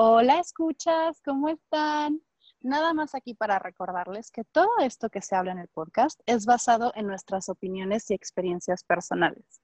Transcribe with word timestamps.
Hola, 0.00 0.38
escuchas, 0.38 1.20
¿cómo 1.24 1.48
están? 1.48 2.22
Nada 2.60 2.94
más 2.94 3.16
aquí 3.16 3.34
para 3.34 3.58
recordarles 3.58 4.30
que 4.30 4.44
todo 4.44 4.70
esto 4.78 5.10
que 5.10 5.20
se 5.20 5.34
habla 5.34 5.50
en 5.50 5.58
el 5.58 5.66
podcast 5.66 6.20
es 6.24 6.46
basado 6.46 6.92
en 6.94 7.08
nuestras 7.08 7.48
opiniones 7.48 8.08
y 8.08 8.14
experiencias 8.14 8.84
personales. 8.84 9.60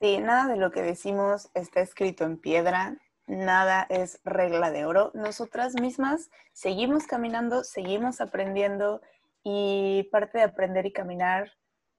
Sí, 0.00 0.18
nada 0.18 0.46
de 0.46 0.58
lo 0.58 0.70
que 0.70 0.82
decimos 0.82 1.50
está 1.54 1.80
escrito 1.80 2.22
en 2.22 2.38
piedra, 2.38 2.96
nada 3.26 3.84
es 3.90 4.20
regla 4.22 4.70
de 4.70 4.86
oro. 4.86 5.10
Nosotras 5.12 5.74
mismas 5.74 6.30
seguimos 6.52 7.08
caminando, 7.08 7.64
seguimos 7.64 8.20
aprendiendo 8.20 9.02
y 9.42 10.04
parte 10.12 10.38
de 10.38 10.44
aprender 10.44 10.86
y 10.86 10.92
caminar, 10.92 11.50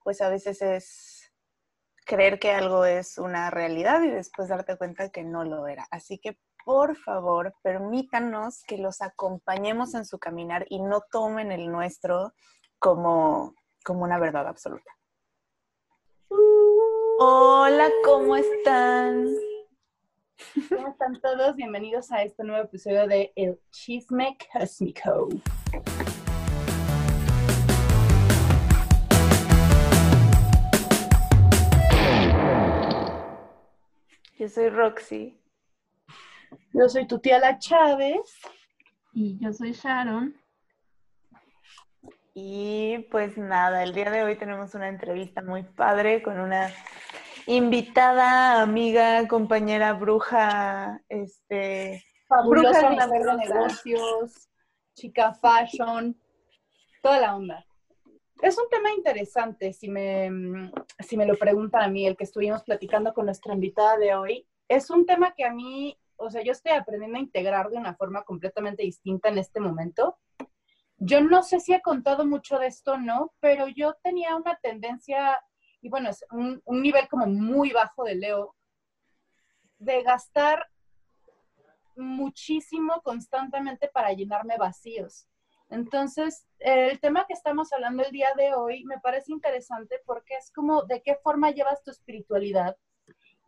pues 0.02 0.22
a 0.22 0.30
veces 0.30 0.62
es 0.62 1.17
creer 2.08 2.40
que 2.40 2.52
algo 2.52 2.86
es 2.86 3.18
una 3.18 3.52
realidad 3.52 4.02
y 4.02 4.10
después 4.10 4.48
darte 4.48 4.78
cuenta 4.78 5.10
que 5.10 5.24
no 5.24 5.44
lo 5.44 5.68
era. 5.68 5.88
Así 5.92 6.18
que 6.18 6.40
por 6.66 6.96
favor, 6.98 7.54
permítanos 7.62 8.64
que 8.64 8.78
los 8.78 9.02
acompañemos 9.02 9.94
en 9.94 10.06
su 10.06 10.18
caminar 10.18 10.66
y 10.70 10.82
no 10.82 11.02
tomen 11.12 11.52
el 11.52 11.72
nuestro 11.72 12.34
como, 12.80 13.54
como 13.86 14.04
una 14.04 14.20
verdad 14.20 14.48
absoluta. 14.48 14.92
Hola, 17.20 17.90
¿cómo 18.04 18.36
están? 18.36 19.28
¿Cómo 20.70 20.88
están 20.90 21.22
todos? 21.22 21.56
Bienvenidos 21.56 22.12
a 22.12 22.24
este 22.24 22.44
nuevo 22.44 22.66
episodio 22.66 23.08
de 23.08 23.32
El 23.36 23.60
Chisme 23.72 24.38
Cósmico. 24.52 25.30
Yo 34.38 34.48
soy 34.48 34.70
Roxy. 34.70 35.42
Yo 36.72 36.88
soy 36.88 37.08
tu 37.08 37.18
tía 37.18 37.40
La 37.40 37.58
Chávez. 37.58 38.40
Y 39.12 39.40
yo 39.40 39.52
soy 39.52 39.72
Sharon. 39.72 40.40
Y 42.36 43.00
pues 43.10 43.36
nada, 43.36 43.82
el 43.82 43.96
día 43.96 44.12
de 44.12 44.24
hoy 44.24 44.38
tenemos 44.38 44.76
una 44.76 44.90
entrevista 44.90 45.42
muy 45.42 45.64
padre 45.64 46.22
con 46.22 46.40
una 46.40 46.72
invitada, 47.48 48.62
amiga, 48.62 49.28
compañera, 49.28 49.94
bruja, 49.94 51.02
este... 51.10 52.04
Fabulosa 52.28 52.90
bruja 52.90 53.08
de 53.08 53.38
negocios, 53.38 54.50
chica 54.94 55.34
fashion, 55.34 56.16
toda 57.02 57.20
la 57.22 57.36
onda. 57.36 57.67
Es 58.42 58.58
un 58.58 58.70
tema 58.70 58.92
interesante, 58.92 59.74
si 59.74 59.90
me, 59.90 60.72
si 61.00 61.18
me 61.18 61.26
lo 61.26 61.36
preguntan 61.36 61.82
a 61.82 61.88
mí, 61.88 62.06
el 62.06 62.16
que 62.16 62.24
estuvimos 62.24 62.64
platicando 62.64 63.14
con 63.14 63.26
nuestra 63.26 63.54
invitada 63.54 63.98
de 63.98 64.14
hoy. 64.14 64.48
Es 64.68 64.90
un 64.92 65.06
tema 65.06 65.34
que 65.34 65.44
a 65.44 65.52
mí, 65.52 65.98
o 66.18 66.30
sea, 66.30 66.44
yo 66.44 66.52
estoy 66.52 66.74
aprendiendo 66.74 67.18
a 67.18 67.22
integrar 67.22 67.70
de 67.70 67.78
una 67.78 67.96
forma 67.96 68.24
completamente 68.24 68.84
distinta 68.84 69.30
en 69.30 69.40
este 69.40 69.60
momento. 69.60 70.20
Yo 70.98 71.22
no 71.22 71.42
sé 71.42 71.60
si 71.60 71.74
he 71.74 71.82
contado 71.82 72.26
mucho 72.26 72.60
de 72.60 72.68
esto, 72.68 72.98
¿no? 72.98 73.34
Pero 73.40 73.68
yo 73.68 73.96
tenía 74.04 74.36
una 74.36 74.56
tendencia, 74.58 75.40
y 75.82 75.90
bueno, 75.90 76.10
es 76.10 76.24
un, 76.32 76.62
un 76.64 76.82
nivel 76.82 77.08
como 77.08 77.26
muy 77.26 77.72
bajo 77.72 78.04
de 78.04 78.16
Leo, 78.16 78.56
de 79.80 80.04
gastar 80.04 80.68
muchísimo 81.96 83.02
constantemente 83.02 83.88
para 83.88 84.14
llenarme 84.14 84.58
vacíos. 84.58 85.28
Entonces, 85.70 86.46
el 86.60 87.00
tema 87.00 87.26
que 87.28 87.34
estamos 87.34 87.74
hablando 87.74 88.04
el 88.04 88.12
día 88.12 88.30
de 88.38 88.54
hoy 88.54 88.86
me 88.86 89.00
parece 89.00 89.32
interesante 89.32 90.02
porque 90.06 90.36
es 90.36 90.52
como 90.52 90.84
de 90.84 91.02
qué 91.02 91.16
forma 91.16 91.52
llevas 91.52 91.84
tu 91.84 91.92
espiritualidad 91.92 92.78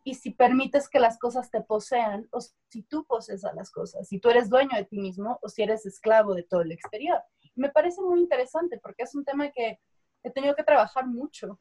y 0.04 0.14
si 0.14 0.30
permites 0.30 0.88
que 0.88 0.98
las 0.98 1.18
cosas 1.18 1.50
te 1.50 1.60
posean 1.62 2.28
o 2.30 2.40
si 2.40 2.82
tú 2.82 3.04
posees 3.04 3.44
a 3.44 3.54
las 3.54 3.70
cosas, 3.70 4.08
si 4.08 4.18
tú 4.18 4.30
eres 4.30 4.48
dueño 4.48 4.76
de 4.76 4.84
ti 4.84 4.98
mismo 4.98 5.38
o 5.42 5.48
si 5.48 5.62
eres 5.62 5.86
esclavo 5.86 6.34
de 6.34 6.42
todo 6.42 6.62
el 6.62 6.72
exterior. 6.72 7.22
Me 7.54 7.70
parece 7.70 8.00
muy 8.00 8.20
interesante 8.20 8.78
porque 8.78 9.04
es 9.04 9.14
un 9.14 9.24
tema 9.24 9.50
que 9.50 9.78
he 10.22 10.30
tenido 10.30 10.54
que 10.54 10.64
trabajar 10.64 11.06
mucho. 11.06 11.58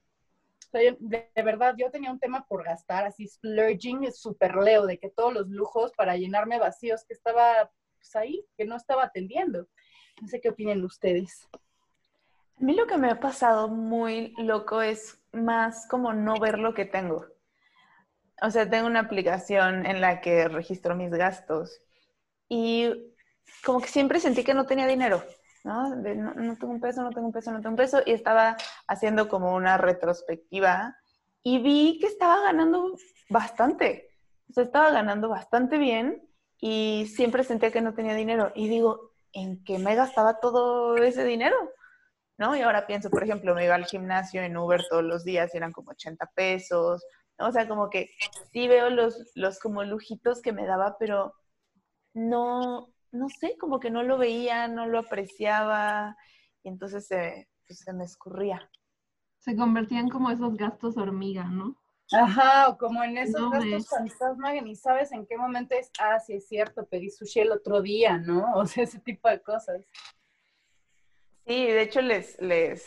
de, 0.71 1.29
verdad, 1.35 1.75
yo 1.77 1.89
tenía 1.89 2.11
un 2.11 2.19
tema 2.19 2.45
por 2.47 2.63
gastar, 2.63 3.05
así 3.05 3.27
splurging, 3.27 4.11
super 4.11 4.55
leo, 4.55 4.85
de 4.85 4.99
que 4.99 5.09
todos 5.09 5.33
los 5.33 5.49
lujos 5.49 5.91
para 5.93 6.15
llenarme 6.15 6.59
vacíos 6.59 7.03
que 7.05 7.13
estaba 7.13 7.71
pues, 7.97 8.15
ahí, 8.15 8.45
que 8.55 8.65
no 8.65 8.75
estaba 8.75 9.05
atendiendo. 9.05 9.67
No 10.21 10.27
sé 10.27 10.41
qué 10.41 10.49
opinen 10.49 10.83
ustedes. 10.83 11.47
A 11.53 12.63
mí 12.63 12.75
lo 12.75 12.87
que 12.87 12.97
me 12.97 13.09
ha 13.09 13.19
pasado 13.19 13.69
muy 13.69 14.33
loco 14.37 14.81
es 14.81 15.21
más 15.31 15.87
como 15.87 16.13
no 16.13 16.39
ver 16.39 16.59
lo 16.59 16.73
que 16.73 16.85
tengo. 16.85 17.25
O 18.41 18.51
sea, 18.51 18.69
tengo 18.69 18.87
una 18.87 19.01
aplicación 19.01 19.85
en 19.85 20.01
la 20.01 20.21
que 20.21 20.47
registro 20.47 20.95
mis 20.95 21.11
gastos 21.11 21.81
y 22.47 23.13
como 23.65 23.81
que 23.81 23.87
siempre 23.87 24.19
sentí 24.19 24.43
que 24.43 24.53
no 24.53 24.65
tenía 24.65 24.87
dinero, 24.87 25.23
¿no? 25.63 25.95
no, 25.95 26.55
tengo 26.57 26.73
un 26.73 26.79
peso, 26.81 27.01
no 27.03 27.11
tengo 27.11 27.27
un 27.27 27.33
peso, 27.33 27.51
no 27.51 27.59
tengo 27.59 27.71
un 27.71 27.75
peso 27.77 28.01
y 28.05 28.11
estaba 28.11 28.57
haciendo 28.87 29.27
como 29.27 29.53
una 29.55 29.77
retrospectiva 29.77 30.97
y 31.43 31.59
vi 31.59 31.99
que 31.99 32.07
estaba 32.07 32.41
ganando 32.41 32.95
bastante. 33.29 34.09
O 34.49 34.53
sea, 34.53 34.63
estaba 34.63 34.91
ganando 34.91 35.29
bastante 35.29 35.77
bien 35.77 36.27
y 36.59 37.07
siempre 37.15 37.43
sentía 37.43 37.71
que 37.71 37.81
no 37.81 37.93
tenía 37.93 38.15
dinero. 38.15 38.51
Y 38.55 38.67
digo, 38.67 39.08
en 39.33 39.63
qué 39.63 39.79
me 39.79 39.95
gastaba 39.95 40.39
todo 40.39 40.97
ese 40.97 41.23
dinero, 41.23 41.55
¿no? 42.37 42.55
Y 42.55 42.61
ahora 42.61 42.87
pienso, 42.87 43.09
por 43.09 43.23
ejemplo, 43.23 43.55
me 43.55 43.65
iba 43.65 43.75
al 43.75 43.85
gimnasio 43.85 44.41
en 44.41 44.57
Uber 44.57 44.83
todos 44.89 45.03
los 45.03 45.23
días 45.23 45.53
y 45.53 45.57
eran 45.57 45.71
como 45.71 45.91
80 45.91 46.29
pesos, 46.35 47.03
¿no? 47.37 47.47
O 47.47 47.51
sea, 47.51 47.67
como 47.67 47.89
que 47.89 48.09
sí 48.51 48.67
veo 48.67 48.89
los, 48.89 49.31
los 49.35 49.59
como 49.59 49.83
lujitos 49.83 50.41
que 50.41 50.53
me 50.53 50.65
daba, 50.65 50.97
pero 50.99 51.33
no, 52.13 52.89
no 53.11 53.29
sé, 53.29 53.57
como 53.59 53.79
que 53.79 53.89
no 53.89 54.03
lo 54.03 54.17
veía, 54.17 54.67
no 54.67 54.87
lo 54.87 54.99
apreciaba 54.99 56.15
y 56.63 56.69
entonces 56.69 57.07
se, 57.07 57.49
pues, 57.67 57.79
se 57.79 57.93
me 57.93 58.05
escurría. 58.05 58.69
Se 59.39 59.55
convertían 59.55 60.09
como 60.09 60.31
esos 60.31 60.55
gastos 60.57 60.97
hormiga, 60.97 61.45
¿no? 61.45 61.77
Ajá, 62.11 62.69
o 62.69 62.77
como 62.77 63.03
en 63.03 63.17
esos 63.17 63.51
gastos 63.51 63.87
fantasma 63.87 64.53
que 64.53 64.61
ni 64.61 64.75
sabes 64.75 65.11
en 65.11 65.27
qué 65.27 65.37
momento 65.37 65.75
es, 65.75 65.91
ah, 65.99 66.19
sí 66.19 66.33
es 66.33 66.47
cierto, 66.47 66.85
pedí 66.87 67.09
sushi 67.11 67.41
el 67.41 67.51
otro 67.51 67.81
día, 67.81 68.17
¿no? 68.17 68.51
O 68.55 68.65
sea, 68.65 68.83
ese 68.83 68.99
tipo 68.99 69.29
de 69.29 69.41
cosas. 69.41 69.81
Sí, 71.45 71.65
de 71.65 71.81
hecho 71.81 72.01
les, 72.01 72.39
les, 72.41 72.85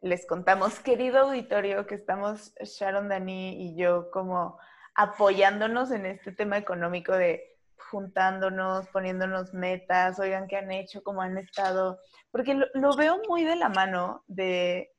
les 0.00 0.26
contamos, 0.26 0.80
querido 0.80 1.20
auditorio, 1.20 1.86
que 1.86 1.94
estamos 1.94 2.54
Sharon, 2.62 3.08
Dani 3.08 3.62
y 3.62 3.76
yo 3.76 4.10
como 4.10 4.58
apoyándonos 4.94 5.90
en 5.90 6.06
este 6.06 6.32
tema 6.32 6.56
económico 6.56 7.12
de 7.12 7.58
juntándonos, 7.90 8.88
poniéndonos 8.88 9.52
metas, 9.52 10.18
oigan 10.18 10.46
qué 10.46 10.56
han 10.56 10.72
hecho, 10.72 11.02
cómo 11.02 11.20
han 11.22 11.36
estado, 11.36 11.98
porque 12.30 12.58
lo 12.74 12.96
veo 12.96 13.20
muy 13.28 13.44
de 13.44 13.56
la 13.56 13.68
mano 13.68 14.24
de 14.26 14.93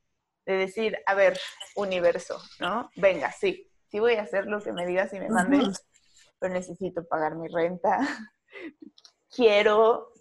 de 0.45 0.53
decir, 0.53 0.97
a 1.05 1.15
ver, 1.15 1.39
universo, 1.75 2.41
¿no? 2.59 2.89
Venga, 2.95 3.31
sí, 3.31 3.69
sí 3.89 3.99
voy 3.99 4.15
a 4.15 4.23
hacer 4.23 4.45
lo 4.45 4.61
que 4.61 4.73
me 4.73 4.85
digas 4.85 5.13
y 5.13 5.19
me 5.19 5.29
mandes, 5.29 5.85
pero 6.39 6.53
necesito 6.53 7.05
pagar 7.07 7.35
mi 7.35 7.47
renta. 7.47 7.99
quiero, 9.35 10.11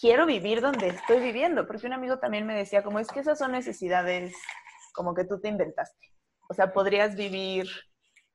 quiero 0.00 0.26
vivir 0.26 0.60
donde 0.60 0.88
estoy 0.88 1.20
viviendo, 1.20 1.66
porque 1.66 1.86
un 1.86 1.92
amigo 1.92 2.18
también 2.18 2.46
me 2.46 2.56
decía, 2.56 2.82
como 2.82 2.98
es 2.98 3.08
que 3.08 3.20
esas 3.20 3.38
son 3.38 3.52
necesidades 3.52 4.34
como 4.94 5.14
que 5.14 5.24
tú 5.24 5.40
te 5.40 5.48
inventaste. 5.48 6.14
O 6.48 6.54
sea, 6.54 6.72
podrías 6.72 7.16
vivir, 7.16 7.68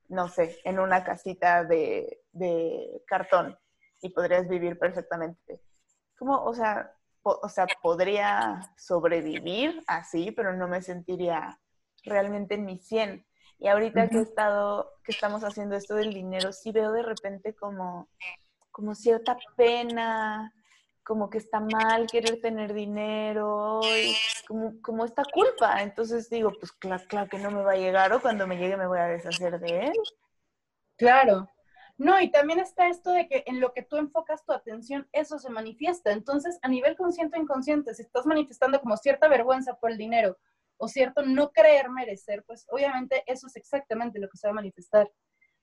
no 0.08 0.28
sé, 0.28 0.58
en 0.64 0.78
una 0.78 1.02
casita 1.02 1.64
de, 1.64 2.20
de 2.32 3.02
cartón 3.06 3.58
y 4.00 4.10
podrías 4.10 4.48
vivir 4.48 4.78
perfectamente. 4.78 5.60
Como, 6.16 6.44
o 6.44 6.54
sea, 6.54 6.94
o 7.22 7.48
sea, 7.48 7.66
podría 7.82 8.60
sobrevivir 8.76 9.82
así, 9.86 10.32
pero 10.32 10.54
no 10.56 10.68
me 10.68 10.82
sentiría 10.82 11.60
realmente 12.04 12.54
en 12.54 12.64
mi 12.64 12.78
100. 12.78 13.24
Y 13.58 13.68
ahorita 13.68 14.08
que 14.08 14.18
he 14.18 14.22
estado, 14.22 14.90
que 15.04 15.12
estamos 15.12 15.44
haciendo 15.44 15.76
esto 15.76 15.94
del 15.94 16.12
dinero, 16.12 16.52
sí 16.52 16.72
veo 16.72 16.90
de 16.90 17.02
repente 17.02 17.54
como, 17.54 18.08
como 18.72 18.94
cierta 18.94 19.36
pena, 19.56 20.52
como 21.04 21.30
que 21.30 21.38
está 21.38 21.60
mal 21.60 22.08
querer 22.10 22.40
tener 22.40 22.72
dinero, 22.72 23.80
como, 24.48 24.80
como 24.82 25.04
esta 25.04 25.22
culpa. 25.24 25.80
Entonces 25.82 26.28
digo, 26.28 26.52
pues 26.58 26.72
claro, 26.72 27.04
claro 27.08 27.28
que 27.28 27.38
no 27.38 27.52
me 27.52 27.62
va 27.62 27.72
a 27.72 27.76
llegar 27.76 28.12
o 28.12 28.20
cuando 28.20 28.48
me 28.48 28.56
llegue 28.56 28.76
me 28.76 28.88
voy 28.88 28.98
a 28.98 29.06
deshacer 29.06 29.60
de 29.60 29.86
él. 29.86 29.92
Claro, 30.96 31.48
no, 32.02 32.20
y 32.20 32.32
también 32.32 32.58
está 32.58 32.88
esto 32.88 33.12
de 33.12 33.28
que 33.28 33.44
en 33.46 33.60
lo 33.60 33.72
que 33.72 33.82
tú 33.82 33.96
enfocas 33.96 34.44
tu 34.44 34.52
atención, 34.52 35.08
eso 35.12 35.38
se 35.38 35.50
manifiesta. 35.50 36.10
Entonces, 36.10 36.58
a 36.62 36.68
nivel 36.68 36.96
consciente 36.96 37.38
o 37.38 37.40
inconsciente, 37.40 37.94
si 37.94 38.02
estás 38.02 38.26
manifestando 38.26 38.80
como 38.80 38.96
cierta 38.96 39.28
vergüenza 39.28 39.74
por 39.78 39.92
el 39.92 39.98
dinero 39.98 40.36
o 40.78 40.88
cierto 40.88 41.22
no 41.22 41.52
creer 41.52 41.90
merecer, 41.90 42.42
pues 42.42 42.66
obviamente 42.70 43.22
eso 43.28 43.46
es 43.46 43.54
exactamente 43.54 44.18
lo 44.18 44.28
que 44.28 44.36
se 44.36 44.48
va 44.48 44.50
a 44.50 44.54
manifestar. 44.54 45.12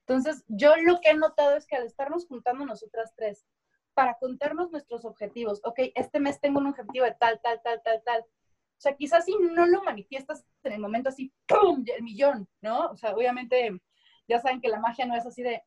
Entonces, 0.08 0.46
yo 0.48 0.78
lo 0.78 1.02
que 1.02 1.10
he 1.10 1.14
notado 1.14 1.58
es 1.58 1.68
que 1.68 1.76
al 1.76 1.86
estarnos 1.86 2.26
juntando 2.26 2.66
nosotras 2.66 3.12
tres 3.18 3.46
para 3.94 4.14
contarnos 4.14 4.72
nuestros 4.72 5.04
objetivos, 5.04 5.60
ok, 5.66 5.92
este 5.94 6.22
mes 6.22 6.40
tengo 6.40 6.60
un 6.60 6.68
objetivo 6.68 7.04
de 7.04 7.16
tal, 7.20 7.42
tal, 7.44 7.62
tal, 7.62 7.82
tal, 7.84 8.02
tal. 8.06 8.22
O 8.22 8.82
sea, 8.82 8.96
quizás 8.96 9.26
si 9.26 9.36
no 9.38 9.66
lo 9.66 9.84
manifiestas 9.84 10.46
en 10.64 10.72
el 10.72 10.80
momento 10.80 11.10
así, 11.10 11.34
¡pum!, 11.46 11.84
el 11.98 12.02
millón, 12.02 12.48
¿no? 12.62 12.92
O 12.92 12.96
sea, 12.96 13.14
obviamente 13.14 13.78
ya 14.26 14.40
saben 14.40 14.62
que 14.62 14.70
la 14.70 14.80
magia 14.80 15.06
no 15.06 15.18
es 15.18 15.26
así 15.26 15.44
de, 15.44 15.62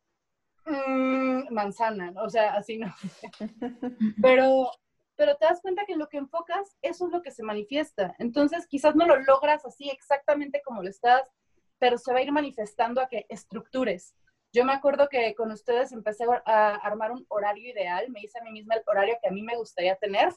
mm, 0.64 1.52
manzana, 1.52 2.12
o 2.22 2.28
sea, 2.28 2.54
así 2.54 2.78
no. 2.78 2.92
Pero, 4.22 4.70
pero 5.16 5.36
te 5.36 5.44
das 5.44 5.60
cuenta 5.60 5.84
que 5.84 5.92
en 5.92 5.98
lo 5.98 6.08
que 6.08 6.16
enfocas, 6.16 6.76
eso 6.82 7.06
es 7.06 7.12
lo 7.12 7.22
que 7.22 7.30
se 7.30 7.42
manifiesta. 7.42 8.14
Entonces, 8.18 8.66
quizás 8.66 8.96
no 8.96 9.06
lo 9.06 9.18
logras 9.20 9.64
así 9.64 9.88
exactamente 9.90 10.62
como 10.64 10.82
lo 10.82 10.88
estás, 10.88 11.22
pero 11.78 11.98
se 11.98 12.12
va 12.12 12.18
a 12.18 12.22
ir 12.22 12.32
manifestando 12.32 13.00
a 13.00 13.08
que 13.08 13.26
estructures. 13.28 14.16
Yo 14.52 14.64
me 14.64 14.72
acuerdo 14.72 15.08
que 15.08 15.34
con 15.34 15.50
ustedes 15.52 15.92
empecé 15.92 16.24
a 16.46 16.74
armar 16.76 17.12
un 17.12 17.24
horario 17.28 17.70
ideal, 17.70 18.10
me 18.10 18.20
hice 18.20 18.38
a 18.38 18.42
mí 18.42 18.52
misma 18.52 18.74
el 18.74 18.82
horario 18.86 19.16
que 19.20 19.28
a 19.28 19.32
mí 19.32 19.42
me 19.42 19.56
gustaría 19.56 19.96
tener 19.96 20.30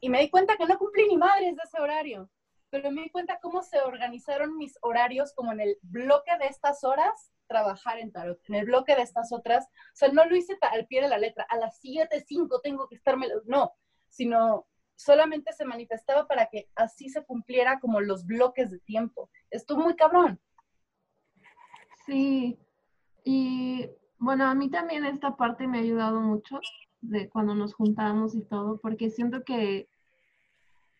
y 0.00 0.08
me 0.08 0.20
di 0.20 0.30
cuenta 0.30 0.56
que 0.56 0.66
no 0.66 0.78
cumplí 0.78 1.08
ni 1.08 1.16
madres 1.16 1.56
de 1.56 1.62
ese 1.64 1.80
horario, 1.80 2.30
pero 2.70 2.90
me 2.90 3.02
di 3.02 3.10
cuenta 3.10 3.38
cómo 3.40 3.62
se 3.62 3.80
organizaron 3.80 4.56
mis 4.56 4.78
horarios 4.82 5.32
como 5.34 5.52
en 5.52 5.60
el 5.60 5.78
bloque 5.82 6.36
de 6.38 6.46
estas 6.46 6.84
horas 6.84 7.32
trabajar 7.48 7.98
en 7.98 8.12
tarot, 8.12 8.38
en 8.48 8.54
el 8.54 8.66
bloque 8.66 8.94
de 8.94 9.02
estas 9.02 9.32
otras, 9.32 9.66
o 9.66 9.96
sea, 9.96 10.12
no 10.12 10.24
lo 10.26 10.36
hice 10.36 10.56
al 10.60 10.86
pie 10.86 11.02
de 11.02 11.08
la 11.08 11.18
letra, 11.18 11.46
a 11.48 11.56
las 11.56 11.78
7, 11.80 12.24
5 12.26 12.60
tengo 12.60 12.88
que 12.88 12.94
estarme, 12.94 13.26
no, 13.46 13.72
sino 14.08 14.66
solamente 14.94 15.52
se 15.52 15.64
manifestaba 15.64 16.26
para 16.26 16.46
que 16.46 16.68
así 16.74 17.08
se 17.08 17.24
cumpliera 17.24 17.80
como 17.80 18.00
los 18.00 18.26
bloques 18.26 18.70
de 18.70 18.80
tiempo. 18.80 19.30
Estuvo 19.50 19.82
muy 19.82 19.96
cabrón. 19.96 20.40
Sí, 22.04 22.58
y 23.24 23.88
bueno, 24.18 24.46
a 24.46 24.54
mí 24.54 24.70
también 24.70 25.04
esta 25.04 25.36
parte 25.36 25.66
me 25.66 25.78
ha 25.78 25.82
ayudado 25.82 26.20
mucho 26.20 26.60
de 27.00 27.28
cuando 27.28 27.54
nos 27.54 27.74
juntamos 27.74 28.34
y 28.34 28.42
todo, 28.42 28.80
porque 28.80 29.10
siento 29.10 29.44
que 29.44 29.88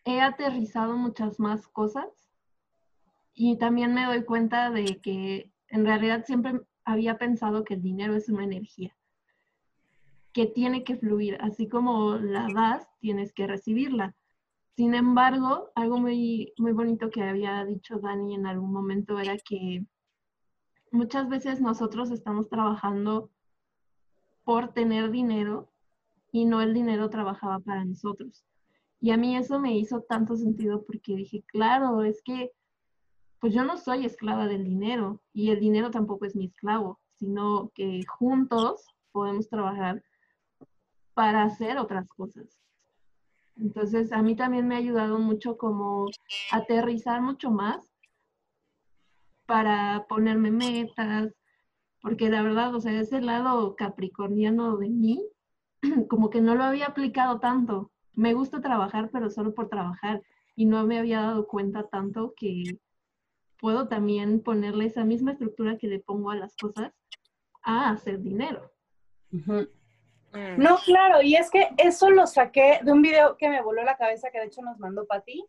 he 0.05 0.21
aterrizado 0.21 0.95
muchas 0.95 1.39
más 1.39 1.67
cosas 1.67 2.07
y 3.33 3.57
también 3.57 3.93
me 3.93 4.05
doy 4.05 4.23
cuenta 4.23 4.69
de 4.69 5.01
que 5.01 5.51
en 5.69 5.85
realidad 5.85 6.25
siempre 6.25 6.61
había 6.83 7.17
pensado 7.17 7.63
que 7.63 7.75
el 7.75 7.81
dinero 7.81 8.15
es 8.15 8.29
una 8.29 8.43
energía 8.43 8.95
que 10.33 10.45
tiene 10.45 10.83
que 10.83 10.95
fluir, 10.95 11.37
así 11.41 11.67
como 11.67 12.15
la 12.15 12.47
das, 12.53 12.87
tienes 12.99 13.33
que 13.33 13.47
recibirla. 13.47 14.15
Sin 14.75 14.93
embargo, 14.93 15.71
algo 15.75 15.97
muy, 15.97 16.53
muy 16.57 16.71
bonito 16.71 17.09
que 17.09 17.23
había 17.23 17.65
dicho 17.65 17.99
Dani 17.99 18.35
en 18.35 18.45
algún 18.45 18.71
momento 18.71 19.19
era 19.19 19.37
que 19.37 19.85
muchas 20.91 21.27
veces 21.29 21.61
nosotros 21.61 22.11
estamos 22.11 22.47
trabajando 22.47 23.29
por 24.43 24.73
tener 24.73 25.11
dinero 25.11 25.69
y 26.31 26.45
no 26.45 26.61
el 26.61 26.73
dinero 26.73 27.09
trabajaba 27.09 27.59
para 27.59 27.83
nosotros. 27.83 28.45
Y 29.01 29.11
a 29.11 29.17
mí 29.17 29.35
eso 29.35 29.59
me 29.59 29.77
hizo 29.77 30.01
tanto 30.01 30.35
sentido 30.35 30.83
porque 30.83 31.15
dije, 31.15 31.43
claro, 31.47 32.03
es 32.03 32.21
que 32.23 32.51
pues 33.39 33.53
yo 33.53 33.63
no 33.63 33.77
soy 33.77 34.05
esclava 34.05 34.47
del 34.47 34.65
dinero 34.65 35.21
y 35.33 35.51
el 35.51 35.59
dinero 35.59 35.91
tampoco 35.91 36.25
es 36.25 36.35
mi 36.35 36.45
esclavo, 36.45 36.99
sino 37.15 37.71
que 37.73 38.01
juntos 38.07 38.85
podemos 39.11 39.49
trabajar 39.49 40.03
para 41.13 41.43
hacer 41.43 41.77
otras 41.77 42.07
cosas. 42.09 42.59
Entonces, 43.57 44.13
a 44.13 44.21
mí 44.21 44.35
también 44.35 44.67
me 44.67 44.75
ha 44.75 44.79
ayudado 44.79 45.19
mucho 45.19 45.57
como 45.57 46.07
aterrizar 46.51 47.21
mucho 47.21 47.51
más 47.51 47.91
para 49.45 50.05
ponerme 50.07 50.51
metas, 50.51 51.33
porque 52.01 52.29
la 52.29 52.41
verdad, 52.41 52.73
o 52.73 52.79
sea, 52.79 52.97
ese 52.99 53.19
lado 53.19 53.75
capricorniano 53.75 54.77
de 54.77 54.89
mí, 54.89 55.27
como 56.09 56.29
que 56.29 56.39
no 56.39 56.55
lo 56.55 56.63
había 56.63 56.87
aplicado 56.87 57.39
tanto. 57.39 57.91
Me 58.13 58.33
gusta 58.33 58.61
trabajar, 58.61 59.09
pero 59.11 59.29
solo 59.29 59.53
por 59.53 59.69
trabajar, 59.69 60.21
y 60.55 60.65
no 60.65 60.85
me 60.85 60.99
había 60.99 61.21
dado 61.21 61.47
cuenta 61.47 61.87
tanto 61.87 62.33
que 62.35 62.79
puedo 63.59 63.87
también 63.87 64.41
ponerle 64.41 64.85
esa 64.85 65.03
misma 65.03 65.33
estructura 65.33 65.77
que 65.77 65.87
le 65.87 65.99
pongo 65.99 66.31
a 66.31 66.35
las 66.35 66.55
cosas 66.55 66.93
a 67.61 67.91
hacer 67.91 68.21
dinero. 68.21 68.71
Mm. 69.31 69.63
No, 70.57 70.77
claro, 70.77 71.21
y 71.21 71.35
es 71.35 71.49
que 71.49 71.69
eso 71.77 72.09
lo 72.09 72.27
saqué 72.27 72.79
de 72.83 72.91
un 72.91 73.01
video 73.01 73.35
que 73.37 73.49
me 73.49 73.61
voló 73.61 73.83
la 73.83 73.97
cabeza, 73.97 74.29
que 74.31 74.39
de 74.39 74.45
hecho 74.45 74.61
nos 74.61 74.77
mandó 74.77 75.07
Pati, 75.07 75.43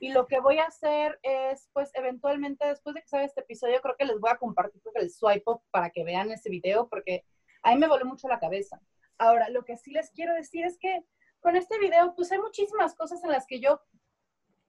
y 0.00 0.12
lo 0.12 0.26
que 0.26 0.40
voy 0.40 0.58
a 0.58 0.66
hacer 0.66 1.18
es, 1.22 1.68
pues, 1.72 1.90
eventualmente, 1.94 2.66
después 2.66 2.94
de 2.94 3.02
que 3.02 3.08
salga 3.08 3.26
este 3.26 3.40
episodio, 3.40 3.80
creo 3.82 3.96
que 3.96 4.06
les 4.06 4.18
voy 4.18 4.30
a 4.30 4.38
compartir 4.38 4.80
el 4.94 5.10
swipe 5.10 5.42
up 5.46 5.62
para 5.70 5.90
que 5.90 6.04
vean 6.04 6.30
ese 6.30 6.50
video, 6.50 6.88
porque 6.88 7.24
a 7.62 7.72
mí 7.72 7.78
me 7.78 7.88
voló 7.88 8.04
mucho 8.04 8.28
la 8.28 8.38
cabeza. 8.38 8.80
Ahora, 9.18 9.48
lo 9.50 9.64
que 9.64 9.76
sí 9.76 9.90
les 9.90 10.10
quiero 10.10 10.34
decir 10.34 10.64
es 10.64 10.78
que 10.78 11.04
con 11.40 11.56
este 11.56 11.78
video, 11.78 12.14
pues, 12.14 12.30
hay 12.32 12.38
muchísimas 12.38 12.94
cosas 12.94 13.22
en 13.24 13.30
las 13.30 13.46
que 13.46 13.60
yo, 13.60 13.80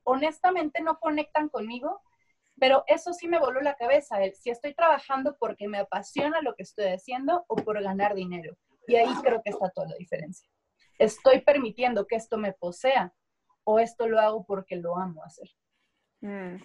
honestamente, 0.04 0.82
no 0.82 1.00
conectan 1.00 1.50
conmigo, 1.50 2.02
pero 2.60 2.84
eso 2.88 3.14
sí 3.14 3.28
me 3.28 3.40
voló 3.40 3.62
la 3.62 3.76
cabeza, 3.76 4.18
si 4.34 4.50
estoy 4.50 4.74
trabajando 4.74 5.36
porque 5.40 5.68
me 5.68 5.80
apasiona 5.80 6.42
lo 6.42 6.56
que 6.56 6.64
estoy 6.64 6.86
haciendo 6.88 7.46
o 7.48 7.56
por 7.56 7.82
ganar 7.82 8.14
dinero. 8.14 8.56
Y 8.88 8.96
ahí 8.96 9.14
creo 9.22 9.42
que 9.44 9.52
está 9.52 9.70
toda 9.70 9.88
la 9.88 9.96
diferencia. 9.96 10.50
Estoy 10.98 11.42
permitiendo 11.42 12.06
que 12.06 12.16
esto 12.16 12.38
me 12.38 12.54
posea 12.54 13.14
o 13.64 13.80
esto 13.80 14.08
lo 14.08 14.20
hago 14.20 14.46
porque 14.46 14.76
lo 14.76 14.98
amo 14.98 15.24
hacer. 15.24 15.48
Mm, 16.22 16.56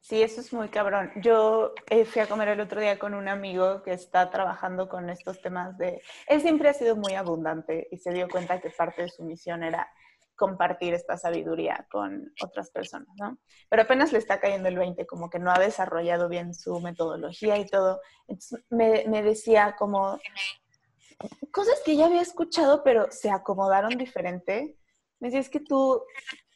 sí, 0.00 0.22
eso 0.22 0.40
es 0.40 0.52
muy 0.52 0.68
cabrón. 0.68 1.12
Yo 1.16 1.74
eh, 1.90 2.04
fui 2.04 2.22
a 2.22 2.26
comer 2.26 2.48
el 2.48 2.60
otro 2.60 2.80
día 2.80 2.98
con 2.98 3.14
un 3.14 3.28
amigo 3.28 3.82
que 3.82 3.92
está 3.92 4.30
trabajando 4.30 4.88
con 4.88 5.10
estos 5.10 5.40
temas 5.40 5.76
de... 5.78 6.02
Él 6.26 6.40
siempre 6.40 6.68
ha 6.68 6.74
sido 6.74 6.96
muy 6.96 7.14
abundante 7.14 7.88
y 7.90 7.98
se 7.98 8.12
dio 8.12 8.28
cuenta 8.28 8.60
que 8.60 8.70
parte 8.70 9.02
de 9.02 9.08
su 9.08 9.22
misión 9.22 9.62
era 9.62 9.88
compartir 10.36 10.94
esta 10.94 11.16
sabiduría 11.16 11.86
con 11.90 12.32
otras 12.42 12.70
personas, 12.70 13.08
¿no? 13.18 13.38
Pero 13.68 13.82
apenas 13.82 14.12
le 14.12 14.18
está 14.18 14.38
cayendo 14.38 14.68
el 14.68 14.76
20, 14.76 15.06
como 15.06 15.30
que 15.30 15.38
no 15.38 15.50
ha 15.50 15.58
desarrollado 15.58 16.28
bien 16.28 16.54
su 16.54 16.80
metodología 16.80 17.58
y 17.58 17.66
todo. 17.66 18.00
Entonces 18.28 18.64
me, 18.70 19.04
me 19.08 19.22
decía 19.22 19.74
como 19.78 20.18
cosas 21.50 21.80
que 21.84 21.96
ya 21.96 22.06
había 22.06 22.22
escuchado, 22.22 22.84
pero 22.84 23.10
se 23.10 23.30
acomodaron 23.30 23.96
diferente. 23.96 24.76
Me 25.18 25.28
decía, 25.28 25.40
es 25.40 25.50
que 25.50 25.60
tú 25.60 26.02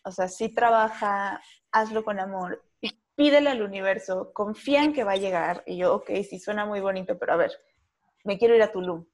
o 0.03 0.12
sea, 0.12 0.29
sí 0.29 0.49
trabaja, 0.49 1.43
hazlo 1.73 2.05
con 2.05 2.21
amor 2.21 2.62
pídele 3.21 3.50
al 3.50 3.61
universo, 3.61 4.33
confía 4.33 4.83
en 4.83 4.94
que 4.94 5.05
va 5.05 5.12
a 5.12 5.17
llegar. 5.17 5.62
Y 5.67 5.76
yo, 5.76 5.94
ok, 5.94 6.11
sí 6.26 6.38
suena 6.38 6.65
muy 6.65 6.81
bonito, 6.81 7.19
pero 7.19 7.35
a 7.35 7.37
ver, 7.37 7.53
me 8.25 8.38
quiero 8.38 8.56
ir 8.56 8.62
a 8.62 8.73
Tulum, 8.73 9.05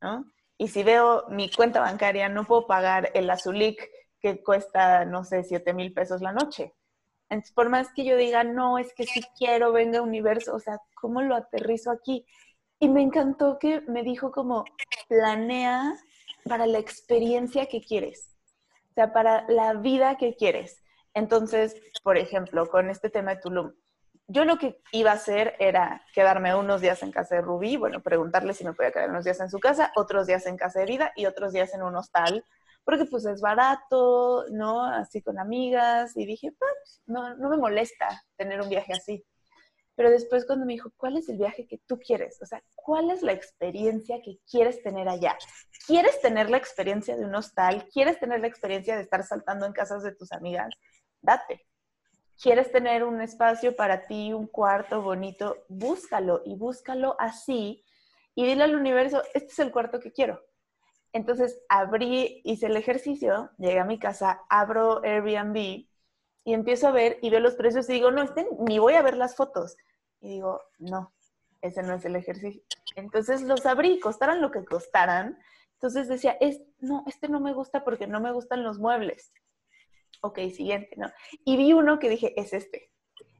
¿no? 0.00 0.24
Y 0.56 0.68
si 0.68 0.84
veo 0.84 1.24
mi 1.30 1.50
cuenta 1.50 1.80
bancaria, 1.80 2.28
no 2.28 2.44
puedo 2.44 2.68
pagar 2.68 3.10
el 3.12 3.28
azulik 3.28 3.90
que 4.20 4.42
cuesta, 4.42 5.04
no 5.04 5.24
sé, 5.24 5.42
7 5.42 5.72
mil 5.74 5.92
pesos 5.92 6.22
la 6.22 6.32
noche. 6.32 6.74
Entonces, 7.28 7.52
por 7.52 7.68
más 7.68 7.92
que 7.92 8.04
yo 8.04 8.16
diga, 8.16 8.44
no, 8.44 8.78
es 8.78 8.94
que 8.94 9.04
si 9.04 9.22
quiero, 9.36 9.72
venga 9.72 10.00
universo, 10.00 10.54
o 10.54 10.60
sea, 10.60 10.80
¿cómo 10.94 11.22
lo 11.22 11.34
aterrizo 11.34 11.90
aquí? 11.90 12.24
Y 12.78 12.88
me 12.88 13.02
encantó 13.02 13.58
que 13.58 13.80
me 13.82 14.02
dijo 14.02 14.30
como, 14.30 14.64
planea 15.08 15.94
para 16.44 16.66
la 16.66 16.78
experiencia 16.78 17.66
que 17.66 17.80
quieres 17.80 18.36
sea, 18.96 19.12
para 19.12 19.44
la 19.48 19.74
vida 19.74 20.16
que 20.16 20.34
quieres. 20.34 20.82
Entonces, 21.14 21.76
por 22.02 22.16
ejemplo, 22.16 22.66
con 22.66 22.90
este 22.90 23.10
tema 23.10 23.34
de 23.34 23.40
Tulum, 23.40 23.72
yo 24.26 24.44
lo 24.44 24.58
que 24.58 24.82
iba 24.90 25.12
a 25.12 25.14
hacer 25.14 25.54
era 25.60 26.04
quedarme 26.12 26.54
unos 26.54 26.80
días 26.80 27.02
en 27.04 27.12
casa 27.12 27.36
de 27.36 27.42
Rubí, 27.42 27.76
bueno, 27.76 28.02
preguntarle 28.02 28.54
si 28.54 28.64
me 28.64 28.72
podía 28.72 28.90
quedar 28.90 29.10
unos 29.10 29.24
días 29.24 29.38
en 29.38 29.50
su 29.50 29.60
casa, 29.60 29.92
otros 29.94 30.26
días 30.26 30.46
en 30.46 30.56
casa 30.56 30.80
de 30.80 30.86
Vida 30.86 31.12
y 31.14 31.26
otros 31.26 31.52
días 31.52 31.72
en 31.74 31.82
un 31.82 31.94
hostal, 31.94 32.44
porque 32.86 33.04
pues 33.04 33.26
es 33.26 33.40
barato, 33.40 34.44
¿no? 34.52 34.84
Así 34.84 35.20
con 35.20 35.40
amigas, 35.40 36.16
y 36.16 36.24
dije, 36.24 36.52
pues, 36.56 37.02
no, 37.06 37.34
no 37.36 37.50
me 37.50 37.56
molesta 37.56 38.22
tener 38.36 38.60
un 38.60 38.68
viaje 38.68 38.92
así. 38.92 39.26
Pero 39.96 40.08
después 40.10 40.46
cuando 40.46 40.66
me 40.66 40.74
dijo, 40.74 40.92
¿cuál 40.96 41.16
es 41.16 41.28
el 41.28 41.36
viaje 41.36 41.66
que 41.66 41.78
tú 41.86 41.98
quieres? 41.98 42.40
O 42.42 42.46
sea, 42.46 42.62
¿cuál 42.76 43.10
es 43.10 43.22
la 43.22 43.32
experiencia 43.32 44.22
que 44.22 44.38
quieres 44.48 44.84
tener 44.84 45.08
allá? 45.08 45.36
¿Quieres 45.84 46.20
tener 46.20 46.48
la 46.48 46.58
experiencia 46.58 47.16
de 47.16 47.24
un 47.24 47.34
hostal? 47.34 47.88
¿Quieres 47.92 48.20
tener 48.20 48.40
la 48.40 48.46
experiencia 48.46 48.94
de 48.94 49.02
estar 49.02 49.24
saltando 49.24 49.66
en 49.66 49.72
casas 49.72 50.04
de 50.04 50.14
tus 50.14 50.30
amigas? 50.30 50.72
Date. 51.20 51.66
¿Quieres 52.40 52.70
tener 52.70 53.02
un 53.02 53.20
espacio 53.20 53.74
para 53.74 54.06
ti, 54.06 54.32
un 54.32 54.46
cuarto 54.46 55.02
bonito? 55.02 55.64
Búscalo 55.68 56.42
y 56.44 56.54
búscalo 56.54 57.16
así 57.18 57.82
y 58.36 58.46
dile 58.46 58.62
al 58.62 58.76
universo, 58.76 59.24
este 59.34 59.48
es 59.48 59.58
el 59.58 59.72
cuarto 59.72 59.98
que 59.98 60.12
quiero. 60.12 60.40
Entonces 61.12 61.60
abrí, 61.68 62.42
hice 62.44 62.66
el 62.66 62.76
ejercicio, 62.76 63.50
llegué 63.58 63.78
a 63.78 63.84
mi 63.84 63.98
casa, 63.98 64.42
abro 64.48 65.02
Airbnb 65.02 65.56
y 65.56 66.54
empiezo 66.54 66.88
a 66.88 66.92
ver 66.92 67.18
y 67.22 67.30
veo 67.30 67.40
los 67.40 67.54
precios 67.54 67.88
y 67.88 67.94
digo, 67.94 68.10
no, 68.10 68.22
este, 68.22 68.46
ni 68.60 68.78
voy 68.78 68.94
a 68.94 69.02
ver 69.02 69.16
las 69.16 69.34
fotos. 69.34 69.76
Y 70.20 70.28
digo, 70.28 70.62
no, 70.78 71.12
ese 71.60 71.82
no 71.82 71.94
es 71.94 72.04
el 72.04 72.16
ejercicio. 72.16 72.62
Entonces 72.94 73.42
los 73.42 73.66
abrí, 73.66 73.98
costaran 73.98 74.40
lo 74.40 74.50
que 74.50 74.64
costaran. 74.64 75.38
Entonces 75.74 76.08
decía, 76.08 76.36
es, 76.40 76.62
no, 76.78 77.02
este 77.06 77.28
no 77.28 77.40
me 77.40 77.52
gusta 77.52 77.84
porque 77.84 78.06
no 78.06 78.20
me 78.20 78.32
gustan 78.32 78.62
los 78.62 78.78
muebles. 78.78 79.32
Ok, 80.22 80.38
siguiente, 80.54 80.96
¿no? 80.96 81.10
Y 81.44 81.56
vi 81.56 81.72
uno 81.72 81.98
que 81.98 82.08
dije, 82.08 82.32
es 82.40 82.52
este. 82.52 82.90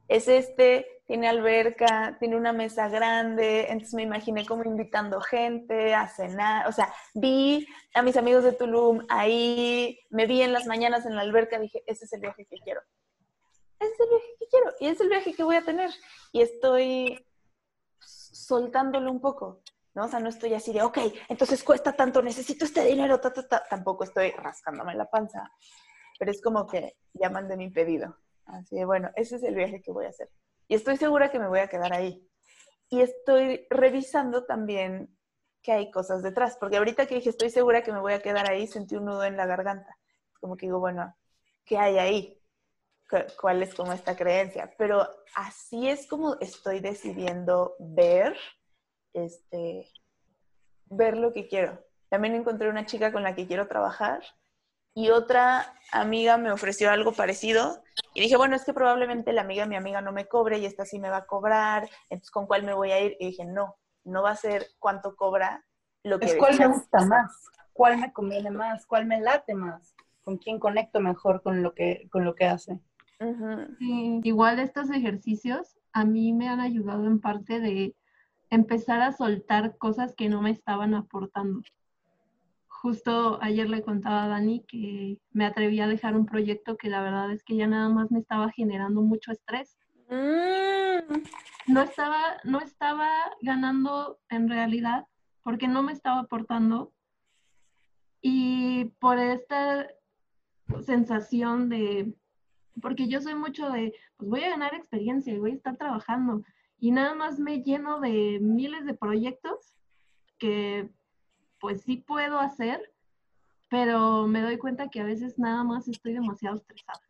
Es 0.07 0.27
este, 0.27 0.96
tiene 1.07 1.27
alberca, 1.27 2.17
tiene 2.19 2.35
una 2.35 2.53
mesa 2.53 2.89
grande, 2.89 3.67
entonces 3.69 3.95
me 3.95 4.03
imaginé 4.03 4.45
como 4.45 4.63
invitando 4.63 5.19
gente 5.21 5.95
a 5.95 6.07
cenar, 6.07 6.67
o 6.67 6.71
sea, 6.71 6.93
vi 7.13 7.65
a 7.93 8.01
mis 8.01 8.17
amigos 8.17 8.43
de 8.43 8.51
Tulum 8.51 9.05
ahí, 9.09 9.99
me 10.09 10.27
vi 10.27 10.41
en 10.41 10.53
las 10.53 10.67
mañanas 10.67 11.05
en 11.05 11.15
la 11.15 11.21
alberca, 11.21 11.59
dije, 11.59 11.81
ese 11.87 12.05
es 12.05 12.13
el 12.13 12.21
viaje 12.21 12.45
que 12.45 12.57
quiero 12.57 12.81
es 13.79 13.99
el 13.99 14.09
viaje 14.09 14.35
que 14.39 14.47
quiero 14.47 14.73
y 14.79 14.87
es 14.87 15.01
el 15.01 15.09
viaje 15.09 15.33
que 15.33 15.43
voy 15.43 15.55
a 15.55 15.65
tener. 15.65 15.91
Y 16.31 16.41
estoy 16.41 17.25
soltándolo 17.99 19.11
un 19.11 19.19
poco, 19.19 19.61
¿no? 19.93 20.05
O 20.05 20.07
sea, 20.07 20.19
no 20.19 20.29
estoy 20.29 20.53
así 20.53 20.73
de, 20.73 20.81
ok, 20.81 20.97
entonces 21.29 21.63
cuesta 21.63 21.93
tanto, 21.93 22.21
necesito 22.21 22.65
este 22.65 22.83
dinero, 22.85 23.19
ta, 23.19 23.31
ta, 23.33 23.47
ta. 23.47 23.63
tampoco 23.69 24.03
estoy 24.03 24.31
rascándome 24.31 24.95
la 24.95 25.09
panza, 25.09 25.51
pero 26.17 26.31
es 26.31 26.41
como 26.41 26.67
que 26.67 26.97
ya 27.13 27.29
mandé 27.29 27.57
mi 27.57 27.69
pedido. 27.69 28.17
Así 28.45 28.75
de, 28.75 28.85
bueno, 28.85 29.11
ese 29.15 29.35
es 29.35 29.43
el 29.43 29.55
viaje 29.55 29.81
que 29.81 29.91
voy 29.91 30.05
a 30.05 30.09
hacer. 30.09 30.29
Y 30.67 30.75
estoy 30.75 30.97
segura 30.97 31.31
que 31.31 31.39
me 31.39 31.47
voy 31.47 31.59
a 31.59 31.67
quedar 31.67 31.93
ahí. 31.93 32.27
Y 32.89 33.01
estoy 33.01 33.65
revisando 33.69 34.45
también 34.45 35.17
que 35.61 35.71
hay 35.71 35.91
cosas 35.91 36.23
detrás, 36.23 36.57
porque 36.57 36.77
ahorita 36.77 37.05
que 37.05 37.15
dije, 37.15 37.29
estoy 37.29 37.49
segura 37.49 37.83
que 37.83 37.91
me 37.91 37.99
voy 37.99 38.13
a 38.13 38.21
quedar 38.21 38.49
ahí, 38.49 38.67
sentí 38.67 38.95
un 38.95 39.05
nudo 39.05 39.23
en 39.23 39.35
la 39.35 39.45
garganta. 39.45 39.97
Como 40.39 40.55
que 40.55 40.67
digo, 40.67 40.79
bueno, 40.79 41.15
¿qué 41.65 41.77
hay 41.77 41.97
ahí? 41.97 42.41
¿Cuál 43.39 43.63
es 43.63 43.73
como 43.73 43.93
esta 43.93 44.15
creencia? 44.15 44.73
Pero 44.77 45.07
así 45.35 45.89
es 45.89 46.07
como 46.07 46.37
estoy 46.39 46.79
decidiendo 46.79 47.75
ver 47.79 48.37
este, 49.13 49.89
ver 50.85 51.17
lo 51.17 51.33
que 51.33 51.47
quiero. 51.47 51.83
También 52.09 52.35
encontré 52.35 52.69
una 52.69 52.85
chica 52.85 53.11
con 53.11 53.23
la 53.23 53.35
que 53.35 53.47
quiero 53.47 53.67
trabajar 53.67 54.21
y 54.97 55.11
otra 55.11 55.75
amiga 55.91 56.39
me 56.39 56.51
ofreció 56.51 56.89
algo 56.89 57.11
parecido 57.11 57.83
y 58.15 58.21
dije, 58.21 58.35
bueno, 58.35 58.55
es 58.55 58.65
que 58.65 58.73
probablemente 58.73 59.31
la 59.31 59.41
amiga 59.41 59.61
de 59.61 59.69
mi 59.69 59.75
amiga 59.75 60.01
no 60.01 60.11
me 60.11 60.25
cobre 60.25 60.57
y 60.57 60.65
esta 60.65 60.85
sí 60.85 60.97
me 60.97 61.11
va 61.11 61.17
a 61.17 61.25
cobrar, 61.27 61.87
entonces 62.09 62.31
¿con 62.31 62.47
cuál 62.47 62.63
me 62.63 62.73
voy 62.73 62.89
a 62.89 62.99
ir? 62.99 63.15
Y 63.19 63.27
dije, 63.27 63.45
no, 63.45 63.75
no 64.05 64.23
va 64.23 64.31
a 64.31 64.35
ser 64.35 64.65
cuánto 64.79 65.15
cobra 65.15 65.63
lo 66.01 66.17
que... 66.17 66.25
Es 66.25 66.35
cuál 66.35 66.57
me 66.57 66.65
gusta 66.65 67.05
más, 67.05 67.31
cuál 67.73 67.99
me 67.99 68.11
conviene 68.11 68.49
más, 68.49 68.87
cuál 68.87 69.05
me 69.05 69.21
late 69.21 69.53
más, 69.53 69.93
con 70.23 70.39
quién 70.39 70.57
conecto 70.57 70.99
mejor 70.99 71.43
con 71.43 71.61
lo 71.61 71.75
que, 71.75 72.07
con 72.11 72.25
lo 72.25 72.33
que 72.33 72.45
hace. 72.45 72.79
igual 74.23 74.57
estos 74.57 74.89
ejercicios 74.89 75.77
a 75.93 76.05
mí 76.05 76.33
me 76.33 76.49
han 76.49 76.59
ayudado 76.59 77.05
en 77.05 77.21
parte 77.21 77.59
de 77.59 77.95
empezar 78.49 79.03
a 79.03 79.11
soltar 79.11 79.77
cosas 79.77 80.15
que 80.15 80.27
no 80.27 80.41
me 80.41 80.49
estaban 80.49 80.95
aportando. 80.95 81.61
Justo 82.81 83.39
ayer 83.41 83.69
le 83.69 83.81
contaba 83.81 84.25
a 84.25 84.27
Dani 84.27 84.63
que 84.67 85.17
me 85.31 85.45
atreví 85.45 85.79
a 85.79 85.87
dejar 85.87 86.15
un 86.15 86.25
proyecto 86.25 86.77
que 86.77 86.89
la 86.89 87.01
verdad 87.01 87.31
es 87.31 87.43
que 87.43 87.55
ya 87.55 87.65
nada 87.65 87.89
más 87.89 88.11
me 88.11 88.19
estaba 88.19 88.51
generando 88.51 89.01
mucho 89.01 89.31
estrés. 89.31 89.77
Mm. 90.09 91.23
No, 91.67 91.81
estaba, 91.81 92.37
no 92.43 92.59
estaba 92.59 93.09
ganando 93.41 94.19
en 94.29 94.47
realidad 94.47 95.05
porque 95.43 95.67
no 95.67 95.81
me 95.81 95.91
estaba 95.91 96.19
aportando 96.19 96.93
y 98.21 98.85
por 98.99 99.17
esta 99.17 99.87
sensación 100.81 101.69
de, 101.69 102.13
porque 102.81 103.07
yo 103.07 103.21
soy 103.21 103.35
mucho 103.35 103.69
de, 103.69 103.93
pues 104.17 104.29
voy 104.29 104.43
a 104.43 104.51
ganar 104.51 104.75
experiencia 104.75 105.33
y 105.33 105.39
voy 105.39 105.51
a 105.51 105.55
estar 105.55 105.77
trabajando 105.77 106.43
y 106.79 106.91
nada 106.91 107.15
más 107.15 107.39
me 107.39 107.63
lleno 107.63 107.99
de 107.99 108.39
miles 108.39 108.85
de 108.85 108.93
proyectos 108.93 109.73
que 110.37 110.89
pues 111.59 111.81
sí 111.81 111.97
puedo 111.97 112.39
hacer, 112.39 112.93
pero 113.69 114.27
me 114.27 114.41
doy 114.41 114.57
cuenta 114.57 114.89
que 114.89 115.01
a 115.01 115.05
veces 115.05 115.37
nada 115.37 115.63
más 115.63 115.87
estoy 115.87 116.13
demasiado 116.13 116.57
estresada. 116.57 117.01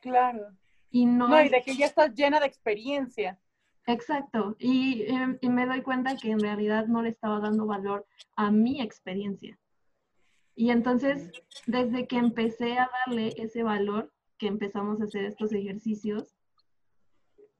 Claro. 0.00 0.56
Y 0.90 1.06
no, 1.06 1.28
no 1.28 1.42
y 1.42 1.48
de 1.48 1.62
que 1.62 1.76
ya 1.76 1.86
estás 1.86 2.14
llena 2.14 2.40
de 2.40 2.46
experiencia. 2.46 3.38
Exacto, 3.88 4.56
y, 4.58 5.02
em, 5.02 5.38
y, 5.40 5.48
me 5.48 5.64
doy 5.64 5.80
cuenta 5.82 6.16
que 6.16 6.32
en 6.32 6.40
realidad 6.40 6.86
no 6.86 7.02
le 7.02 7.10
estaba 7.10 7.38
dando 7.38 7.66
valor 7.66 8.04
a 8.34 8.50
mi 8.50 8.80
experiencia. 8.80 9.56
Y 10.56 10.70
entonces, 10.70 11.30
desde 11.66 12.08
que 12.08 12.16
empecé 12.16 12.78
a 12.78 12.90
darle 13.06 13.34
ese 13.36 13.62
valor, 13.62 14.12
que 14.38 14.48
empezamos 14.48 15.00
a 15.00 15.04
hacer 15.04 15.24
estos 15.24 15.52
ejercicios, 15.52 16.34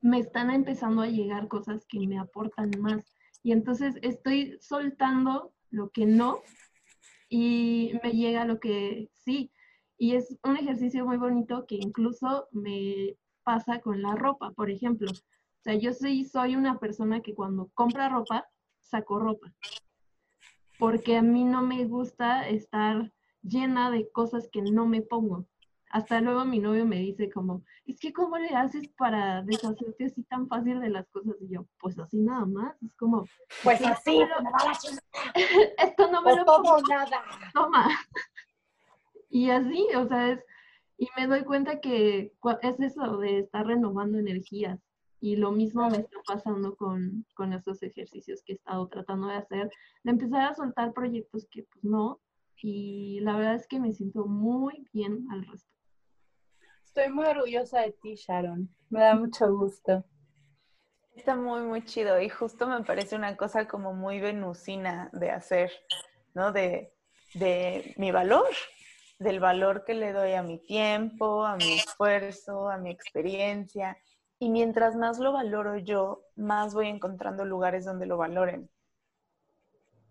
me 0.01 0.19
están 0.19 0.51
empezando 0.51 1.03
a 1.03 1.07
llegar 1.07 1.47
cosas 1.47 1.87
que 1.87 2.01
me 2.07 2.19
aportan 2.19 2.71
más. 2.81 3.05
Y 3.43 3.53
entonces 3.53 3.97
estoy 4.03 4.59
soltando 4.61 5.53
lo 5.71 5.91
que 5.91 6.07
no 6.07 6.43
y 7.29 7.93
me 8.03 8.13
llega 8.13 8.45
lo 8.45 8.61
que 8.61 9.11
sí. 9.13 9.51
Y 9.99 10.15
es 10.15 10.39
un 10.45 10.57
ejercicio 10.57 11.07
muy 11.07 11.17
bonito 11.17 11.67
que 11.67 11.77
incluso 11.77 12.49
me 12.53 13.17
pasa 13.45 13.81
con 13.81 14.03
la 14.03 14.15
ropa, 14.15 14.51
por 14.53 14.71
ejemplo. 14.71 15.11
O 15.11 15.63
sea, 15.63 15.75
yo 15.75 15.93
sí 15.93 16.25
soy 16.25 16.57
una 16.57 16.79
persona 16.79 17.21
que 17.21 17.35
cuando 17.35 17.71
compra 17.75 18.09
ropa, 18.09 18.47
saco 18.83 19.19
ropa. 19.19 19.53
Porque 20.79 21.17
a 21.17 21.23
mí 21.23 21.45
no 21.45 21.63
me 21.63 21.87
gusta 21.87 22.49
estar 22.49 23.13
llena 23.43 23.91
de 23.91 24.11
cosas 24.11 24.49
que 24.53 24.63
no 24.63 24.87
me 24.87 25.03
pongo 25.03 25.47
hasta 25.97 26.21
luego 26.21 26.45
mi 26.45 26.59
novio 26.59 26.85
me 26.85 26.99
dice 26.99 27.31
como, 27.31 27.63
es 27.87 27.99
que 27.99 28.13
¿cómo 28.13 28.37
le 28.37 28.51
haces 28.51 28.87
para 28.99 29.41
deshacerte 29.43 30.05
así 30.05 30.23
tan 30.25 30.47
fácil 30.47 30.79
de 30.79 30.91
las 30.91 31.09
cosas? 31.09 31.37
Y 31.41 31.49
yo, 31.49 31.65
pues 31.81 31.99
así 31.99 32.19
nada 32.19 32.45
más, 32.45 32.77
es 32.83 32.95
como, 32.97 33.25
pues 33.65 33.81
así, 33.81 34.21
esto 35.79 36.13
no 36.13 36.21
me 36.21 36.37
lo 36.37 36.45
todo 36.45 36.83
nada. 36.87 37.23
Toma. 37.55 37.89
Y 39.31 39.49
así, 39.49 39.87
o 39.97 40.07
sea, 40.07 40.33
es, 40.33 40.45
y 40.99 41.09
me 41.17 41.27
doy 41.27 41.45
cuenta 41.45 41.81
que 41.81 42.31
es 42.61 42.81
eso 42.81 43.17
de 43.17 43.39
estar 43.39 43.67
renovando 43.67 44.19
energías. 44.19 44.79
Y 45.19 45.37
lo 45.37 45.51
mismo 45.51 45.89
me 45.89 45.97
está 45.97 46.19
pasando 46.27 46.77
con, 46.77 47.25
con 47.35 47.55
estos 47.55 47.83
ejercicios 47.83 48.43
que 48.43 48.53
he 48.53 48.57
estado 48.57 48.87
tratando 48.89 49.29
de 49.29 49.37
hacer, 49.37 49.71
de 50.05 50.11
empezar 50.11 50.43
a 50.43 50.55
soltar 50.55 50.93
proyectos 50.93 51.49
que 51.51 51.63
pues 51.63 51.83
no, 51.85 52.21
y 52.63 53.21
la 53.21 53.37
verdad 53.37 53.55
es 53.55 53.67
que 53.67 53.81
me 53.81 53.95
siento 53.95 54.27
muy 54.27 54.87
bien 54.93 55.27
al 55.31 55.47
respecto. 55.47 55.76
Estoy 56.97 57.13
muy 57.13 57.27
orgullosa 57.27 57.81
de 57.81 57.93
ti, 57.93 58.15
Sharon. 58.15 58.75
Me 58.89 59.01
da 59.01 59.15
mucho 59.15 59.55
gusto. 59.55 60.03
Está 61.15 61.37
muy, 61.37 61.61
muy 61.61 61.85
chido 61.85 62.19
y 62.23 62.31
justo 62.31 62.67
me 62.67 62.83
parece 62.85 63.17
una 63.17 63.37
cosa 63.37 63.69
como 63.69 63.93
muy 63.93 64.19
venusina 64.19 65.11
de 65.13 65.31
hacer, 65.31 65.71
¿no? 66.33 66.53
De, 66.53 66.95
de 67.35 67.93
mi 67.99 68.13
valor, 68.13 68.49
del 69.19 69.41
valor 69.41 69.85
que 69.85 69.93
le 69.93 70.15
doy 70.15 70.33
a 70.33 70.43
mi 70.43 70.57
tiempo, 70.57 71.45
a 71.45 71.57
mi 71.57 71.75
esfuerzo, 71.75 72.71
a 72.71 72.79
mi 72.79 72.89
experiencia. 72.89 73.99
Y 74.39 74.49
mientras 74.49 74.97
más 74.97 75.19
lo 75.19 75.33
valoro 75.33 75.77
yo, 75.77 76.23
más 76.35 76.73
voy 76.73 76.89
encontrando 76.89 77.45
lugares 77.45 77.85
donde 77.85 78.07
lo 78.07 78.17
valoren. 78.17 78.71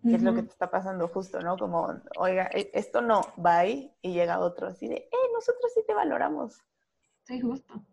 ¿Qué 0.03 0.17
es 0.17 0.21
lo 0.21 0.35
que 0.35 0.43
te 0.43 0.49
está 0.49 0.69
pasando 0.69 1.07
justo, 1.07 1.39
¿no? 1.39 1.57
Como, 1.57 1.99
oiga, 2.19 2.47
e, 2.53 2.69
esto 2.75 3.01
no, 3.01 3.21
bye, 3.37 3.91
y 4.03 4.13
llega 4.13 4.37
otro 4.37 4.67
así 4.67 4.87
de, 4.87 4.97
eh, 4.97 5.31
nosotros 5.33 5.71
sí 5.73 5.81
te 5.87 5.95
valoramos. 5.95 6.61
Sí, 7.25 7.41
justo. 7.41 7.83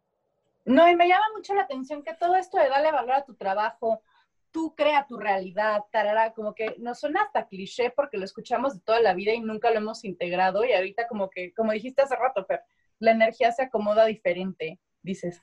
No, 0.65 0.89
y 0.89 0.95
me 0.95 1.09
llama 1.09 1.25
mucho 1.35 1.55
la 1.55 1.62
atención 1.62 2.03
que 2.03 2.15
todo 2.15 2.37
esto 2.37 2.59
de 2.59 2.69
darle 2.69 2.93
valor 2.93 3.12
a 3.12 3.25
tu 3.25 3.35
trabajo, 3.35 4.03
tú 4.51 4.75
crea 4.77 5.07
tu 5.09 5.19
realidad, 5.19 5.83
tarara, 5.91 6.33
como 6.35 6.55
que 6.55 6.77
nos 6.79 7.01
suena 7.01 7.23
hasta 7.23 7.49
cliché 7.49 7.91
porque 7.91 8.19
lo 8.19 8.25
escuchamos 8.25 8.75
de 8.75 8.81
toda 8.81 9.01
la 9.01 9.15
vida 9.15 9.33
y 9.33 9.41
nunca 9.41 9.71
lo 9.71 9.79
hemos 9.79 10.05
integrado 10.05 10.65
y 10.65 10.73
ahorita 10.73 11.09
como 11.09 11.31
que, 11.31 11.53
como 11.55 11.73
dijiste 11.73 12.03
hace 12.03 12.15
rato, 12.15 12.45
pero 12.47 12.62
la 12.99 13.11
energía 13.12 13.51
se 13.51 13.62
acomoda 13.62 14.05
diferente. 14.05 14.79
Dices, 15.03 15.43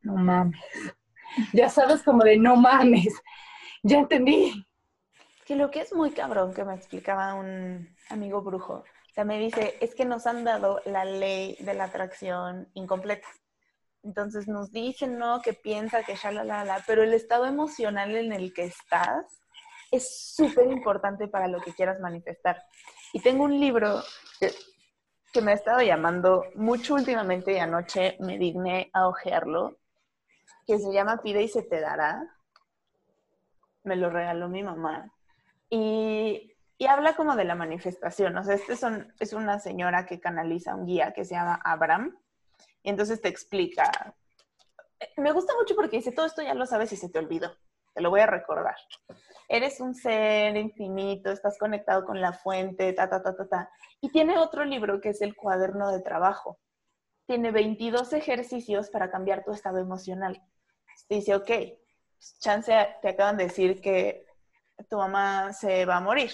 no 0.00 0.14
mames. 0.14 0.64
Ya 1.52 1.68
sabes 1.68 2.02
como 2.02 2.24
de 2.24 2.38
no 2.38 2.56
mames. 2.56 3.20
Ya 3.82 3.98
entendí. 3.98 4.66
Que 5.44 5.56
lo 5.56 5.70
que 5.70 5.80
es 5.80 5.92
muy 5.92 6.10
cabrón 6.12 6.54
que 6.54 6.64
me 6.64 6.74
explicaba 6.74 7.34
un 7.34 7.94
amigo 8.08 8.40
brujo 8.42 8.84
me 9.24 9.38
dice, 9.38 9.76
es 9.80 9.94
que 9.94 10.04
nos 10.04 10.26
han 10.26 10.44
dado 10.44 10.80
la 10.84 11.04
ley 11.04 11.56
de 11.60 11.74
la 11.74 11.84
atracción 11.84 12.68
incompleta. 12.74 13.28
Entonces 14.02 14.46
nos 14.46 14.70
dicen, 14.70 15.18
¿no? 15.18 15.42
Que 15.42 15.52
piensa 15.52 16.02
que 16.02 16.14
ya 16.14 16.30
la, 16.30 16.44
la, 16.44 16.64
la, 16.64 16.84
pero 16.86 17.02
el 17.02 17.12
estado 17.12 17.46
emocional 17.46 18.14
en 18.16 18.32
el 18.32 18.54
que 18.54 18.64
estás 18.64 19.26
es 19.90 20.34
súper 20.34 20.70
importante 20.70 21.28
para 21.28 21.48
lo 21.48 21.60
que 21.60 21.72
quieras 21.72 22.00
manifestar. 22.00 22.62
Y 23.12 23.20
tengo 23.20 23.44
un 23.44 23.58
libro 23.58 24.02
que, 24.38 24.52
que, 25.32 25.40
me 25.40 25.52
ha 25.52 25.54
estado 25.54 25.80
llamando 25.80 26.44
mucho 26.54 26.94
últimamente 26.94 27.52
y 27.52 27.58
anoche 27.58 28.16
me 28.20 28.38
digné 28.38 28.90
a 28.92 29.08
ojearlo, 29.08 29.78
que 30.66 30.78
se 30.78 30.92
llama 30.92 31.22
Pide 31.22 31.42
y 31.42 31.48
se 31.48 31.62
te 31.62 31.80
dará. 31.80 32.22
Me 33.82 33.96
lo 33.96 34.10
regaló 34.10 34.48
mi 34.48 34.62
mamá. 34.62 35.10
Y 35.70 36.52
y 36.78 36.86
habla 36.86 37.16
como 37.16 37.34
de 37.34 37.44
la 37.44 37.56
manifestación. 37.56 38.38
O 38.38 38.44
sea, 38.44 38.54
este 38.54 38.76
son, 38.76 39.12
es 39.18 39.32
una 39.32 39.58
señora 39.58 40.06
que 40.06 40.20
canaliza 40.20 40.76
un 40.76 40.86
guía 40.86 41.12
que 41.12 41.24
se 41.24 41.34
llama 41.34 41.60
Abraham. 41.64 42.16
Y 42.84 42.90
entonces 42.90 43.20
te 43.20 43.28
explica. 43.28 44.14
Me 45.16 45.32
gusta 45.32 45.54
mucho 45.58 45.74
porque 45.74 45.96
dice, 45.96 46.12
todo 46.12 46.26
esto 46.26 46.40
ya 46.40 46.54
lo 46.54 46.66
sabes 46.66 46.92
y 46.92 46.96
se 46.96 47.08
te 47.08 47.18
olvidó. 47.18 47.52
Te 47.94 48.00
lo 48.00 48.10
voy 48.10 48.20
a 48.20 48.28
recordar. 48.28 48.76
Eres 49.48 49.80
un 49.80 49.92
ser 49.92 50.56
infinito, 50.56 51.32
estás 51.32 51.58
conectado 51.58 52.04
con 52.04 52.20
la 52.20 52.32
fuente, 52.32 52.92
ta, 52.92 53.10
ta, 53.10 53.22
ta, 53.22 53.36
ta, 53.36 53.48
ta. 53.48 53.70
Y 54.00 54.10
tiene 54.10 54.38
otro 54.38 54.64
libro 54.64 55.00
que 55.00 55.08
es 55.08 55.20
el 55.20 55.34
cuaderno 55.34 55.90
de 55.90 56.00
trabajo. 56.00 56.60
Tiene 57.26 57.50
22 57.50 58.12
ejercicios 58.12 58.88
para 58.88 59.10
cambiar 59.10 59.42
tu 59.44 59.50
estado 59.50 59.78
emocional. 59.78 60.40
dice, 61.08 61.34
ok, 61.34 61.50
chance, 62.38 62.72
te 63.02 63.08
acaban 63.08 63.36
de 63.36 63.44
decir 63.44 63.80
que 63.80 64.26
tu 64.88 64.96
mamá 64.96 65.52
se 65.52 65.84
va 65.84 65.96
a 65.96 66.00
morir 66.00 66.30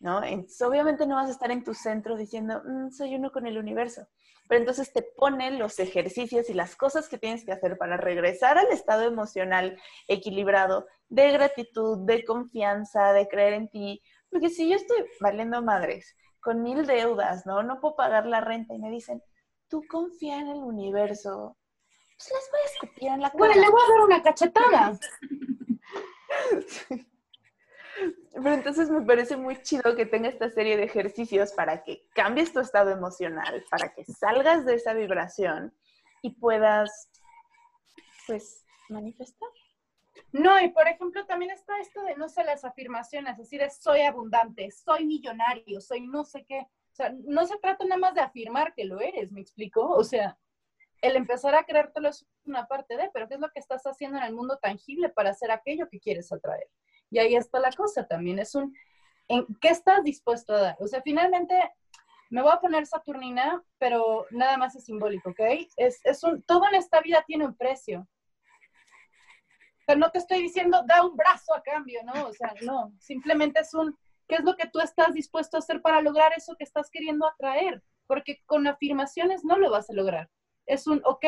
¿no? 0.00 0.24
Entonces, 0.24 0.60
obviamente 0.62 1.06
no 1.06 1.16
vas 1.16 1.28
a 1.28 1.32
estar 1.32 1.50
en 1.50 1.62
tu 1.62 1.74
centro 1.74 2.16
diciendo, 2.16 2.62
"Mm, 2.64 2.90
soy 2.90 3.14
uno 3.14 3.30
con 3.30 3.46
el 3.46 3.58
universo. 3.58 4.06
Pero 4.48 4.60
entonces 4.60 4.92
te 4.92 5.02
pone 5.02 5.52
los 5.52 5.78
ejercicios 5.78 6.50
y 6.50 6.54
las 6.54 6.74
cosas 6.74 7.08
que 7.08 7.18
tienes 7.18 7.44
que 7.44 7.52
hacer 7.52 7.78
para 7.78 7.96
regresar 7.96 8.58
al 8.58 8.66
estado 8.72 9.04
emocional 9.04 9.80
equilibrado, 10.08 10.86
de 11.08 11.30
gratitud, 11.30 12.04
de 12.04 12.24
confianza, 12.24 13.12
de 13.12 13.28
creer 13.28 13.52
en 13.52 13.68
ti. 13.68 14.02
Porque 14.28 14.48
si 14.48 14.68
yo 14.68 14.74
estoy 14.74 15.04
valiendo 15.20 15.62
madres, 15.62 16.16
con 16.40 16.62
mil 16.62 16.84
deudas, 16.86 17.46
¿no? 17.46 17.62
No 17.62 17.80
puedo 17.80 17.94
pagar 17.94 18.26
la 18.26 18.40
renta 18.40 18.74
y 18.74 18.78
me 18.78 18.90
dicen, 18.90 19.22
tú 19.68 19.84
confía 19.88 20.40
en 20.40 20.48
el 20.48 20.58
universo, 20.58 21.56
pues 22.16 22.32
les 22.32 22.50
voy 22.50 22.60
a 22.60 22.72
escupir 22.72 23.08
en 23.08 23.20
la 23.20 23.30
cara. 23.30 23.38
Bueno, 23.38 23.54
le 23.54 23.70
voy 23.70 23.80
a 23.80 23.92
dar 23.92 24.04
una 24.04 24.22
cachetada. 24.22 24.98
Pero 28.32 28.52
entonces 28.52 28.90
me 28.90 29.02
parece 29.02 29.36
muy 29.36 29.60
chido 29.62 29.96
que 29.96 30.06
tenga 30.06 30.28
esta 30.28 30.50
serie 30.50 30.76
de 30.76 30.84
ejercicios 30.84 31.52
para 31.52 31.82
que 31.82 32.06
cambies 32.14 32.52
tu 32.52 32.60
estado 32.60 32.90
emocional, 32.90 33.64
para 33.70 33.92
que 33.92 34.04
salgas 34.04 34.64
de 34.64 34.74
esa 34.74 34.94
vibración 34.94 35.74
y 36.22 36.30
puedas, 36.30 37.10
pues, 38.26 38.64
manifestar. 38.88 39.48
No, 40.32 40.60
y 40.60 40.68
por 40.68 40.86
ejemplo, 40.86 41.26
también 41.26 41.50
está 41.50 41.78
esto 41.80 42.02
de 42.02 42.16
no 42.16 42.28
sé 42.28 42.44
las 42.44 42.64
afirmaciones, 42.64 43.32
es 43.32 43.38
decir, 43.38 43.62
es 43.62 43.78
soy 43.78 44.02
abundante, 44.02 44.70
soy 44.70 45.04
millonario, 45.04 45.80
soy 45.80 46.02
no 46.06 46.24
sé 46.24 46.44
qué. 46.44 46.60
O 46.60 46.94
sea, 46.94 47.12
no 47.24 47.46
se 47.46 47.58
trata 47.58 47.84
nada 47.84 48.00
más 48.00 48.14
de 48.14 48.20
afirmar 48.20 48.74
que 48.74 48.84
lo 48.84 49.00
eres, 49.00 49.32
¿me 49.32 49.40
explico? 49.40 49.88
O 49.88 50.04
sea, 50.04 50.38
el 51.02 51.16
empezar 51.16 51.54
a 51.54 51.64
creértelo 51.64 52.08
es 52.08 52.26
una 52.44 52.66
parte 52.66 52.96
de, 52.96 53.10
pero 53.12 53.28
¿qué 53.28 53.34
es 53.34 53.40
lo 53.40 53.50
que 53.50 53.60
estás 53.60 53.82
haciendo 53.84 54.18
en 54.18 54.24
el 54.24 54.34
mundo 54.34 54.58
tangible 54.58 55.08
para 55.08 55.30
hacer 55.30 55.50
aquello 55.50 55.88
que 55.88 56.00
quieres 56.00 56.30
atraer? 56.32 56.68
Y 57.10 57.18
ahí 57.18 57.34
está 57.34 57.58
la 57.58 57.72
cosa 57.72 58.06
también, 58.06 58.38
es 58.38 58.54
un, 58.54 58.74
¿en 59.28 59.46
qué 59.60 59.68
estás 59.68 60.02
dispuesto 60.04 60.54
a 60.54 60.60
dar? 60.60 60.76
O 60.78 60.86
sea, 60.86 61.02
finalmente 61.02 61.54
me 62.30 62.42
voy 62.42 62.52
a 62.52 62.60
poner 62.60 62.86
Saturnina, 62.86 63.62
pero 63.78 64.26
nada 64.30 64.56
más 64.56 64.76
es 64.76 64.84
simbólico, 64.84 65.30
¿ok? 65.30 65.40
Es, 65.76 66.00
es 66.04 66.22
un, 66.22 66.42
todo 66.42 66.62
en 66.68 66.76
esta 66.76 67.00
vida 67.00 67.24
tiene 67.26 67.44
un 67.44 67.56
precio. 67.56 68.06
O 69.80 69.82
sea, 69.84 69.96
no 69.96 70.10
te 70.10 70.18
estoy 70.18 70.40
diciendo, 70.40 70.82
da 70.86 71.04
un 71.04 71.16
brazo 71.16 71.52
a 71.52 71.62
cambio, 71.62 72.00
¿no? 72.04 72.28
O 72.28 72.32
sea, 72.32 72.54
no, 72.62 72.92
simplemente 73.00 73.60
es 73.60 73.74
un, 73.74 73.98
¿qué 74.28 74.36
es 74.36 74.44
lo 74.44 74.54
que 74.54 74.68
tú 74.68 74.78
estás 74.78 75.12
dispuesto 75.12 75.56
a 75.56 75.60
hacer 75.60 75.82
para 75.82 76.00
lograr 76.00 76.32
eso 76.36 76.54
que 76.56 76.64
estás 76.64 76.88
queriendo 76.90 77.26
atraer? 77.26 77.82
Porque 78.06 78.40
con 78.46 78.68
afirmaciones 78.68 79.44
no 79.44 79.58
lo 79.58 79.70
vas 79.70 79.90
a 79.90 79.94
lograr. 79.94 80.30
Es 80.66 80.86
un, 80.86 81.02
ok, 81.04 81.26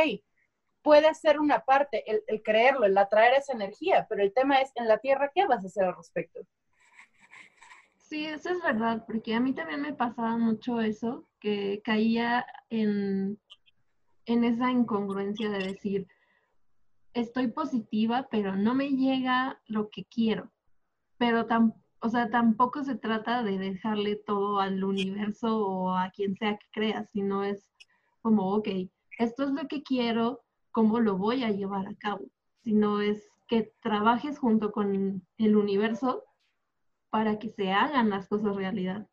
puede 0.83 1.15
ser 1.15 1.41
una 1.41 1.61
parte, 1.61 2.05
el, 2.27 2.43
creerlo, 2.43 2.87
el 2.87 2.99
atraer 2.99 3.35
esa 3.35 3.53
energía, 3.53 4.07
pero 4.09 4.23
el 4.23 4.33
tema 4.33 4.61
es, 4.61 4.73
en 4.75 4.89
la 4.89 4.99
Tierra, 4.99 5.31
¿qué 5.35 5.47
vas 5.47 5.65
a 5.65 5.69
hacer 5.69 5.85
al 5.85 5.97
respecto? 5.97 6.41
Sí, 7.97 8.27
eso 8.27 8.51
es 8.51 8.62
verdad, 8.62 9.05
porque 9.07 9.35
a 9.35 9.41
mí 9.41 9.55
también 9.55 9.81
me 9.81 9.95
pasaba 9.95 10.37
mucho 10.37 10.81
eso, 10.81 11.27
que 11.41 11.81
caía 11.83 12.45
en, 12.69 13.39
en 14.27 14.45
esa 14.45 14.71
incongruencia 14.71 15.49
de 15.51 15.59
decir, 15.59 16.07
estoy 17.15 17.49
positiva, 17.49 18.29
pero 18.31 18.57
no 18.57 18.75
me 18.75 18.91
llega 18.91 19.61
lo 19.67 19.89
que 19.89 20.05
quiero. 20.05 20.51
Pero 21.17 21.47
tam, 21.47 21.75
o 22.01 22.09
sea, 22.09 22.31
tampoco 22.31 22.83
se 22.85 22.97
trata 22.97 23.43
de 23.43 23.59
dejarle 23.59 24.17
todo 24.17 24.59
al 24.59 24.83
universo 24.83 25.67
o 25.67 25.97
a 25.97 26.11
quien 26.11 26.37
sea 26.37 26.57
que 26.57 26.67
creas, 26.73 27.09
sino 27.12 27.45
es 27.45 27.67
como, 28.23 28.55
ok, 28.55 28.69
esto 29.19 29.45
es 29.45 29.51
lo 29.51 29.69
que 29.69 29.83
quiero, 29.83 30.43
cómo 30.73 31.00
lo 31.00 31.17
voy 31.17 31.45
a 31.45 31.50
llevar 31.50 31.87
a 31.87 31.95
cabo, 31.95 32.25
sino 32.64 33.00
es 33.00 33.29
que 33.47 33.73
trabajes 33.81 34.38
junto 34.38 34.73
con 34.73 35.23
el 35.38 35.57
universo 35.57 36.25
para 37.11 37.38
que 37.38 37.50
se 37.50 37.71
hagan 37.71 38.11
las 38.11 38.26
cosas 38.26 38.57
realidad. 38.57 39.07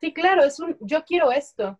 Sí, 0.00 0.14
claro, 0.14 0.42
es 0.42 0.58
un 0.58 0.76
yo 0.80 1.04
quiero 1.04 1.30
esto 1.30 1.78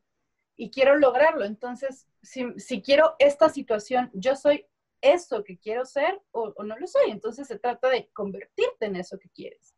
y 0.55 0.71
quiero 0.71 0.99
lograrlo. 0.99 1.45
Entonces, 1.45 2.07
si, 2.23 2.53
si 2.59 2.83
quiero 2.83 3.15
esta 3.19 3.49
situación, 3.49 4.11
yo 4.13 4.37
soy 4.37 4.67
eso 5.01 5.43
que 5.43 5.59
quiero 5.59 5.87
ser 5.87 6.21
o, 6.33 6.53
o, 6.55 6.63
no 6.63 6.77
lo 6.77 6.87
soy. 6.87 7.11
Entonces 7.11 7.49
se 7.49 7.59
trata 7.59 7.89
de 7.89 8.11
convertirte 8.13 8.85
en 8.85 8.97
eso 8.97 9.19
que 9.19 9.31
quieres. 9.31 9.75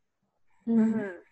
Uh 0.67 0.77
-huh. 0.77 1.23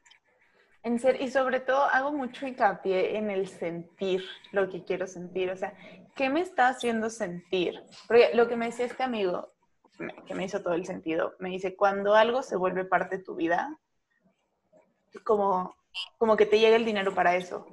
En 0.82 0.99
ser, 0.99 1.20
y 1.20 1.30
sobre 1.30 1.60
todo 1.60 1.84
hago 1.84 2.12
mucho 2.12 2.46
hincapié 2.46 3.18
en 3.18 3.30
el 3.30 3.49
sentir 3.49 4.25
lo 4.52 4.69
que 4.71 4.82
quiero 4.84 5.06
sentir. 5.06 5.50
O 5.50 5.56
sea, 5.56 5.75
¿qué 6.14 6.30
me 6.30 6.40
está 6.40 6.69
haciendo 6.69 7.10
sentir? 7.10 7.82
Porque 8.06 8.30
lo 8.34 8.49
que 8.49 8.56
me 8.56 8.66
decía 8.66 8.86
este 8.86 9.02
amigo, 9.02 9.52
que 10.26 10.34
me 10.34 10.45
hizo 10.45 10.62
todo 10.62 10.75
el 10.75 10.86
sentido, 10.86 11.34
me 11.38 11.50
dice, 11.50 11.76
cuando 11.76 12.14
algo 12.14 12.43
se 12.43 12.56
vuelve 12.56 12.84
parte 12.84 13.19
de 13.19 13.25
tu 13.25 13.34
vida, 13.34 13.78
como, 15.25 15.76
como 16.19 16.36
que 16.36 16.47
te 16.47 16.58
llega 16.58 16.76
el 16.76 16.84
dinero 16.84 17.14
para 17.14 17.36
eso. 17.36 17.66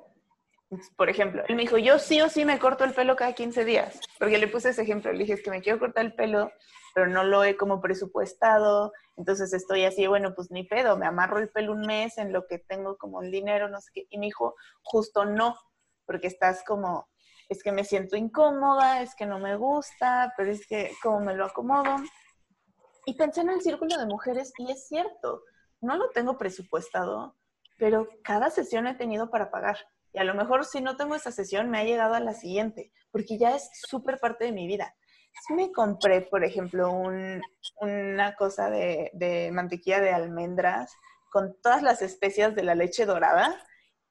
Por 0.97 1.09
ejemplo, 1.09 1.43
él 1.47 1.55
me 1.55 1.61
dijo, 1.61 1.77
yo 1.77 1.97
sí 1.97 2.21
o 2.21 2.29
sí 2.29 2.43
me 2.43 2.59
corto 2.59 2.83
el 2.83 2.93
pelo 2.93 3.15
cada 3.15 3.33
15 3.33 3.63
días, 3.63 4.01
porque 4.19 4.37
le 4.37 4.49
puse 4.49 4.69
ese 4.69 4.81
ejemplo, 4.81 5.13
le 5.13 5.19
dije, 5.19 5.33
es 5.33 5.41
que 5.41 5.49
me 5.49 5.61
quiero 5.61 5.79
cortar 5.79 6.05
el 6.05 6.13
pelo, 6.13 6.51
pero 6.93 7.07
no 7.07 7.23
lo 7.23 7.43
he 7.43 7.55
como 7.55 7.79
presupuestado, 7.79 8.91
entonces 9.15 9.53
estoy 9.53 9.85
así, 9.85 10.07
bueno, 10.07 10.33
pues 10.35 10.51
ni 10.51 10.63
pedo, 10.63 10.97
me 10.97 11.05
amarro 11.05 11.39
el 11.39 11.49
pelo 11.49 11.71
un 11.71 11.81
mes 11.81 12.17
en 12.17 12.33
lo 12.33 12.47
que 12.47 12.59
tengo 12.59 12.97
como 12.97 13.21
el 13.21 13.31
dinero, 13.31 13.69
no 13.69 13.79
sé 13.79 13.91
qué, 13.93 14.07
y 14.09 14.17
me 14.17 14.25
dijo, 14.25 14.55
justo 14.83 15.23
no, 15.23 15.55
porque 16.05 16.27
estás 16.27 16.63
como, 16.65 17.07
es 17.47 17.63
que 17.63 17.71
me 17.71 17.85
siento 17.85 18.17
incómoda, 18.17 19.01
es 19.01 19.15
que 19.15 19.25
no 19.25 19.39
me 19.39 19.55
gusta, 19.55 20.33
pero 20.35 20.51
es 20.51 20.67
que 20.67 20.91
como 21.01 21.21
me 21.21 21.33
lo 21.33 21.45
acomodo. 21.45 21.95
Y 23.05 23.13
pensé 23.15 23.41
en 23.41 23.51
el 23.51 23.61
círculo 23.61 23.97
de 23.97 24.05
mujeres 24.05 24.51
y 24.57 24.69
es 24.69 24.87
cierto, 24.87 25.43
no 25.79 25.95
lo 25.95 26.09
tengo 26.09 26.37
presupuestado, 26.37 27.37
pero 27.77 28.09
cada 28.23 28.49
sesión 28.49 28.85
he 28.85 28.95
tenido 28.95 29.29
para 29.29 29.49
pagar. 29.49 29.77
Y 30.13 30.19
a 30.19 30.23
lo 30.23 30.33
mejor 30.33 30.65
si 30.65 30.81
no 30.81 30.95
tengo 30.95 31.15
esa 31.15 31.31
sesión, 31.31 31.69
me 31.69 31.79
ha 31.79 31.83
llegado 31.83 32.15
a 32.15 32.19
la 32.19 32.33
siguiente, 32.33 32.91
porque 33.11 33.37
ya 33.37 33.55
es 33.55 33.69
súper 33.87 34.19
parte 34.19 34.45
de 34.45 34.51
mi 34.51 34.67
vida. 34.67 34.95
Si 35.45 35.53
me 35.53 35.71
compré, 35.71 36.21
por 36.21 36.43
ejemplo, 36.43 36.91
un, 36.91 37.41
una 37.81 38.35
cosa 38.35 38.69
de, 38.69 39.49
mantequilla 39.53 39.99
de 40.01 40.11
almendras 40.11 40.91
con 41.29 41.55
todas 41.61 41.83
las 41.83 42.01
especias 42.01 42.55
de 42.55 42.63
la 42.63 42.75
leche 42.75 43.05
dorada. 43.05 43.55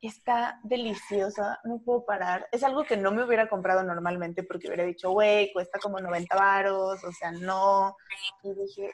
Está 0.01 0.61
deliciosa, 0.63 1.59
no 1.65 1.81
puedo 1.85 2.05
parar. 2.05 2.47
Es 2.53 2.63
algo 2.63 2.85
que 2.85 2.97
no 2.97 3.11
me 3.11 3.25
hubiera 3.25 3.49
comprado 3.49 3.83
normalmente 3.83 4.45
porque 4.45 4.69
hubiera 4.69 4.85
dicho, 4.85 5.11
güey, 5.11 5.53
cuesta 5.53 5.81
como 5.81 5.99
90 5.99 6.37
varos, 6.37 7.03
o 7.03 7.13
sea, 7.13 7.33
no. 7.33 7.97
Y 8.43 8.55
dije, 8.55 8.93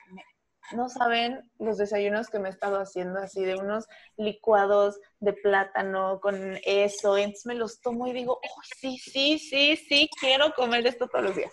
no 0.74 0.88
saben 0.88 1.50
los 1.58 1.78
desayunos 1.78 2.28
que 2.28 2.38
me 2.38 2.48
he 2.48 2.52
estado 2.52 2.78
haciendo 2.78 3.18
así 3.18 3.44
de 3.44 3.56
unos 3.56 3.86
licuados 4.16 4.98
de 5.20 5.32
plátano 5.32 6.20
con 6.20 6.58
eso, 6.64 7.16
entonces 7.16 7.46
me 7.46 7.54
los 7.54 7.80
tomo 7.80 8.06
y 8.06 8.12
digo, 8.12 8.38
oh, 8.42 8.62
sí, 8.78 8.98
sí, 8.98 9.38
sí, 9.38 9.76
sí, 9.76 10.08
quiero 10.20 10.54
comer 10.54 10.86
esto 10.86 11.08
todos 11.08 11.24
los 11.24 11.36
días. 11.36 11.52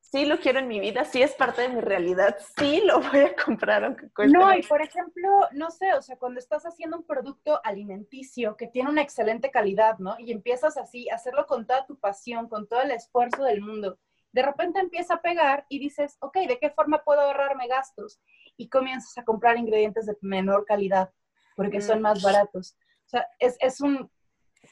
Sí 0.00 0.24
lo 0.24 0.38
quiero 0.38 0.60
en 0.60 0.68
mi 0.68 0.78
vida, 0.78 1.04
sí 1.04 1.20
es 1.20 1.34
parte 1.34 1.62
de 1.62 1.68
mi 1.68 1.80
realidad, 1.80 2.36
sí 2.56 2.80
lo 2.84 3.00
voy 3.00 3.20
a 3.20 3.34
comprar 3.34 3.84
aunque 3.84 4.08
cueste. 4.10 4.38
No, 4.38 4.56
y 4.56 4.62
por 4.62 4.80
ejemplo, 4.80 5.28
no 5.52 5.70
sé, 5.70 5.92
o 5.94 6.00
sea, 6.00 6.16
cuando 6.16 6.38
estás 6.38 6.64
haciendo 6.64 6.96
un 6.96 7.04
producto 7.04 7.60
alimenticio 7.64 8.56
que 8.56 8.68
tiene 8.68 8.88
una 8.88 9.02
excelente 9.02 9.50
calidad, 9.50 9.98
¿no? 9.98 10.14
Y 10.18 10.30
empiezas 10.30 10.76
así 10.76 11.10
a 11.10 11.16
hacerlo 11.16 11.46
con 11.46 11.66
toda 11.66 11.86
tu 11.86 11.98
pasión, 11.98 12.48
con 12.48 12.68
todo 12.68 12.82
el 12.82 12.92
esfuerzo 12.92 13.42
del 13.42 13.60
mundo, 13.60 13.98
de 14.32 14.42
repente 14.42 14.80
empieza 14.80 15.14
a 15.14 15.22
pegar 15.22 15.66
y 15.68 15.78
dices, 15.78 16.16
ok, 16.20 16.36
¿de 16.48 16.58
qué 16.58 16.70
forma 16.70 17.02
puedo 17.04 17.20
ahorrarme 17.20 17.68
gastos? 17.68 18.20
Y 18.56 18.68
comienzas 18.68 19.16
a 19.18 19.24
comprar 19.24 19.56
ingredientes 19.56 20.06
de 20.06 20.16
menor 20.20 20.64
calidad 20.64 21.10
porque 21.56 21.78
mm. 21.78 21.82
son 21.82 22.02
más 22.02 22.22
baratos. 22.22 22.76
O 23.06 23.08
sea, 23.08 23.26
es, 23.38 23.56
es, 23.60 23.80
un, 23.80 24.10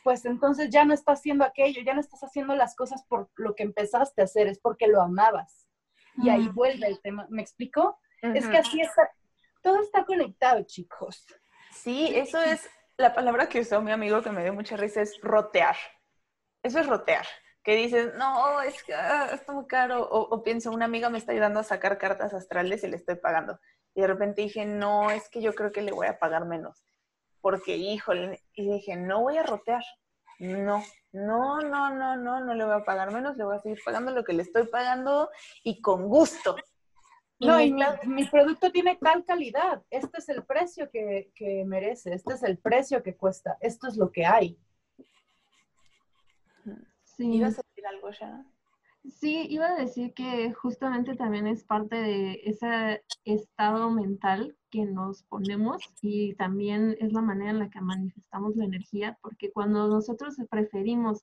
pues 0.03 0.25
entonces 0.25 0.69
ya 0.71 0.85
no 0.85 0.93
estás 0.93 1.21
haciendo 1.21 1.45
aquello, 1.45 1.83
ya 1.83 1.95
no 1.95 2.01
estás 2.01 2.23
haciendo 2.23 2.55
las 2.55 2.77
cosas 2.77 3.05
por 3.09 3.31
lo 3.37 3.55
que 3.55 3.63
empezaste 3.63 4.21
a 4.21 4.25
hacer, 4.25 4.49
es 4.49 4.59
porque 4.59 4.87
lo 4.87 5.01
amabas. 5.01 5.67
Y 6.17 6.29
ahí 6.29 6.49
Mm. 6.49 6.55
vuelve 6.55 6.87
el 6.87 7.01
tema. 7.01 7.27
¿Me 7.31 7.43
explico? 7.43 7.99
Uh 8.23 8.33
Es 8.35 8.47
que 8.47 8.57
así 8.57 8.81
está, 8.81 9.11
todo 9.63 9.81
está 9.81 10.05
conectado, 10.05 10.63
chicos. 10.63 11.27
Sí, 11.73 12.13
eso 12.15 12.41
es 12.41 12.69
la 12.97 13.13
palabra 13.13 13.49
que 13.49 13.61
usó 13.61 13.81
mi 13.81 13.91
amigo 13.91 14.23
que 14.23 14.31
me 14.31 14.43
dio 14.43 14.55
mucha 14.55 14.77
risa, 14.77 15.01
es 15.03 15.21
rotear. 15.21 15.77
Eso 16.63 16.79
es 16.79 16.87
rotear. 16.87 17.27
Que 17.65 17.77
dices, 17.77 18.15
no, 18.15 18.61
es 18.61 18.83
que 18.85 18.95
ah, 18.95 19.31
está 19.33 19.53
muy 19.53 19.67
caro. 19.67 20.07
O, 20.09 20.21
o, 20.21 20.43
pienso, 20.43 20.71
una 20.71 20.85
amiga 20.85 21.11
me 21.11 21.19
está 21.19 21.33
ayudando 21.33 21.61
a 21.61 21.65
sacar 21.65 21.99
cartas 21.99 22.35
astrales 22.35 22.85
y 22.85 22.89
le 22.89 22.97
estoy 22.97 23.17
pagando. 23.17 23.59
Y 23.95 24.03
de 24.03 24.07
repente 24.07 24.43
dije, 24.43 24.67
no, 24.67 25.11
es 25.11 25.29
que 25.29 25.41
yo 25.41 25.55
creo 25.55 25.73
que 25.73 25.83
le 25.83 25.93
voy 25.93 26.07
a 26.07 26.19
pagar 26.19 26.45
menos. 26.45 26.85
Porque, 27.41 27.77
híjole, 27.77 28.43
y 28.55 28.71
dije, 28.71 28.97
no 28.97 29.23
voy 29.23 29.39
a 29.39 29.43
rotear. 29.43 29.83
No, 30.39 30.83
no, 31.13 31.61
no, 31.61 31.95
no, 31.95 32.17
no, 32.17 32.45
no 32.45 32.55
le 32.55 32.65
voy 32.65 32.75
a 32.75 32.85
pagar 32.85 33.13
menos, 33.13 33.37
le 33.37 33.45
voy 33.45 33.57
a 33.57 33.61
seguir 33.61 33.79
pagando 33.85 34.11
lo 34.11 34.25
que 34.25 34.33
le 34.33 34.43
estoy 34.43 34.67
pagando 34.67 35.31
y 35.63 35.81
con 35.81 36.09
gusto. 36.09 36.57
No, 37.41 37.61
y 37.61 37.73
mi, 37.73 37.83
mi, 38.07 38.25
producto 38.27 38.71
tiene 38.71 38.97
tal 38.97 39.25
calidad. 39.25 39.83
Este 39.91 40.19
es 40.19 40.29
el 40.29 40.45
precio 40.45 40.89
que, 40.91 41.31
que, 41.35 41.65
merece, 41.67 42.15
este 42.15 42.35
es 42.35 42.43
el 42.43 42.59
precio 42.59 43.03
que 43.03 43.17
cuesta, 43.17 43.57
esto 43.61 43.89
es 43.89 43.97
lo 43.97 44.11
que 44.11 44.25
hay. 44.25 44.59
Sí. 47.17 47.37
¿Ibas 47.37 47.59
a 47.59 47.63
decir 47.63 47.87
algo? 47.87 48.09
Sí, 49.05 49.47
iba 49.51 49.67
a 49.67 49.77
decir 49.77 50.15
que 50.15 50.53
justamente 50.55 51.15
también 51.15 51.47
es 51.47 51.63
parte 51.63 51.97
de 51.97 52.41
ese 52.45 53.05
estado 53.25 53.91
mental 53.91 54.57
que 54.71 54.87
nos 54.87 55.23
ponemos 55.25 55.83
y 56.01 56.35
también 56.35 56.97
es 57.01 57.13
la 57.13 57.21
manera 57.21 57.51
en 57.51 57.59
la 57.59 57.69
que 57.69 57.83
manifestamos 57.83 58.57
la 58.57 58.65
energía, 58.65 59.19
porque 59.21 59.53
cuando 59.53 59.89
nosotros 59.89 60.37
preferimos 60.49 61.23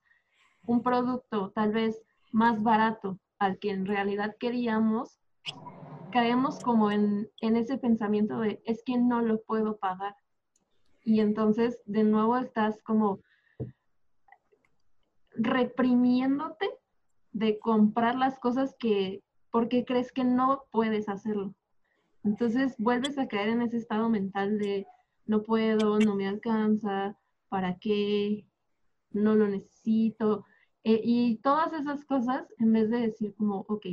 un 0.66 0.84
producto 0.84 1.52
tal 1.56 1.72
vez 1.72 2.00
más 2.32 2.62
barato 2.62 3.20
al 3.40 3.58
que 3.58 3.72
en 3.72 3.88
realidad 3.88 4.36
queríamos, 4.40 5.20
caemos 6.12 6.60
como 6.60 6.92
en, 6.92 7.30
en 7.42 7.56
ese 7.56 7.80
pensamiento 7.80 8.40
de 8.40 8.62
es 8.66 8.84
que 8.84 8.98
no 9.00 9.22
lo 9.22 9.42
puedo 9.42 9.78
pagar. 9.78 10.16
Y 11.04 11.20
entonces 11.20 11.82
de 11.86 12.04
nuevo 12.04 12.38
estás 12.38 12.80
como 12.84 13.22
reprimiéndote 15.44 16.70
de 17.32 17.60
comprar 17.60 18.16
las 18.16 18.40
cosas 18.40 18.76
que, 18.80 19.24
porque 19.52 19.86
crees 19.86 20.12
que 20.12 20.24
no 20.24 20.64
puedes 20.72 21.10
hacerlo. 21.10 21.54
Entonces 22.24 22.76
vuelves 22.78 23.18
a 23.18 23.28
caer 23.28 23.50
en 23.50 23.62
ese 23.62 23.78
estado 23.78 24.10
mental 24.10 24.60
de 24.60 24.86
no 25.26 25.44
puedo, 25.44 26.00
no 26.00 26.16
me 26.16 26.28
alcanza, 26.28 27.18
¿para 27.50 27.78
qué? 27.80 28.46
No 29.12 29.36
lo 29.36 29.48
necesito. 29.48 30.46
Eh, 30.84 31.02
y 31.04 31.38
todas 31.38 31.74
esas 31.74 32.06
cosas, 32.06 32.48
en 32.60 32.74
vez 32.74 32.90
de 32.90 33.02
decir 33.02 33.34
como, 33.36 33.66
ok, 33.68 33.86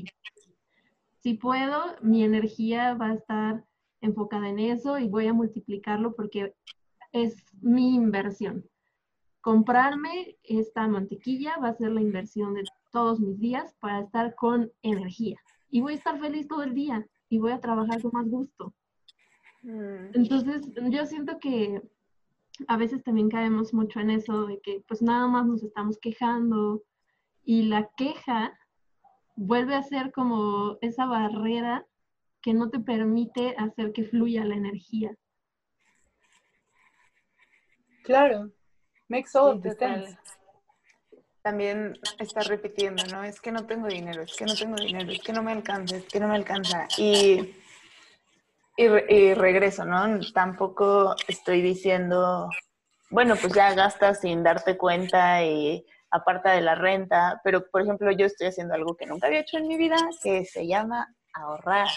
si 1.20 1.34
puedo, 1.34 1.96
mi 2.02 2.24
energía 2.24 2.94
va 2.94 3.08
a 3.10 3.14
estar 3.14 3.64
enfocada 4.00 4.48
en 4.48 4.58
eso 4.58 4.98
y 4.98 5.08
voy 5.08 5.26
a 5.26 5.32
multiplicarlo 5.32 6.14
porque 6.14 6.54
es 7.12 7.44
mi 7.60 7.94
inversión. 7.94 8.64
Comprarme 9.48 10.36
esta 10.42 10.86
mantequilla 10.86 11.56
va 11.56 11.68
a 11.70 11.74
ser 11.74 11.92
la 11.92 12.02
inversión 12.02 12.52
de 12.52 12.64
todos 12.92 13.18
mis 13.18 13.40
días 13.40 13.74
para 13.80 14.00
estar 14.00 14.34
con 14.34 14.70
energía. 14.82 15.38
Y 15.70 15.80
voy 15.80 15.94
a 15.94 15.96
estar 15.96 16.20
feliz 16.20 16.46
todo 16.46 16.62
el 16.64 16.74
día 16.74 17.06
y 17.30 17.38
voy 17.38 17.52
a 17.52 17.58
trabajar 17.58 18.02
con 18.02 18.10
más 18.12 18.28
gusto. 18.28 18.74
Mm. 19.62 20.10
Entonces, 20.12 20.70
yo 20.90 21.06
siento 21.06 21.38
que 21.38 21.80
a 22.66 22.76
veces 22.76 23.02
también 23.02 23.30
caemos 23.30 23.72
mucho 23.72 24.00
en 24.00 24.10
eso 24.10 24.44
de 24.44 24.60
que 24.60 24.84
pues 24.86 25.00
nada 25.00 25.26
más 25.28 25.46
nos 25.46 25.62
estamos 25.62 25.96
quejando 25.96 26.82
y 27.42 27.62
la 27.62 27.88
queja 27.96 28.52
vuelve 29.34 29.76
a 29.76 29.82
ser 29.82 30.12
como 30.12 30.76
esa 30.82 31.06
barrera 31.06 31.86
que 32.42 32.52
no 32.52 32.68
te 32.68 32.80
permite 32.80 33.54
hacer 33.56 33.92
que 33.94 34.04
fluya 34.04 34.44
la 34.44 34.56
energía. 34.56 35.16
Claro, 38.02 38.52
makes 39.08 39.34
all 39.34 39.60
también 41.48 41.98
está 42.18 42.42
repitiendo, 42.42 43.02
¿no? 43.10 43.24
Es 43.24 43.40
que 43.40 43.52
no 43.52 43.64
tengo 43.64 43.86
dinero, 43.86 44.20
es 44.20 44.36
que 44.36 44.44
no 44.44 44.54
tengo 44.54 44.76
dinero, 44.76 45.10
es 45.10 45.22
que 45.22 45.32
no 45.32 45.42
me 45.42 45.52
alcanza, 45.52 45.96
es 45.96 46.04
que 46.04 46.20
no 46.20 46.28
me 46.28 46.34
alcanza. 46.34 46.86
Y, 46.98 47.54
y, 48.76 49.34
regreso, 49.34 49.86
¿no? 49.86 50.20
Tampoco 50.34 51.14
estoy 51.26 51.62
diciendo, 51.62 52.50
bueno, 53.08 53.34
pues 53.36 53.54
ya 53.54 53.72
gastas 53.72 54.20
sin 54.20 54.42
darte 54.42 54.76
cuenta 54.76 55.42
y 55.42 55.86
aparta 56.10 56.52
de 56.52 56.60
la 56.60 56.74
renta, 56.74 57.40
pero 57.42 57.66
por 57.70 57.80
ejemplo 57.80 58.10
yo 58.12 58.26
estoy 58.26 58.48
haciendo 58.48 58.74
algo 58.74 58.94
que 58.94 59.06
nunca 59.06 59.28
había 59.28 59.40
hecho 59.40 59.56
en 59.56 59.68
mi 59.68 59.78
vida, 59.78 59.96
que 60.22 60.44
se 60.44 60.66
llama 60.66 61.14
ahorrar. 61.32 61.88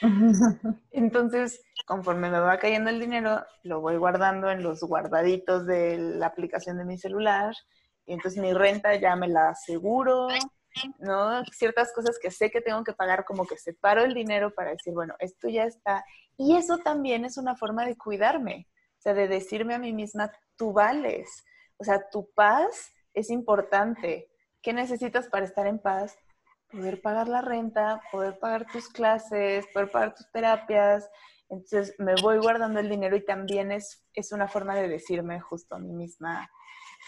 Entonces, 0.90 1.62
conforme 1.86 2.30
me 2.30 2.40
va 2.40 2.58
cayendo 2.58 2.90
el 2.90 3.00
dinero, 3.00 3.44
lo 3.62 3.80
voy 3.80 3.96
guardando 3.96 4.50
en 4.50 4.62
los 4.62 4.80
guardaditos 4.80 5.66
de 5.66 5.98
la 5.98 6.26
aplicación 6.26 6.78
de 6.78 6.84
mi 6.84 6.98
celular 6.98 7.54
y 8.06 8.14
entonces 8.14 8.40
mi 8.40 8.52
renta 8.52 8.94
ya 8.96 9.14
me 9.16 9.28
la 9.28 9.50
aseguro, 9.50 10.28
¿no? 10.98 11.44
Ciertas 11.52 11.92
cosas 11.92 12.18
que 12.20 12.30
sé 12.30 12.50
que 12.50 12.60
tengo 12.60 12.82
que 12.82 12.92
pagar, 12.92 13.24
como 13.24 13.46
que 13.46 13.56
separo 13.56 14.02
el 14.02 14.14
dinero 14.14 14.52
para 14.54 14.70
decir, 14.70 14.94
bueno, 14.94 15.14
esto 15.18 15.48
ya 15.48 15.64
está. 15.64 16.04
Y 16.36 16.56
eso 16.56 16.78
también 16.78 17.24
es 17.24 17.36
una 17.36 17.54
forma 17.56 17.84
de 17.84 17.96
cuidarme, 17.96 18.66
o 18.98 19.02
sea, 19.02 19.14
de 19.14 19.28
decirme 19.28 19.74
a 19.74 19.78
mí 19.78 19.92
misma, 19.92 20.32
tú 20.56 20.72
vales, 20.72 21.44
o 21.76 21.84
sea, 21.84 22.08
tu 22.10 22.30
paz 22.34 22.92
es 23.14 23.30
importante. 23.30 24.30
¿Qué 24.62 24.72
necesitas 24.72 25.28
para 25.28 25.44
estar 25.44 25.66
en 25.66 25.78
paz? 25.78 26.16
Poder 26.72 27.00
pagar 27.02 27.28
la 27.28 27.42
renta, 27.42 28.00
poder 28.12 28.38
pagar 28.38 28.66
tus 28.70 28.88
clases, 28.88 29.66
poder 29.72 29.90
pagar 29.90 30.14
tus 30.14 30.30
terapias. 30.30 31.08
Entonces 31.48 31.94
me 31.98 32.14
voy 32.22 32.38
guardando 32.38 32.78
el 32.78 32.88
dinero 32.88 33.16
y 33.16 33.24
también 33.24 33.72
es, 33.72 34.04
es 34.14 34.30
una 34.32 34.46
forma 34.46 34.76
de 34.76 34.88
decirme 34.88 35.40
justo 35.40 35.74
a 35.74 35.78
mí 35.80 35.92
misma, 35.92 36.48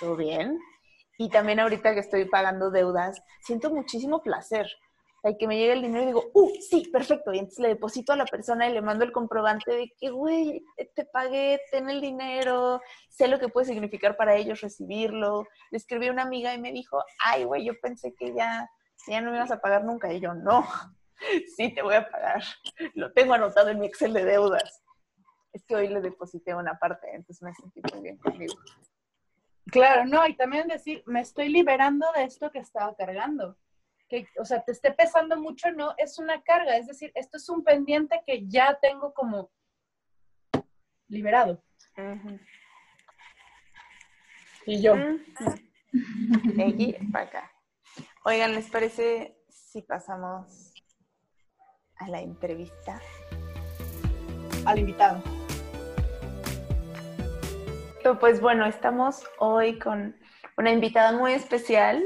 ¿todo 0.00 0.16
bien? 0.16 0.58
Y 1.18 1.28
también 1.28 1.60
ahorita 1.60 1.94
que 1.94 2.00
estoy 2.00 2.24
pagando 2.24 2.70
deudas, 2.72 3.22
siento 3.42 3.70
muchísimo 3.70 4.22
placer. 4.22 4.66
hay 5.22 5.36
que 5.38 5.46
me 5.46 5.56
llegue 5.56 5.74
el 5.74 5.82
dinero 5.82 6.02
y 6.02 6.06
digo, 6.06 6.24
¡uh! 6.34 6.50
Sí, 6.68 6.88
perfecto. 6.92 7.32
Y 7.32 7.38
entonces 7.38 7.60
le 7.60 7.68
deposito 7.68 8.12
a 8.12 8.16
la 8.16 8.24
persona 8.24 8.68
y 8.68 8.72
le 8.72 8.82
mando 8.82 9.04
el 9.04 9.12
comprobante 9.12 9.70
de 9.70 9.92
que, 9.96 10.10
güey, 10.10 10.64
te 10.96 11.04
pagué, 11.04 11.60
ten 11.70 11.88
el 11.88 12.00
dinero, 12.00 12.80
sé 13.08 13.28
lo 13.28 13.38
que 13.38 13.48
puede 13.48 13.66
significar 13.66 14.16
para 14.16 14.34
ellos 14.34 14.60
recibirlo. 14.60 15.46
Le 15.70 15.78
escribí 15.78 16.08
a 16.08 16.12
una 16.12 16.22
amiga 16.22 16.52
y 16.54 16.60
me 16.60 16.72
dijo, 16.72 17.04
ay, 17.24 17.44
güey, 17.44 17.64
yo 17.64 17.74
pensé 17.80 18.14
que 18.14 18.34
ya, 18.34 18.68
ya 19.06 19.20
no 19.20 19.30
me 19.30 19.36
ibas 19.36 19.50
a 19.50 19.60
pagar 19.60 19.84
nunca. 19.84 20.12
Y 20.12 20.20
yo, 20.20 20.34
no, 20.34 20.66
sí 21.56 21.74
te 21.74 21.82
voy 21.82 21.94
a 21.94 22.08
pagar. 22.08 22.42
Lo 22.94 23.12
tengo 23.12 23.34
anotado 23.34 23.68
en 23.70 23.80
mi 23.80 23.86
Excel 23.86 24.12
de 24.12 24.24
deudas. 24.24 24.82
Es 25.52 25.64
que 25.64 25.76
hoy 25.76 25.88
le 25.88 26.00
deposité 26.00 26.54
una 26.54 26.78
parte, 26.78 27.08
entonces 27.14 27.42
me 27.42 27.54
sentí 27.54 27.80
muy 27.92 28.02
bien 28.02 28.16
conmigo. 28.16 28.54
Claro, 29.66 30.06
no, 30.06 30.26
y 30.26 30.34
también 30.34 30.66
decir, 30.66 31.02
me 31.06 31.20
estoy 31.20 31.48
liberando 31.48 32.06
de 32.14 32.24
esto 32.24 32.50
que 32.50 32.58
estaba 32.58 32.96
cargando. 32.96 33.58
Que, 34.08 34.26
o 34.38 34.44
sea, 34.44 34.62
te 34.62 34.72
esté 34.72 34.92
pesando 34.92 35.38
mucho, 35.38 35.70
no, 35.72 35.94
es 35.98 36.18
una 36.18 36.42
carga, 36.42 36.76
es 36.76 36.86
decir, 36.86 37.12
esto 37.14 37.36
es 37.36 37.48
un 37.48 37.62
pendiente 37.62 38.22
que 38.26 38.46
ya 38.46 38.78
tengo 38.80 39.12
como 39.14 39.50
liberado. 41.08 41.62
Y 44.66 44.80
yo. 44.80 44.94
para 47.12 47.24
acá. 47.26 47.51
Oigan, 48.24 48.54
¿les 48.54 48.70
parece 48.70 49.36
si 49.48 49.82
pasamos 49.82 50.72
a 51.96 52.08
la 52.08 52.20
entrevista? 52.20 53.00
Al 54.64 54.78
invitado. 54.78 55.20
Pues 58.20 58.40
bueno, 58.40 58.64
estamos 58.64 59.24
hoy 59.40 59.76
con 59.80 60.16
una 60.56 60.70
invitada 60.70 61.18
muy 61.18 61.32
especial. 61.32 62.00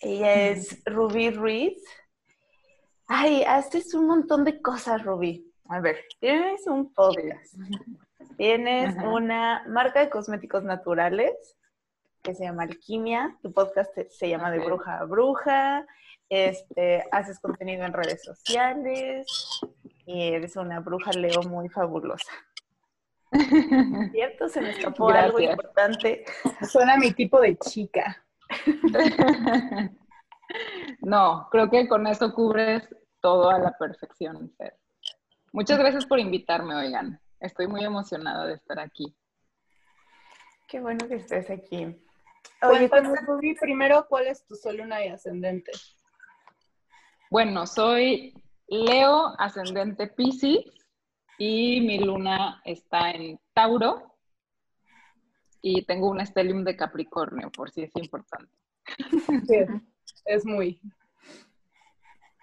Ella 0.00 0.48
es 0.48 0.82
Ruby 0.84 1.30
Ruiz. 1.30 1.80
Ay, 3.06 3.44
haces 3.44 3.94
un 3.94 4.08
montón 4.08 4.42
de 4.42 4.60
cosas, 4.60 5.04
Ruby. 5.04 5.48
A 5.68 5.78
ver, 5.78 6.04
tienes 6.18 6.66
un 6.66 6.92
podcast, 6.92 7.54
tienes 8.36 8.96
una 8.96 9.64
marca 9.68 10.00
de 10.00 10.10
cosméticos 10.10 10.64
naturales 10.64 11.56
que 12.26 12.34
se 12.34 12.42
llama 12.42 12.64
Alquimia, 12.64 13.36
tu 13.40 13.52
podcast 13.52 13.96
se 14.10 14.28
llama 14.28 14.50
De 14.50 14.58
Bruja 14.58 14.98
a 14.98 15.04
Bruja, 15.04 15.86
este, 16.28 17.04
haces 17.12 17.38
contenido 17.38 17.84
en 17.84 17.92
redes 17.92 18.24
sociales 18.24 19.60
y 20.06 20.32
eres 20.32 20.56
una 20.56 20.80
bruja 20.80 21.12
leo 21.12 21.40
muy 21.42 21.68
fabulosa. 21.68 22.32
¿Cierto? 24.10 24.48
Se 24.48 24.60
me 24.60 24.70
escapó 24.70 25.08
algo 25.10 25.38
importante. 25.38 26.24
Suena 26.68 26.96
mi 26.96 27.12
tipo 27.12 27.40
de 27.40 27.56
chica. 27.58 28.24
no, 31.00 31.48
creo 31.52 31.70
que 31.70 31.86
con 31.86 32.08
eso 32.08 32.34
cubres 32.34 32.88
todo 33.20 33.50
a 33.50 33.58
la 33.60 33.72
perfección, 33.78 34.52
Muchas 35.52 35.78
gracias 35.78 36.04
por 36.06 36.18
invitarme, 36.18 36.74
oigan. 36.74 37.20
Estoy 37.38 37.68
muy 37.68 37.84
emocionada 37.84 38.46
de 38.46 38.54
estar 38.54 38.80
aquí. 38.80 39.16
Qué 40.66 40.80
bueno 40.80 41.06
que 41.06 41.14
estés 41.14 41.48
aquí. 41.50 41.96
Oye, 42.62 42.88
Ruby, 43.26 43.54
primero, 43.54 44.06
¿cuál 44.08 44.26
es 44.26 44.44
tu 44.46 44.54
sol, 44.56 44.78
luna 44.78 45.04
y 45.04 45.08
ascendente? 45.08 45.72
Bueno, 47.30 47.66
soy 47.66 48.34
Leo, 48.68 49.34
ascendente 49.38 50.08
Pisces, 50.08 50.64
y 51.38 51.80
mi 51.80 51.98
luna 51.98 52.62
está 52.64 53.10
en 53.10 53.38
Tauro 53.52 54.16
y 55.60 55.84
tengo 55.84 56.08
un 56.08 56.20
estelium 56.20 56.64
de 56.64 56.76
Capricornio, 56.76 57.50
por 57.50 57.70
si 57.70 57.82
es 57.82 57.90
importante. 57.96 58.52
Sí, 59.46 59.56
es 60.24 60.44
muy. 60.44 60.80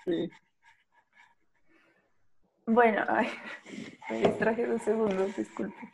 Sí. 0.06 0.30
Bueno, 2.66 3.06
ay, 3.08 3.30
me 4.10 4.20
distraje 4.20 4.66
dos 4.66 4.82
segundos, 4.82 5.36
disculpe. 5.36 5.92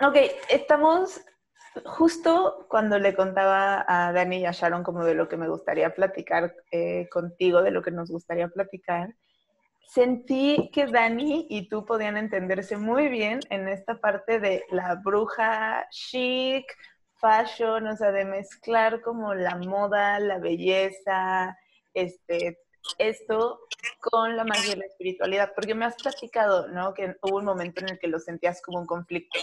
Ok, 0.00 0.16
estamos 0.48 1.20
justo 1.84 2.66
cuando 2.68 2.98
le 2.98 3.14
contaba 3.14 3.84
a 3.86 4.12
Dani 4.12 4.38
y 4.38 4.46
a 4.46 4.52
Sharon 4.52 4.82
como 4.82 5.04
de 5.04 5.14
lo 5.14 5.28
que 5.28 5.36
me 5.36 5.48
gustaría 5.48 5.94
platicar 5.94 6.54
eh, 6.70 7.08
contigo, 7.10 7.62
de 7.62 7.70
lo 7.70 7.82
que 7.82 7.90
nos 7.90 8.10
gustaría 8.10 8.48
platicar 8.48 9.14
sentí 9.88 10.70
que 10.72 10.86
Dani 10.86 11.46
y 11.48 11.68
tú 11.68 11.84
podían 11.84 12.16
entenderse 12.16 12.76
muy 12.76 13.08
bien 13.08 13.40
en 13.50 13.68
esta 13.68 14.00
parte 14.00 14.38
de 14.38 14.64
la 14.70 14.96
bruja 14.96 15.86
chic, 15.90 16.66
fashion, 17.14 17.86
o 17.86 17.96
sea, 17.96 18.12
de 18.12 18.24
mezclar 18.24 19.00
como 19.00 19.34
la 19.34 19.56
moda, 19.56 20.20
la 20.20 20.38
belleza, 20.38 21.58
este, 21.94 22.58
esto 22.98 23.60
con 24.00 24.36
la 24.36 24.44
magia 24.44 24.74
y 24.74 24.76
la 24.76 24.86
espiritualidad? 24.86 25.52
Porque 25.54 25.74
me 25.74 25.86
has 25.86 25.96
platicado, 25.96 26.68
¿no? 26.68 26.92
Que 26.92 27.16
hubo 27.22 27.38
un 27.38 27.46
momento 27.46 27.80
en 27.80 27.90
el 27.90 27.98
que 27.98 28.08
lo 28.08 28.18
sentías 28.18 28.60
como 28.60 28.80
un 28.80 28.86
conflicto. 28.86 29.38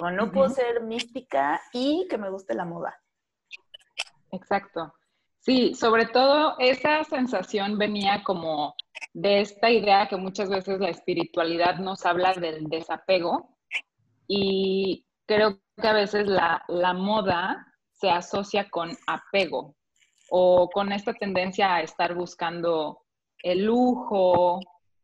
Como 0.00 0.12
no 0.12 0.32
puedo 0.32 0.48
ser 0.48 0.82
mística 0.82 1.60
y 1.74 2.06
que 2.08 2.16
me 2.16 2.30
guste 2.30 2.54
la 2.54 2.64
moda. 2.64 2.98
Exacto. 4.32 4.94
Sí, 5.40 5.74
sobre 5.74 6.06
todo 6.06 6.54
esa 6.58 7.04
sensación 7.04 7.76
venía 7.76 8.22
como 8.24 8.74
de 9.12 9.42
esta 9.42 9.70
idea 9.70 10.08
que 10.08 10.16
muchas 10.16 10.48
veces 10.48 10.80
la 10.80 10.88
espiritualidad 10.88 11.80
nos 11.80 12.06
habla 12.06 12.32
del 12.32 12.64
desapego 12.70 13.58
y 14.26 15.04
creo 15.26 15.60
que 15.76 15.86
a 15.86 15.92
veces 15.92 16.26
la, 16.26 16.64
moda 16.94 17.66
se 17.92 18.08
asocia 18.08 18.70
con 18.70 18.96
apego 19.06 19.76
o 20.30 20.70
con 20.70 20.92
esta 20.92 21.12
tendencia 21.12 21.74
a 21.74 21.82
estar 21.82 22.14
buscando 22.14 23.02
el 23.42 23.66
lujo 23.66 24.60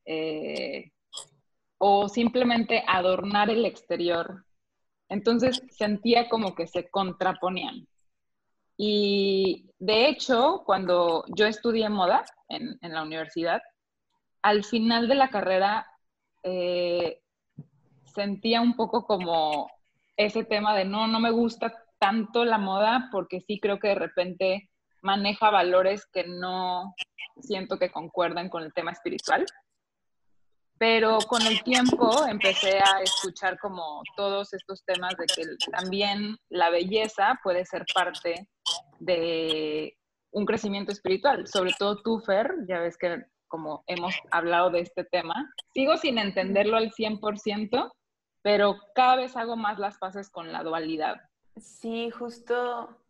eh, 0.07 0.91
o 1.77 2.09
simplemente 2.09 2.83
adornar 2.87 3.51
el 3.51 3.67
exterior. 3.67 4.46
Entonces 5.09 5.63
sentía 5.71 6.29
como 6.29 6.55
que 6.55 6.67
se 6.67 6.89
contraponían. 6.91 7.87
Y 8.77 9.71
de 9.79 10.09
hecho, 10.09 10.63
cuando 10.67 11.25
yo 11.35 11.47
estudié 11.47 11.89
moda 11.89 12.25
en, 12.49 12.79
la 12.83 13.03
universidad, 13.03 13.63
al 14.43 14.65
final 14.65 15.09
de 15.09 15.15
la 15.15 15.31
carrera 15.31 15.87
eh, 16.43 17.21
sentía 18.15 18.61
un 18.61 18.77
poco 18.77 19.07
como 19.07 19.71
ese 20.17 20.45
tema 20.45 20.77
de 20.77 20.85
no, 20.85 21.07
no 21.07 21.21
me 21.21 21.31
gusta 21.31 21.75
tanto 21.99 22.45
la 22.45 22.59
moda 22.59 23.09
porque 23.11 23.41
sí 23.41 23.59
creo 23.61 23.79
que 23.79 23.89
de 23.89 23.95
repente 23.95 24.71
maneja 25.03 25.51
valores 25.51 26.07
que 26.13 26.25
no 26.25 26.95
siento 27.41 27.79
que 27.79 27.91
concuerdan 27.91 28.49
con 28.49 28.63
el 28.63 28.73
tema 28.73 28.93
espiritual. 28.93 29.45
Pero 30.79 31.19
con 31.29 31.43
el 31.43 31.63
tiempo 31.63 32.27
empecé 32.27 32.79
a 32.79 33.01
escuchar 33.03 33.59
como 33.59 34.03
todos 34.17 34.53
estos 34.53 34.85
temas 34.85 35.15
de 35.17 35.27
que 35.27 35.43
también 35.71 36.37
la 36.51 36.71
belleza 36.71 37.39
puede 37.43 37.65
ser 37.65 37.85
parte 37.95 38.49
de 38.99 39.97
un 40.33 40.45
crecimiento 40.45 40.93
espiritual. 40.93 41.47
Sobre 41.47 41.73
todo 41.79 42.03
tú, 42.03 42.21
Fer, 42.21 42.55
ya 42.69 42.81
ves 42.81 42.99
que 42.99 43.25
como 43.49 43.85
hemos 43.87 44.15
hablado 44.31 44.71
de 44.71 44.81
este 44.81 45.05
tema, 45.05 45.51
sigo 45.73 45.97
sin 45.97 46.19
entenderlo 46.19 46.77
al 46.77 46.91
100%, 46.91 47.93
pero 48.43 48.77
cada 48.95 49.17
vez 49.17 49.37
hago 49.37 49.57
más 49.57 49.79
las 49.79 49.99
paces 49.99 50.31
con 50.31 50.53
la 50.53 50.63
dualidad. 50.63 51.17
Sí, 51.57 52.11
justo 52.11 53.03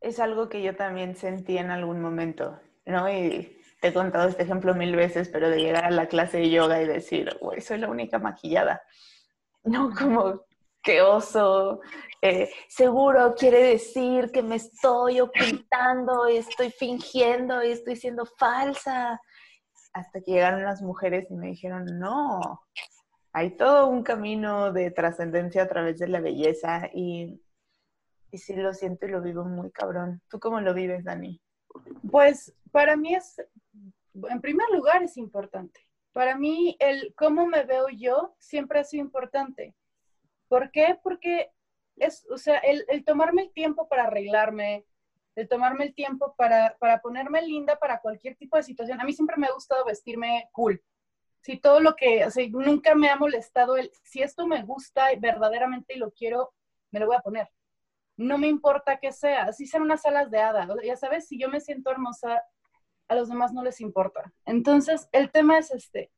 es 0.00 0.18
algo 0.20 0.48
que 0.48 0.62
yo 0.62 0.74
también 0.76 1.14
sentí 1.14 1.58
en 1.58 1.70
algún 1.70 2.00
momento, 2.00 2.58
¿no? 2.84 3.08
He 3.84 3.92
contado 3.92 4.28
este 4.28 4.42
ejemplo 4.42 4.74
mil 4.74 4.96
veces, 4.96 5.28
pero 5.28 5.50
de 5.50 5.58
llegar 5.58 5.84
a 5.84 5.90
la 5.90 6.06
clase 6.06 6.38
de 6.38 6.50
yoga 6.50 6.80
y 6.80 6.86
decir, 6.86 7.36
güey, 7.40 7.60
soy 7.60 7.78
la 7.78 7.90
única 7.90 8.18
maquillada. 8.18 8.82
No, 9.62 9.90
como, 9.98 10.46
qué 10.82 11.02
oso. 11.02 11.80
Eh, 12.22 12.50
seguro 12.68 13.34
quiere 13.34 13.62
decir 13.62 14.30
que 14.32 14.42
me 14.42 14.56
estoy 14.56 15.20
ocultando, 15.20 16.26
estoy 16.26 16.70
fingiendo, 16.70 17.60
estoy 17.60 17.96
siendo 17.96 18.24
falsa. 18.24 19.20
Hasta 19.92 20.20
que 20.20 20.32
llegaron 20.32 20.64
las 20.64 20.80
mujeres 20.80 21.30
y 21.30 21.34
me 21.34 21.48
dijeron, 21.48 21.84
no, 21.98 22.40
hay 23.32 23.56
todo 23.56 23.88
un 23.88 24.02
camino 24.02 24.72
de 24.72 24.90
trascendencia 24.92 25.64
a 25.64 25.68
través 25.68 25.98
de 25.98 26.08
la 26.08 26.20
belleza 26.20 26.88
y, 26.92 27.42
y 28.30 28.38
sí 28.38 28.54
lo 28.54 28.72
siento 28.72 29.06
y 29.06 29.10
lo 29.10 29.20
vivo 29.20 29.44
muy 29.44 29.70
cabrón. 29.70 30.22
¿Tú 30.30 30.40
cómo 30.40 30.60
lo 30.60 30.72
vives, 30.72 31.04
Dani? 31.04 31.40
Pues 32.10 32.54
para 32.70 32.96
mí 32.96 33.14
es, 33.14 33.36
en 34.14 34.40
primer 34.40 34.68
lugar, 34.70 35.02
es 35.02 35.16
importante. 35.16 35.80
Para 36.12 36.36
mí, 36.36 36.76
el 36.78 37.14
cómo 37.16 37.46
me 37.46 37.64
veo 37.64 37.88
yo 37.88 38.34
siempre 38.38 38.78
ha 38.78 38.84
sido 38.84 39.04
importante. 39.04 39.74
¿Por 40.48 40.70
qué? 40.70 40.98
Porque 41.02 41.50
es, 41.96 42.26
o 42.30 42.38
sea, 42.38 42.58
el, 42.58 43.04
tomarme 43.04 43.42
el 43.42 43.52
tiempo 43.52 43.88
para 43.88 44.04
arreglarme, 44.04 44.86
el 45.34 45.48
tomarme 45.48 45.84
el 45.84 45.94
tiempo 45.94 46.34
para, 46.36 46.76
para, 46.78 47.00
ponerme 47.00 47.42
linda 47.42 47.76
para 47.78 48.00
cualquier 48.00 48.36
tipo 48.36 48.56
de 48.56 48.62
situación. 48.62 49.00
A 49.00 49.04
mí 49.04 49.12
siempre 49.12 49.36
me 49.36 49.48
ha 49.48 49.52
gustado 49.52 49.84
vestirme 49.84 50.48
cool. 50.52 50.82
Si 51.40 51.58
todo 51.58 51.80
lo 51.80 51.96
que, 51.96 52.24
o 52.24 52.30
sea, 52.30 52.46
nunca 52.48 52.94
me 52.94 53.10
ha 53.10 53.16
molestado 53.16 53.76
el, 53.76 53.90
si 54.02 54.22
esto 54.22 54.46
me 54.46 54.62
gusta 54.62 55.08
verdaderamente 55.18 55.94
y 55.94 55.98
lo 55.98 56.12
quiero, 56.12 56.54
me 56.90 57.00
lo 57.00 57.06
voy 57.06 57.16
a 57.16 57.20
poner. 57.20 57.50
No 58.16 58.38
me 58.38 58.46
importa 58.46 58.98
que 58.98 59.12
sea, 59.12 59.52
si 59.52 59.66
sean 59.66 59.82
unas 59.82 60.06
alas 60.06 60.30
de 60.30 60.38
hada, 60.38 60.68
ya 60.84 60.96
sabes, 60.96 61.26
si 61.26 61.38
yo 61.38 61.48
me 61.48 61.60
siento 61.60 61.90
hermosa, 61.90 62.42
a 63.08 63.14
los 63.14 63.28
demás 63.28 63.52
no 63.52 63.62
les 63.62 63.80
importa. 63.80 64.32
Entonces, 64.46 65.08
el 65.12 65.30
tema 65.30 65.58
es 65.58 65.70
este, 65.70 66.10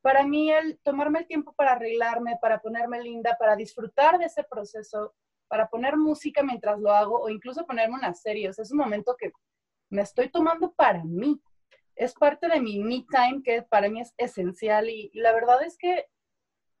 para 0.00 0.24
mí 0.24 0.50
el 0.50 0.78
tomarme 0.80 1.20
el 1.20 1.26
tiempo 1.26 1.52
para 1.54 1.72
arreglarme, 1.72 2.38
para 2.40 2.60
ponerme 2.60 3.02
linda, 3.02 3.36
para 3.38 3.56
disfrutar 3.56 4.18
de 4.18 4.26
ese 4.26 4.44
proceso, 4.44 5.14
para 5.48 5.68
poner 5.68 5.96
música 5.96 6.42
mientras 6.42 6.78
lo 6.78 6.92
hago 6.92 7.20
o 7.20 7.28
incluso 7.28 7.66
ponerme 7.66 7.96
una 7.96 8.14
serie, 8.14 8.48
es 8.48 8.70
un 8.70 8.78
momento 8.78 9.16
que 9.18 9.32
me 9.90 10.02
estoy 10.02 10.28
tomando 10.28 10.72
para 10.72 11.02
mí. 11.04 11.40
Es 11.96 12.14
parte 12.14 12.48
de 12.48 12.60
mi 12.60 12.78
me 12.78 13.04
time 13.10 13.42
que 13.42 13.62
para 13.62 13.88
mí 13.88 14.00
es 14.00 14.14
esencial 14.16 14.88
y, 14.88 15.10
la 15.14 15.32
verdad 15.32 15.62
es 15.62 15.76
que 15.76 16.06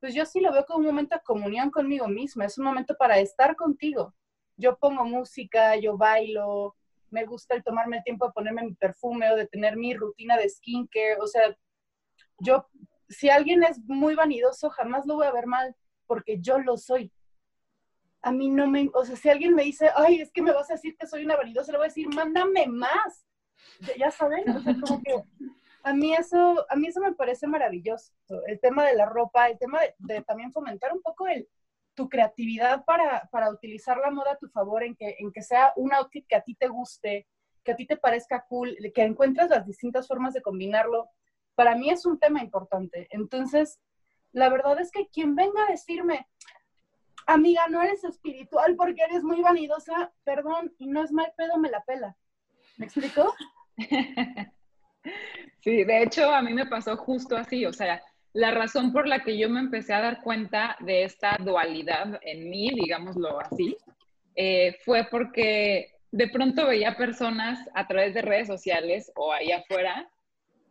pues 0.00 0.14
yo 0.14 0.24
sí 0.24 0.40
lo 0.40 0.52
veo 0.52 0.64
como 0.64 0.78
un 0.80 0.86
momento 0.86 1.16
de 1.16 1.22
comunión 1.22 1.70
conmigo 1.70 2.06
misma, 2.06 2.44
es 2.44 2.56
un 2.56 2.64
momento 2.64 2.94
para 2.96 3.18
estar 3.18 3.56
contigo. 3.56 4.14
Yo 4.56 4.78
pongo 4.78 5.04
música, 5.04 5.74
yo 5.76 5.96
bailo, 5.96 6.76
me 7.10 7.24
gusta 7.24 7.54
el 7.54 7.62
tomarme 7.62 7.98
el 7.98 8.04
tiempo 8.04 8.26
de 8.26 8.32
ponerme 8.32 8.62
mi 8.62 8.74
perfume 8.74 9.30
o 9.30 9.36
de 9.36 9.46
tener 9.46 9.76
mi 9.76 9.94
rutina 9.94 10.36
de 10.36 10.48
skincare, 10.48 11.16
o 11.20 11.26
sea, 11.26 11.56
yo 12.38 12.66
si 13.08 13.30
alguien 13.30 13.62
es 13.62 13.80
muy 13.86 14.14
vanidoso, 14.14 14.70
jamás 14.70 15.06
lo 15.06 15.16
voy 15.16 15.26
a 15.26 15.32
ver 15.32 15.46
mal, 15.46 15.74
porque 16.06 16.38
yo 16.40 16.58
lo 16.58 16.76
soy. 16.76 17.12
A 18.22 18.32
mí 18.32 18.50
no 18.50 18.66
me, 18.66 18.90
o 18.92 19.04
sea, 19.04 19.16
si 19.16 19.28
alguien 19.28 19.54
me 19.54 19.64
dice, 19.64 19.90
ay, 19.94 20.20
es 20.20 20.32
que 20.32 20.42
me 20.42 20.52
vas 20.52 20.70
a 20.70 20.74
decir 20.74 20.96
que 20.96 21.06
soy 21.06 21.24
una 21.24 21.36
vanidosa, 21.36 21.72
le 21.72 21.78
voy 21.78 21.86
a 21.86 21.88
decir, 21.88 22.08
mándame 22.14 22.66
más. 22.66 23.24
Ya 23.96 24.10
saben, 24.10 24.48
o 24.50 24.60
sea, 24.60 24.74
como 24.80 25.02
que 25.02 25.22
a 25.82 25.94
mí 25.94 26.14
eso, 26.14 26.66
a 26.68 26.76
mí 26.76 26.88
eso 26.88 27.00
me 27.00 27.14
parece 27.14 27.46
maravilloso. 27.46 28.12
El 28.46 28.60
tema 28.60 28.84
de 28.84 28.94
la 28.94 29.06
ropa, 29.06 29.48
el 29.48 29.58
tema 29.58 29.80
de, 29.98 30.22
también 30.22 30.52
fomentar 30.52 30.92
un 30.92 31.00
poco 31.00 31.26
el, 31.26 31.48
tu 31.98 32.08
creatividad 32.08 32.84
para, 32.84 33.28
para, 33.32 33.50
utilizar 33.50 33.98
la 33.98 34.12
moda 34.12 34.34
a 34.34 34.38
tu 34.38 34.48
favor, 34.48 34.84
en 34.84 34.94
que, 34.94 35.16
en 35.18 35.32
que 35.32 35.42
sea 35.42 35.72
un 35.74 35.92
outfit 35.92 36.24
que 36.28 36.36
a 36.36 36.42
ti 36.42 36.54
te 36.54 36.68
guste, 36.68 37.26
que 37.64 37.72
a 37.72 37.76
ti 37.76 37.86
te 37.86 37.96
parezca 37.96 38.46
cool, 38.48 38.76
que 38.94 39.02
encuentres 39.02 39.50
las 39.50 39.66
distintas 39.66 40.06
formas 40.06 40.32
de 40.32 40.40
combinarlo 40.40 41.10
para 41.56 41.74
mí 41.74 41.90
es 41.90 42.06
un 42.06 42.20
tema 42.20 42.40
importante. 42.40 43.08
Entonces, 43.10 43.80
la 44.30 44.48
verdad 44.48 44.80
es 44.80 44.92
que 44.92 45.08
quien 45.08 45.34
venga 45.34 45.64
a 45.64 45.72
decirme, 45.72 46.28
amiga, 47.26 47.66
no 47.66 47.82
eres 47.82 48.04
espiritual 48.04 48.76
porque 48.76 49.02
eres 49.02 49.24
muy 49.24 49.42
vanidosa, 49.42 50.12
perdón, 50.22 50.72
y 50.78 50.86
no 50.86 51.02
es 51.02 51.10
mal 51.10 51.32
pedo, 51.36 51.58
me 51.58 51.68
la 51.68 51.82
pela. 51.82 52.16
¿Me 52.76 52.86
explico? 52.86 53.34
Sí, 55.60 55.84
de 55.84 56.02
hecho, 56.02 56.30
a 56.30 56.42
mí 56.42 56.54
me 56.54 56.66
pasó 56.66 56.96
justo 56.96 57.36
así, 57.36 57.66
o 57.66 57.72
sea, 57.72 58.00
la 58.32 58.50
razón 58.50 58.92
por 58.92 59.06
la 59.06 59.20
que 59.20 59.38
yo 59.38 59.48
me 59.48 59.60
empecé 59.60 59.94
a 59.94 60.00
dar 60.00 60.22
cuenta 60.22 60.76
de 60.80 61.04
esta 61.04 61.36
dualidad 61.40 62.18
en 62.22 62.50
mí, 62.50 62.70
digámoslo 62.74 63.40
así, 63.40 63.76
eh, 64.36 64.76
fue 64.84 65.08
porque 65.10 65.92
de 66.10 66.28
pronto 66.28 66.66
veía 66.66 66.96
personas 66.96 67.58
a 67.74 67.86
través 67.86 68.14
de 68.14 68.22
redes 68.22 68.46
sociales 68.46 69.10
o 69.16 69.32
ahí 69.32 69.52
afuera 69.52 70.08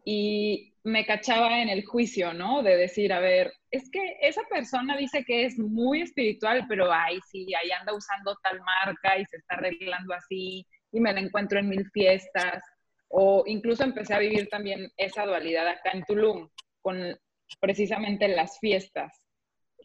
y 0.06 0.74
me 0.84 1.06
cachaba 1.06 1.62
en 1.62 1.68
el 1.68 1.86
juicio, 1.86 2.34
¿no? 2.34 2.64
De 2.64 2.78
decir, 2.78 3.12
a 3.12 3.20
ver, 3.20 3.52
es 3.72 3.90
que 3.92 4.18
esa 4.22 4.42
persona 4.50 4.96
dice 4.96 5.26
que 5.26 5.44
es 5.46 5.60
muy 5.60 6.02
espiritual, 6.02 6.66
pero 6.70 6.92
ay, 6.92 7.20
sí, 7.30 7.46
ahí 7.54 7.70
anda 7.72 7.94
usando 7.94 8.38
tal 8.42 8.62
marca 8.62 9.18
y 9.18 9.26
se 9.26 9.36
está 9.36 9.56
arreglando 9.56 10.14
así 10.14 10.66
y 10.94 11.00
me 11.02 11.12
la 11.12 11.20
encuentro 11.20 11.60
en 11.60 11.68
mil 11.68 11.86
fiestas. 11.92 12.64
O 13.10 13.44
incluso 13.48 13.84
empecé 13.84 14.14
a 14.14 14.20
vivir 14.20 14.48
también 14.48 14.90
esa 14.96 15.26
dualidad 15.26 15.68
acá 15.68 15.92
en 15.92 16.04
Tulum, 16.04 16.50
con 16.82 17.18
precisamente 17.60 18.28
las 18.28 18.60
fiestas, 18.60 19.22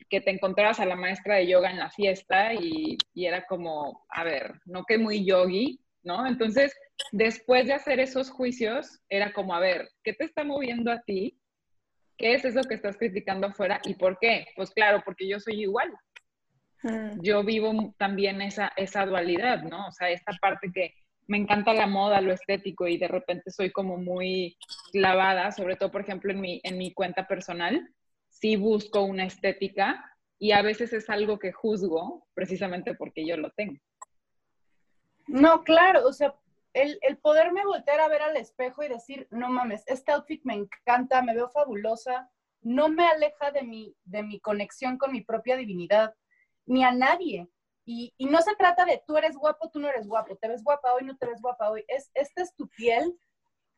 que 0.09 0.21
te 0.21 0.31
encontrabas 0.31 0.81
a 0.81 0.87
la 0.87 0.97
maestra 0.97 1.37
de 1.37 1.47
yoga 1.47 1.71
en 1.71 1.79
la 1.79 1.91
fiesta 1.91 2.53
y, 2.55 2.99
y 3.15 3.27
era 3.27 3.47
como, 3.47 4.05
a 4.09 4.25
ver, 4.25 4.61
no 4.67 4.85
que 4.85 4.99
muy 4.99 5.25
yogi, 5.25 5.81
¿no? 6.03 6.27
Entonces, 6.27 6.75
después 7.13 7.67
de 7.67 7.75
hacer 7.75 8.01
esos 8.01 8.31
juicios, 8.31 9.01
era 9.09 9.33
como, 9.33 9.55
a 9.55 9.61
ver, 9.61 9.89
¿qué 10.03 10.13
te 10.13 10.25
está 10.25 10.45
moviendo 10.45 10.91
a 10.91 11.01
ti? 11.03 11.39
¿Qué 12.17 12.35
es 12.35 12.45
eso 12.45 12.61
que 12.63 12.75
estás 12.75 12.97
criticando 12.97 13.47
afuera 13.47 13.81
y 13.85 13.95
por 13.95 14.19
qué? 14.19 14.47
Pues 14.55 14.71
claro, 14.71 15.03
porque 15.05 15.27
yo 15.29 15.41
soy 15.41 15.63
igual. 15.63 15.93
Mm. 16.83 17.21
Yo 17.23 17.43
vivo 17.45 17.95
también 17.99 18.43
esa, 18.43 18.73
esa 18.77 19.07
dualidad, 19.07 19.63
¿no? 19.63 19.87
O 19.87 19.93
sea, 19.93 20.11
esta 20.11 20.33
parte 20.41 20.71
que 20.75 20.95
me 21.27 21.39
encanta 21.39 21.73
la 21.73 21.87
moda, 21.87 22.21
lo 22.21 22.33
estético 22.33 22.87
y 22.87 22.99
de 22.99 23.09
repente 23.09 23.51
soy 23.51 23.71
como 23.71 23.97
muy 23.97 24.57
clavada, 24.93 25.53
sobre 25.53 25.77
todo, 25.77 25.91
por 25.91 26.03
ejemplo, 26.03 26.33
en 26.33 26.41
mi, 26.41 26.61
en 26.65 26.79
mi 26.79 26.93
cuenta 26.93 27.27
personal, 27.27 27.89
sí 28.29 28.57
busco 28.57 29.03
una 29.03 29.25
estética 29.25 30.05
y 30.39 30.53
a 30.53 30.63
veces 30.63 30.93
es 30.93 31.09
algo 31.09 31.39
que 31.39 31.53
juzgo 31.53 32.27
precisamente 32.35 32.95
porque 32.95 33.27
yo 33.27 33.37
lo 33.37 33.51
tengo. 33.51 33.79
No, 35.29 35.63
claro, 35.63 36.07
o 36.07 36.13
sea, 36.13 36.35
el, 36.73 36.99
el, 37.03 37.19
poderme 37.19 37.65
voltear 37.65 38.01
a 38.01 38.09
ver 38.09 38.23
al 38.23 38.37
espejo 38.37 38.83
y 38.83 38.89
decir, 38.89 39.29
no 39.31 39.49
mames, 39.49 39.85
este 39.87 40.11
outfit 40.11 40.43
me 40.45 40.55
encanta, 40.55 41.23
me 41.23 41.35
veo 41.35 41.49
fabulosa, 41.51 42.29
no 42.63 42.89
me 42.89 43.07
aleja 43.07 43.51
de 43.51 43.63
mi, 43.63 43.95
de 44.05 44.23
mi 44.23 44.41
conexión 44.41 44.99
con 44.99 45.13
mi 45.13 45.21
propia 45.21 45.57
divinidad, 45.57 46.15
ni 46.67 46.85
a 46.85 46.93
nadie. 46.93 47.49
Y, 47.85 48.15
no 48.19 48.41
se 48.43 48.55
trata 48.57 48.85
de 48.85 49.03
tú 49.07 49.17
eres 49.17 49.37
guapo, 49.37 49.71
tú 49.71 49.81
no 49.81 49.89
eres 49.89 50.07
guapo, 50.07 50.37
te 50.37 50.49
ves 50.49 50.63
guapa 50.63 50.95
hoy, 50.95 51.05
no 51.05 51.17
te 51.17 51.27
ves 51.27 51.41
guapa 51.41 51.71
hoy. 51.71 51.85
Es, 51.89 52.11
esta 52.15 52.43
es 52.43 52.55
tu 52.55 52.69
piel 52.69 53.19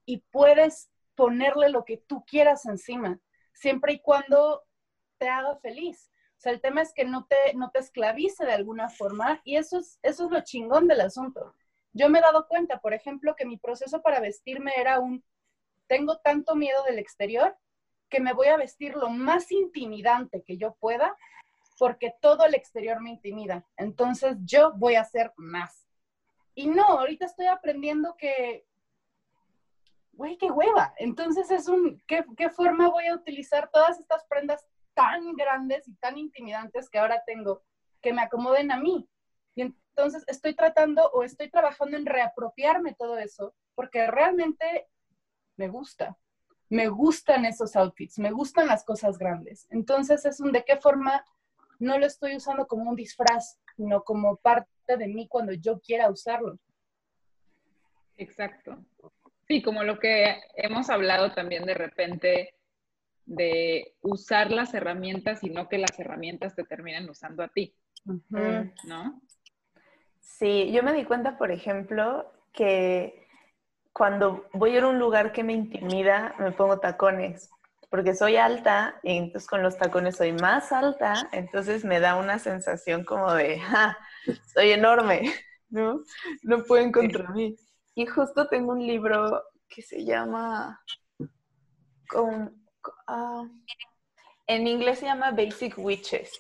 y 0.04 0.18
puedes 0.30 0.90
ponerle 1.14 1.70
lo 1.70 1.84
que 1.84 1.96
tú 1.96 2.24
quieras 2.24 2.66
encima, 2.66 3.18
siempre 3.52 3.94
y 3.94 4.00
cuando 4.00 4.62
te 5.18 5.28
haga 5.28 5.56
feliz. 5.56 6.10
O 6.36 6.40
sea, 6.44 6.52
el 6.52 6.60
tema 6.60 6.82
es 6.82 6.92
que 6.92 7.04
no 7.04 7.26
te, 7.26 7.54
no 7.54 7.70
te 7.70 7.78
esclavice 7.78 8.44
de 8.44 8.52
alguna 8.52 8.90
forma 8.90 9.40
y 9.44 9.56
eso 9.56 9.78
es, 9.78 9.98
eso 10.02 10.26
es 10.26 10.30
lo 10.30 10.40
chingón 10.42 10.86
del 10.86 11.00
asunto. 11.00 11.54
Yo 11.92 12.08
me 12.10 12.18
he 12.18 12.22
dado 12.22 12.46
cuenta, 12.48 12.80
por 12.80 12.92
ejemplo, 12.92 13.34
que 13.36 13.46
mi 13.46 13.56
proceso 13.56 14.02
para 14.02 14.20
vestirme 14.20 14.72
era 14.76 14.98
un, 14.98 15.24
tengo 15.86 16.18
tanto 16.18 16.56
miedo 16.56 16.82
del 16.84 16.98
exterior 16.98 17.56
que 18.10 18.20
me 18.20 18.32
voy 18.32 18.48
a 18.48 18.56
vestir 18.56 18.94
lo 18.94 19.08
más 19.08 19.50
intimidante 19.50 20.42
que 20.42 20.56
yo 20.56 20.74
pueda 20.74 21.16
porque 21.78 22.14
todo 22.20 22.44
el 22.44 22.54
exterior 22.54 23.00
me 23.00 23.10
intimida. 23.10 23.66
Entonces 23.76 24.36
yo 24.44 24.72
voy 24.74 24.94
a 24.94 25.02
hacer 25.02 25.32
más. 25.36 25.88
Y 26.54 26.68
no, 26.68 26.84
ahorita 26.84 27.26
estoy 27.26 27.46
aprendiendo 27.46 28.16
que, 28.16 28.66
güey, 30.12 30.36
qué 30.38 30.50
hueva. 30.50 30.94
Entonces 30.98 31.50
es 31.50 31.68
un, 31.68 32.00
¿qué, 32.06 32.24
¿qué 32.36 32.48
forma 32.50 32.88
voy 32.88 33.06
a 33.06 33.14
utilizar 33.14 33.70
todas 33.72 33.98
estas 33.98 34.24
prendas 34.26 34.66
tan 34.94 35.34
grandes 35.34 35.88
y 35.88 35.94
tan 35.96 36.16
intimidantes 36.16 36.88
que 36.88 36.98
ahora 36.98 37.22
tengo 37.26 37.62
que 38.00 38.12
me 38.12 38.22
acomoden 38.22 38.70
a 38.70 38.78
mí? 38.78 39.08
Y 39.56 39.62
entonces 39.62 40.24
estoy 40.26 40.54
tratando 40.54 41.10
o 41.12 41.22
estoy 41.22 41.50
trabajando 41.50 41.96
en 41.96 42.06
reapropiarme 42.06 42.94
todo 42.94 43.18
eso 43.18 43.54
porque 43.74 44.06
realmente 44.06 44.88
me 45.56 45.68
gusta 45.68 46.16
me 46.74 46.88
gustan 46.88 47.44
esos 47.44 47.76
outfits, 47.76 48.18
me 48.18 48.32
gustan 48.32 48.66
las 48.66 48.84
cosas 48.84 49.18
grandes. 49.18 49.66
Entonces 49.70 50.24
es 50.24 50.40
un 50.40 50.52
de 50.52 50.64
qué 50.64 50.76
forma 50.76 51.24
no 51.78 51.98
lo 51.98 52.06
estoy 52.06 52.36
usando 52.36 52.66
como 52.66 52.90
un 52.90 52.96
disfraz, 52.96 53.60
sino 53.76 54.02
como 54.02 54.36
parte 54.36 54.68
de 54.96 55.06
mí 55.06 55.28
cuando 55.28 55.52
yo 55.52 55.80
quiera 55.80 56.10
usarlo. 56.10 56.58
Exacto. 58.16 58.84
Sí, 59.46 59.62
como 59.62 59.84
lo 59.84 59.98
que 59.98 60.40
hemos 60.56 60.88
hablado 60.88 61.32
también 61.32 61.64
de 61.64 61.74
repente 61.74 62.54
de 63.26 63.94
usar 64.02 64.50
las 64.50 64.74
herramientas 64.74 65.42
y 65.42 65.50
no 65.50 65.68
que 65.68 65.78
las 65.78 65.98
herramientas 65.98 66.54
te 66.54 66.64
terminen 66.64 67.08
usando 67.08 67.42
a 67.42 67.48
ti. 67.48 67.74
¿No? 68.04 69.20
Sí, 70.20 70.70
yo 70.72 70.82
me 70.82 70.92
di 70.92 71.04
cuenta, 71.04 71.38
por 71.38 71.50
ejemplo, 71.50 72.30
que 72.52 73.26
cuando 73.92 74.48
voy 74.52 74.76
a 74.76 74.86
un 74.86 74.98
lugar 74.98 75.32
que 75.32 75.44
me 75.44 75.52
intimida, 75.52 76.34
me 76.38 76.52
pongo 76.52 76.80
tacones, 76.80 77.50
porque 77.94 78.16
soy 78.16 78.34
alta 78.34 78.98
y 79.04 79.16
entonces 79.18 79.48
con 79.48 79.62
los 79.62 79.78
tacones 79.78 80.16
soy 80.16 80.32
más 80.32 80.72
alta, 80.72 81.28
entonces 81.30 81.84
me 81.84 82.00
da 82.00 82.16
una 82.16 82.40
sensación 82.40 83.04
como 83.04 83.32
de, 83.32 83.60
¡ja! 83.60 83.96
Soy 84.52 84.72
enorme, 84.72 85.32
¿no? 85.68 86.02
No 86.42 86.64
pueden 86.64 86.90
contra 86.90 87.30
mí. 87.30 87.54
Y 87.94 88.06
justo 88.06 88.48
tengo 88.48 88.72
un 88.72 88.84
libro 88.84 89.44
que 89.68 89.80
se 89.80 90.04
llama, 90.04 90.82
con, 92.08 92.66
ah, 93.06 93.44
en 94.48 94.66
inglés 94.66 94.98
se 94.98 95.06
llama 95.06 95.30
Basic 95.30 95.78
Witches 95.78 96.32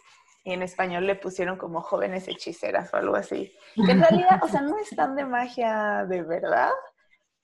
y 0.42 0.54
en 0.54 0.62
español 0.62 1.06
le 1.06 1.14
pusieron 1.14 1.56
como 1.56 1.82
jóvenes 1.82 2.26
hechiceras 2.26 2.92
o 2.92 2.96
algo 2.96 3.14
así. 3.14 3.56
Que 3.76 3.92
en 3.92 4.00
realidad, 4.00 4.40
o 4.42 4.48
sea, 4.48 4.60
no 4.60 4.76
es 4.76 4.90
tan 4.90 5.14
de 5.14 5.24
magia 5.24 6.04
de 6.08 6.20
verdad, 6.24 6.72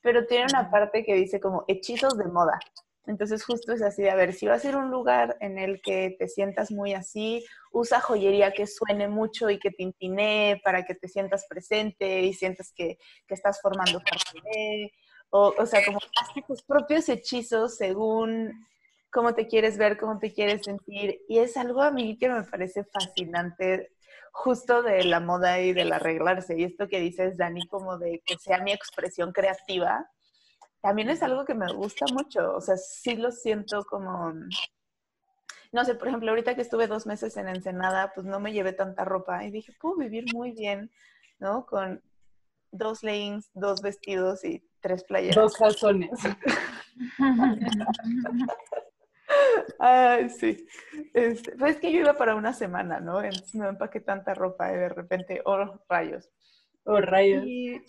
pero 0.00 0.26
tiene 0.26 0.46
una 0.50 0.68
parte 0.68 1.04
que 1.04 1.14
dice 1.14 1.38
como 1.38 1.64
hechizos 1.68 2.18
de 2.18 2.24
moda. 2.24 2.58
Entonces 3.06 3.44
justo 3.44 3.72
es 3.72 3.82
así 3.82 4.06
a 4.08 4.14
ver, 4.14 4.32
si 4.34 4.46
vas 4.46 4.64
a 4.64 4.68
ir 4.68 4.76
un 4.76 4.90
lugar 4.90 5.36
en 5.40 5.58
el 5.58 5.80
que 5.80 6.16
te 6.18 6.28
sientas 6.28 6.70
muy 6.70 6.94
así, 6.94 7.44
usa 7.72 8.00
joyería 8.00 8.52
que 8.52 8.66
suene 8.66 9.08
mucho 9.08 9.50
y 9.50 9.58
que 9.58 9.70
te 9.70 9.82
intinee 9.82 10.60
para 10.64 10.84
que 10.84 10.94
te 10.94 11.08
sientas 11.08 11.46
presente 11.48 12.22
y 12.22 12.34
sientas 12.34 12.72
que, 12.74 12.98
que 13.26 13.34
estás 13.34 13.60
formando 13.60 14.00
parte 14.00 14.92
o, 15.30 15.54
o 15.56 15.66
sea, 15.66 15.84
como 15.84 15.98
haz 15.98 16.46
tus 16.46 16.62
propios 16.62 17.08
hechizos 17.08 17.76
según 17.76 18.66
cómo 19.10 19.34
te 19.34 19.46
quieres 19.46 19.78
ver, 19.78 19.96
cómo 19.96 20.18
te 20.18 20.32
quieres 20.32 20.62
sentir. 20.64 21.22
Y 21.28 21.38
es 21.38 21.56
algo 21.56 21.82
a 21.82 21.90
mí 21.90 22.18
que 22.18 22.28
me 22.28 22.42
parece 22.42 22.84
fascinante 22.84 23.92
justo 24.32 24.82
de 24.82 25.04
la 25.04 25.20
moda 25.20 25.60
y 25.60 25.72
del 25.72 25.92
arreglarse. 25.92 26.58
Y 26.58 26.64
esto 26.64 26.88
que 26.88 27.00
dices, 27.00 27.36
Dani, 27.36 27.66
como 27.68 27.98
de 27.98 28.22
que 28.24 28.38
sea 28.38 28.58
mi 28.58 28.72
expresión 28.72 29.32
creativa, 29.32 30.08
también 30.80 31.10
es 31.10 31.22
algo 31.22 31.44
que 31.44 31.54
me 31.54 31.72
gusta 31.72 32.06
mucho. 32.12 32.54
O 32.54 32.60
sea, 32.60 32.76
sí 32.76 33.16
lo 33.16 33.32
siento 33.32 33.84
como, 33.84 34.32
no 35.72 35.84
sé, 35.84 35.94
por 35.94 36.08
ejemplo, 36.08 36.30
ahorita 36.30 36.54
que 36.54 36.62
estuve 36.62 36.86
dos 36.86 37.06
meses 37.06 37.36
en 37.36 37.48
Ensenada, 37.48 38.12
pues 38.14 38.26
no 38.26 38.40
me 38.40 38.52
llevé 38.52 38.72
tanta 38.72 39.04
ropa 39.04 39.44
y 39.44 39.50
dije, 39.50 39.72
puedo 39.80 39.96
vivir 39.96 40.24
muy 40.34 40.52
bien, 40.52 40.90
¿no? 41.38 41.66
Con 41.66 42.02
dos 42.72 43.02
leggings, 43.02 43.50
dos 43.54 43.82
vestidos 43.82 44.44
y 44.44 44.64
tres 44.80 45.04
playeras. 45.04 45.36
Dos 45.36 45.56
calzones. 45.56 46.10
Ay, 49.78 50.28
sí. 50.30 50.66
Este, 51.14 51.52
pues 51.56 51.76
es 51.76 51.80
que 51.80 51.92
yo 51.92 52.00
iba 52.00 52.14
para 52.14 52.34
una 52.34 52.52
semana, 52.52 53.00
¿no? 53.00 53.22
Entonces 53.22 53.54
no 53.54 53.68
empaqué 53.68 54.00
tanta 54.00 54.34
ropa 54.34 54.72
y 54.72 54.76
de 54.76 54.88
repente, 54.88 55.40
oh, 55.44 55.80
rayos. 55.88 56.28
Y, 57.46 57.82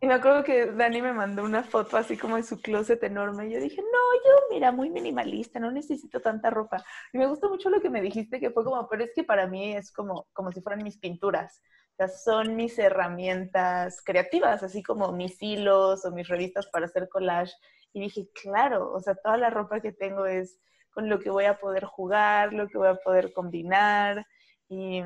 me 0.00 0.14
acuerdo 0.14 0.44
que 0.44 0.66
Dani 0.66 1.02
me 1.02 1.12
mandó 1.12 1.42
una 1.44 1.62
foto 1.62 1.96
así 1.96 2.16
como 2.16 2.36
de 2.36 2.42
su 2.42 2.60
closet 2.60 3.02
enorme. 3.02 3.48
Y 3.48 3.52
yo 3.52 3.60
dije, 3.60 3.82
no, 3.82 3.98
yo, 4.24 4.46
mira, 4.50 4.72
muy 4.72 4.90
minimalista, 4.90 5.58
no 5.58 5.70
necesito 5.70 6.20
tanta 6.20 6.50
ropa. 6.50 6.84
Y 7.12 7.18
me 7.18 7.26
gustó 7.26 7.48
mucho 7.48 7.70
lo 7.70 7.80
que 7.80 7.90
me 7.90 8.00
dijiste, 8.00 8.40
que 8.40 8.50
fue 8.50 8.64
como, 8.64 8.88
pero 8.88 9.04
es 9.04 9.10
que 9.14 9.24
para 9.24 9.46
mí 9.46 9.74
es 9.74 9.92
como, 9.92 10.26
como 10.32 10.52
si 10.52 10.60
fueran 10.60 10.84
mis 10.84 10.98
pinturas. 10.98 11.62
O 11.92 11.96
sea, 11.96 12.08
son 12.08 12.56
mis 12.56 12.78
herramientas 12.78 14.02
creativas, 14.04 14.62
así 14.62 14.82
como 14.82 15.12
mis 15.12 15.40
hilos 15.42 16.04
o 16.04 16.12
mis 16.12 16.28
revistas 16.28 16.66
para 16.68 16.86
hacer 16.86 17.08
collage. 17.08 17.52
Y 17.92 18.00
dije, 18.00 18.28
claro, 18.42 18.92
o 18.92 19.00
sea, 19.00 19.14
toda 19.16 19.36
la 19.38 19.50
ropa 19.50 19.80
que 19.80 19.92
tengo 19.92 20.26
es 20.26 20.60
con 20.90 21.08
lo 21.08 21.18
que 21.18 21.30
voy 21.30 21.44
a 21.44 21.58
poder 21.58 21.84
jugar, 21.84 22.52
lo 22.52 22.68
que 22.68 22.78
voy 22.78 22.88
a 22.88 22.96
poder 22.96 23.32
combinar. 23.32 24.26
Y, 24.68 25.02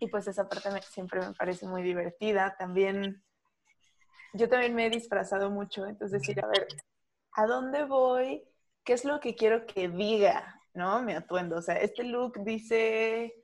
y 0.00 0.08
pues 0.08 0.26
esa 0.26 0.48
parte 0.48 0.68
siempre 0.90 1.20
me 1.20 1.32
parece 1.34 1.66
muy 1.66 1.82
divertida. 1.82 2.56
También, 2.58 3.22
yo 4.32 4.48
también 4.48 4.74
me 4.74 4.86
he 4.86 4.90
disfrazado 4.90 5.50
mucho, 5.50 5.86
entonces 5.86 6.20
decir, 6.20 6.42
a 6.44 6.48
ver, 6.48 6.66
¿a 7.32 7.46
dónde 7.46 7.84
voy? 7.84 8.44
¿Qué 8.84 8.92
es 8.92 9.04
lo 9.04 9.20
que 9.20 9.34
quiero 9.34 9.66
que 9.66 9.88
diga? 9.88 10.60
¿No? 10.74 11.02
Mi 11.02 11.12
atuendo. 11.12 11.56
O 11.56 11.62
sea, 11.62 11.76
este 11.76 12.04
look 12.04 12.42
dice, 12.44 13.34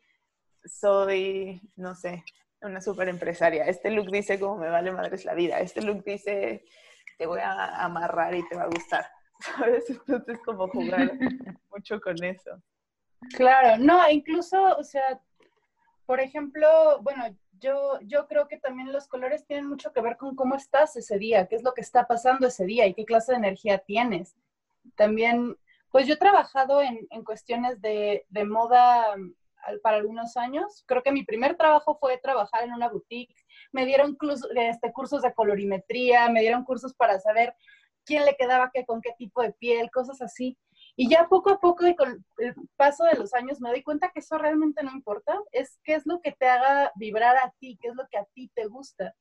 soy, 0.64 1.60
no 1.76 1.94
sé, 1.94 2.24
una 2.60 2.80
super 2.80 3.08
empresaria. 3.08 3.64
Este 3.64 3.90
look 3.90 4.10
dice, 4.10 4.38
como 4.38 4.58
me 4.58 4.68
vale 4.68 4.92
madres 4.92 5.24
la 5.24 5.34
vida. 5.34 5.60
Este 5.60 5.80
look 5.82 6.04
dice, 6.04 6.64
te 7.16 7.26
voy 7.26 7.40
a 7.40 7.84
amarrar 7.84 8.34
y 8.34 8.46
te 8.48 8.56
va 8.56 8.64
a 8.64 8.68
gustar. 8.68 9.06
¿sabes? 9.56 9.88
Entonces, 9.88 10.38
como 10.44 10.68
jugar 10.68 11.12
mucho 11.70 12.00
con 12.00 12.22
eso. 12.22 12.50
Claro, 13.36 13.82
no, 13.82 14.08
incluso, 14.10 14.76
o 14.76 14.84
sea, 14.84 15.20
por 16.10 16.18
ejemplo, 16.18 16.66
bueno, 17.02 17.22
yo, 17.60 18.00
yo 18.00 18.26
creo 18.26 18.48
que 18.48 18.56
también 18.56 18.92
los 18.92 19.06
colores 19.06 19.46
tienen 19.46 19.68
mucho 19.68 19.92
que 19.92 20.00
ver 20.00 20.16
con 20.16 20.34
cómo 20.34 20.56
estás 20.56 20.96
ese 20.96 21.18
día, 21.18 21.46
qué 21.46 21.54
es 21.54 21.62
lo 21.62 21.72
que 21.72 21.82
está 21.82 22.08
pasando 22.08 22.48
ese 22.48 22.64
día 22.64 22.84
y 22.88 22.94
qué 22.94 23.04
clase 23.04 23.30
de 23.30 23.38
energía 23.38 23.78
tienes. 23.78 24.34
También, 24.96 25.56
pues 25.92 26.08
yo 26.08 26.14
he 26.14 26.16
trabajado 26.16 26.82
en, 26.82 27.06
en 27.10 27.22
cuestiones 27.22 27.80
de, 27.80 28.26
de 28.28 28.44
moda 28.44 29.14
para 29.84 29.98
algunos 29.98 30.36
años. 30.36 30.82
Creo 30.88 31.04
que 31.04 31.12
mi 31.12 31.22
primer 31.22 31.56
trabajo 31.56 31.96
fue 32.00 32.18
trabajar 32.18 32.64
en 32.64 32.72
una 32.72 32.88
boutique. 32.88 33.36
Me 33.70 33.86
dieron 33.86 34.18
este, 34.56 34.92
cursos 34.92 35.22
de 35.22 35.32
colorimetría, 35.32 36.28
me 36.28 36.40
dieron 36.40 36.64
cursos 36.64 36.92
para 36.92 37.20
saber 37.20 37.54
quién 38.04 38.24
le 38.24 38.34
quedaba 38.34 38.72
qué, 38.74 38.84
con 38.84 39.00
qué 39.00 39.12
tipo 39.16 39.42
de 39.42 39.52
piel, 39.52 39.92
cosas 39.92 40.20
así. 40.20 40.58
Y 41.00 41.08
ya 41.08 41.28
poco 41.28 41.48
a 41.48 41.58
poco 41.58 41.86
y 41.86 41.96
con 41.96 42.22
el 42.36 42.54
paso 42.76 43.04
de 43.04 43.16
los 43.16 43.32
años 43.32 43.58
me 43.58 43.70
doy 43.70 43.82
cuenta 43.82 44.10
que 44.12 44.20
eso 44.20 44.36
realmente 44.36 44.82
no 44.82 44.92
importa, 44.92 45.34
es 45.50 45.80
qué 45.82 45.94
es 45.94 46.04
lo 46.04 46.20
que 46.20 46.32
te 46.32 46.46
haga 46.46 46.92
vibrar 46.94 47.38
a 47.38 47.54
ti, 47.58 47.78
qué 47.80 47.88
es 47.88 47.94
lo 47.94 48.06
que 48.10 48.18
a 48.18 48.26
ti 48.34 48.50
te 48.54 48.66
gusta. 48.66 49.14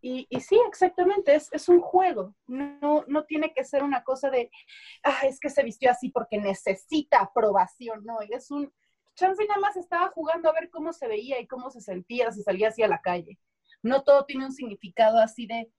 Y, 0.00 0.28
y 0.30 0.40
sí, 0.40 0.56
exactamente, 0.68 1.34
es, 1.34 1.48
es, 1.50 1.68
un 1.68 1.80
juego, 1.80 2.36
no, 2.46 3.04
no 3.08 3.24
tiene 3.24 3.52
que 3.52 3.64
ser 3.64 3.82
una 3.82 4.04
cosa 4.04 4.30
de, 4.30 4.52
ah, 5.02 5.22
es 5.24 5.40
que 5.40 5.50
se 5.50 5.64
vistió 5.64 5.90
así 5.90 6.10
porque 6.10 6.38
necesita 6.38 7.18
aprobación, 7.18 8.04
no, 8.04 8.20
es 8.20 8.52
un, 8.52 8.72
Chance 9.16 9.44
nada 9.46 9.60
más 9.60 9.76
estaba 9.76 10.12
jugando 10.14 10.48
a 10.48 10.52
ver 10.52 10.70
cómo 10.70 10.92
se 10.92 11.08
veía 11.08 11.40
y 11.40 11.48
cómo 11.48 11.70
se 11.70 11.80
sentía 11.80 12.30
si 12.30 12.44
salía 12.44 12.68
así 12.68 12.84
a 12.84 12.88
la 12.88 13.00
calle. 13.00 13.36
No 13.82 14.04
todo 14.04 14.26
tiene 14.26 14.44
un 14.44 14.52
significado 14.52 15.18
así 15.18 15.48
de, 15.48 15.72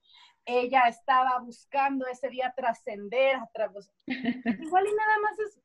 ella 0.44 0.82
estaba 0.88 1.38
buscando 1.38 2.06
ese 2.06 2.28
día 2.28 2.52
trascender 2.56 3.36
a 3.36 3.48
través. 3.52 3.90
Igual 4.06 4.86
y 4.86 4.94
nada 4.94 5.18
más 5.22 5.38
es, 5.38 5.60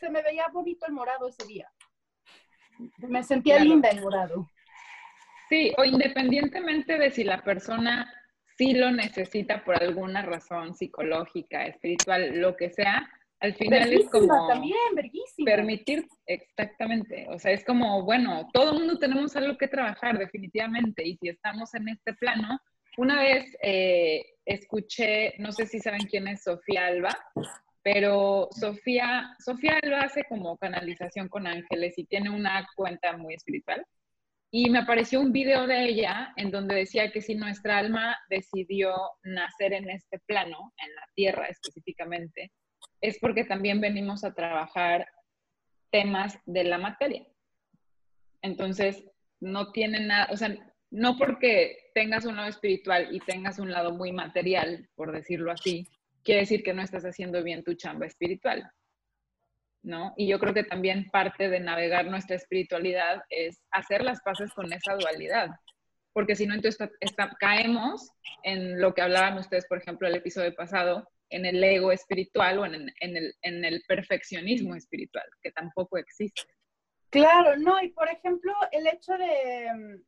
se 0.00 0.10
me 0.10 0.22
veía 0.22 0.48
bonito 0.48 0.86
el 0.86 0.92
morado 0.92 1.28
ese 1.28 1.46
día. 1.46 1.70
Me 2.98 3.22
sentía 3.22 3.58
linda 3.58 3.90
el 3.90 4.00
morado. 4.00 4.48
Sí, 5.48 5.72
o 5.78 5.84
independientemente 5.84 6.98
de 6.98 7.10
si 7.10 7.22
la 7.22 7.42
persona 7.42 8.12
sí 8.56 8.74
lo 8.74 8.90
necesita 8.90 9.64
por 9.64 9.80
alguna 9.80 10.22
razón 10.22 10.74
psicológica, 10.74 11.66
espiritual, 11.66 12.40
lo 12.40 12.56
que 12.56 12.70
sea, 12.70 13.08
al 13.40 13.54
final 13.54 13.92
es 13.92 14.08
como 14.08 14.48
también, 14.48 14.76
permitir, 15.44 16.08
exactamente, 16.26 17.26
o 17.28 17.38
sea, 17.38 17.52
es 17.52 17.64
como, 17.64 18.02
bueno, 18.02 18.48
todo 18.54 18.72
el 18.72 18.78
mundo 18.78 18.98
tenemos 18.98 19.36
algo 19.36 19.58
que 19.58 19.68
trabajar 19.68 20.18
definitivamente 20.18 21.06
y 21.06 21.16
si 21.18 21.28
estamos 21.28 21.74
en 21.74 21.90
este 21.90 22.14
plano, 22.14 22.58
una 22.96 23.20
vez 23.20 23.56
eh, 23.62 24.24
escuché, 24.44 25.34
no 25.38 25.52
sé 25.52 25.66
si 25.66 25.80
saben 25.80 26.06
quién 26.06 26.28
es 26.28 26.42
Sofía 26.42 26.86
Alba, 26.86 27.10
pero 27.82 28.48
Sofía, 28.52 29.34
Sofía 29.38 29.78
Alba 29.82 30.02
hace 30.02 30.24
como 30.24 30.56
canalización 30.56 31.28
con 31.28 31.46
ángeles 31.46 31.98
y 31.98 32.04
tiene 32.04 32.30
una 32.30 32.66
cuenta 32.76 33.16
muy 33.16 33.34
espiritual. 33.34 33.84
Y 34.50 34.70
me 34.70 34.78
apareció 34.78 35.20
un 35.20 35.32
video 35.32 35.66
de 35.66 35.84
ella 35.84 36.32
en 36.36 36.50
donde 36.50 36.76
decía 36.76 37.10
que 37.10 37.20
si 37.20 37.34
nuestra 37.34 37.78
alma 37.78 38.16
decidió 38.30 38.94
nacer 39.24 39.72
en 39.72 39.90
este 39.90 40.20
plano, 40.20 40.72
en 40.76 40.94
la 40.94 41.02
tierra 41.14 41.48
específicamente, 41.48 42.52
es 43.00 43.18
porque 43.18 43.44
también 43.44 43.80
venimos 43.80 44.22
a 44.22 44.32
trabajar 44.32 45.08
temas 45.90 46.38
de 46.46 46.64
la 46.64 46.78
materia. 46.78 47.26
Entonces, 48.42 49.04
no 49.40 49.72
tiene 49.72 50.00
nada, 50.06 50.28
o 50.30 50.36
sea, 50.36 50.56
no 50.94 51.16
porque 51.16 51.90
tengas 51.92 52.24
un 52.24 52.36
lado 52.36 52.48
espiritual 52.48 53.08
y 53.10 53.18
tengas 53.18 53.58
un 53.58 53.72
lado 53.72 53.90
muy 53.92 54.12
material, 54.12 54.88
por 54.94 55.10
decirlo 55.10 55.50
así, 55.50 55.88
quiere 56.22 56.42
decir 56.42 56.62
que 56.62 56.72
no 56.72 56.82
estás 56.82 57.04
haciendo 57.04 57.42
bien 57.42 57.64
tu 57.64 57.74
chamba 57.74 58.06
espiritual. 58.06 58.70
¿no? 59.82 60.14
Y 60.16 60.28
yo 60.28 60.38
creo 60.38 60.54
que 60.54 60.62
también 60.62 61.10
parte 61.10 61.48
de 61.48 61.58
navegar 61.58 62.06
nuestra 62.06 62.36
espiritualidad 62.36 63.22
es 63.28 63.60
hacer 63.72 64.04
las 64.04 64.20
paces 64.20 64.52
con 64.54 64.72
esa 64.72 64.94
dualidad, 64.94 65.50
porque 66.12 66.36
si 66.36 66.46
no, 66.46 66.54
entonces 66.54 66.88
caemos 67.40 68.12
en 68.44 68.80
lo 68.80 68.94
que 68.94 69.02
hablaban 69.02 69.36
ustedes, 69.36 69.66
por 69.66 69.78
ejemplo, 69.78 70.06
el 70.06 70.14
episodio 70.14 70.54
pasado, 70.54 71.10
en 71.28 71.44
el 71.44 71.62
ego 71.64 71.90
espiritual 71.90 72.60
o 72.60 72.66
en, 72.66 72.88
el, 73.00 73.34
en 73.42 73.64
el 73.64 73.82
perfeccionismo 73.88 74.76
espiritual, 74.76 75.26
que 75.42 75.50
tampoco 75.50 75.98
existe. 75.98 76.42
Claro, 77.10 77.56
no, 77.56 77.82
y 77.82 77.88
por 77.88 78.08
ejemplo, 78.08 78.52
el 78.70 78.86
hecho 78.86 79.12
de, 79.18 80.00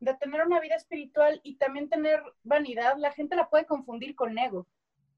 de 0.00 0.14
tener 0.14 0.42
una 0.42 0.60
vida 0.60 0.74
espiritual 0.74 1.40
y 1.44 1.56
también 1.56 1.88
tener 1.88 2.22
vanidad, 2.42 2.96
la 2.96 3.12
gente 3.12 3.36
la 3.36 3.48
puede 3.48 3.66
confundir 3.66 4.14
con 4.14 4.36
ego, 4.38 4.66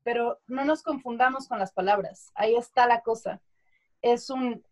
pero 0.03 0.41
no 0.47 0.64
nos 0.64 0.83
confundamos 0.83 1.49
con 1.49 1.59
las 1.59 1.72
palabras, 1.72 2.30
ahí 2.35 2.57
está 2.57 2.87
la 2.87 3.01
cosa 3.03 3.41
es 4.03 4.28
un 4.28 4.64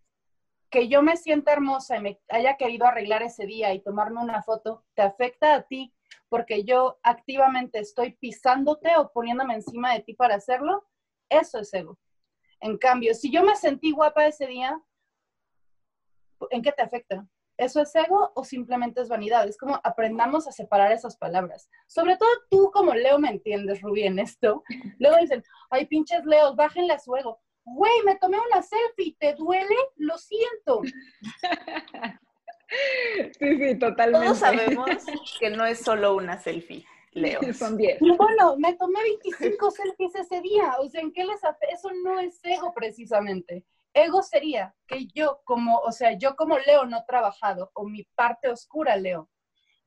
que 0.68 0.86
yo 0.88 1.02
me 1.02 1.16
sienta 1.16 1.52
hermosa 1.52 1.96
y 1.96 2.00
me 2.00 2.20
haya 2.28 2.56
querido 2.56 2.86
arreglar 2.86 3.22
ese 3.22 3.44
día 3.44 3.72
y 3.74 3.80
tomarme 3.80 4.20
una 4.20 4.42
foto, 4.42 4.84
te 4.94 5.02
afecta 5.02 5.54
a 5.54 5.62
ti 5.62 5.92
porque 6.28 6.62
yo 6.62 7.00
activamente 7.02 7.80
estoy 7.80 8.12
pisándote 8.12 8.96
o 8.96 9.10
poniéndome 9.10 9.54
encima 9.54 9.92
de 9.92 10.00
ti 10.00 10.14
para 10.14 10.36
hacerlo, 10.36 10.88
eso 11.28 11.58
es 11.58 11.74
ego. 11.74 11.98
En 12.60 12.78
cambio, 12.78 13.14
si 13.14 13.32
yo 13.32 13.42
me 13.42 13.56
sentí 13.56 13.90
guapa 13.90 14.26
ese 14.26 14.46
día, 14.46 14.80
¿en 16.50 16.62
qué 16.62 16.70
te 16.70 16.82
afecta? 16.82 17.26
¿Eso 17.60 17.80
es 17.80 17.94
ego 17.94 18.32
o 18.34 18.44
simplemente 18.44 19.00
es 19.00 19.08
vanidad? 19.08 19.46
Es 19.46 19.56
como 19.56 19.80
aprendamos 19.84 20.48
a 20.48 20.52
separar 20.52 20.92
esas 20.92 21.16
palabras. 21.16 21.68
Sobre 21.86 22.16
todo 22.16 22.28
tú 22.50 22.70
como 22.72 22.94
Leo 22.94 23.18
me 23.18 23.30
entiendes, 23.30 23.82
Rubí, 23.82 24.04
en 24.04 24.18
esto. 24.18 24.62
Luego 24.98 25.16
dicen, 25.18 25.42
ay, 25.70 25.86
pinches 25.86 26.24
Leos, 26.24 26.56
bájenle 26.56 26.94
a 26.94 26.98
su 26.98 27.14
ego 27.16 27.40
güey, 27.64 28.02
me 28.04 28.16
tomé 28.16 28.38
una 28.38 28.62
selfie, 28.62 29.16
¿te 29.18 29.34
duele? 29.34 29.76
Lo 29.96 30.16
siento. 30.18 30.82
Sí, 33.40 33.56
sí, 33.58 33.78
totalmente. 33.80 34.26
Todos 34.26 34.38
sabemos 34.38 34.88
que 35.40 35.50
no 35.50 35.66
es 35.66 35.80
solo 35.80 36.14
una 36.14 36.38
selfie, 36.38 36.86
Leo. 37.10 37.40
Son 37.52 37.76
10. 37.76 37.98
Bueno, 38.16 38.56
me 38.58 38.74
tomé 38.74 39.02
25 39.02 39.72
selfies 39.72 40.14
ese 40.14 40.40
día. 40.40 40.76
O 40.78 40.88
sea, 40.88 41.00
¿en 41.00 41.12
qué 41.12 41.24
les 41.24 41.42
hace? 41.42 41.66
Eso 41.72 41.90
no 42.04 42.20
es 42.20 42.38
ego 42.44 42.72
precisamente. 42.72 43.64
Ego 43.94 44.22
sería 44.22 44.74
que 44.86 45.06
yo 45.06 45.40
como, 45.44 45.78
o 45.78 45.92
sea, 45.92 46.12
yo 46.12 46.36
como 46.36 46.58
Leo 46.58 46.86
no 46.86 47.04
trabajado, 47.04 47.70
o 47.74 47.84
mi 47.84 48.04
parte 48.14 48.48
oscura, 48.48 48.96
Leo, 48.96 49.28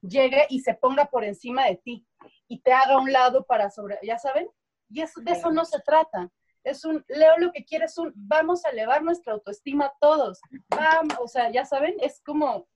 llegue 0.01 0.45
y 0.49 0.59
se 0.59 0.73
ponga 0.73 1.05
por 1.05 1.23
encima 1.23 1.65
de 1.65 1.77
ti 1.77 2.05
y 2.47 2.61
te 2.61 2.73
haga 2.73 2.95
a 2.95 2.99
un 2.99 3.11
lado 3.11 3.45
para 3.45 3.69
sobre, 3.69 3.97
¿ya 4.03 4.17
saben? 4.17 4.49
Y 4.89 5.01
eso, 5.01 5.21
de 5.21 5.31
eso 5.31 5.51
no 5.51 5.65
se 5.65 5.79
trata 5.79 6.31
es 6.63 6.85
un, 6.85 7.03
Leo 7.07 7.37
lo 7.37 7.51
que 7.51 7.65
quiere 7.65 7.85
es 7.85 7.97
un, 7.97 8.11
vamos 8.15 8.65
a 8.65 8.69
elevar 8.69 9.03
nuestra 9.03 9.33
autoestima 9.33 9.91
todos. 9.99 10.39
Vamos, 10.69 11.17
o 11.19 11.27
sea, 11.27 11.51
ya 11.51 11.65
saben, 11.65 11.95
es 11.99 12.21
como, 12.21 12.67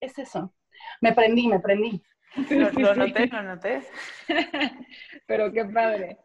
es 0.00 0.18
eso. 0.18 0.52
Me 1.00 1.12
prendí, 1.12 1.46
me 1.46 1.60
prendí. 1.60 2.02
Lo, 2.50 2.70
lo 2.72 2.94
noté, 2.94 3.26
lo 3.28 3.42
noté. 3.42 3.82
pero 5.26 5.52
qué 5.52 5.64
padre. 5.64 6.18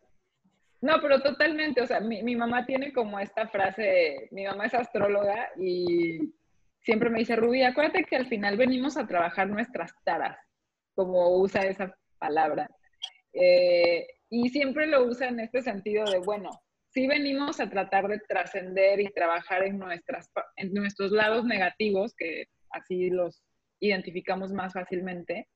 No, 0.82 1.02
pero 1.02 1.22
totalmente, 1.22 1.82
o 1.82 1.88
sea, 1.88 2.00
mi, 2.00 2.36
mamá 2.36 2.66
tiene 2.66 2.94
como 2.94 3.20
esta 3.20 3.48
frase, 3.48 4.28
mi 4.32 4.46
mamá 4.46 4.66
es 4.66 4.74
astróloga 4.74 5.50
y 5.58 6.34
siempre 6.82 7.10
me 7.10 7.20
dice, 7.20 7.36
Rubí, 7.36 7.64
acuérdate 7.64 8.04
que 8.04 8.16
al 8.16 8.28
final 8.28 8.58
venimos 8.58 8.98
a 8.98 9.08
trabajar 9.08 9.48
nuestras 9.48 9.92
taras, 10.04 10.38
como 10.94 11.38
usa 11.38 11.66
esa 11.66 11.98
palabra. 12.20 12.70
Eh, 13.34 14.06
y 14.30 14.50
siempre 14.50 14.88
lo 14.88 15.06
usa 15.06 15.28
en 15.28 15.40
este 15.40 15.62
sentido 15.62 16.06
de, 16.06 16.20
bueno, 16.20 16.52
sí 16.90 17.08
venimos 17.08 17.60
a 17.60 17.70
tratar 17.70 18.08
de 18.08 18.20
trascender 18.20 19.00
y 19.00 19.12
trabajar 19.12 19.64
en, 19.64 19.78
nuestras, 19.78 20.30
en 20.56 20.74
nuestros 20.74 21.12
lados 21.12 21.46
negativos, 21.46 22.14
que 22.16 22.46
así 22.70 23.10
los 23.10 23.44
identificamos 23.80 24.52
más 24.52 24.74
fácilmente, 24.74 25.48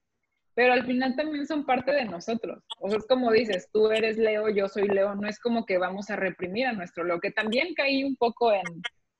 pero 0.59 0.73
al 0.73 0.85
final 0.85 1.15
también 1.15 1.47
son 1.47 1.65
parte 1.65 1.93
de 1.93 2.03
nosotros. 2.03 2.61
O 2.81 2.89
sea, 2.89 2.97
es 2.97 3.07
como 3.07 3.31
dices, 3.31 3.69
tú 3.71 3.91
eres 3.91 4.17
Leo, 4.17 4.49
yo 4.49 4.67
soy 4.67 4.89
Leo, 4.89 5.15
no 5.15 5.25
es 5.25 5.39
como 5.39 5.65
que 5.65 5.77
vamos 5.77 6.09
a 6.09 6.17
reprimir 6.17 6.67
a 6.67 6.73
nuestro 6.73 7.05
Leo, 7.05 7.21
que 7.21 7.31
también 7.31 7.73
caí 7.75 8.03
un 8.03 8.17
poco 8.17 8.51
en, 8.51 8.65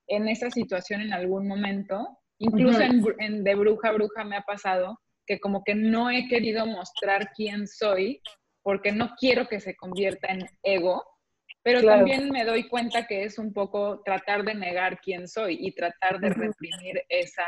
en 0.07 0.27
esa 0.27 0.51
situación 0.51 0.99
en 0.99 1.13
algún 1.13 1.47
momento, 1.47 2.19
incluso 2.39 2.81
en, 2.81 3.05
en 3.19 3.45
De 3.45 3.55
Bruja 3.55 3.93
Bruja 3.93 4.25
me 4.25 4.35
ha 4.35 4.41
pasado 4.41 4.99
que 5.25 5.39
como 5.39 5.63
que 5.63 5.75
no 5.75 6.09
he 6.11 6.27
querido 6.27 6.65
mostrar 6.65 7.31
quién 7.33 7.67
soy 7.67 8.21
porque 8.61 8.91
no 8.91 9.15
quiero 9.17 9.47
que 9.47 9.61
se 9.61 9.77
convierta 9.77 10.27
en 10.33 10.45
ego, 10.61 11.05
pero 11.63 11.81
también 11.81 12.31
me 12.31 12.43
doy 12.43 12.67
cuenta 12.67 13.07
que 13.07 13.23
es 13.23 13.39
un 13.39 13.53
poco 13.53 14.01
tratar 14.03 14.43
de 14.43 14.55
negar 14.55 14.99
quién 14.99 15.25
soy 15.25 15.57
y 15.57 15.71
tratar 15.71 16.19
de 16.19 16.31
reprimir 16.31 17.01
esa, 17.07 17.47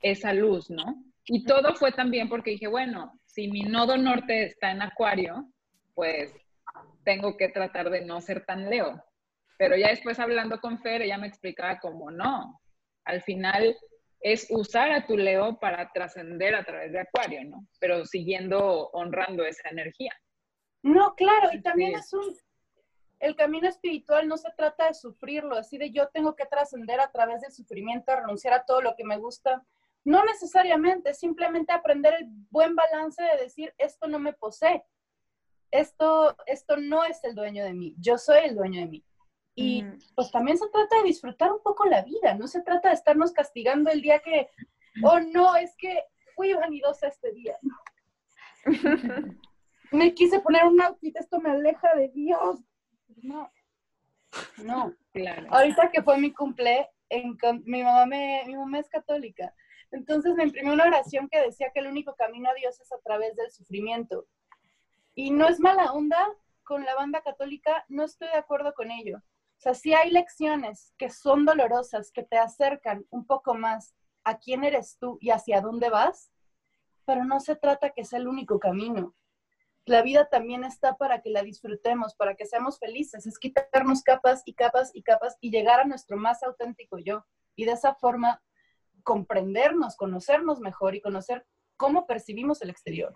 esa 0.00 0.32
luz, 0.32 0.70
¿no? 0.70 1.04
Y 1.26 1.44
todo 1.44 1.74
fue 1.74 1.92
también 1.92 2.28
porque 2.28 2.52
dije, 2.52 2.68
bueno, 2.68 3.18
si 3.24 3.48
mi 3.48 3.62
nodo 3.62 3.96
norte 3.96 4.44
está 4.44 4.70
en 4.70 4.82
Acuario, 4.82 5.48
pues 5.94 6.34
tengo 7.04 7.36
que 7.36 7.48
tratar 7.48 7.90
de 7.90 8.04
no 8.04 8.20
ser 8.20 8.44
tan 8.44 8.68
Leo. 8.68 9.02
Pero 9.58 9.76
ya 9.76 9.88
después 9.88 10.18
hablando 10.18 10.60
con 10.60 10.80
Fer, 10.80 11.02
ella 11.02 11.18
me 11.18 11.28
explicaba 11.28 11.78
cómo 11.78 12.10
no. 12.10 12.60
Al 13.04 13.22
final 13.22 13.76
es 14.20 14.46
usar 14.50 14.90
a 14.90 15.06
tu 15.06 15.16
Leo 15.16 15.58
para 15.60 15.90
trascender 15.92 16.54
a 16.54 16.64
través 16.64 16.92
de 16.92 17.00
Acuario, 17.00 17.44
¿no? 17.44 17.66
Pero 17.78 18.04
siguiendo 18.04 18.88
honrando 18.92 19.44
esa 19.44 19.68
energía. 19.68 20.12
No, 20.82 21.14
claro, 21.14 21.50
y 21.52 21.62
también 21.62 21.94
es 21.94 22.12
un, 22.12 22.34
el 23.20 23.36
camino 23.36 23.68
espiritual 23.68 24.28
no 24.28 24.36
se 24.36 24.50
trata 24.56 24.88
de 24.88 24.94
sufrirlo, 24.94 25.56
así 25.56 25.78
de 25.78 25.90
yo 25.90 26.08
tengo 26.08 26.36
que 26.36 26.46
trascender 26.46 27.00
a 27.00 27.10
través 27.10 27.40
del 27.40 27.52
sufrimiento, 27.52 28.14
renunciar 28.14 28.52
a 28.54 28.64
todo 28.64 28.82
lo 28.82 28.94
que 28.96 29.04
me 29.04 29.16
gusta. 29.16 29.64
No 30.04 30.24
necesariamente, 30.24 31.14
simplemente 31.14 31.72
aprender 31.72 32.14
el 32.14 32.28
buen 32.50 32.74
balance 32.74 33.22
de 33.22 33.42
decir, 33.42 33.74
esto 33.78 34.06
no 34.06 34.18
me 34.18 34.32
posee, 34.32 34.84
esto, 35.70 36.36
esto 36.46 36.76
no 36.76 37.04
es 37.04 37.24
el 37.24 37.34
dueño 37.34 37.64
de 37.64 37.72
mí, 37.72 37.94
yo 37.98 38.18
soy 38.18 38.44
el 38.44 38.54
dueño 38.54 38.80
de 38.80 38.86
mí. 38.86 39.04
Y 39.56 39.84
pues 40.16 40.32
también 40.32 40.58
se 40.58 40.68
trata 40.68 40.96
de 40.96 41.04
disfrutar 41.04 41.52
un 41.52 41.62
poco 41.62 41.84
la 41.84 42.02
vida, 42.02 42.34
no 42.34 42.48
se 42.48 42.62
trata 42.62 42.88
de 42.88 42.94
estarnos 42.94 43.32
castigando 43.32 43.90
el 43.90 44.02
día 44.02 44.18
que, 44.18 44.50
oh 45.04 45.20
no, 45.20 45.54
es 45.56 45.74
que 45.76 46.04
fui 46.34 46.52
vanidosa 46.52 47.08
este 47.08 47.32
día. 47.32 47.56
me 49.92 50.12
quise 50.12 50.40
poner 50.40 50.64
un 50.64 50.80
outfit, 50.82 51.16
esto 51.16 51.40
me 51.40 51.50
aleja 51.50 51.94
de 51.94 52.08
Dios, 52.08 52.60
no, 53.22 53.50
no. 54.58 54.94
Claro. 55.12 55.46
Ahorita 55.50 55.90
que 55.90 56.02
fue 56.02 56.18
mi 56.18 56.32
cumple, 56.32 56.90
en, 57.08 57.36
mi, 57.64 57.82
mamá 57.82 58.06
me, 58.06 58.42
mi 58.46 58.56
mamá 58.56 58.80
es 58.80 58.88
católica. 58.88 59.54
Entonces 59.94 60.34
me 60.34 60.44
imprimió 60.44 60.72
una 60.72 60.86
oración 60.86 61.28
que 61.28 61.40
decía 61.40 61.70
que 61.72 61.80
el 61.80 61.86
único 61.86 62.14
camino 62.14 62.50
a 62.50 62.54
Dios 62.54 62.80
es 62.80 62.92
a 62.92 62.98
través 62.98 63.36
del 63.36 63.50
sufrimiento. 63.50 64.26
Y 65.14 65.30
no 65.30 65.48
es 65.48 65.60
mala 65.60 65.92
onda 65.92 66.28
con 66.62 66.84
la 66.84 66.94
banda 66.94 67.22
católica, 67.22 67.84
no 67.88 68.04
estoy 68.04 68.28
de 68.28 68.36
acuerdo 68.36 68.74
con 68.74 68.90
ello. 68.90 69.18
O 69.18 69.60
sea, 69.60 69.74
sí 69.74 69.94
hay 69.94 70.10
lecciones 70.10 70.92
que 70.98 71.10
son 71.10 71.44
dolorosas, 71.44 72.10
que 72.10 72.22
te 72.22 72.38
acercan 72.38 73.06
un 73.10 73.26
poco 73.26 73.54
más 73.54 73.94
a 74.24 74.38
quién 74.38 74.64
eres 74.64 74.96
tú 74.98 75.18
y 75.20 75.30
hacia 75.30 75.60
dónde 75.60 75.90
vas, 75.90 76.30
pero 77.06 77.24
no 77.24 77.40
se 77.40 77.56
trata 77.56 77.90
que 77.90 78.04
sea 78.04 78.18
el 78.18 78.28
único 78.28 78.58
camino 78.58 79.14
la 79.86 80.02
vida 80.02 80.28
también 80.28 80.64
está 80.64 80.96
para 80.96 81.20
que 81.20 81.30
la 81.30 81.42
disfrutemos, 81.42 82.14
para 82.14 82.34
que 82.34 82.46
seamos 82.46 82.78
felices, 82.78 83.26
es 83.26 83.38
quitarnos 83.38 84.02
capas 84.02 84.42
y 84.46 84.54
capas 84.54 84.90
y 84.94 85.02
capas 85.02 85.36
y 85.40 85.50
llegar 85.50 85.80
a 85.80 85.84
nuestro 85.84 86.16
más 86.16 86.42
auténtico 86.42 86.98
yo. 86.98 87.26
Y 87.54 87.66
de 87.66 87.72
esa 87.72 87.94
forma 87.94 88.42
comprendernos, 89.04 89.96
conocernos 89.96 90.58
mejor 90.60 90.94
y 90.94 91.00
conocer 91.00 91.46
cómo 91.76 92.06
percibimos 92.06 92.62
el 92.62 92.70
exterior. 92.70 93.12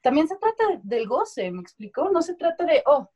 también 0.00 0.28
se 0.28 0.36
trata 0.36 0.64
del 0.82 1.08
goce, 1.08 1.50
¿me 1.50 1.60
explicó? 1.60 2.08
No 2.10 2.22
se 2.22 2.34
trata 2.34 2.64
de, 2.64 2.82
oh, 2.86 3.10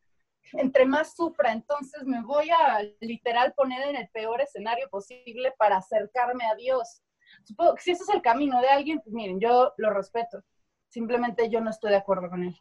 entre 0.54 0.84
más 0.84 1.14
sufra, 1.14 1.52
entonces 1.52 2.04
me 2.04 2.22
voy 2.22 2.50
a 2.50 2.82
literal 3.00 3.54
poner 3.54 3.88
en 3.88 3.96
el 3.96 4.08
peor 4.08 4.40
escenario 4.40 4.88
posible 4.90 5.54
para 5.58 5.76
acercarme 5.76 6.44
a 6.44 6.56
Dios. 6.56 7.02
Supongo 7.44 7.74
que 7.76 7.82
si 7.82 7.92
ese 7.92 8.02
es 8.02 8.08
el 8.10 8.22
camino 8.22 8.60
de 8.60 8.68
alguien, 8.68 9.00
pues 9.00 9.14
miren, 9.14 9.40
yo 9.40 9.72
lo 9.76 9.90
respeto. 9.90 10.42
Simplemente 10.88 11.48
yo 11.48 11.60
no 11.60 11.70
estoy 11.70 11.90
de 11.90 11.96
acuerdo 11.96 12.28
con 12.28 12.42
él. 12.42 12.56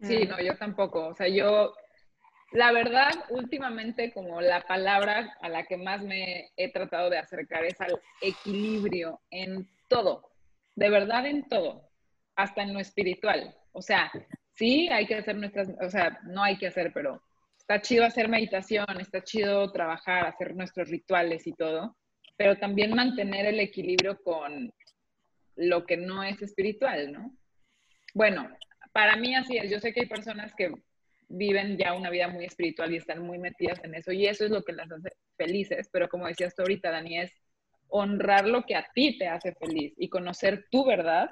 Sí, 0.00 0.26
no, 0.26 0.40
yo 0.40 0.56
tampoco. 0.56 1.08
O 1.08 1.14
sea, 1.14 1.28
yo, 1.28 1.74
la 2.52 2.72
verdad, 2.72 3.12
últimamente 3.30 4.12
como 4.12 4.40
la 4.40 4.60
palabra 4.62 5.36
a 5.40 5.48
la 5.48 5.64
que 5.64 5.76
más 5.76 6.02
me 6.02 6.50
he 6.56 6.70
tratado 6.70 7.10
de 7.10 7.18
acercar 7.18 7.64
es 7.64 7.80
al 7.80 8.00
equilibrio 8.20 9.20
en 9.30 9.68
todo, 9.88 10.30
de 10.74 10.90
verdad 10.90 11.26
en 11.26 11.48
todo, 11.48 11.90
hasta 12.36 12.62
en 12.62 12.74
lo 12.74 12.80
espiritual. 12.80 13.54
O 13.72 13.80
sea, 13.80 14.12
sí, 14.54 14.88
hay 14.88 15.06
que 15.06 15.16
hacer 15.16 15.36
nuestras, 15.36 15.68
o 15.80 15.88
sea, 15.88 16.20
no 16.24 16.42
hay 16.42 16.58
que 16.58 16.66
hacer, 16.66 16.92
pero 16.92 17.22
está 17.58 17.80
chido 17.80 18.04
hacer 18.04 18.28
meditación, 18.28 18.86
está 19.00 19.22
chido 19.22 19.70
trabajar, 19.72 20.26
hacer 20.26 20.54
nuestros 20.54 20.88
rituales 20.88 21.46
y 21.46 21.54
todo, 21.54 21.96
pero 22.36 22.56
también 22.56 22.94
mantener 22.94 23.46
el 23.46 23.60
equilibrio 23.60 24.22
con 24.22 24.72
lo 25.56 25.86
que 25.86 25.96
no 25.96 26.22
es 26.22 26.40
espiritual, 26.42 27.12
¿no? 27.12 27.34
Bueno, 28.14 28.48
para 28.92 29.16
mí 29.16 29.34
así 29.34 29.56
es. 29.56 29.70
Yo 29.70 29.80
sé 29.80 29.92
que 29.92 30.00
hay 30.00 30.06
personas 30.06 30.54
que 30.54 30.72
viven 31.32 31.78
ya 31.78 31.94
una 31.94 32.10
vida 32.10 32.28
muy 32.28 32.44
espiritual 32.44 32.92
y 32.92 32.96
están 32.96 33.22
muy 33.22 33.38
metidas 33.38 33.82
en 33.84 33.94
eso 33.94 34.12
y 34.12 34.26
eso 34.26 34.44
es 34.44 34.50
lo 34.50 34.62
que 34.62 34.72
las 34.72 34.90
hace 34.90 35.10
felices, 35.36 35.88
pero 35.92 36.08
como 36.08 36.26
decías 36.26 36.54
tú 36.54 36.62
ahorita, 36.62 36.90
Dani, 36.90 37.20
es 37.20 37.32
honrar 37.88 38.46
lo 38.46 38.62
que 38.62 38.76
a 38.76 38.86
ti 38.94 39.18
te 39.18 39.28
hace 39.28 39.54
feliz 39.54 39.94
y 39.96 40.08
conocer 40.08 40.66
tu 40.70 40.84
verdad, 40.84 41.30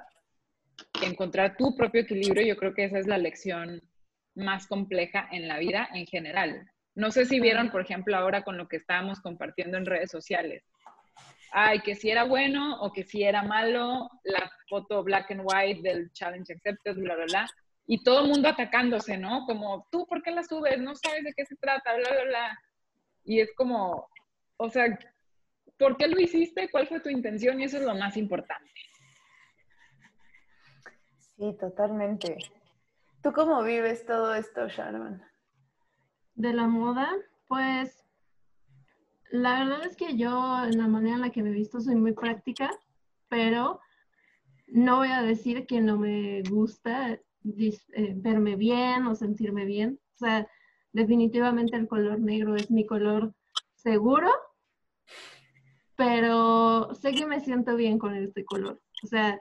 encontrar 1.03 1.55
tu 1.55 1.75
propio 1.75 2.01
equilibrio, 2.01 2.45
yo 2.45 2.57
creo 2.57 2.73
que 2.73 2.85
esa 2.85 2.99
es 2.99 3.07
la 3.07 3.17
lección 3.17 3.81
más 4.35 4.67
compleja 4.67 5.27
en 5.31 5.47
la 5.47 5.59
vida 5.59 5.87
en 5.93 6.05
general. 6.05 6.67
No 6.95 7.11
sé 7.11 7.25
si 7.25 7.39
vieron, 7.39 7.71
por 7.71 7.81
ejemplo, 7.81 8.15
ahora 8.17 8.43
con 8.43 8.57
lo 8.57 8.67
que 8.67 8.77
estábamos 8.77 9.21
compartiendo 9.21 9.77
en 9.77 9.85
redes 9.85 10.11
sociales. 10.11 10.63
Ay, 11.51 11.81
que 11.81 11.95
si 11.95 12.09
era 12.09 12.23
bueno 12.23 12.81
o 12.81 12.91
que 12.91 13.03
si 13.03 13.23
era 13.23 13.43
malo, 13.43 14.09
la 14.23 14.51
foto 14.69 15.03
black 15.03 15.31
and 15.31 15.41
white 15.43 15.81
del 15.81 16.11
challenge 16.13 16.53
accepted, 16.53 16.95
bla, 16.95 17.15
bla, 17.15 17.25
bla. 17.25 17.49
Y 17.91 18.01
todo 18.05 18.21
el 18.21 18.29
mundo 18.29 18.47
atacándose, 18.47 19.17
¿no? 19.17 19.45
Como, 19.45 19.85
tú, 19.91 20.07
¿por 20.07 20.23
qué 20.23 20.31
la 20.31 20.45
subes? 20.45 20.79
No 20.79 20.95
sabes 20.95 21.25
de 21.25 21.33
qué 21.33 21.45
se 21.45 21.57
trata, 21.57 21.93
bla, 21.93 22.09
bla, 22.09 22.23
bla. 22.23 22.59
Y 23.25 23.41
es 23.41 23.53
como, 23.53 24.07
o 24.55 24.69
sea, 24.69 24.97
¿por 25.77 25.97
qué 25.97 26.07
lo 26.07 26.17
hiciste? 26.17 26.71
¿Cuál 26.71 26.87
fue 26.87 27.01
tu 27.01 27.09
intención? 27.09 27.59
Y 27.59 27.65
eso 27.65 27.79
es 27.79 27.83
lo 27.83 27.93
más 27.93 28.15
importante. 28.15 28.71
Sí, 31.35 31.53
totalmente. 31.59 32.37
¿Tú 33.21 33.33
cómo 33.33 33.61
vives 33.61 34.05
todo 34.05 34.35
esto, 34.35 34.69
Sharon? 34.69 35.21
De 36.35 36.53
la 36.53 36.67
moda, 36.67 37.11
pues 37.49 38.05
la 39.31 39.65
verdad 39.65 39.85
es 39.85 39.97
que 39.97 40.15
yo 40.15 40.63
en 40.63 40.77
la 40.77 40.87
manera 40.87 41.15
en 41.15 41.21
la 41.23 41.29
que 41.31 41.43
me 41.43 41.49
he 41.49 41.53
visto 41.53 41.81
soy 41.81 41.95
muy 41.95 42.13
práctica, 42.13 42.71
pero 43.27 43.81
no 44.67 44.99
voy 44.99 45.09
a 45.09 45.23
decir 45.23 45.67
que 45.67 45.81
no 45.81 45.97
me 45.97 46.41
gusta 46.43 47.19
eh, 47.43 48.13
verme 48.15 48.55
bien 48.55 49.05
o 49.07 49.15
sentirme 49.15 49.65
bien. 49.65 49.99
O 50.15 50.17
sea, 50.17 50.47
definitivamente 50.93 51.75
el 51.75 51.87
color 51.87 52.19
negro 52.19 52.55
es 52.55 52.69
mi 52.69 52.85
color 52.85 53.33
seguro, 53.75 54.29
pero 55.95 56.93
sé 56.93 57.13
que 57.13 57.25
me 57.25 57.39
siento 57.39 57.75
bien 57.75 57.97
con 57.97 58.15
este 58.15 58.45
color. 58.45 58.81
O 59.03 59.07
sea, 59.07 59.39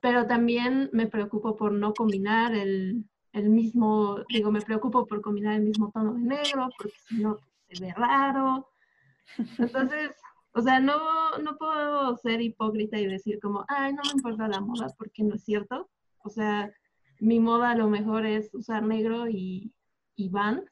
pero 0.00 0.26
también 0.26 0.90
me 0.92 1.06
preocupo 1.06 1.56
por 1.56 1.72
no 1.72 1.92
combinar 1.92 2.54
el, 2.54 3.04
mismo, 3.32 4.20
digo, 4.28 4.50
me 4.50 4.62
preocupo 4.62 5.06
por 5.06 5.20
combinar 5.20 5.54
el 5.56 5.62
mismo 5.62 5.90
tono 5.92 6.14
de 6.14 6.20
negro, 6.20 6.68
porque 6.76 6.96
si 7.08 7.22
no 7.22 7.38
se 7.68 7.84
ve 7.84 7.92
raro. 7.94 8.68
Entonces, 9.58 10.10
o 10.52 10.62
sea, 10.62 10.80
no, 10.80 11.38
no 11.38 11.56
puedo 11.56 12.16
ser 12.16 12.40
hipócrita 12.40 12.98
y 12.98 13.06
decir 13.06 13.38
como, 13.40 13.64
ay, 13.68 13.92
no 13.92 14.02
me 14.04 14.12
importa 14.16 14.48
la 14.48 14.60
moda, 14.60 14.88
porque 14.98 15.22
no 15.22 15.34
es 15.34 15.44
cierto. 15.44 15.88
O 16.24 16.30
sea, 16.30 16.72
mi 17.20 17.38
moda 17.38 17.70
a 17.70 17.76
lo 17.76 17.88
mejor 17.88 18.26
es 18.26 18.52
usar 18.54 18.82
negro 18.82 19.28
y, 19.28 19.72
y 20.16 20.30
vans, 20.30 20.64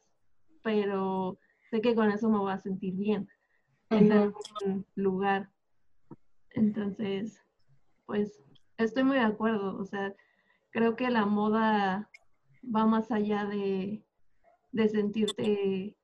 pero 0.63 1.39
sé 1.71 1.81
que 1.81 1.95
con 1.95 2.11
eso 2.11 2.29
me 2.29 2.39
voy 2.39 2.53
a 2.53 2.59
sentir 2.59 2.95
bien 2.95 3.29
en 3.91 4.13
algún 4.13 4.87
lugar. 4.95 5.51
Entonces, 6.51 7.41
pues 8.07 8.43
estoy 8.79 9.05
muy 9.05 9.17
de 9.17 9.25
acuerdo. 9.25 9.77
O 9.79 9.85
sea, 9.85 10.15
creo 10.71 10.97
que 10.97 11.11
la 11.11 11.27
moda 11.27 12.11
va 12.65 12.87
más 12.87 13.11
allá 13.11 13.45
de, 13.45 14.03
de 14.73 14.89
sentirte, 14.89 15.97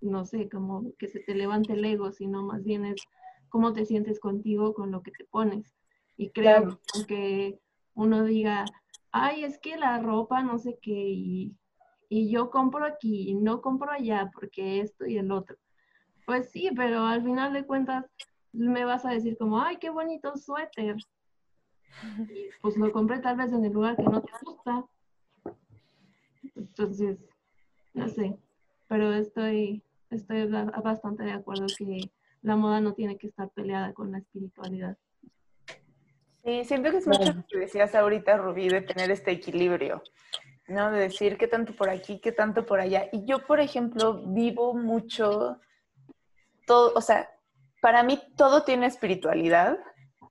no 0.00 0.24
sé, 0.26 0.48
como 0.48 0.94
que 0.98 1.08
se 1.08 1.20
te 1.20 1.34
levante 1.34 1.72
el 1.72 1.84
ego, 1.84 2.12
sino 2.12 2.42
más 2.42 2.64
bien 2.64 2.84
es 2.84 3.00
cómo 3.48 3.72
te 3.72 3.86
sientes 3.86 4.20
contigo 4.20 4.74
con 4.74 4.90
lo 4.90 5.02
que 5.02 5.10
te 5.10 5.24
pones. 5.24 5.74
Y 6.16 6.30
creo 6.30 6.80
que 7.06 7.58
uno 7.94 8.24
diga, 8.24 8.64
ay, 9.12 9.44
es 9.44 9.58
que 9.58 9.76
la 9.76 9.98
ropa, 9.98 10.42
no 10.42 10.58
sé 10.58 10.78
qué, 10.80 10.92
y, 10.92 11.56
y 12.08 12.30
yo 12.30 12.50
compro 12.50 12.84
aquí 12.84 13.30
y 13.30 13.34
no 13.34 13.60
compro 13.60 13.90
allá 13.90 14.30
porque 14.32 14.80
esto 14.80 15.06
y 15.06 15.18
el 15.18 15.30
otro. 15.30 15.56
Pues 16.26 16.50
sí, 16.50 16.70
pero 16.76 17.04
al 17.04 17.22
final 17.22 17.52
de 17.52 17.66
cuentas 17.66 18.04
me 18.52 18.84
vas 18.84 19.04
a 19.04 19.10
decir 19.10 19.36
como, 19.38 19.60
ay, 19.60 19.76
qué 19.78 19.90
bonito 19.90 20.36
suéter 20.36 20.96
pues 22.60 22.76
lo 22.76 22.92
compré 22.92 23.18
tal 23.20 23.36
vez 23.36 23.52
en 23.52 23.64
el 23.64 23.72
lugar 23.72 23.96
que 23.96 24.04
no 24.04 24.22
te 24.22 24.32
gusta. 24.42 24.84
Entonces, 26.54 27.18
no 27.94 28.08
sé, 28.08 28.38
pero 28.88 29.12
estoy, 29.12 29.82
estoy 30.10 30.46
bastante 30.46 31.24
de 31.24 31.32
acuerdo 31.32 31.66
que 31.76 32.00
la 32.42 32.56
moda 32.56 32.80
no 32.80 32.94
tiene 32.94 33.16
que 33.18 33.28
estar 33.28 33.50
peleada 33.50 33.92
con 33.92 34.12
la 34.12 34.18
espiritualidad. 34.18 34.96
Sí, 36.48 36.64
siento 36.64 36.90
que 36.90 36.96
es 36.96 37.06
mucho 37.06 37.30
lo 37.30 37.44
que 37.46 37.58
decías 37.58 37.94
ahorita, 37.94 38.38
Rubí, 38.38 38.70
de 38.70 38.80
tener 38.80 39.10
este 39.10 39.32
equilibrio, 39.32 40.02
¿no? 40.66 40.90
De 40.90 41.00
decir 41.00 41.36
qué 41.36 41.46
tanto 41.46 41.76
por 41.76 41.90
aquí, 41.90 42.20
qué 42.20 42.32
tanto 42.32 42.64
por 42.64 42.80
allá. 42.80 43.06
Y 43.12 43.26
yo, 43.26 43.40
por 43.46 43.60
ejemplo, 43.60 44.22
vivo 44.24 44.72
mucho, 44.72 45.60
todo, 46.66 46.94
o 46.94 47.02
sea, 47.02 47.28
para 47.82 48.02
mí 48.02 48.18
todo 48.38 48.62
tiene 48.62 48.86
espiritualidad, 48.86 49.78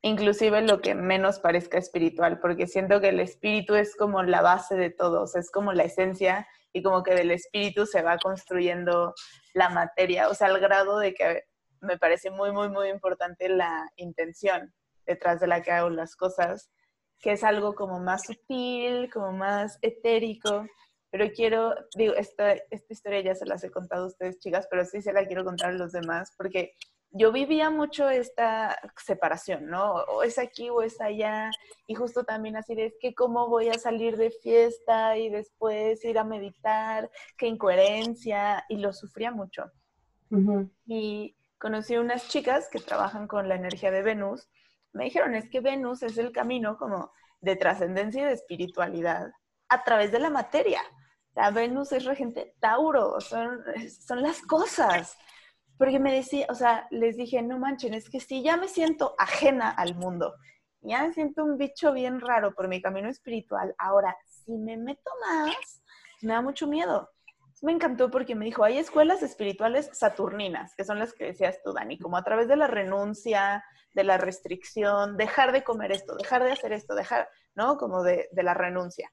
inclusive 0.02 0.60
lo 0.64 0.82
que 0.82 0.96
menos 0.96 1.38
parezca 1.38 1.78
espiritual, 1.78 2.40
porque 2.40 2.66
siento 2.66 3.00
que 3.00 3.10
el 3.10 3.20
espíritu 3.20 3.76
es 3.76 3.96
como 3.96 4.24
la 4.24 4.42
base 4.42 4.74
de 4.74 4.90
todo, 4.90 5.22
o 5.22 5.28
sea, 5.28 5.40
es 5.40 5.52
como 5.52 5.72
la 5.72 5.84
esencia 5.84 6.48
y 6.74 6.82
como 6.82 7.04
que 7.04 7.14
del 7.14 7.30
espíritu 7.30 7.86
se 7.86 8.02
va 8.02 8.18
construyendo 8.18 9.14
la 9.54 9.70
materia, 9.70 10.30
o 10.30 10.34
sea, 10.34 10.48
al 10.48 10.60
grado 10.60 10.98
de 10.98 11.14
que 11.14 11.44
me 11.80 12.00
parece 12.00 12.32
muy, 12.32 12.52
muy, 12.52 12.70
muy 12.70 12.90
importante 12.90 13.50
la 13.50 13.88
intención 13.98 14.74
detrás 15.08 15.40
de 15.40 15.48
la 15.48 15.62
que 15.62 15.72
hago 15.72 15.90
las 15.90 16.16
cosas, 16.16 16.70
que 17.20 17.32
es 17.32 17.44
algo 17.44 17.74
como 17.74 18.00
más 18.00 18.26
sutil, 18.26 19.10
como 19.12 19.32
más 19.32 19.80
etérico, 19.82 20.68
pero 21.10 21.32
quiero, 21.34 21.74
digo, 21.96 22.14
esta, 22.14 22.52
esta 22.52 22.94
historia 22.94 23.22
ya 23.22 23.36
se 23.36 23.46
las 23.46 23.64
he 23.64 23.72
contado 23.72 24.04
a 24.04 24.08
ustedes, 24.08 24.40
chicas, 24.40 24.68
pero 24.70 24.86
sí 24.86 25.02
se 25.02 25.14
la 25.14 25.26
quiero 25.26 25.44
contar 25.46 25.70
a 25.70 25.74
los 25.74 25.94
demás, 25.94 26.34
porque 26.38 26.74
yo 27.12 27.32
vivía 27.32 27.70
mucho 27.70 28.10
esta 28.10 28.78
separación, 28.98 29.68
¿no? 29.68 29.94
O 29.94 30.24
es 30.24 30.38
aquí 30.38 30.70
o 30.70 30.82
es 30.82 31.00
allá. 31.02 31.50
Y 31.88 31.96
justo 31.96 32.24
también 32.24 32.58
así 32.58 32.76
de, 32.76 32.88
es 32.88 32.96
que 33.00 33.16
cómo 33.16 33.48
voy 33.48 33.70
a 33.70 33.80
salir 33.80 34.18
de 34.18 34.32
fiesta 34.32 35.18
y 35.18 35.30
después 35.30 36.04
ir 36.04 36.20
a 36.20 36.24
meditar, 36.24 37.10
qué 37.38 37.48
incoherencia. 37.48 38.66
Y 38.70 38.78
lo 38.78 38.94
sufría 38.94 39.32
mucho. 39.32 39.72
Y 40.86 41.36
conocí 41.58 41.96
unas 41.98 42.28
chicas 42.28 42.68
que 42.70 42.80
trabajan 42.80 43.28
con 43.28 43.48
la 43.48 43.56
energía 43.56 43.92
de 43.92 44.02
Venus. 44.02 44.50
Me 44.94 45.06
dijeron, 45.06 45.36
es 45.36 45.50
que 45.50 45.60
Venus 45.60 46.04
es 46.04 46.18
el 46.18 46.32
camino 46.32 46.78
como 46.78 47.12
de 47.42 47.56
trascendencia 47.56 48.22
y 48.24 48.26
de 48.26 48.34
espiritualidad 48.34 49.32
a 49.70 49.84
través 49.84 50.12
de 50.12 50.20
la 50.20 50.30
materia. 50.30 50.82
La 51.36 51.52
Venus 51.52 51.92
es 51.92 52.06
regente 52.06 52.56
Tauro, 52.60 53.20
son, 53.22 53.62
son 54.06 54.22
las 54.22 54.42
cosas 54.42 55.18
porque 55.78 56.00
me 56.00 56.14
decía, 56.14 56.48
o 56.50 56.56
sea, 56.56 56.88
les 56.90 57.18
dije, 57.18 57.42
no 57.42 57.60
manchen, 57.60 57.94
es 57.94 58.10
que 58.10 58.20
si 58.20 58.42
ya 58.42 58.58
me 58.58 58.68
siento 58.68 59.16
ajena 59.18 59.70
al 59.70 59.96
mundo, 59.96 60.34
ya 60.82 61.04
me 61.04 61.14
siento 61.14 61.44
un 61.44 61.58
bicho 61.58 61.94
bien 61.94 62.20
raro 62.20 62.54
por 62.54 62.68
mi 62.68 62.82
camino 62.82 63.10
espiritual, 63.10 63.76
ahora, 63.78 64.16
si 64.26 64.58
me 64.58 64.78
meto 64.78 65.12
más, 65.22 65.84
me 66.22 66.34
da 66.34 66.42
mucho 66.42 66.68
miedo. 66.68 67.10
Me 67.62 67.72
encantó 67.72 68.12
porque 68.12 68.36
me 68.36 68.46
dijo, 68.46 68.64
hay 68.64 68.78
escuelas 68.78 69.24
espirituales 69.24 69.90
saturninas, 69.94 70.76
que 70.76 70.86
son 70.86 71.00
las 71.00 71.14
que 71.14 71.26
decías 71.26 71.60
tú, 71.64 71.74
Dani, 71.74 71.98
como 71.98 72.18
a 72.18 72.24
través 72.24 72.48
de 72.48 72.56
la 72.56 72.68
renuncia, 72.68 73.64
de 73.94 74.04
la 74.04 74.18
restricción, 74.18 75.18
dejar 75.18 75.52
de 75.52 75.64
comer 75.64 75.92
esto, 75.92 76.16
dejar 76.16 76.44
de 76.44 76.52
hacer 76.52 76.72
esto, 76.72 76.94
dejar, 76.94 77.28
¿no? 77.56 77.78
Como 77.78 78.04
de, 78.04 78.30
de 78.32 78.44
la 78.44 78.54
renuncia. 78.54 79.12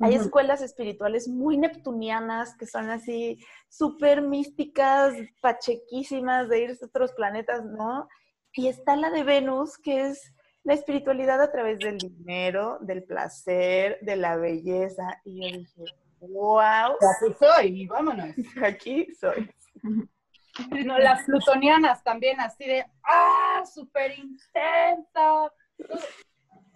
Hay 0.00 0.14
escuelas 0.14 0.60
espirituales 0.60 1.28
muy 1.28 1.56
neptunianas 1.56 2.56
que 2.56 2.66
son 2.66 2.90
así 2.90 3.38
súper 3.68 4.22
místicas, 4.22 5.14
pachequísimas 5.40 6.48
de 6.48 6.60
irse 6.60 6.84
a 6.84 6.88
otros 6.88 7.12
planetas, 7.12 7.64
¿no? 7.64 8.08
Y 8.52 8.68
está 8.68 8.96
la 8.96 9.10
de 9.10 9.22
Venus, 9.22 9.78
que 9.78 10.08
es 10.08 10.34
la 10.62 10.74
espiritualidad 10.74 11.40
a 11.40 11.50
través 11.50 11.78
del 11.78 11.98
dinero, 11.98 12.78
del 12.80 13.04
placer, 13.04 13.98
de 14.02 14.16
la 14.16 14.36
belleza. 14.36 15.20
Y 15.24 15.40
yo 15.40 15.58
dije, 15.58 15.84
wow. 16.20 16.92
Aquí 16.92 17.36
soy, 17.38 17.86
vámonos. 17.86 18.34
Aquí 18.62 19.08
soy. 19.14 19.50
No, 20.84 20.98
las 20.98 21.24
plutonianas 21.24 22.02
también, 22.02 22.40
así 22.40 22.64
de, 22.64 22.84
ah, 23.04 23.62
súper 23.72 24.18
intensa. 24.18 25.52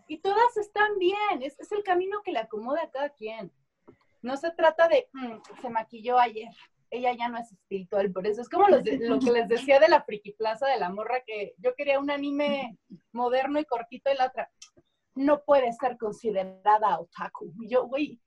Y 0.06 0.18
todas 0.18 0.56
están 0.56 0.98
bien, 0.98 1.42
es, 1.42 1.58
es, 1.58 1.72
el 1.72 1.82
camino 1.82 2.22
que 2.24 2.32
le 2.32 2.38
acomoda 2.38 2.82
a 2.82 2.90
cada 2.90 3.10
quien. 3.10 3.50
No 4.20 4.36
se 4.36 4.52
trata 4.52 4.86
de, 4.86 5.08
mm, 5.12 5.38
se 5.60 5.68
maquilló 5.68 6.18
ayer, 6.18 6.48
ella 6.92 7.12
ya 7.12 7.28
no 7.28 7.38
es 7.38 7.50
espiritual, 7.50 8.12
por 8.12 8.26
eso 8.26 8.42
es 8.42 8.48
como 8.48 8.68
lo 8.68 8.82
que 8.82 9.30
les 9.32 9.48
decía 9.48 9.80
de 9.80 9.88
la 9.88 10.02
Friki 10.02 10.32
Plaza 10.32 10.66
de 10.66 10.78
la 10.78 10.90
morra, 10.90 11.22
que 11.26 11.54
yo 11.58 11.74
quería 11.74 11.98
un 11.98 12.10
anime 12.10 12.78
moderno 13.12 13.58
y 13.58 13.64
cortito 13.64 14.12
y 14.12 14.16
la 14.16 14.26
otra, 14.26 14.50
no 15.14 15.42
puede 15.42 15.72
ser 15.72 15.96
considerada 15.96 17.00
otaku. 17.00 17.52
Y 17.62 17.68
yo, 17.68 17.86
güey, 17.86 18.20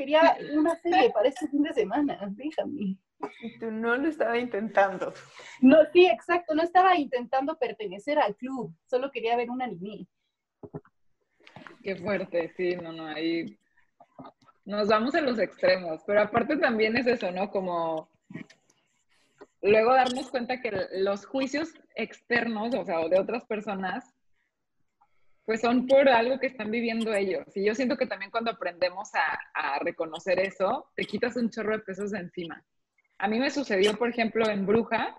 quería 0.00 0.38
una 0.54 0.74
serie 0.76 1.10
para 1.10 1.28
este 1.28 1.46
fin 1.48 1.62
de 1.62 1.74
semana, 1.74 2.18
déjame. 2.30 2.96
Y 3.42 3.58
tú 3.58 3.70
no 3.70 3.96
lo 3.98 4.08
estaba 4.08 4.38
intentando. 4.38 5.12
No, 5.60 5.76
sí, 5.92 6.06
exacto, 6.06 6.54
no 6.54 6.62
estaba 6.62 6.96
intentando 6.96 7.58
pertenecer 7.58 8.18
al 8.18 8.34
club, 8.34 8.74
solo 8.86 9.10
quería 9.10 9.36
ver 9.36 9.50
un 9.50 9.60
anime. 9.60 10.06
Qué 11.82 11.96
fuerte, 11.96 12.50
sí, 12.56 12.76
no, 12.76 12.92
no, 12.92 13.08
ahí 13.08 13.58
nos 14.64 14.88
vamos 14.88 15.14
a 15.14 15.20
los 15.20 15.38
extremos, 15.38 16.02
pero 16.06 16.22
aparte 16.22 16.56
también 16.56 16.96
es 16.96 17.06
eso, 17.06 17.30
¿no? 17.30 17.50
Como 17.50 18.08
luego 19.60 19.92
darnos 19.92 20.30
cuenta 20.30 20.62
que 20.62 20.72
los 20.92 21.26
juicios 21.26 21.74
externos, 21.94 22.74
o 22.74 22.84
sea, 22.86 23.00
o 23.00 23.10
de 23.10 23.18
otras 23.18 23.44
personas, 23.44 24.14
pues 25.44 25.60
son 25.60 25.86
por 25.86 26.08
algo 26.08 26.38
que 26.38 26.46
están 26.48 26.70
viviendo 26.70 27.12
ellos. 27.14 27.46
Y 27.56 27.64
yo 27.64 27.74
siento 27.74 27.96
que 27.96 28.06
también 28.06 28.30
cuando 28.30 28.50
aprendemos 28.50 29.10
a, 29.14 29.78
reconocer 29.80 30.38
eso, 30.38 30.90
te 30.94 31.04
quitas 31.04 31.36
un 31.36 31.50
chorro 31.50 31.72
de 31.72 31.82
pesos 31.82 32.10
de 32.10 32.18
encima. 32.18 32.62
A 33.18 33.28
mí 33.28 33.38
me 33.38 33.50
sucedió, 33.50 33.96
por 33.96 34.08
ejemplo, 34.08 34.48
en 34.48 34.66
Bruja, 34.66 35.16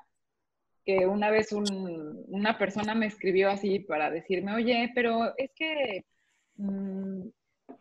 que 0.86 1.05
una 1.05 1.30
vez 1.30 1.51
una 1.51 2.57
persona 2.57 2.95
me 2.95 3.07
escribió 3.07 3.49
así 3.49 3.80
para 3.80 4.09
decirme, 4.09 4.53
oye, 4.55 4.91
pero 4.95 5.34
es 5.38 5.51
que 5.55 6.05
mm, 6.55 7.28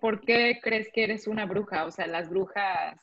¿por 0.00 0.20
qué 0.20 0.60
crees 0.62 0.90
que 0.92 1.04
eres 1.04 1.26
una 1.26 1.46
bruja? 1.46 1.84
O 1.84 1.90
sea, 1.90 2.06
las 2.06 2.28
brujas 2.28 2.98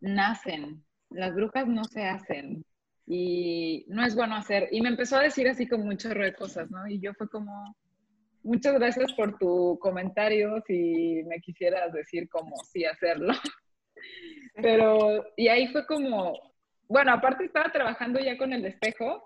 nacen, 0.00 0.84
las 1.10 1.34
brujas 1.34 1.66
no 1.66 1.84
se 1.84 2.04
hacen 2.04 2.64
y 3.06 3.84
no 3.88 4.04
es 4.04 4.14
bueno 4.14 4.36
hacer. 4.36 4.68
Y 4.70 4.80
me 4.80 4.90
empezó 4.90 5.16
a 5.16 5.22
decir 5.22 5.48
así 5.48 5.66
como 5.66 5.84
mucho 5.84 6.10
de 6.10 6.34
cosas, 6.34 6.70
¿no? 6.70 6.86
Y 6.86 7.00
yo 7.00 7.14
fue 7.14 7.28
como, 7.28 7.76
muchas 8.42 8.74
gracias 8.74 9.12
por 9.12 9.38
tu 9.38 9.78
comentario, 9.80 10.62
si 10.66 11.22
me 11.26 11.40
quisieras 11.40 11.92
decir 11.92 12.28
cómo 12.28 12.56
sí 12.70 12.84
hacerlo. 12.84 13.32
Pero, 14.54 15.24
y 15.36 15.48
ahí 15.48 15.68
fue 15.68 15.86
como, 15.86 16.34
bueno, 16.88 17.12
aparte 17.12 17.44
estaba 17.44 17.70
trabajando 17.70 18.18
ya 18.18 18.36
con 18.36 18.52
el 18.52 18.64
espejo 18.64 19.22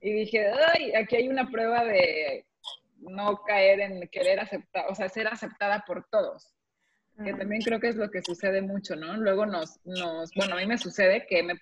y 0.00 0.12
dije, 0.12 0.50
ay, 0.74 0.92
aquí 0.94 1.16
hay 1.16 1.28
una 1.28 1.50
prueba 1.50 1.84
de 1.84 2.46
no 2.98 3.42
caer 3.42 3.80
en 3.80 4.08
querer 4.08 4.40
aceptar, 4.40 4.86
o 4.88 4.94
sea, 4.94 5.08
ser 5.08 5.26
aceptada 5.28 5.84
por 5.86 6.06
todos. 6.10 6.54
Que 7.24 7.32
también 7.32 7.62
creo 7.62 7.78
que 7.78 7.88
es 7.88 7.96
lo 7.96 8.10
que 8.10 8.22
sucede 8.22 8.60
mucho, 8.60 8.96
¿no? 8.96 9.16
Luego 9.16 9.46
nos, 9.46 9.78
nos 9.84 10.32
bueno, 10.34 10.56
a 10.56 10.58
mí 10.58 10.66
me 10.66 10.78
sucede 10.78 11.26
que 11.28 11.44
me, 11.44 11.54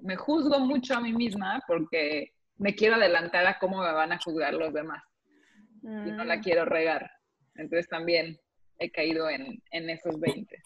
me 0.00 0.16
juzgo 0.16 0.60
mucho 0.60 0.94
a 0.94 1.00
mí 1.00 1.12
misma 1.12 1.62
porque 1.66 2.32
me 2.56 2.74
quiero 2.74 2.94
adelantar 2.94 3.46
a 3.46 3.58
cómo 3.58 3.82
me 3.82 3.92
van 3.92 4.12
a 4.12 4.18
juzgar 4.18 4.54
los 4.54 4.72
demás. 4.72 5.02
Y 5.84 6.12
no 6.12 6.24
la 6.24 6.38
mm. 6.38 6.42
quiero 6.42 6.64
regar. 6.64 7.10
Entonces 7.54 7.88
también 7.88 8.40
he 8.78 8.90
caído 8.90 9.28
en, 9.28 9.62
en 9.70 9.90
esos 9.90 10.18
20. 10.18 10.62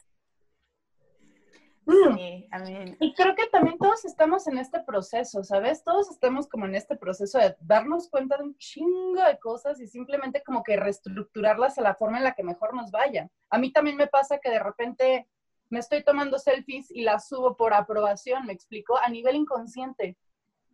Y 3.00 3.14
creo 3.14 3.34
que 3.34 3.46
también 3.46 3.78
todos 3.78 4.04
estamos 4.04 4.46
en 4.46 4.58
este 4.58 4.80
proceso, 4.80 5.42
¿sabes? 5.42 5.82
Todos 5.82 6.10
estamos 6.10 6.46
como 6.46 6.66
en 6.66 6.74
este 6.74 6.96
proceso 6.96 7.38
de 7.38 7.56
darnos 7.60 8.10
cuenta 8.10 8.36
de 8.36 8.44
un 8.44 8.56
chingo 8.58 9.22
de 9.24 9.38
cosas 9.38 9.80
y 9.80 9.86
simplemente 9.86 10.42
como 10.44 10.62
que 10.62 10.76
reestructurarlas 10.76 11.78
a 11.78 11.82
la 11.82 11.94
forma 11.94 12.18
en 12.18 12.24
la 12.24 12.34
que 12.34 12.42
mejor 12.42 12.74
nos 12.74 12.90
vaya. 12.90 13.30
A 13.48 13.58
mí 13.58 13.72
también 13.72 13.96
me 13.96 14.06
pasa 14.06 14.38
que 14.38 14.50
de 14.50 14.58
repente 14.58 15.28
me 15.70 15.78
estoy 15.78 16.04
tomando 16.04 16.38
selfies 16.38 16.90
y 16.90 17.02
las 17.02 17.28
subo 17.28 17.56
por 17.56 17.72
aprobación, 17.72 18.44
me 18.46 18.52
explico, 18.52 18.98
a 18.98 19.08
nivel 19.08 19.36
inconsciente. 19.36 20.16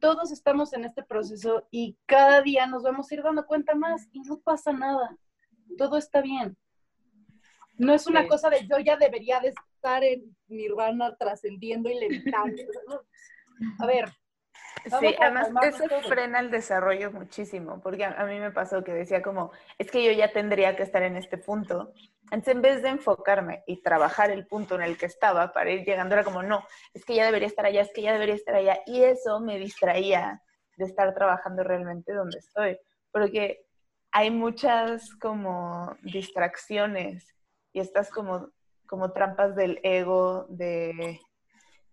Todos 0.01 0.32
estamos 0.32 0.72
en 0.72 0.84
este 0.84 1.03
proceso 1.03 1.66
y 1.70 1.97
cada 2.07 2.42
día 2.42 2.66
nos 2.66 2.82
vamos 2.82 3.11
a 3.11 3.14
ir 3.14 3.22
dando 3.22 3.47
cuenta 3.47 3.74
más 3.74 4.09
y 4.12 4.20
no 4.20 4.38
pasa 4.38 4.72
nada. 4.72 5.16
Todo 5.78 5.97
está 5.97 6.20
bien. 6.20 6.57
No 7.76 7.92
es 7.92 8.07
una 8.07 8.26
cosa 8.28 8.51
de 8.51 8.66
yo 8.66 8.78
ya 8.78 8.97
debería 8.97 9.40
de 9.40 9.49
estar 9.49 10.05
en 10.05 10.36
nirvana 10.47 11.16
trascendiendo 11.16 11.90
y 11.90 11.99
levitando. 11.99 12.62
a 13.78 13.86
ver. 13.86 14.12
Sí, 14.85 15.14
además 15.18 15.51
eso 15.62 16.01
frena 16.03 16.41
el 16.41 16.51
desarrollo 16.51 17.11
muchísimo, 17.11 17.80
porque 17.80 18.05
a, 18.05 18.24
mí 18.26 18.39
me 18.39 18.51
pasó 18.51 18.85
que 18.85 18.93
decía 18.93 19.22
como, 19.22 19.51
es 19.78 19.91
que 19.91 20.05
yo 20.05 20.12
ya 20.12 20.32
tendría 20.32 20.76
que 20.76 20.82
estar 20.82 21.03
en 21.03 21.16
este 21.16 21.39
punto. 21.39 21.93
Entonces, 22.30 22.55
en 22.55 22.62
vez 22.62 22.82
de 22.82 22.91
enfocarme 22.91 23.64
y 23.66 23.82
trabajar 23.82 24.30
el 24.30 24.47
punto 24.47 24.74
en 24.74 24.82
el 24.82 24.99
que 24.99 25.07
estaba 25.07 25.53
para 25.53 25.70
ir 25.70 25.85
llegando, 25.85 26.14
era 26.14 26.24
como, 26.24 26.43
no, 26.43 26.66
es 26.93 27.05
que 27.05 27.14
ya 27.14 27.24
debería 27.24 27.49
estar 27.49 27.64
allá, 27.64 27.82
es 27.82 27.93
que 27.95 28.03
ya 28.03 28.12
debería 28.12 28.35
estar 28.35 28.55
allá. 28.55 28.78
Y 28.87 29.03
eso 29.03 29.41
me 29.41 29.59
distraía 29.59 30.43
de 30.76 30.85
estar 30.85 31.14
trabajando 31.14 31.62
realmente 31.62 32.12
donde 32.12 32.39
estoy, 32.39 32.78
porque 33.11 33.64
hay 34.11 34.30
muchas 34.30 35.14
como 35.16 35.97
distracciones 36.03 37.35
y 37.72 37.80
estas 37.80 38.11
como, 38.11 38.51
como 38.87 39.12
trampas 39.12 39.57
del 39.57 39.80
ego, 39.82 40.47
de, 40.49 41.20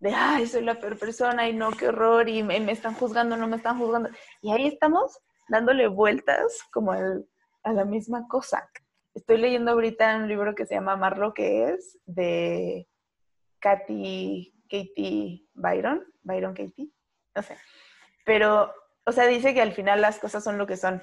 de, 0.02 0.12
ay, 0.12 0.48
soy 0.48 0.64
la 0.64 0.80
peor 0.80 0.98
persona 0.98 1.48
y 1.48 1.54
no, 1.54 1.70
qué 1.70 1.86
horror, 1.86 2.28
y 2.28 2.42
me, 2.42 2.56
están 2.72 2.94
juzgando, 2.94 3.36
no 3.36 3.46
me 3.46 3.56
están 3.56 3.78
juzgando. 3.78 4.10
Y 4.40 4.50
ahí 4.50 4.66
estamos 4.66 5.16
dándole 5.48 5.86
vueltas 5.86 6.60
como 6.72 6.90
a 6.90 7.72
la 7.72 7.84
misma 7.84 8.26
cosa. 8.26 8.68
Estoy 9.14 9.38
leyendo 9.38 9.70
ahorita 9.70 10.16
un 10.16 10.26
libro 10.26 10.56
que 10.56 10.66
se 10.66 10.74
llama 10.74 10.94
Amar 10.94 11.18
lo 11.18 11.32
que 11.32 11.68
es, 11.68 12.00
de 12.04 12.88
Katy, 13.60 14.52
Katie 14.68 15.46
Byron, 15.54 16.04
Byron 16.22 16.54
Katie, 16.54 16.90
no 17.36 17.42
sé. 17.42 17.56
Pero, 18.24 18.74
o 19.06 19.12
sea, 19.12 19.28
dice 19.28 19.54
que 19.54 19.62
al 19.62 19.72
final 19.72 20.00
las 20.00 20.18
cosas 20.18 20.42
son 20.42 20.58
lo 20.58 20.66
que 20.66 20.76
son 20.76 21.00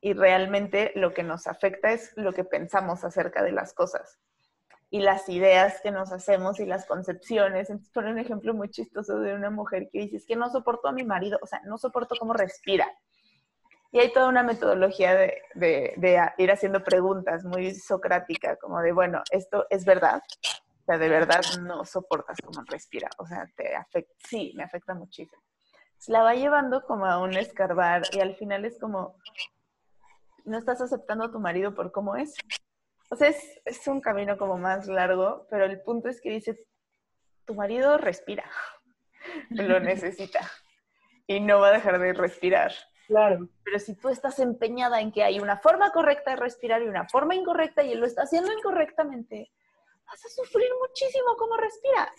y 0.00 0.12
realmente 0.12 0.92
lo 0.94 1.12
que 1.14 1.24
nos 1.24 1.48
afecta 1.48 1.90
es 1.90 2.12
lo 2.16 2.32
que 2.32 2.44
pensamos 2.44 3.02
acerca 3.02 3.42
de 3.42 3.50
las 3.50 3.74
cosas 3.74 4.20
y 4.90 5.00
las 5.00 5.28
ideas 5.28 5.80
que 5.82 5.90
nos 5.90 6.12
hacemos 6.12 6.60
y 6.60 6.66
las 6.66 6.86
concepciones. 6.86 7.70
Entonces, 7.70 7.92
por 7.92 8.04
un 8.04 8.18
ejemplo 8.18 8.54
muy 8.54 8.70
chistoso 8.70 9.18
de 9.18 9.34
una 9.34 9.50
mujer 9.50 9.88
que 9.92 10.00
dice, 10.00 10.16
es 10.16 10.26
que 10.26 10.36
no 10.36 10.50
soporto 10.50 10.88
a 10.88 10.92
mi 10.92 11.04
marido, 11.04 11.38
o 11.42 11.46
sea, 11.46 11.60
no 11.64 11.78
soporto 11.78 12.14
cómo 12.18 12.32
respira. 12.32 12.86
Y 13.92 13.98
hay 13.98 14.12
toda 14.12 14.28
una 14.28 14.42
metodología 14.42 15.14
de, 15.14 15.42
de, 15.54 16.32
ir 16.38 16.50
haciendo 16.50 16.82
preguntas 16.82 17.44
muy 17.44 17.74
socrática, 17.74 18.56
como 18.56 18.80
de, 18.80 18.92
bueno, 18.92 19.22
esto 19.30 19.66
es 19.70 19.84
verdad, 19.84 20.22
o 20.80 20.84
sea, 20.84 20.98
de 20.98 21.08
verdad 21.08 21.40
no 21.62 21.84
soportas 21.84 22.36
cómo 22.44 22.62
respira, 22.66 23.08
o 23.18 23.26
sea, 23.26 23.48
te 23.56 23.74
afecta, 23.74 24.12
sí, 24.28 24.52
me 24.56 24.64
afecta 24.64 24.94
muchísimo. 24.94 25.40
Se 25.98 26.12
la 26.12 26.22
va 26.22 26.34
llevando 26.34 26.82
como 26.84 27.06
a 27.06 27.18
un 27.18 27.34
escarbar 27.36 28.02
y 28.12 28.20
al 28.20 28.36
final 28.36 28.64
es 28.64 28.78
como, 28.78 29.16
no 30.44 30.58
estás 30.58 30.80
aceptando 30.80 31.24
a 31.24 31.32
tu 31.32 31.40
marido 31.40 31.74
por 31.74 31.90
cómo 31.90 32.16
es. 32.16 32.34
O 33.08 33.16
sea, 33.16 33.28
es, 33.28 33.86
un 33.86 34.00
camino 34.00 34.36
como 34.36 34.58
más 34.58 34.88
largo, 34.88 35.46
pero 35.50 35.64
el 35.64 35.80
punto 35.82 36.08
es 36.08 36.20
que 36.20 36.30
dices, 36.30 36.64
tu 37.44 37.54
marido 37.54 37.98
respira, 37.98 38.50
lo 39.50 39.80
necesita 39.80 40.40
y 41.26 41.40
no 41.40 41.60
va 41.60 41.68
a 41.68 41.72
dejar 41.72 41.98
de 41.98 42.12
respirar. 42.12 42.72
Claro. 43.06 43.48
Pero 43.64 43.78
si 43.78 43.94
tú 43.94 44.08
estás 44.08 44.38
empeñada 44.40 45.00
en 45.00 45.12
que 45.12 45.22
hay 45.22 45.38
una 45.38 45.58
forma 45.58 45.92
correcta 45.92 46.32
de 46.32 46.36
respirar 46.36 46.82
y 46.82 46.88
una 46.88 47.08
forma 47.08 47.36
incorrecta 47.36 47.84
y 47.84 47.92
él 47.92 48.00
lo 48.00 48.06
está 48.06 48.22
haciendo 48.22 48.52
incorrectamente, 48.52 49.52
vas 50.04 50.24
a 50.24 50.28
sufrir 50.28 50.68
muchísimo 50.80 51.36
cómo 51.36 51.56
respira. 51.56 52.12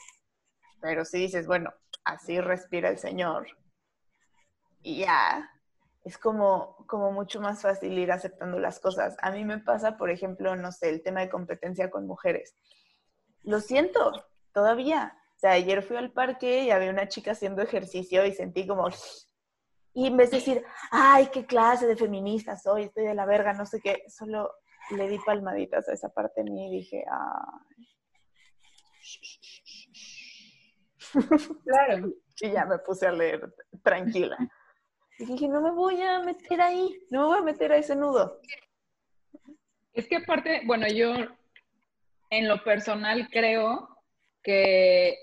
Pero 0.80 1.04
si 1.04 1.20
dices, 1.20 1.48
bueno, 1.48 1.74
así 2.06 2.40
respira 2.40 2.90
el 2.90 2.98
Señor 2.98 3.48
y 4.82 5.00
ya, 5.00 5.50
es 6.08 6.18
como, 6.18 6.86
como 6.88 7.12
mucho 7.12 7.42
más 7.42 7.62
fácil 7.62 7.98
ir 7.98 8.14
aceptando 8.14 8.60
las 8.60 8.80
cosas. 8.80 9.18
A 9.22 9.30
mí 9.30 9.44
me 9.44 9.60
pasa, 9.60 9.98
por 9.98 10.10
ejemplo, 10.10 10.56
no 10.56 10.72
sé, 10.72 10.88
el 10.88 11.04
tema 11.04 11.20
de 11.20 11.30
competencia 11.30 11.90
con 11.90 12.08
mujeres. 12.08 12.56
Lo 13.44 13.60
siento, 13.60 14.14
todavía. 14.54 15.18
O 15.36 15.40
sea, 15.40 15.52
ayer 15.52 15.84
fui 15.84 15.98
al 15.98 16.14
parque 16.14 16.64
y 16.64 16.72
había 16.72 16.92
una 16.92 17.10
chica 17.10 17.32
haciendo 17.32 17.62
ejercicio 17.62 18.26
y 18.26 18.32
sentí 18.32 18.66
como... 18.66 18.88
Y 19.94 20.08
en 20.08 20.16
vez 20.16 20.32
de 20.32 20.38
decir, 20.38 20.64
ay, 20.92 21.28
qué 21.28 21.46
clase 21.46 21.88
de 21.88 21.98
feminista 21.98 22.56
soy, 22.56 22.84
estoy 22.84 23.04
de 23.04 23.14
la 23.14 23.26
verga, 23.26 23.52
no 23.52 23.66
sé 23.66 23.82
qué, 23.82 24.04
solo 24.08 24.50
le 24.92 25.10
di 25.10 25.20
palmaditas 25.20 25.90
a 25.90 25.94
esa 25.94 26.08
parte 26.08 26.42
de 26.42 26.52
mí 26.52 26.68
y 26.68 26.78
dije, 26.78 27.04
ay. 27.12 27.86
Claro. 31.66 32.14
y 32.40 32.52
ya 32.52 32.66
me 32.66 32.80
puse 32.80 33.08
a 33.08 33.12
leer 33.12 33.54
tranquila. 33.84 34.38
Y 35.20 35.26
dije, 35.26 35.48
no 35.48 35.62
me 35.62 35.72
voy 35.72 36.02
a 36.02 36.20
meter 36.20 36.62
ahí, 36.62 37.00
no 37.10 37.22
me 37.22 37.28
voy 37.28 37.38
a 37.40 37.44
meter 37.44 37.72
a 37.72 37.78
ese 37.78 37.96
nudo. 37.96 38.40
Es 39.94 40.08
que 40.08 40.18
aparte, 40.18 40.62
bueno, 40.66 40.88
yo 40.88 41.16
en 42.30 42.48
lo 42.48 42.64
personal 42.64 43.28
creo 43.30 43.90
que 44.44 45.18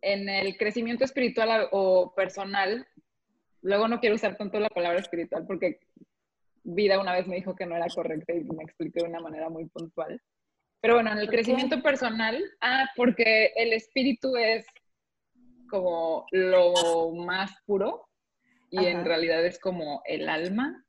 en 0.00 0.28
el 0.28 0.56
crecimiento 0.56 1.04
espiritual 1.04 1.68
o 1.72 2.14
personal, 2.14 2.86
luego 3.60 3.88
no 3.88 4.00
quiero 4.00 4.14
usar 4.14 4.36
tanto 4.36 4.58
la 4.58 4.70
palabra 4.70 5.00
espiritual 5.00 5.44
porque 5.46 5.80
vida 6.62 6.98
una 6.98 7.12
vez 7.12 7.26
me 7.26 7.36
dijo 7.36 7.54
que 7.54 7.66
no 7.66 7.76
era 7.76 7.88
correcta 7.94 8.32
y 8.32 8.42
me 8.44 8.64
expliqué 8.64 9.00
de 9.00 9.08
una 9.08 9.20
manera 9.20 9.50
muy 9.50 9.66
puntual. 9.66 10.20
Pero 10.80 10.94
bueno, 10.94 11.12
en 11.12 11.18
el 11.18 11.28
crecimiento 11.28 11.82
personal, 11.82 12.42
ah, 12.62 12.86
porque 12.96 13.52
el 13.54 13.74
espíritu 13.74 14.34
es 14.36 14.64
como 15.68 16.24
lo 16.30 17.12
más 17.12 17.52
puro 17.66 18.09
y 18.70 18.86
en 18.86 19.04
realidad 19.04 19.44
es 19.44 19.58
como 19.58 20.02
el 20.06 20.28
alma. 20.28 20.84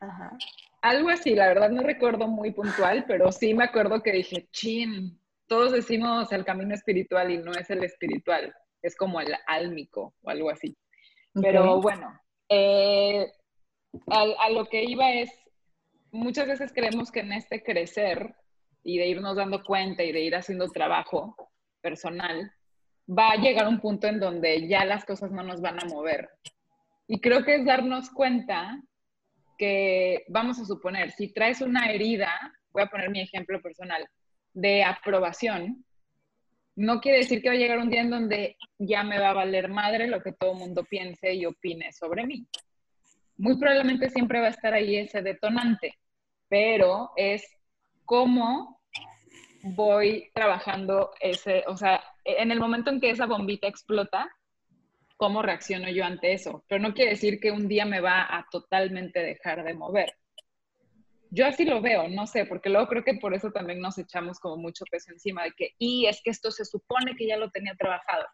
Ajá. 0.00 0.36
Algo 0.82 1.10
así, 1.10 1.34
la 1.34 1.48
verdad 1.48 1.70
no 1.70 1.82
recuerdo 1.82 2.26
muy 2.26 2.52
puntual, 2.52 3.04
pero 3.06 3.30
sí 3.32 3.54
me 3.54 3.64
acuerdo 3.64 4.02
que 4.02 4.12
dije, 4.12 4.48
chin, 4.50 5.20
todos 5.46 5.72
decimos 5.72 6.32
el 6.32 6.44
camino 6.44 6.74
espiritual 6.74 7.30
y 7.30 7.38
no 7.38 7.52
es 7.52 7.68
el 7.70 7.84
espiritual, 7.84 8.54
es 8.82 8.96
como 8.96 9.20
el 9.20 9.34
álmico 9.46 10.14
o 10.22 10.30
algo 10.30 10.50
así. 10.50 10.76
Pero 11.34 11.80
bueno, 11.80 12.18
eh, 12.48 13.30
a, 14.08 14.50
lo 14.50 14.66
que 14.66 14.84
iba 14.84 15.12
es, 15.12 15.30
muchas 16.12 16.48
veces 16.48 16.72
creemos 16.72 17.10
que 17.10 17.20
en 17.20 17.32
este 17.32 17.62
crecer 17.62 18.34
y 18.82 18.98
de 18.98 19.06
irnos 19.06 19.36
dando 19.36 19.62
cuenta 19.62 20.02
y 20.02 20.12
de 20.12 20.20
ir 20.20 20.34
haciendo 20.34 20.68
trabajo 20.68 21.36
personal, 21.80 22.52
va 23.08 23.32
a 23.32 23.36
llegar 23.36 23.68
un 23.68 23.80
punto 23.80 24.06
en 24.06 24.20
donde 24.20 24.66
ya 24.68 24.84
las 24.84 25.04
cosas 25.04 25.30
no 25.30 25.42
nos 25.42 25.60
van 25.60 25.78
a 25.82 25.86
mover. 25.86 26.30
Y 27.12 27.20
creo 27.20 27.44
que 27.44 27.56
es 27.56 27.64
darnos 27.64 28.08
cuenta 28.08 28.80
que, 29.58 30.24
vamos 30.28 30.60
a 30.60 30.64
suponer, 30.64 31.10
si 31.10 31.32
traes 31.32 31.60
una 31.60 31.90
herida, 31.90 32.30
voy 32.70 32.84
a 32.84 32.86
poner 32.86 33.10
mi 33.10 33.20
ejemplo 33.20 33.60
personal, 33.60 34.06
de 34.52 34.84
aprobación, 34.84 35.84
no 36.76 37.00
quiere 37.00 37.18
decir 37.18 37.42
que 37.42 37.48
va 37.48 37.56
a 37.56 37.58
llegar 37.58 37.78
un 37.78 37.90
día 37.90 38.02
en 38.02 38.10
donde 38.10 38.56
ya 38.78 39.02
me 39.02 39.18
va 39.18 39.30
a 39.30 39.34
valer 39.34 39.68
madre 39.68 40.06
lo 40.06 40.22
que 40.22 40.30
todo 40.30 40.52
el 40.52 40.58
mundo 40.58 40.84
piense 40.84 41.34
y 41.34 41.46
opine 41.46 41.92
sobre 41.92 42.24
mí. 42.28 42.46
Muy 43.36 43.58
probablemente 43.58 44.08
siempre 44.08 44.38
va 44.38 44.46
a 44.46 44.50
estar 44.50 44.72
ahí 44.72 44.94
ese 44.94 45.20
detonante, 45.20 45.98
pero 46.48 47.10
es 47.16 47.44
cómo 48.04 48.80
voy 49.64 50.30
trabajando 50.32 51.10
ese, 51.18 51.64
o 51.66 51.76
sea, 51.76 52.04
en 52.24 52.52
el 52.52 52.60
momento 52.60 52.88
en 52.90 53.00
que 53.00 53.10
esa 53.10 53.26
bombita 53.26 53.66
explota, 53.66 54.30
cómo 55.20 55.42
reacciono 55.42 55.90
yo 55.90 56.02
ante 56.02 56.32
eso. 56.32 56.64
Pero 56.66 56.80
no 56.80 56.94
quiere 56.94 57.10
decir 57.10 57.40
que 57.40 57.50
un 57.50 57.68
día 57.68 57.84
me 57.84 58.00
va 58.00 58.22
a 58.22 58.46
totalmente 58.50 59.20
dejar 59.20 59.62
de 59.64 59.74
mover. 59.74 60.14
Yo 61.28 61.46
así 61.46 61.66
lo 61.66 61.82
veo, 61.82 62.08
no 62.08 62.26
sé, 62.26 62.46
porque 62.46 62.70
luego 62.70 62.88
creo 62.88 63.04
que 63.04 63.18
por 63.20 63.34
eso 63.34 63.52
también 63.52 63.80
nos 63.80 63.98
echamos 63.98 64.40
como 64.40 64.56
mucho 64.56 64.86
peso 64.90 65.12
encima 65.12 65.44
de 65.44 65.52
que, 65.52 65.74
y 65.78 66.06
es 66.06 66.22
que 66.24 66.30
esto 66.30 66.50
se 66.50 66.64
supone 66.64 67.14
que 67.16 67.26
ya 67.26 67.36
lo 67.36 67.50
tenía 67.50 67.74
trabajado. 67.74 68.24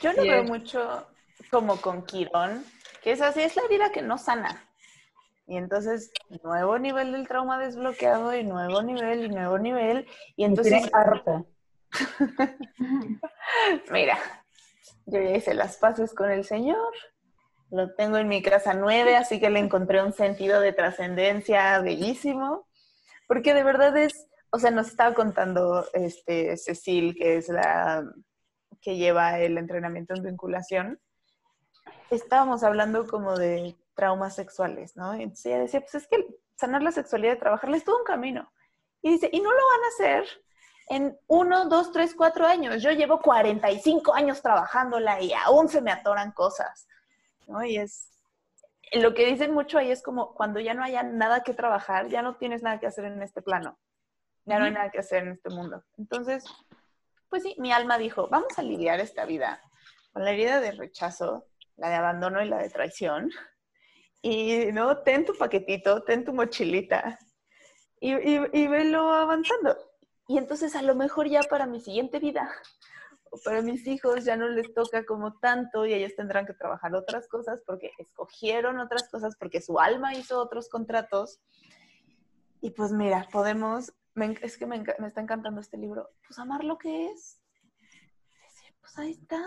Yo 0.00 0.14
lo 0.14 0.22
veo 0.22 0.44
mucho 0.44 1.06
como 1.50 1.76
con 1.76 2.06
Quirón, 2.06 2.64
que 3.02 3.12
es 3.12 3.20
así, 3.20 3.42
es 3.42 3.54
la 3.54 3.64
herida 3.64 3.92
que 3.92 4.00
no 4.00 4.16
sana. 4.16 4.66
Y 5.46 5.58
entonces, 5.58 6.10
nuevo 6.42 6.78
nivel 6.78 7.12
del 7.12 7.28
trauma 7.28 7.58
desbloqueado 7.58 8.34
y 8.34 8.44
nuevo 8.44 8.82
nivel 8.82 9.26
y 9.26 9.28
nuevo 9.28 9.58
nivel. 9.58 10.06
Y 10.36 10.44
entonces... 10.44 10.90
Mira, 13.92 14.18
yo 15.06 15.20
ya 15.20 15.36
hice 15.36 15.54
las 15.54 15.76
paces 15.76 16.14
con 16.14 16.30
el 16.30 16.44
Señor. 16.44 16.92
Lo 17.70 17.94
tengo 17.94 18.18
en 18.18 18.28
mi 18.28 18.42
casa 18.42 18.74
nueve, 18.74 19.16
así 19.16 19.40
que 19.40 19.50
le 19.50 19.58
encontré 19.58 20.02
un 20.02 20.12
sentido 20.12 20.60
de 20.60 20.72
trascendencia 20.72 21.80
bellísimo. 21.80 22.66
Porque 23.26 23.54
de 23.54 23.64
verdad 23.64 23.96
es, 23.96 24.28
o 24.50 24.58
sea, 24.58 24.70
nos 24.70 24.88
estaba 24.88 25.14
contando 25.14 25.86
este 25.92 26.56
Cecil, 26.56 27.14
que 27.16 27.36
es 27.38 27.48
la 27.48 28.04
que 28.80 28.96
lleva 28.96 29.38
el 29.40 29.58
entrenamiento 29.58 30.14
en 30.14 30.22
vinculación. 30.22 31.00
Estábamos 32.10 32.62
hablando 32.62 33.06
como 33.06 33.36
de 33.36 33.76
traumas 33.94 34.34
sexuales, 34.34 34.96
¿no? 34.96 35.14
Entonces 35.14 35.46
ella 35.46 35.60
decía, 35.60 35.80
pues 35.80 35.94
es 35.94 36.06
que 36.06 36.26
sanar 36.56 36.82
la 36.82 36.92
sexualidad, 36.92 37.38
trabajarla 37.38 37.76
es 37.76 37.84
todo 37.84 37.98
un 37.98 38.04
camino. 38.04 38.52
Y 39.02 39.12
dice, 39.12 39.28
y 39.32 39.40
no 39.40 39.50
lo 39.50 39.56
van 39.56 39.84
a 39.84 39.88
hacer 39.88 40.43
en 40.88 41.18
uno, 41.26 41.68
dos, 41.68 41.92
tres, 41.92 42.14
cuatro 42.14 42.46
años. 42.46 42.82
Yo 42.82 42.92
llevo 42.92 43.20
45 43.20 44.14
años 44.14 44.42
trabajándola 44.42 45.20
y 45.20 45.32
aún 45.32 45.68
se 45.68 45.80
me 45.80 45.90
atoran 45.90 46.32
cosas, 46.32 46.86
¿no? 47.46 47.64
Y 47.64 47.76
es, 47.76 48.08
lo 48.92 49.14
que 49.14 49.26
dicen 49.26 49.52
mucho 49.52 49.78
ahí 49.78 49.90
es 49.90 50.02
como 50.02 50.34
cuando 50.34 50.60
ya 50.60 50.74
no 50.74 50.84
haya 50.84 51.02
nada 51.02 51.42
que 51.42 51.54
trabajar, 51.54 52.08
ya 52.08 52.22
no 52.22 52.36
tienes 52.36 52.62
nada 52.62 52.78
que 52.78 52.86
hacer 52.86 53.06
en 53.06 53.22
este 53.22 53.42
plano, 53.42 53.78
ya 54.44 54.58
no 54.58 54.66
hay 54.66 54.72
nada 54.72 54.90
que 54.90 54.98
hacer 54.98 55.24
en 55.24 55.32
este 55.32 55.50
mundo. 55.50 55.82
Entonces, 55.98 56.44
pues 57.28 57.42
sí, 57.42 57.56
mi 57.58 57.72
alma 57.72 57.98
dijo, 57.98 58.28
vamos 58.28 58.58
a 58.58 58.62
lidiar 58.62 59.00
esta 59.00 59.24
vida 59.24 59.60
con 60.12 60.24
la 60.24 60.30
herida 60.30 60.60
de 60.60 60.72
rechazo, 60.72 61.46
la 61.76 61.88
de 61.88 61.96
abandono 61.96 62.42
y 62.42 62.48
la 62.48 62.58
de 62.58 62.70
traición, 62.70 63.30
y 64.22 64.72
no, 64.72 64.98
ten 65.02 65.26
tu 65.26 65.34
paquetito, 65.34 66.02
ten 66.02 66.24
tu 66.24 66.32
mochilita 66.32 67.18
y, 68.00 68.14
y, 68.14 68.68
velo 68.68 69.12
avanzando. 69.12 69.76
Y 70.26 70.38
entonces 70.38 70.74
a 70.74 70.82
lo 70.82 70.94
mejor 70.94 71.28
ya 71.28 71.42
para 71.42 71.66
mi 71.66 71.80
siguiente 71.80 72.18
vida 72.18 72.50
o 73.30 73.38
para 73.44 73.62
mis 73.62 73.86
hijos 73.86 74.24
ya 74.24 74.36
no 74.36 74.48
les 74.48 74.72
toca 74.72 75.04
como 75.04 75.38
tanto 75.38 75.84
y 75.86 75.92
ellos 75.92 76.14
tendrán 76.16 76.46
que 76.46 76.54
trabajar 76.54 76.94
otras 76.94 77.28
cosas 77.28 77.60
porque 77.66 77.90
escogieron 77.98 78.78
otras 78.78 79.08
cosas, 79.08 79.36
porque 79.36 79.60
su 79.60 79.78
alma 79.78 80.14
hizo 80.14 80.40
otros 80.40 80.68
contratos. 80.68 81.40
Y 82.60 82.70
pues 82.70 82.92
mira, 82.92 83.28
podemos, 83.32 83.92
es 84.40 84.56
que 84.56 84.66
me, 84.66 84.82
está 85.06 85.20
encantando 85.20 85.60
este 85.60 85.76
libro, 85.76 86.10
pues 86.26 86.38
amar 86.38 86.64
lo 86.64 86.78
que 86.78 87.06
es. 87.06 87.40
Pues 88.80 88.98
ahí 88.98 89.10
está. 89.10 89.44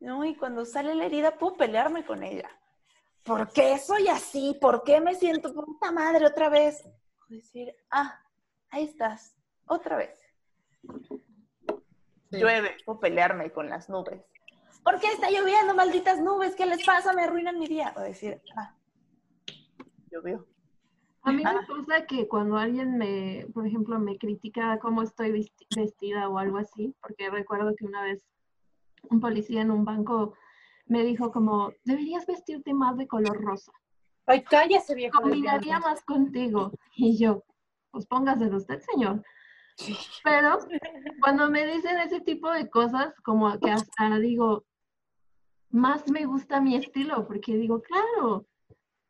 ¿no? 0.00 0.24
Y 0.24 0.36
cuando 0.36 0.64
sale 0.64 0.94
la 0.94 1.06
herida, 1.06 1.38
puedo 1.38 1.56
pelearme 1.56 2.04
con 2.04 2.22
ella. 2.22 2.48
¿por 3.28 3.52
qué 3.52 3.78
soy 3.78 4.08
así? 4.08 4.56
¿Por 4.58 4.82
qué 4.82 5.00
me 5.00 5.14
siento 5.14 5.52
puta 5.52 5.92
madre 5.92 6.26
otra 6.26 6.48
vez? 6.48 6.82
Decir, 7.28 7.74
ah, 7.90 8.18
ahí 8.70 8.84
estás, 8.84 9.36
otra 9.68 9.96
vez. 9.96 10.20
Llueve, 12.30 12.76
o 12.86 13.00
pelearme 13.00 13.50
con 13.50 13.68
las 13.68 13.88
nubes. 13.88 14.22
¿Por 14.84 15.00
qué 15.00 15.08
está 15.08 15.30
lloviendo, 15.30 15.74
malditas 15.74 16.20
nubes? 16.20 16.54
¿Qué 16.54 16.66
les 16.66 16.84
pasa? 16.84 17.12
Me 17.12 17.22
arruinan 17.22 17.58
mi 17.58 17.66
día. 17.66 17.92
O 17.96 18.00
decir, 18.00 18.40
ah, 18.56 18.74
llovió. 20.10 20.46
A 21.22 21.32
mí 21.32 21.42
me 21.42 21.50
ah. 21.50 21.60
pasa 21.66 22.06
que 22.06 22.28
cuando 22.28 22.56
alguien 22.56 22.96
me, 22.96 23.46
por 23.52 23.66
ejemplo, 23.66 23.98
me 23.98 24.16
critica 24.18 24.78
cómo 24.78 25.02
estoy 25.02 25.50
vestida 25.76 26.28
o 26.28 26.38
algo 26.38 26.58
así, 26.58 26.94
porque 27.02 27.30
recuerdo 27.30 27.74
que 27.76 27.84
una 27.84 28.02
vez 28.02 28.24
un 29.10 29.20
policía 29.20 29.62
en 29.62 29.70
un 29.70 29.84
banco 29.84 30.34
me 30.86 31.04
dijo 31.04 31.30
como, 31.30 31.72
deberías 31.84 32.26
vestirte 32.26 32.72
más 32.72 32.96
de 32.96 33.06
color 33.06 33.42
rosa. 33.42 33.72
Ay, 34.26 34.42
cállese, 34.42 34.94
viejo. 34.94 35.20
Combinaría 35.20 35.78
más 35.80 36.02
contigo. 36.02 36.72
Y 36.96 37.18
yo, 37.18 37.44
pues 37.90 38.06
póngaselo 38.06 38.56
usted, 38.56 38.80
señor. 38.80 39.22
Pero 40.24 40.58
cuando 41.20 41.50
me 41.50 41.64
dicen 41.66 41.98
ese 41.98 42.20
tipo 42.20 42.50
de 42.50 42.68
cosas, 42.68 43.14
como 43.22 43.58
que 43.60 43.70
hasta 43.70 44.18
digo, 44.18 44.64
más 45.70 46.10
me 46.10 46.24
gusta 46.24 46.60
mi 46.60 46.76
estilo, 46.76 47.26
porque 47.26 47.56
digo, 47.56 47.80
claro, 47.82 48.46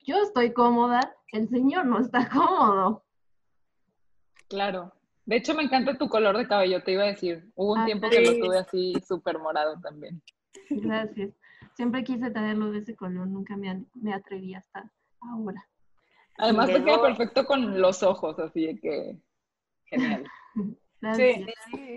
yo 0.01 0.16
estoy 0.23 0.53
cómoda, 0.53 1.14
el 1.33 1.49
señor 1.49 1.87
no 1.87 2.01
está 2.01 2.29
cómodo. 2.33 3.05
Claro. 4.49 4.93
De 5.25 5.37
hecho, 5.37 5.55
me 5.55 5.62
encanta 5.62 5.99
tu 5.99 6.09
color 6.09 6.39
de 6.39 6.49
cabello, 6.49 6.83
te 6.83 6.93
iba 6.93 7.03
a 7.03 7.09
decir. 7.09 7.53
Hubo 7.55 7.75
un 7.75 7.81
ah, 7.81 7.85
tiempo 7.85 8.09
que 8.09 8.23
lo 8.23 8.47
tuve 8.47 8.59
así 8.59 8.95
súper 9.07 9.39
morado 9.39 9.79
también. 9.83 10.23
Gracias. 10.71 11.35
Siempre 11.75 12.03
quise 12.03 12.31
tenerlo 12.31 12.73
de 12.73 12.79
ese 12.79 12.97
color, 12.97 13.27
nunca 13.27 13.55
me, 13.57 13.85
me 13.95 14.14
atreví 14.14 14.55
hasta 14.55 14.91
ahora. 15.21 15.69
Además 16.39 16.69
te 16.69 16.83
queda 16.83 17.03
perfecto 17.03 17.45
con 17.45 17.81
los 17.81 18.03
ojos, 18.03 18.39
así 18.39 18.66
de 18.66 18.81
que 18.81 19.19
genial. 19.85 20.25
Sí, 21.14 21.46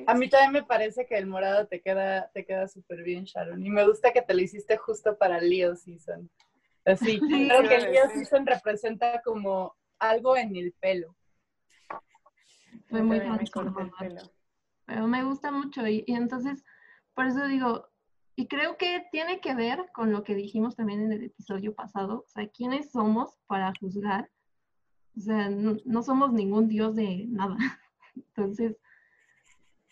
a 0.06 0.14
mí 0.14 0.30
también 0.30 0.52
me 0.52 0.64
parece 0.64 1.08
que 1.08 1.18
el 1.18 1.26
morado 1.26 1.68
te 1.68 1.82
queda, 1.82 2.30
te 2.34 2.46
queda 2.46 2.68
súper 2.68 3.02
bien, 3.02 3.24
Sharon. 3.24 3.66
Y 3.66 3.70
me 3.70 3.88
gusta 3.88 4.12
que 4.12 4.22
te 4.22 4.34
lo 4.34 4.42
hiciste 4.42 4.78
justo 4.78 5.18
para 5.18 5.42
Leo 5.42 5.76
Season. 5.76 6.30
Así, 6.86 7.20
creo 7.20 7.68
que 7.68 7.80
Leo 7.80 8.10
Season 8.14 8.46
representa 8.46 9.22
como 9.24 9.76
algo 9.98 10.38
en 10.38 10.56
el 10.56 10.74
pelo. 10.80 11.16
Fue 12.90 13.02
muy 13.02 13.20
transformador. 13.20 14.32
Pero 14.86 15.08
me 15.08 15.24
gusta 15.24 15.52
mucho 15.52 15.88
y, 15.88 16.04
y 16.06 16.14
entonces, 16.14 16.64
por 17.16 17.26
eso 17.26 17.48
digo, 17.48 17.92
y 18.36 18.48
creo 18.48 18.78
que 18.78 19.06
tiene 19.12 19.40
que 19.40 19.54
ver 19.54 19.92
con 19.94 20.12
lo 20.12 20.24
que 20.24 20.36
dijimos 20.36 20.76
también 20.76 21.02
en 21.02 21.12
el 21.12 21.24
episodio 21.26 21.76
pasado, 21.76 22.24
o 22.26 22.30
sea, 22.30 22.48
¿quiénes 22.48 22.92
somos 22.92 23.38
para 23.48 23.74
juzgar? 23.80 24.32
O 25.18 25.20
sea, 25.20 25.50
no, 25.50 26.04
somos 26.04 26.32
ningún 26.32 26.68
dios 26.68 26.96
de 26.96 27.26
nada. 27.28 27.58
Entonces, 28.16 28.78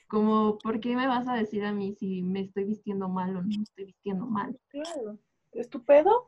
como, 0.07 0.57
¿por 0.57 0.79
qué 0.79 0.95
me 0.95 1.07
vas 1.07 1.27
a 1.27 1.35
decir 1.35 1.63
a 1.65 1.71
mí 1.71 1.93
si 1.93 2.23
me 2.23 2.41
estoy 2.41 2.63
vistiendo 2.63 3.07
mal 3.07 3.29
o 3.35 3.41
no 3.41 3.47
me 3.47 3.63
estoy 3.63 3.85
vistiendo 3.85 4.25
mal? 4.25 4.59
Claro. 4.69 5.19
¿Es 5.51 5.69
tu 5.69 5.83
pedo? 5.83 6.25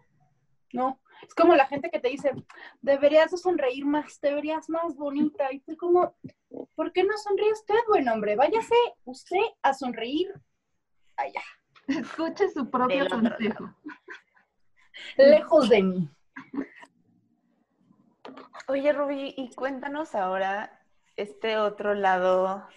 No, 0.73 1.01
es 1.27 1.33
como 1.35 1.55
la 1.55 1.67
gente 1.67 1.89
que 1.89 1.99
te 1.99 2.09
dice, 2.09 2.31
deberías 2.81 3.31
de 3.31 3.37
sonreír 3.37 3.85
más, 3.85 4.19
te 4.19 4.33
verías 4.33 4.69
más 4.69 4.95
bonita. 4.95 5.51
Y 5.51 5.59
tú 5.59 5.75
como, 5.77 6.15
¿por 6.75 6.93
qué 6.93 7.03
no 7.03 7.17
sonríe 7.17 7.51
usted, 7.51 7.75
buen 7.87 8.07
hombre? 8.07 8.35
Váyase 8.35 8.75
usted 9.03 9.41
a 9.61 9.73
sonreír 9.73 10.31
allá. 11.17 11.41
Escuche 11.87 12.49
su 12.49 12.69
propio 12.69 13.07
consejo. 13.09 13.75
Lejos 15.17 15.69
de 15.69 15.83
mí. 15.83 16.09
Oye, 18.67 18.93
Ruby, 18.93 19.33
y 19.35 19.53
cuéntanos 19.53 20.15
ahora 20.15 20.80
este 21.16 21.57
otro 21.57 21.93
lado. 21.93 22.68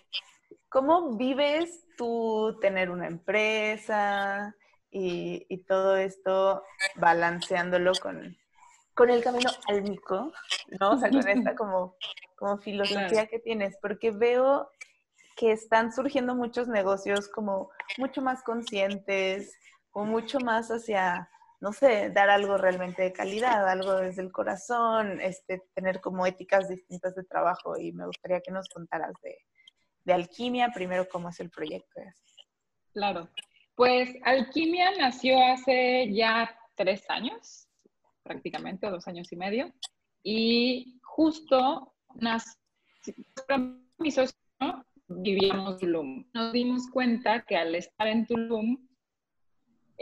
¿Cómo 0.68 1.16
vives 1.16 1.87
tú 1.97 2.59
tener 2.61 2.91
una 2.91 3.07
empresa 3.07 4.55
y, 4.91 5.47
y 5.49 5.59
todo 5.64 5.97
esto 5.97 6.62
balanceándolo 6.97 8.01
con, 8.01 8.37
con 8.95 9.11
el 9.11 9.22
camino 9.22 9.51
álmico, 9.68 10.32
¿no? 10.80 10.93
O 10.93 10.99
sea, 10.99 11.12
con 11.12 11.28
esta 11.28 11.55
como, 11.57 11.97
como 12.37 12.59
filosofía 12.59 13.26
Claro. 13.26 13.28
que 13.28 13.39
tienes, 13.41 13.76
porque 13.80 14.11
veo 14.11 14.70
que 15.37 15.53
están 15.53 15.93
surgiendo 15.93 16.35
muchos 16.35 16.68
negocios 16.68 17.28
como 17.28 17.70
mucho 17.97 18.22
más 18.22 18.43
conscientes 18.43 19.53
o 19.93 20.05
mucho 20.05 20.41
más 20.41 20.70
hacia, 20.70 21.28
no 21.64 21.72
sé, 21.72 22.10
dar 22.10 22.28
algo 22.28 22.58
realmente 22.58 23.00
de 23.00 23.14
calidad, 23.14 23.66
algo 23.66 23.94
desde 23.94 24.20
el 24.20 24.30
corazón, 24.30 25.18
este, 25.22 25.62
tener 25.72 26.02
como 26.02 26.26
éticas 26.26 26.68
distintas 26.68 27.14
de 27.14 27.24
trabajo 27.24 27.78
y 27.78 27.90
me 27.90 28.04
gustaría 28.04 28.42
que 28.42 28.50
nos 28.50 28.68
contaras 28.68 29.14
de, 29.22 29.38
de 30.04 30.12
alquimia, 30.12 30.72
primero 30.74 31.08
cómo 31.10 31.30
es 31.30 31.40
el 31.40 31.48
proyecto. 31.48 32.02
Claro. 32.92 33.30
Pues 33.76 34.14
Alquimia 34.24 34.90
nació 34.98 35.42
hace 35.42 36.12
ya 36.12 36.54
tres 36.74 37.02
años, 37.08 37.66
prácticamente, 38.22 38.90
dos 38.90 39.08
años 39.08 39.32
y 39.32 39.36
medio. 39.36 39.72
Y 40.22 41.00
justo 41.02 41.94
nació, 42.14 42.60
mi 43.96 44.10
socio 44.10 44.36
vivíamos 45.08 45.78
Tulum. 45.78 46.26
Nos 46.34 46.52
dimos 46.52 46.90
cuenta 46.92 47.42
que 47.46 47.56
al 47.56 47.74
estar 47.74 48.06
en 48.06 48.26
Tulum, 48.26 48.86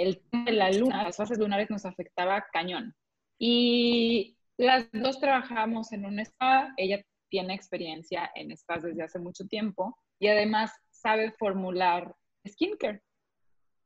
el 0.03 0.21
tema 0.21 0.45
de 0.45 0.53
la 0.53 0.71
luna, 0.71 1.05
las 1.05 1.17
fases 1.17 1.39
lunares 1.39 1.71
nos 1.71 1.85
afectaba 1.85 2.47
cañón. 2.53 2.95
Y 3.39 4.37
las 4.57 4.91
dos 4.93 5.19
trabajábamos 5.21 5.93
en 5.93 6.05
un 6.05 6.19
spa, 6.21 6.73
ella 6.77 7.03
tiene 7.29 7.55
experiencia 7.55 8.31
en 8.35 8.57
spas 8.57 8.83
desde 8.83 9.03
hace 9.03 9.19
mucho 9.19 9.47
tiempo 9.47 9.99
y 10.19 10.29
además 10.29 10.71
sabe 10.91 11.33
formular 11.33 12.15
skincare, 12.47 13.03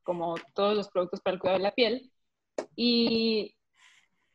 como 0.03 0.35
todos 0.53 0.75
los 0.75 0.89
productos 0.89 1.21
para 1.21 1.35
el 1.35 1.39
cuidado 1.39 1.59
de 1.59 1.63
la 1.63 1.71
piel. 1.73 2.11
Y 2.75 3.55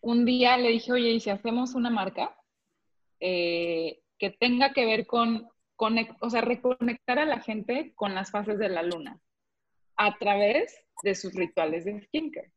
un 0.00 0.24
día 0.24 0.56
le 0.56 0.70
dije, 0.70 0.92
oye, 0.92 1.10
¿y 1.10 1.20
si 1.20 1.30
hacemos 1.30 1.74
una 1.74 1.90
marca 1.90 2.36
eh, 3.20 4.00
que 4.18 4.30
tenga 4.30 4.72
que 4.72 4.86
ver 4.86 5.06
con, 5.06 5.48
conec- 5.76 6.16
o 6.20 6.30
sea, 6.30 6.40
reconectar 6.40 7.18
a 7.18 7.24
la 7.26 7.40
gente 7.40 7.92
con 7.94 8.14
las 8.14 8.30
fases 8.30 8.58
de 8.58 8.68
la 8.68 8.82
luna 8.82 9.20
a 9.96 10.16
través 10.18 10.74
de 11.02 11.14
sus 11.14 11.34
rituales 11.34 11.84
de 11.84 12.00
skincare? 12.02 12.52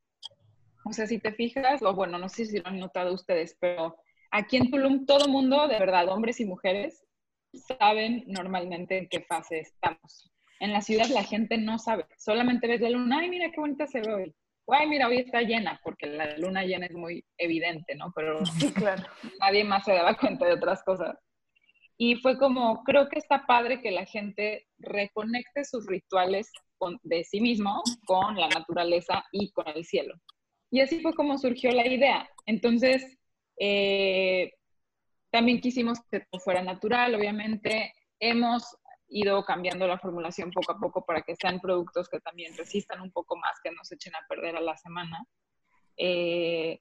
O 0.86 0.93
sea, 0.93 1.07
si 1.07 1.19
te 1.19 1.31
fijas, 1.31 1.81
o 1.81 1.93
bueno, 1.93 2.17
no 2.17 2.29
sé 2.29 2.45
si 2.45 2.59
lo 2.59 2.67
han 2.67 2.79
notado 2.79 3.13
ustedes, 3.13 3.57
pero 3.59 3.97
aquí 4.31 4.57
en 4.57 4.69
Tulum 4.69 5.05
todo 5.05 5.27
mundo, 5.27 5.67
de 5.67 5.79
verdad, 5.79 6.09
hombres 6.09 6.39
y 6.39 6.45
mujeres, 6.45 7.03
saben 7.79 8.23
normalmente 8.27 8.97
en 8.97 9.09
qué 9.09 9.21
fase 9.21 9.59
estamos. 9.59 10.31
En 10.59 10.71
la 10.71 10.81
ciudad 10.81 11.07
la 11.07 11.23
gente 11.23 11.57
no 11.57 11.79
sabe, 11.79 12.05
solamente 12.17 12.67
ves 12.67 12.81
la 12.81 12.89
luna, 12.89 13.19
ay, 13.19 13.29
mira 13.29 13.49
qué 13.51 13.59
bonita 13.59 13.88
se 13.88 14.01
ve 14.01 14.13
hoy. 14.13 14.36
Ay, 14.67 14.88
mira, 14.88 15.07
hoy 15.07 15.17
está 15.17 15.41
llena, 15.41 15.79
porque 15.83 16.07
la 16.07 16.38
luna 16.38 16.63
llena 16.63 16.88
es 16.88 16.93
muy 16.93 17.23
evidente, 17.38 17.95
¿no? 17.95 18.11
Pero 18.15 18.43
Sí, 18.59 18.73
claro. 18.73 19.03
nadie 19.39 19.63
más 19.63 19.86
se 19.86 19.93
daba 19.93 20.15
cuenta 20.15 20.45
de 20.45 20.53
otras 20.53 20.83
cosas. 20.83 21.17
Y 21.97 22.15
fue 22.15 22.38
como, 22.38 22.83
creo 22.83 23.07
que 23.07 23.19
está 23.19 23.45
padre 23.45 23.81
que 23.81 23.91
la 23.91 24.05
gente 24.05 24.67
reconecte 24.79 25.63
sus 25.63 25.86
rituales 25.86 26.51
de 27.03 27.23
sí 27.23 27.41
mismo 27.41 27.81
con 28.05 28.36
la 28.36 28.47
naturaleza 28.49 29.23
y 29.31 29.51
con 29.51 29.67
el 29.67 29.86
cielo. 29.86 30.15
Y 30.71 30.81
así 30.81 30.99
fue 30.99 31.13
como 31.13 31.38
surgió 31.38 31.71
la 31.71 31.88
idea. 31.88 32.29
Entonces, 32.45 33.17
eh, 33.57 34.51
también 35.31 35.61
quisimos 35.61 35.99
que 36.09 36.25
fuera 36.43 36.61
natural, 36.61 37.15
obviamente. 37.15 37.93
Hemos 38.19 38.75
ido 39.07 39.43
cambiando 39.45 39.88
la 39.88 39.99
formulación 39.99 40.51
poco 40.51 40.71
a 40.71 40.79
poco 40.79 41.05
para 41.05 41.21
que 41.21 41.36
sean 41.36 41.59
productos 41.59 42.09
que 42.09 42.19
también 42.19 42.55
resistan 42.57 43.01
un 43.01 43.11
poco 43.11 43.36
más, 43.38 43.59
que 43.63 43.71
no 43.71 43.83
se 43.83 43.95
echen 43.95 44.15
a 44.15 44.25
perder 44.27 44.55
a 44.55 44.61
la 44.61 44.75
semana. 44.77 45.25
Eh, 45.97 46.79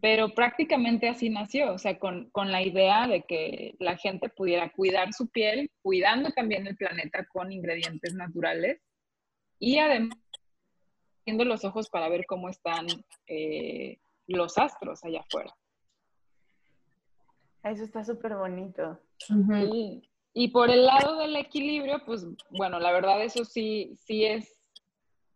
pero 0.00 0.34
prácticamente 0.34 1.08
así 1.08 1.30
nació, 1.30 1.72
o 1.72 1.78
sea, 1.78 1.98
con, 1.98 2.28
con 2.30 2.50
la 2.50 2.60
idea 2.60 3.06
de 3.06 3.22
que 3.22 3.76
la 3.78 3.96
gente 3.96 4.28
pudiera 4.28 4.70
cuidar 4.72 5.12
su 5.12 5.28
piel, 5.30 5.70
cuidando 5.80 6.30
también 6.32 6.66
el 6.66 6.76
planeta 6.76 7.24
con 7.32 7.52
ingredientes 7.52 8.14
naturales 8.14 8.80
y 9.62 9.78
además 9.78 10.18
abriendo 11.20 11.44
los 11.44 11.64
ojos 11.64 11.88
para 11.88 12.08
ver 12.08 12.26
cómo 12.26 12.48
están 12.48 12.84
eh, 13.28 14.00
los 14.26 14.58
astros 14.58 15.04
allá 15.04 15.20
afuera. 15.20 15.54
Eso 17.62 17.84
está 17.84 18.02
súper 18.02 18.34
bonito. 18.34 18.98
Y, 19.72 20.02
y 20.34 20.48
por 20.48 20.68
el 20.68 20.84
lado 20.84 21.16
del 21.18 21.36
equilibrio, 21.36 22.02
pues 22.04 22.26
bueno, 22.50 22.80
la 22.80 22.90
verdad 22.90 23.22
eso 23.22 23.44
sí, 23.44 23.96
sí 24.04 24.24
es, 24.24 24.52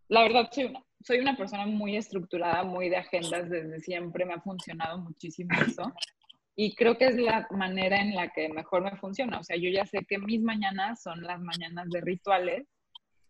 la 0.08 0.22
verdad 0.22 0.48
soy 0.50 0.64
una, 0.64 0.84
soy 1.02 1.20
una 1.20 1.36
persona 1.36 1.64
muy 1.66 1.96
estructurada, 1.96 2.64
muy 2.64 2.88
de 2.88 2.96
agendas 2.96 3.48
desde 3.48 3.78
siempre, 3.78 4.24
me 4.24 4.34
ha 4.34 4.40
funcionado 4.40 4.98
muchísimo 4.98 5.50
eso. 5.64 5.94
Y 6.56 6.74
creo 6.74 6.98
que 6.98 7.06
es 7.06 7.16
la 7.16 7.46
manera 7.52 7.98
en 7.98 8.16
la 8.16 8.28
que 8.30 8.48
mejor 8.48 8.82
me 8.82 8.96
funciona. 8.96 9.38
O 9.38 9.44
sea, 9.44 9.56
yo 9.56 9.70
ya 9.70 9.86
sé 9.86 10.04
que 10.04 10.18
mis 10.18 10.42
mañanas 10.42 11.00
son 11.00 11.22
las 11.22 11.40
mañanas 11.40 11.88
de 11.90 12.00
rituales 12.00 12.66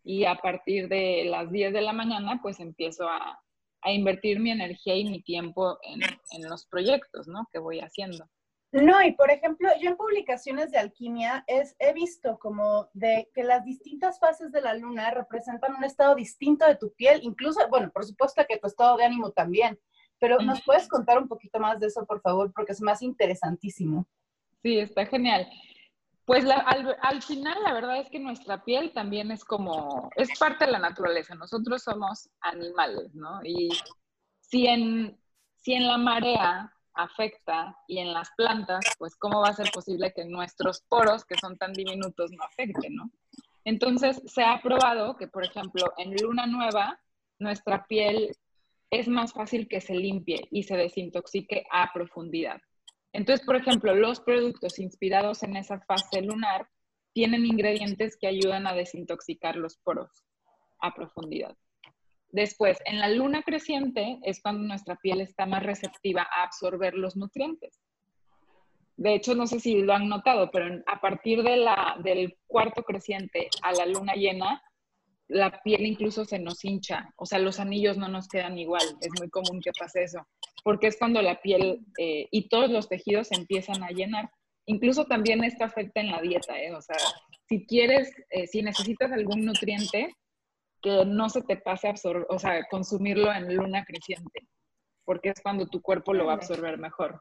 y 0.07 0.25
a 0.25 0.37
partir 0.37 0.89
de 0.89 1.25
las 1.25 1.51
10 1.51 1.73
de 1.73 1.81
la 1.81 1.93
mañana, 1.93 2.39
pues 2.41 2.61
empiezo 2.61 3.09
a, 3.09 3.43
a 3.83 3.93
invertir 3.93 4.39
mi 4.39 4.53
energía 4.53 4.95
y 4.95 5.05
mi 5.05 5.21
tiempo 5.21 5.79
en, 5.83 6.01
en 6.31 6.49
los 6.49 6.65
proyectos, 6.67 7.27
¿no? 7.27 7.49
Que 7.53 7.59
voy 7.59 7.81
haciendo. 7.81 8.25
No, 8.71 9.03
y 9.03 9.13
por 9.13 9.33
ejemplo, 9.33 9.69
yo 9.81 9.91
en 9.91 9.97
publicaciones 9.97 10.71
de 10.71 10.79
alquimia 10.79 11.43
es, 11.49 11.75
he 11.81 11.93
visto 11.93 12.39
como 12.39 12.89
de 12.93 13.29
que 13.35 13.43
las 13.43 13.65
distintas 13.65 14.21
fases 14.21 14.53
de 14.53 14.61
la 14.61 14.75
luna 14.75 15.11
representan 15.11 15.75
un 15.75 15.83
estado 15.83 16.15
distinto 16.15 16.65
de 16.69 16.77
tu 16.77 16.93
piel, 16.95 17.19
incluso, 17.25 17.69
bueno, 17.69 17.91
por 17.91 18.05
supuesto 18.05 18.45
que 18.49 18.59
tu 18.59 18.69
estado 18.69 18.97
de 18.99 19.05
ánimo 19.07 19.33
también, 19.33 19.77
pero 20.21 20.39
¿nos 20.39 20.63
puedes 20.63 20.87
contar 20.87 21.19
un 21.19 21.27
poquito 21.27 21.59
más 21.59 21.81
de 21.81 21.89
eso, 21.89 22.07
por 22.07 22.21
favor? 22.21 22.53
Porque 22.55 22.73
es 22.73 22.81
más 22.81 23.03
interesantísimo. 23.03 24.07
Sí, 24.63 24.79
está 24.79 25.05
genial. 25.05 25.49
Pues 26.27 26.43
la- 26.45 26.57
al, 26.57 26.97
al 27.03 27.23
final 27.23 27.57
la 27.63 27.73
verdad 27.73 27.99
es 27.99 28.11
que 28.11 28.19
nuestra 28.19 28.65
piel 28.65 28.93
también 28.93 29.31
es 29.31 29.45
como, 29.45 30.11
es 30.17 30.37
parte 30.39 30.67
de 30.67 30.73
la 30.73 30.81
naturaleza. 30.81 31.37
Nosotros 31.37 31.83
somos 31.85 32.29
animales, 32.41 33.15
¿no? 33.15 33.41
Y 33.45 33.69
si 34.41 34.67
en, 34.67 35.17
si 35.57 35.75
en 35.75 35.87
la 35.87 35.99
marea 35.99 36.73
afecta 36.95 37.77
y 37.87 37.99
en 37.99 38.13
las 38.13 38.31
plantas, 38.37 38.85
pues 38.99 39.15
cómo 39.17 39.41
va 39.41 39.51
a 39.51 39.53
ser 39.53 39.71
posible 39.71 40.13
que 40.15 40.25
nuestros 40.25 40.81
poros, 40.89 41.25
que 41.25 41.37
son 41.37 41.57
tan 41.59 41.73
diminutos, 41.75 42.33
no 42.33 42.43
afecten, 42.43 42.97
¿no? 42.97 43.11
Entonces 43.65 44.21
se 44.27 44.43
ha 44.43 44.61
probado 44.61 45.17
que, 45.17 45.29
por 45.29 45.45
ejemplo, 45.45 45.93
en 45.97 46.17
luna 46.21 46.47
nueva, 46.47 46.99
nuestra 47.39 47.87
piel 47.87 48.37
es 48.91 49.09
más 49.09 49.33
fácil 49.33 49.69
que 49.69 49.81
se 49.81 49.95
limpie 49.95 50.49
y 50.51 50.65
se 50.65 50.77
desintoxique 50.77 51.67
a 51.71 51.93
profundidad. 51.93 52.61
Entonces, 53.17 53.47
por 53.47 53.57
ejemplo, 53.57 53.95
los 53.95 54.21
productos 54.21 54.79
inspirados 54.79 55.43
en 55.43 55.57
esa 55.57 55.81
fase 55.81 56.21
lunar 56.21 56.69
tienen 57.15 57.47
ingredientes 57.47 58.19
que 58.21 58.27
ayudan 58.27 58.67
a 58.67 58.75
desintoxicar 58.75 59.57
los 59.57 59.79
poros 59.79 60.27
a 60.81 60.93
profundidad. 60.95 61.57
Después, 62.29 62.77
en 62.85 62.99
la 62.99 63.09
luna 63.09 63.43
creciente 63.43 64.19
es 64.23 64.43
cuando 64.43 64.65
nuestra 64.65 64.97
piel 64.97 65.23
está 65.23 65.47
más 65.47 65.63
receptiva 65.63 66.29
a 66.31 66.43
absorber 66.43 66.93
los 66.93 67.17
nutrientes. 67.17 67.81
De 68.99 69.15
hecho, 69.15 69.35
no 69.35 69.47
sé 69.47 69.61
si 69.61 69.81
lo 69.81 69.95
han 69.95 70.11
notado, 70.11 70.51
pero 70.51 70.83
a 70.87 71.01
partir 71.01 71.43
del 71.43 72.37
cuarto 72.47 72.83
creciente 72.83 73.49
a 73.63 73.73
la 73.73 73.87
luna 73.87 74.13
llena, 74.13 74.63
la 75.29 75.63
piel 75.63 75.87
incluso 75.87 76.27
se 76.27 76.39
nos 76.39 76.63
hincha, 76.67 77.15
o 77.17 77.25
sea, 77.25 77.39
los 77.39 77.61
anillos 77.61 77.97
no 77.97 78.09
nos 78.09 78.29
quedan 78.29 78.59
igual, 78.59 78.85
es 79.01 79.09
muy 79.19 79.31
común 79.31 79.63
que 79.63 79.73
pase 79.73 80.03
eso, 80.03 80.19
porque 80.65 80.89
es 80.89 80.99
cuando 80.99 81.23
la 81.23 81.41
piel 81.41 81.81
eh, 81.99 82.29
y 82.31 82.49
todos 82.49 82.71
los 82.71 82.89
tejidos 82.89 83.29
se 83.29 83.37
empiezan 83.37 83.83
a 83.83 83.91
llenar. 83.91 84.31
Incluso 84.67 85.05
también 85.05 85.45
esto 85.45 85.65
afecta 85.65 86.01
en 86.01 86.11
la 86.11 86.21
dieta, 86.21 86.61
¿eh? 86.61 86.75
o 86.75 86.83
sea, 86.83 86.97
si 87.49 87.65
quieres, 87.67 88.13
eh, 88.31 88.47
si 88.47 88.63
necesitas 88.63 89.13
algún 89.13 89.45
nutriente, 89.45 90.15
que 90.83 91.05
no 91.05 91.29
se 91.29 91.43
te 91.43 91.57
pase 91.57 91.87
a 91.87 91.91
absorber, 91.91 92.27
o 92.29 92.39
sea, 92.39 92.65
consumirlo 92.69 93.33
en 93.33 93.55
luna 93.55 93.85
creciente, 93.85 94.47
porque 95.05 95.31
es 95.31 95.41
cuando 95.41 95.69
tu 95.69 95.81
cuerpo 95.81 96.13
lo 96.13 96.27
va 96.27 96.33
a 96.33 96.37
absorber 96.37 96.79
mejor. 96.79 97.21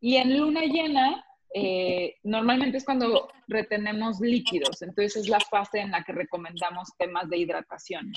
Y 0.00 0.16
en 0.16 0.38
luna 0.38 0.62
llena, 0.62 1.24
eh, 1.52 2.16
normalmente 2.22 2.78
es 2.78 2.84
cuando 2.84 3.28
retenemos 3.48 4.20
líquidos, 4.20 4.82
entonces 4.82 5.16
es 5.16 5.28
la 5.28 5.40
fase 5.40 5.80
en 5.80 5.90
la 5.90 6.04
que 6.04 6.12
recomendamos 6.12 6.88
temas 6.96 7.28
de 7.28 7.38
hidratación 7.38 8.12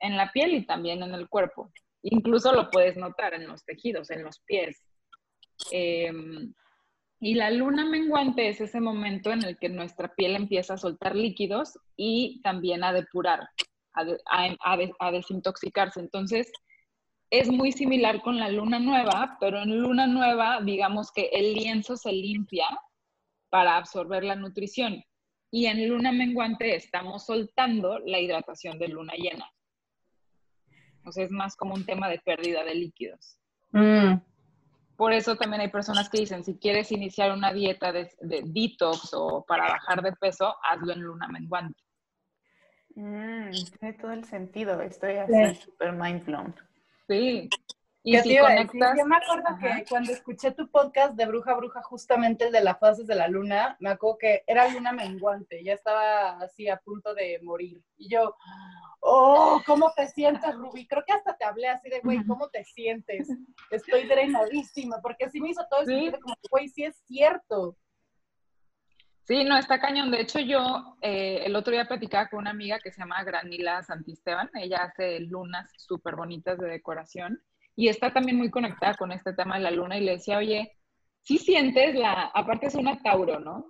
en 0.00 0.16
la 0.16 0.32
piel 0.32 0.54
y 0.54 0.66
también 0.66 1.02
en 1.02 1.14
el 1.14 1.28
cuerpo. 1.28 1.70
Incluso 2.02 2.52
lo 2.52 2.70
puedes 2.70 2.96
notar 2.96 3.34
en 3.34 3.46
los 3.46 3.64
tejidos, 3.64 4.10
en 4.10 4.24
los 4.24 4.40
pies. 4.40 4.82
Em, 5.70 6.52
y 7.20 7.34
la 7.34 7.50
luna 7.50 7.84
menguante 7.84 8.48
es 8.48 8.60
ese 8.60 8.80
momento 8.80 9.30
en 9.30 9.44
el 9.44 9.56
que 9.56 9.68
nuestra 9.68 10.12
piel 10.14 10.34
empieza 10.34 10.74
a 10.74 10.78
soltar 10.78 11.14
líquidos 11.14 11.78
y 11.96 12.40
también 12.42 12.82
a 12.82 12.92
depurar, 12.92 13.48
a, 13.94 15.10
desintoxicarse. 15.12 16.00
Entonces, 16.00 16.50
es 17.30 17.48
muy 17.48 17.70
similar 17.70 18.20
con 18.22 18.38
la 18.38 18.48
luna 18.48 18.80
nueva, 18.80 19.36
pero 19.38 19.62
en 19.62 19.80
luna 19.80 20.08
nueva, 20.08 20.60
digamos 20.62 21.12
que 21.12 21.30
el 21.32 21.54
lienzo 21.54 21.96
se 21.96 22.12
limpia 22.12 22.66
para 23.50 23.76
absorber 23.76 24.24
la 24.24 24.34
nutrición. 24.34 25.04
Y 25.52 25.66
en 25.66 25.88
luna 25.88 26.10
menguante 26.10 26.74
estamos 26.74 27.26
soltando 27.26 28.00
la 28.00 28.18
hidratación 28.18 28.80
de 28.80 28.88
luna 28.88 29.12
llena. 29.14 29.48
O 31.04 31.12
sea, 31.12 31.24
es 31.24 31.30
más 31.30 31.56
como 31.56 31.74
un 31.74 31.84
tema 31.84 32.08
de 32.08 32.18
pérdida 32.18 32.64
de 32.64 32.74
líquidos. 32.74 33.38
Mm. 33.72 34.14
Por 34.96 35.12
eso 35.12 35.36
también 35.36 35.62
hay 35.62 35.68
personas 35.68 36.08
que 36.08 36.18
dicen, 36.20 36.44
si 36.44 36.56
quieres 36.58 36.92
iniciar 36.92 37.32
una 37.32 37.52
dieta 37.52 37.92
de, 37.92 38.10
detox 38.20 39.12
o 39.14 39.44
para 39.46 39.64
bajar 39.64 40.02
de 40.02 40.12
peso, 40.12 40.54
hazlo 40.62 40.92
en 40.92 41.00
luna 41.00 41.26
menguante. 41.28 41.80
Mm, 42.94 43.50
tiene 43.78 43.94
todo 43.98 44.12
el 44.12 44.24
sentido. 44.24 44.80
Estoy 44.80 45.16
así 45.16 45.54
súper 45.56 45.92
mind 45.92 46.24
blown. 46.24 46.54
Sí. 47.08 47.48
Y 48.04 48.18
si 48.18 48.36
conectas... 48.36 48.98
Yo 48.98 49.06
me 49.06 49.16
acuerdo 49.16 49.56
que 49.60 49.84
cuando 49.88 50.12
escuché 50.12 50.50
tu 50.50 50.68
podcast 50.68 51.14
de 51.14 51.26
Bruja 51.26 51.54
Bruja, 51.54 51.82
justamente 51.82 52.46
el 52.46 52.52
de 52.52 52.60
las 52.60 52.78
fases 52.80 53.06
de 53.06 53.14
la 53.14 53.28
luna, 53.28 53.76
me 53.78 53.90
acuerdo 53.90 54.18
que 54.18 54.44
era 54.46 54.68
luna 54.68 54.92
menguante, 54.92 55.62
ya 55.62 55.74
estaba 55.74 56.38
así 56.40 56.68
a 56.68 56.78
punto 56.78 57.14
de 57.14 57.38
morir. 57.42 57.80
Y 57.96 58.08
yo, 58.08 58.34
oh, 59.00 59.62
¿cómo 59.66 59.92
te 59.94 60.08
sientes, 60.08 60.52
Ruby? 60.56 60.88
Creo 60.88 61.04
que 61.06 61.12
hasta 61.12 61.36
te 61.36 61.44
hablé 61.44 61.68
así 61.68 61.88
de, 61.90 62.00
güey, 62.00 62.24
¿cómo 62.26 62.48
te 62.48 62.64
sientes? 62.64 63.28
Estoy 63.70 64.08
drenadísima, 64.08 65.00
porque 65.00 65.26
así 65.26 65.40
me 65.40 65.50
hizo 65.50 65.64
todo 65.70 65.84
¿Sí? 65.86 66.10
como, 66.20 66.34
güey, 66.50 66.68
sí 66.68 66.82
es 66.82 66.96
cierto. 67.06 67.76
Sí, 69.24 69.44
no, 69.44 69.56
está 69.56 69.78
cañón. 69.78 70.10
De 70.10 70.20
hecho, 70.20 70.40
yo 70.40 70.96
eh, 71.00 71.42
el 71.44 71.54
otro 71.54 71.72
día 71.72 71.86
platicaba 71.86 72.28
con 72.28 72.40
una 72.40 72.50
amiga 72.50 72.80
que 72.80 72.90
se 72.90 73.00
llama 73.00 73.22
Granila 73.22 73.80
Santisteban. 73.84 74.50
Ella 74.54 74.78
hace 74.78 75.20
lunas 75.20 75.70
súper 75.76 76.16
bonitas 76.16 76.58
de 76.58 76.66
decoración 76.66 77.40
y 77.76 77.88
está 77.88 78.12
también 78.12 78.38
muy 78.38 78.50
conectada 78.50 78.94
con 78.94 79.12
este 79.12 79.32
tema 79.32 79.56
de 79.56 79.62
la 79.62 79.70
luna 79.70 79.98
y 79.98 80.04
le 80.04 80.12
decía, 80.12 80.38
oye, 80.38 80.72
sí 81.22 81.38
sientes 81.38 81.94
la, 81.94 82.30
aparte 82.34 82.66
es 82.66 82.74
una 82.74 83.00
Tauro, 83.02 83.40
¿no? 83.40 83.66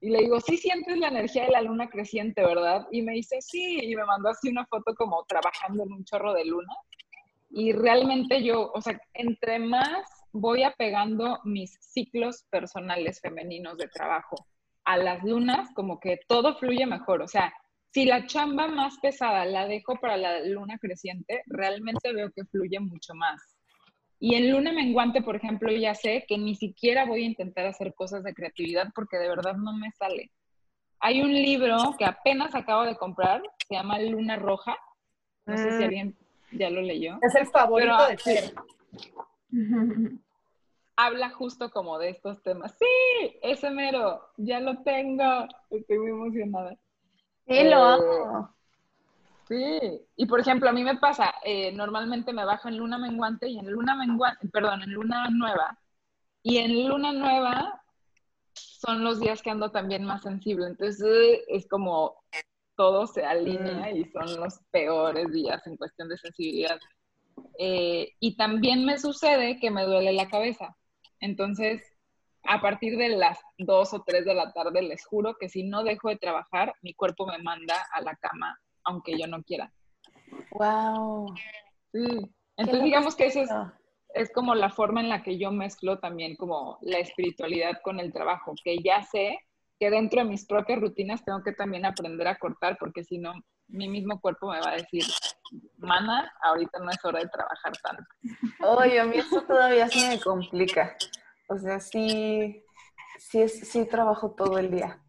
Y 0.00 0.10
le 0.10 0.20
digo, 0.20 0.40
sí 0.40 0.56
sientes 0.58 0.98
la 0.98 1.08
energía 1.08 1.44
de 1.44 1.52
la 1.52 1.62
luna 1.62 1.88
creciente, 1.88 2.42
¿verdad? 2.42 2.86
Y 2.90 3.02
me 3.02 3.14
dice, 3.14 3.40
sí, 3.40 3.78
y 3.82 3.96
me 3.96 4.04
mandó 4.04 4.28
así 4.28 4.50
una 4.50 4.66
foto 4.66 4.94
como 4.94 5.24
trabajando 5.24 5.84
en 5.84 5.92
un 5.92 6.04
chorro 6.04 6.34
de 6.34 6.44
luna. 6.44 6.74
Y 7.48 7.72
realmente 7.72 8.42
yo, 8.42 8.70
o 8.72 8.82
sea, 8.82 9.00
entre 9.14 9.58
más 9.58 10.06
voy 10.32 10.64
apegando 10.64 11.40
mis 11.44 11.78
ciclos 11.80 12.44
personales 12.50 13.20
femeninos 13.20 13.78
de 13.78 13.88
trabajo 13.88 14.36
a 14.84 14.98
las 14.98 15.24
lunas, 15.24 15.70
como 15.74 15.98
que 15.98 16.20
todo 16.28 16.56
fluye 16.58 16.84
mejor. 16.84 17.22
O 17.22 17.28
sea, 17.28 17.52
si 17.92 18.04
la 18.04 18.26
chamba 18.26 18.68
más 18.68 18.98
pesada 18.98 19.44
la 19.44 19.66
dejo 19.66 19.96
para 19.96 20.16
la 20.16 20.40
luna 20.40 20.78
creciente, 20.78 21.42
realmente 21.46 22.12
veo 22.12 22.30
que 22.30 22.44
fluye 22.44 22.78
mucho 22.80 23.14
más. 23.14 23.56
Y 24.18 24.34
en 24.34 24.50
luna 24.50 24.72
menguante, 24.72 25.22
por 25.22 25.36
ejemplo, 25.36 25.70
ya 25.72 25.94
sé 25.94 26.24
que 26.26 26.38
ni 26.38 26.54
siquiera 26.54 27.04
voy 27.04 27.22
a 27.22 27.26
intentar 27.26 27.66
hacer 27.66 27.94
cosas 27.94 28.24
de 28.24 28.34
creatividad 28.34 28.88
porque 28.94 29.18
de 29.18 29.28
verdad 29.28 29.54
no 29.54 29.74
me 29.74 29.90
sale. 29.92 30.30
Hay 31.00 31.20
un 31.20 31.32
libro 31.32 31.76
que 31.98 32.06
apenas 32.06 32.54
acabo 32.54 32.84
de 32.84 32.96
comprar, 32.96 33.42
se 33.68 33.74
llama 33.74 33.98
Luna 33.98 34.36
Roja. 34.36 34.76
No 35.44 35.56
sé 35.56 35.70
si 35.72 35.78
mm. 35.78 35.82
alguien 35.82 36.16
ya 36.52 36.70
lo 36.70 36.80
leyó. 36.80 37.18
Es 37.22 37.34
el 37.34 37.46
favorito 37.46 38.06
de 38.08 38.18
Fer. 38.18 38.54
Habla 40.96 41.28
justo 41.30 41.70
como 41.70 41.98
de 41.98 42.08
estos 42.08 42.42
temas. 42.42 42.74
Sí, 42.78 43.38
ese 43.42 43.70
mero, 43.70 44.22
ya 44.38 44.60
lo 44.60 44.82
tengo. 44.82 45.46
Estoy 45.68 45.98
muy 45.98 46.10
emocionada. 46.10 46.74
Sí, 47.46 47.64
lo 47.64 47.76
eh, 47.76 47.94
amo. 47.94 48.54
Sí, 49.48 50.00
y 50.16 50.26
por 50.26 50.40
ejemplo, 50.40 50.68
a 50.68 50.72
mí 50.72 50.82
me 50.82 50.96
pasa, 50.96 51.34
eh, 51.44 51.70
normalmente 51.72 52.32
me 52.32 52.44
bajo 52.44 52.68
en 52.68 52.78
luna 52.78 52.98
menguante 52.98 53.48
y 53.48 53.58
en 53.58 53.70
luna 53.70 53.94
menguante, 53.94 54.48
perdón, 54.48 54.82
en 54.82 54.92
luna 54.92 55.28
nueva. 55.30 55.78
Y 56.42 56.58
en 56.58 56.88
luna 56.88 57.12
nueva 57.12 57.82
son 58.54 59.04
los 59.04 59.20
días 59.20 59.42
que 59.42 59.50
ando 59.50 59.70
también 59.70 60.04
más 60.04 60.22
sensible. 60.22 60.66
Entonces 60.66 61.40
es 61.48 61.66
como 61.68 62.16
todo 62.76 63.06
se 63.06 63.24
alinea 63.24 63.92
mm. 63.92 63.96
y 63.96 64.04
son 64.10 64.40
los 64.40 64.58
peores 64.70 65.32
días 65.32 65.66
en 65.66 65.76
cuestión 65.76 66.08
de 66.08 66.18
sensibilidad. 66.18 66.78
Eh, 67.58 68.14
y 68.20 68.36
también 68.36 68.84
me 68.84 68.98
sucede 68.98 69.58
que 69.58 69.70
me 69.70 69.84
duele 69.84 70.12
la 70.12 70.28
cabeza. 70.28 70.76
Entonces, 71.20 71.82
a 72.48 72.60
partir 72.60 72.96
de 72.96 73.10
las 73.10 73.38
2 73.58 73.94
o 73.94 74.02
3 74.02 74.24
de 74.24 74.34
la 74.34 74.52
tarde, 74.52 74.82
les 74.82 75.04
juro 75.04 75.36
que 75.38 75.48
si 75.48 75.64
no 75.64 75.84
dejo 75.84 76.08
de 76.08 76.16
trabajar, 76.16 76.74
mi 76.82 76.94
cuerpo 76.94 77.26
me 77.26 77.38
manda 77.38 77.74
a 77.92 78.00
la 78.00 78.14
cama 78.16 78.58
aunque 78.86 79.18
yo 79.18 79.26
no 79.26 79.42
quiera. 79.42 79.70
Wow. 80.52 81.34
Sí. 81.92 82.06
Entonces 82.56 82.84
digamos 82.84 83.14
que 83.14 83.26
eso 83.26 83.42
es, 83.42 83.50
es, 84.14 84.32
como 84.32 84.54
la 84.54 84.70
forma 84.70 85.00
en 85.00 85.10
la 85.10 85.22
que 85.22 85.38
yo 85.38 85.50
mezclo 85.50 85.98
también 85.98 86.36
como 86.36 86.78
la 86.80 86.98
espiritualidad 86.98 87.80
con 87.82 88.00
el 88.00 88.12
trabajo, 88.12 88.54
que 88.64 88.78
ya 88.82 89.02
sé 89.02 89.38
que 89.78 89.90
dentro 89.90 90.22
de 90.22 90.30
mis 90.30 90.46
propias 90.46 90.80
rutinas 90.80 91.22
tengo 91.24 91.42
que 91.42 91.52
también 91.52 91.84
aprender 91.84 92.26
a 92.28 92.38
cortar, 92.38 92.78
porque 92.78 93.04
si 93.04 93.18
no, 93.18 93.34
mi 93.68 93.88
mismo 93.88 94.20
cuerpo 94.20 94.50
me 94.50 94.60
va 94.60 94.70
a 94.70 94.76
decir, 94.76 95.04
mana, 95.76 96.32
ahorita 96.42 96.78
no 96.78 96.90
es 96.90 97.04
hora 97.04 97.20
de 97.20 97.28
trabajar 97.28 97.72
tanto. 97.82 98.04
Oye, 98.60 98.98
a 98.98 99.04
mí 99.04 99.18
eso 99.18 99.42
todavía 99.42 99.86
se 99.88 100.08
me 100.08 100.20
complica. 100.20 100.96
O 101.48 101.58
sea, 101.58 101.80
sí, 101.80 102.64
sí, 103.18 103.42
es, 103.42 103.60
sí 103.60 103.84
trabajo 103.84 104.32
todo 104.32 104.58
el 104.58 104.70
día. 104.70 105.00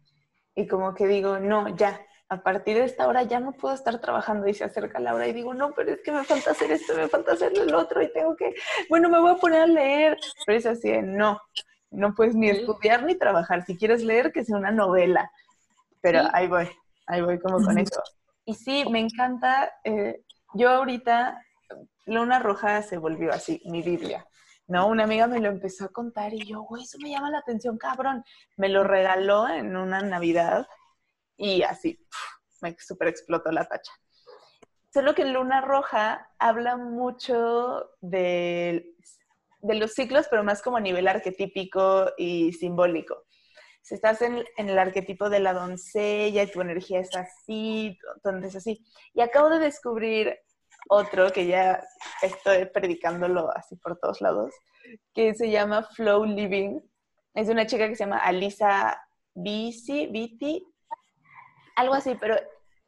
Y 0.54 0.66
como 0.66 0.94
que 0.94 1.06
digo, 1.06 1.38
no, 1.38 1.74
ya, 1.76 2.00
a 2.28 2.42
partir 2.42 2.76
de 2.76 2.84
esta 2.84 3.06
hora 3.08 3.22
ya 3.22 3.40
no 3.40 3.52
puedo 3.52 3.74
estar 3.74 3.98
trabajando 4.00 4.46
y 4.48 4.54
se 4.54 4.64
acerca 4.64 5.00
la 5.00 5.14
hora 5.14 5.26
y 5.26 5.32
digo, 5.32 5.54
no, 5.54 5.72
pero 5.72 5.92
es 5.92 6.02
que 6.02 6.12
me 6.12 6.24
falta 6.24 6.50
hacer 6.50 6.70
esto, 6.70 6.94
me 6.94 7.08
falta 7.08 7.32
hacer 7.32 7.52
el 7.56 7.74
otro 7.74 8.02
y 8.02 8.12
tengo 8.12 8.36
que, 8.36 8.54
bueno, 8.90 9.08
me 9.08 9.18
voy 9.18 9.32
a 9.32 9.36
poner 9.36 9.62
a 9.62 9.66
leer. 9.66 10.18
Pero 10.44 10.58
es 10.58 10.66
así, 10.66 10.92
no, 11.02 11.40
no 11.90 12.14
puedes 12.14 12.34
ni 12.34 12.50
estudiar 12.50 13.04
ni 13.04 13.14
trabajar. 13.14 13.64
Si 13.64 13.76
quieres 13.76 14.02
leer, 14.02 14.32
que 14.32 14.44
sea 14.44 14.56
una 14.56 14.70
novela. 14.70 15.30
Pero 16.00 16.22
ahí 16.32 16.46
voy, 16.46 16.68
ahí 17.06 17.22
voy 17.22 17.38
como 17.40 17.64
con 17.64 17.78
eso. 17.78 18.02
Y 18.44 18.54
sí, 18.54 18.84
me 18.90 19.00
encanta, 19.00 19.72
eh, 19.84 20.22
yo 20.54 20.70
ahorita, 20.70 21.42
Luna 22.06 22.38
Roja 22.38 22.82
se 22.82 22.98
volvió 22.98 23.32
así, 23.32 23.62
mi 23.66 23.82
Biblia. 23.82 24.26
¿No? 24.68 24.86
Una 24.86 25.04
amiga 25.04 25.26
me 25.26 25.40
lo 25.40 25.48
empezó 25.48 25.86
a 25.86 25.88
contar 25.88 26.34
y 26.34 26.44
yo, 26.46 26.60
güey, 26.62 26.84
eso 26.84 26.98
me 27.02 27.10
llama 27.10 27.30
la 27.30 27.38
atención, 27.38 27.78
cabrón. 27.78 28.22
Me 28.56 28.68
lo 28.68 28.84
regaló 28.84 29.48
en 29.48 29.76
una 29.76 30.00
Navidad 30.02 30.66
y 31.36 31.62
así, 31.62 31.98
me 32.60 32.76
super 32.78 33.08
explotó 33.08 33.50
la 33.50 33.66
tacha. 33.66 33.92
Solo 34.92 35.14
que 35.14 35.24
Luna 35.24 35.62
Roja 35.62 36.30
habla 36.38 36.76
mucho 36.76 37.90
de, 38.00 38.94
de 39.60 39.74
los 39.74 39.94
ciclos, 39.94 40.26
pero 40.30 40.44
más 40.44 40.62
como 40.62 40.76
a 40.76 40.80
nivel 40.80 41.08
arquetípico 41.08 42.12
y 42.16 42.52
simbólico. 42.52 43.24
Si 43.80 43.94
estás 43.94 44.20
en, 44.20 44.44
en, 44.58 44.68
el 44.68 44.78
arquetipo 44.78 45.30
de 45.30 45.40
la 45.40 45.54
doncella 45.54 46.42
y 46.42 46.50
tu 46.50 46.60
energía 46.60 47.00
es 47.00 47.14
así, 47.16 47.98
donde 48.22 48.48
es 48.48 48.56
así. 48.56 48.84
Y 49.14 49.22
acabo 49.22 49.48
de 49.48 49.60
descubrir 49.60 50.38
otro 50.88 51.30
que 51.32 51.46
ya 51.46 51.82
estoy 52.22 52.66
predicándolo 52.66 53.50
así 53.56 53.76
por 53.76 53.98
todos 53.98 54.20
lados, 54.20 54.54
que 55.14 55.34
se 55.34 55.50
llama 55.50 55.82
Flow 55.82 56.24
Living. 56.24 56.80
Es 57.34 57.48
una 57.48 57.66
chica 57.66 57.88
que 57.88 57.94
se 57.94 58.04
llama 58.04 58.18
Alisa 58.18 59.00
Viti, 59.34 60.06
Viti 60.06 60.64
algo 61.78 61.94
así, 61.94 62.16
pero 62.20 62.36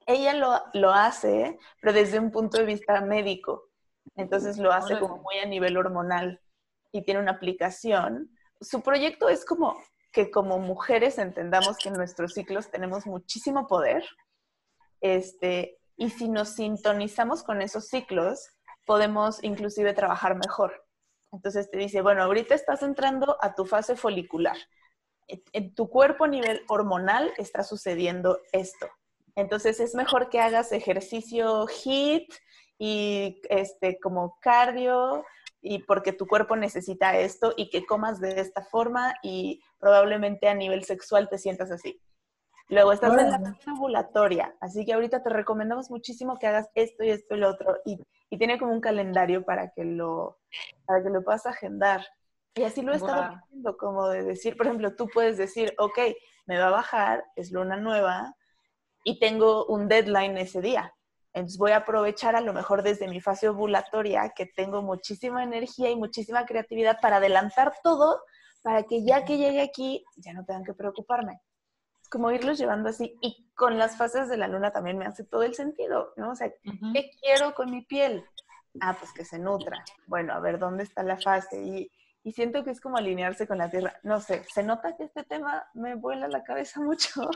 ella 0.04 0.34
lo, 0.34 0.90
hace, 0.90 1.58
pero 1.80 1.92
desde 1.92 2.18
un 2.18 2.32
punto 2.32 2.58
de 2.58 2.64
vista 2.64 3.00
médico. 3.00 3.68
Entonces 4.16 4.58
lo 4.58 4.72
hace 4.72 4.98
como 4.98 5.18
muy 5.18 5.38
a 5.38 5.46
nivel 5.46 5.76
hormonal 5.76 6.40
y 6.90 7.04
tiene 7.04 7.20
una 7.20 7.32
aplicación. 7.32 8.36
Su 8.60 8.82
proyecto 8.82 9.28
es 9.28 9.44
como 9.44 9.80
que 10.10 10.32
como 10.32 10.58
mujeres 10.58 11.18
entendamos 11.18 11.78
que 11.78 11.88
en 11.90 11.94
nuestros 11.94 12.34
ciclos 12.34 12.68
tenemos 12.72 13.06
muchísimo 13.06 13.68
poder. 13.68 14.04
Este, 15.00 15.78
y 16.00 16.10
si 16.10 16.28
nos 16.28 16.48
sintonizamos 16.48 17.44
con 17.44 17.62
esos 17.62 17.86
ciclos, 17.86 18.48
podemos 18.86 19.44
inclusive 19.44 19.92
trabajar 19.92 20.34
mejor. 20.36 20.84
Entonces 21.30 21.70
te 21.70 21.78
dice, 21.78 22.00
bueno, 22.00 22.24
ahorita 22.24 22.56
estás 22.56 22.82
entrando 22.82 23.36
a 23.40 23.54
tu 23.54 23.64
fase 23.64 23.94
folicular 23.94 24.56
en 25.52 25.74
tu 25.74 25.88
cuerpo 25.88 26.24
a 26.24 26.28
nivel 26.28 26.62
hormonal 26.68 27.32
está 27.36 27.62
sucediendo 27.62 28.40
esto. 28.52 28.88
Entonces 29.36 29.80
es 29.80 29.94
mejor 29.94 30.28
que 30.28 30.40
hagas 30.40 30.72
ejercicio 30.72 31.66
HIT 31.66 32.32
y 32.78 33.40
este 33.48 33.98
como 34.00 34.38
cardio 34.40 35.24
y 35.60 35.80
porque 35.80 36.12
tu 36.12 36.26
cuerpo 36.26 36.56
necesita 36.56 37.18
esto 37.18 37.52
y 37.56 37.70
que 37.70 37.84
comas 37.84 38.20
de 38.20 38.40
esta 38.40 38.62
forma 38.62 39.14
y 39.22 39.62
probablemente 39.78 40.48
a 40.48 40.54
nivel 40.54 40.84
sexual 40.84 41.28
te 41.28 41.38
sientas 41.38 41.70
así. 41.70 42.00
Luego 42.70 42.92
estás 42.92 43.18
en 43.18 43.30
la 43.30 43.38
fase 43.38 43.70
ovulatoria, 43.72 44.54
así 44.60 44.84
que 44.84 44.92
ahorita 44.92 45.22
te 45.22 45.30
recomendamos 45.30 45.90
muchísimo 45.90 46.38
que 46.38 46.46
hagas 46.46 46.70
esto 46.74 47.02
y 47.02 47.10
esto 47.10 47.34
y 47.34 47.38
lo 47.38 47.50
otro. 47.50 47.78
Y, 47.84 48.00
y 48.30 48.38
tiene 48.38 48.58
como 48.58 48.72
un 48.72 48.80
calendario 48.80 49.44
para 49.44 49.70
que 49.70 49.84
lo, 49.84 50.38
para 50.86 51.02
que 51.02 51.10
lo 51.10 51.22
puedas 51.22 51.46
agendar. 51.46 52.06
Y 52.54 52.62
así 52.62 52.82
lo 52.82 52.92
he 52.92 52.96
estado 52.96 53.22
haciendo, 53.22 53.76
como 53.76 54.08
de 54.08 54.22
decir, 54.22 54.56
por 54.56 54.66
ejemplo, 54.66 54.94
tú 54.94 55.08
puedes 55.12 55.36
decir, 55.36 55.74
ok, 55.78 55.98
me 56.46 56.58
va 56.58 56.68
a 56.68 56.70
bajar, 56.70 57.24
es 57.36 57.50
luna 57.50 57.76
nueva 57.76 58.34
y 59.04 59.18
tengo 59.18 59.66
un 59.66 59.88
deadline 59.88 60.38
ese 60.38 60.60
día. 60.60 60.94
Entonces 61.32 61.58
voy 61.58 61.72
a 61.72 61.78
aprovechar 61.78 62.34
a 62.36 62.40
lo 62.40 62.52
mejor 62.52 62.82
desde 62.82 63.08
mi 63.08 63.20
fase 63.20 63.48
ovulatoria, 63.48 64.32
que 64.34 64.46
tengo 64.46 64.82
muchísima 64.82 65.42
energía 65.42 65.90
y 65.90 65.96
muchísima 65.96 66.44
creatividad 66.44 66.98
para 67.00 67.16
adelantar 67.16 67.72
todo, 67.82 68.20
para 68.62 68.82
que 68.84 69.04
ya 69.04 69.24
que 69.24 69.38
llegue 69.38 69.60
aquí 69.60 70.04
ya 70.16 70.32
no 70.32 70.44
tengan 70.44 70.64
que 70.64 70.74
preocuparme. 70.74 71.40
Como 72.10 72.30
irlos 72.30 72.58
llevando 72.58 72.88
así. 72.88 73.16
Y 73.20 73.50
con 73.54 73.78
las 73.78 73.96
fases 73.96 74.28
de 74.28 74.36
la 74.36 74.48
luna 74.48 74.72
también 74.72 74.98
me 74.98 75.06
hace 75.06 75.24
todo 75.24 75.42
el 75.42 75.54
sentido, 75.54 76.12
¿no? 76.16 76.32
O 76.32 76.34
sea. 76.34 76.50
¿Qué 76.92 77.10
quiero 77.20 77.54
con 77.54 77.70
mi 77.70 77.82
piel? 77.82 78.24
Ah, 78.80 78.96
pues 78.98 79.12
que 79.12 79.24
se 79.24 79.38
nutra. 79.38 79.82
Bueno, 80.06 80.32
a 80.32 80.40
ver, 80.40 80.58
¿dónde 80.58 80.84
está 80.84 81.02
la 81.02 81.16
fase? 81.16 81.62
Y, 81.62 81.90
y 82.22 82.32
siento 82.32 82.62
que 82.64 82.70
es 82.70 82.80
como 82.80 82.96
alinearse 82.96 83.46
con 83.46 83.58
la 83.58 83.70
tierra. 83.70 83.94
No 84.02 84.20
sé, 84.20 84.44
se 84.52 84.62
nota 84.62 84.96
que 84.96 85.04
este 85.04 85.24
tema 85.24 85.64
me 85.74 85.94
vuela 85.94 86.28
la 86.28 86.44
cabeza 86.44 86.80
mucho. 86.82 87.30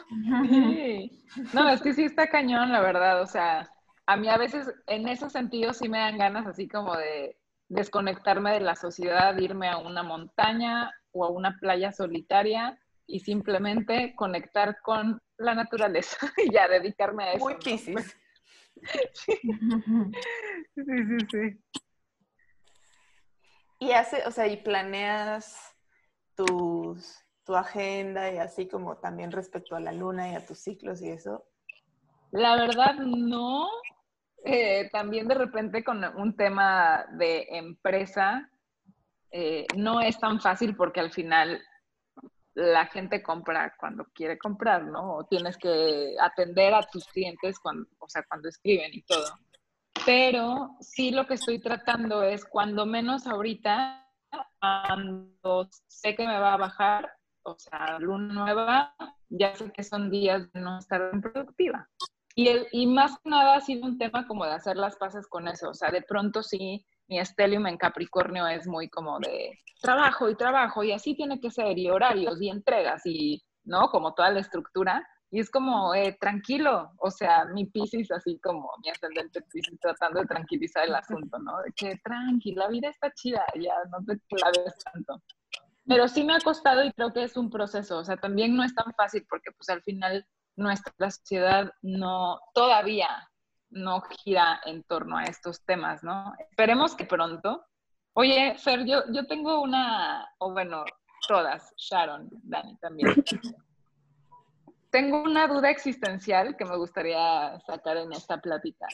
Sí. 0.45 1.25
No, 1.53 1.69
es 1.69 1.81
que 1.81 1.95
sí 1.95 2.05
está 2.05 2.29
cañón, 2.29 2.73
la 2.73 2.81
verdad. 2.81 3.23
O 3.23 3.27
sea, 3.27 3.71
a 4.07 4.17
mí 4.17 4.29
a 4.29 4.37
veces 4.37 4.73
en 4.87 5.09
ese 5.09 5.31
sentido 5.31 5.73
sí 5.73 5.89
me 5.89 5.99
dan 5.99 6.19
ganas 6.19 6.47
así 6.47 6.69
como 6.69 6.97
de 6.97 7.39
desconectarme 7.69 8.53
de 8.53 8.61
la 8.61 8.77
sociedad, 8.77 9.37
irme 9.39 9.69
a 9.69 9.79
una 9.79 10.03
montaña 10.03 10.93
o 11.13 11.25
a 11.25 11.31
una 11.31 11.57
playa 11.59 11.93
solitaria 11.93 12.79
y 13.07 13.21
simplemente 13.21 14.15
conectar 14.17 14.81
con 14.83 15.21
la 15.39 15.55
naturaleza 15.55 16.17
y 16.37 16.53
ya 16.53 16.69
dedicarme 16.69 17.25
a 17.25 17.33
eso. 17.33 17.45
Muy 17.45 17.55
¿no? 17.55 17.59
piscis. 17.61 18.17
Sí, 20.75 20.83
sí, 20.85 21.27
sí. 21.31 21.81
Y 23.79 23.93
hace, 23.93 24.27
o 24.27 24.31
sea, 24.31 24.49
y 24.49 24.57
planeas 24.57 25.77
tus, 26.35 27.25
tu 27.45 27.55
agenda 27.55 28.33
y 28.33 28.39
así 28.39 28.67
como 28.67 28.97
también 28.97 29.31
respecto 29.31 29.77
a 29.77 29.81
la 29.81 29.93
luna 29.93 30.33
y 30.33 30.35
a 30.35 30.45
tus 30.45 30.59
ciclos 30.59 31.01
y 31.03 31.11
eso. 31.11 31.47
La 32.33 32.57
verdad, 32.57 32.95
no. 32.97 33.69
Eh, 34.45 34.91
también 34.91 35.29
de 35.29 35.35
repente 35.35 35.85
con 35.85 36.05
un 36.17 36.37
tema 36.37 37.07
de 37.13 37.47
empresa, 37.51 38.51
eh, 39.31 39.67
no 39.77 40.01
es 40.01 40.19
tan 40.19 40.41
fácil 40.41 40.77
porque 40.77 41.01
al 41.01 41.13
final 41.13 41.63
la 42.55 42.87
gente 42.87 43.23
compra 43.23 43.75
cuando 43.79 44.05
quiere 44.15 44.39
comprar, 44.39 44.85
¿no? 44.85 45.17
O 45.17 45.25
tienes 45.25 45.57
que 45.57 46.15
atender 46.21 46.75
a 46.75 46.83
tus 46.83 47.05
clientes 47.07 47.59
cuando, 47.59 47.89
o 47.99 48.09
sea, 48.09 48.23
cuando 48.29 48.49
escriben 48.49 48.91
y 48.93 49.03
todo. 49.03 49.39
Pero 50.07 50.77
sí 50.81 51.11
lo 51.11 51.27
que 51.27 51.35
estoy 51.35 51.59
tratando 51.61 52.23
es, 52.23 52.45
cuando 52.45 52.87
menos 52.87 53.27
ahorita, 53.27 54.07
cuando 54.61 55.69
sé 55.89 56.15
que 56.15 56.27
me 56.27 56.39
va 56.39 56.55
a 56.55 56.59
bajar, 56.59 57.13
o 57.43 57.57
sea, 57.59 57.99
luna 57.99 58.33
nueva, 58.33 58.95
ya 59.29 59.55
sé 59.57 59.71
que 59.73 59.83
son 59.83 60.11
días 60.11 60.51
de 60.53 60.61
no 60.61 60.79
estar 60.79 61.11
productiva. 61.21 61.89
Y, 62.37 62.49
el, 62.49 62.67
y 62.73 62.87
más 62.87 63.19
que 63.21 63.31
nada 63.31 63.57
ha 63.57 63.61
sido 63.61 63.87
un 63.87 63.99
tema 63.99 64.27
como 64.27 64.45
de 64.45 64.53
hacer 64.53 64.77
las 64.77 64.97
paces 64.97 65.27
con 65.27 65.47
eso. 65.49 65.71
O 65.71 65.75
sea, 65.75 65.91
de 65.91 66.03
pronto 66.03 66.43
sí, 66.43 66.85
mi 67.09 67.19
estelium 67.19 67.67
en 67.67 67.77
Capricornio 67.77 68.47
es 68.47 68.67
muy 68.67 68.89
como 68.89 69.19
de 69.21 69.59
trabajo 69.81 70.31
y 70.31 70.37
trabajo 70.37 70.83
y 70.83 70.93
así 70.93 71.15
tiene 71.15 71.41
que 71.41 71.51
ser, 71.51 71.79
y 71.79 71.91
horarios 71.91 72.41
y 72.41 72.49
entregas 72.49 73.03
y, 73.05 73.43
¿no? 73.65 73.89
Como 73.89 74.15
toda 74.15 74.31
la 74.31 74.41
estructura. 74.41 75.07
Y 75.31 75.41
es 75.41 75.51
como, 75.51 75.95
eh, 75.95 76.17
tranquilo, 76.21 76.93
o 76.99 77.11
sea, 77.11 77.45
mi 77.47 77.67
Pisces, 77.67 78.11
así 78.13 78.39
como 78.41 78.71
mi 78.83 78.91
ascendente 78.91 79.43
Pisces, 79.43 79.79
tratando 79.81 80.21
de 80.21 80.27
tranquilizar 80.27 80.85
el 80.85 80.95
asunto, 80.95 81.39
¿no? 81.39 81.61
De 81.63 81.73
que 81.73 81.97
tranqui, 82.05 82.55
la 82.55 82.69
vida 82.69 82.89
está 82.89 83.11
chida, 83.13 83.45
ya 83.61 83.75
no 83.91 84.05
te 84.07 84.19
claves 84.29 84.75
tanto. 84.85 85.21
Pero 85.87 86.09
sí 86.09 86.23
me 86.23 86.35
ha 86.35 86.41
costado 86.41 86.85
y 86.85 86.93
creo 86.93 87.13
que 87.13 87.25
es 87.25 87.37
un 87.37 87.51
proceso, 87.51 87.99
o 87.99 88.05
sea, 88.05 88.17
también 88.17 88.57
no 88.57 88.63
es 88.63 88.75
tan 88.75 88.93
fácil 88.95 89.27
porque 89.29 89.51
pues 89.53 89.69
al 89.69 89.83
final 89.83 90.25
nuestra 90.57 91.11
sociedad 91.11 91.71
no, 91.83 92.39
todavía 92.55 93.09
no 93.75 94.01
gira 94.01 94.61
en 94.65 94.83
torno 94.85 95.17
a 95.17 95.25
estos 95.25 95.65
temas, 95.65 96.03
¿no? 96.03 96.35
Esperemos 96.51 96.95
que 96.95 97.05
pronto. 97.05 97.67
Oye, 98.15 98.57
Fer, 98.59 98.85
yo, 98.87 99.03
yo 99.13 99.27
tengo 99.27 99.61
una, 99.61 100.29
o 100.39 100.53
bueno, 100.53 100.85
todas, 101.27 101.75
Sharon, 101.77 102.29
Dani 102.43 102.77
también. 102.79 103.15
Tengo 104.91 105.23
una 105.23 105.49
duda 105.49 105.71
existencial 105.71 106.57
que 106.57 106.65
me 106.65 106.77
gustaría 106.77 107.59
sacar 107.67 107.97
en 107.97 108.13
esta 108.13 108.41
plática. 108.41 108.87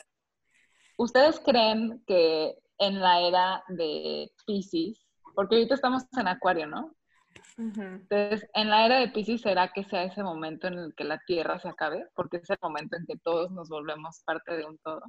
¿Ustedes 0.97 1.39
creen 1.39 2.03
que 2.07 2.57
en 2.79 2.99
la 2.99 3.19
era 3.21 3.63
de 3.67 4.31
Pisces, 4.47 5.07
porque 5.35 5.55
ahorita 5.55 5.75
estamos 5.75 6.03
en 6.17 6.27
Acuario, 6.27 6.65
¿no? 6.65 6.95
Entonces, 7.69 8.49
en 8.53 8.69
la 8.69 8.85
era 8.85 8.99
de 8.99 9.09
Pisces, 9.09 9.41
¿será 9.41 9.71
que 9.71 9.83
sea 9.83 10.03
ese 10.03 10.23
momento 10.23 10.67
en 10.67 10.79
el 10.79 10.95
que 10.95 11.03
la 11.03 11.19
Tierra 11.25 11.59
se 11.59 11.69
acabe? 11.69 12.07
Porque 12.15 12.37
es 12.37 12.49
el 12.49 12.57
momento 12.61 12.97
en 12.97 13.05
que 13.05 13.17
todos 13.17 13.51
nos 13.51 13.69
volvemos 13.69 14.21
parte 14.25 14.57
de 14.57 14.65
un 14.65 14.77
todo. 14.79 15.01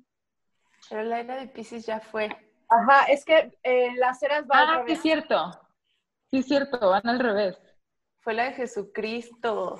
Pero 0.91 1.03
la 1.05 1.21
era 1.21 1.37
de 1.37 1.49
Pisces 1.49 1.87
ya 1.87 2.01
fue. 2.01 2.29
Ajá, 2.69 3.05
es 3.05 3.25
que 3.25 3.59
eh, 3.63 3.95
las 3.97 4.23
eras 4.23 4.47
van 4.47 4.59
al 4.61 4.69
Ah, 4.69 4.73
sí 4.73 4.79
revés. 4.83 4.93
es 4.97 5.03
cierto. 5.03 5.61
Sí 6.31 6.39
es 6.39 6.47
cierto, 6.47 6.91
van 6.91 7.07
al 7.09 7.19
revés. 7.21 7.59
Fue 8.21 8.35
la 8.35 8.45
de 8.45 8.53
Jesucristo, 8.53 9.79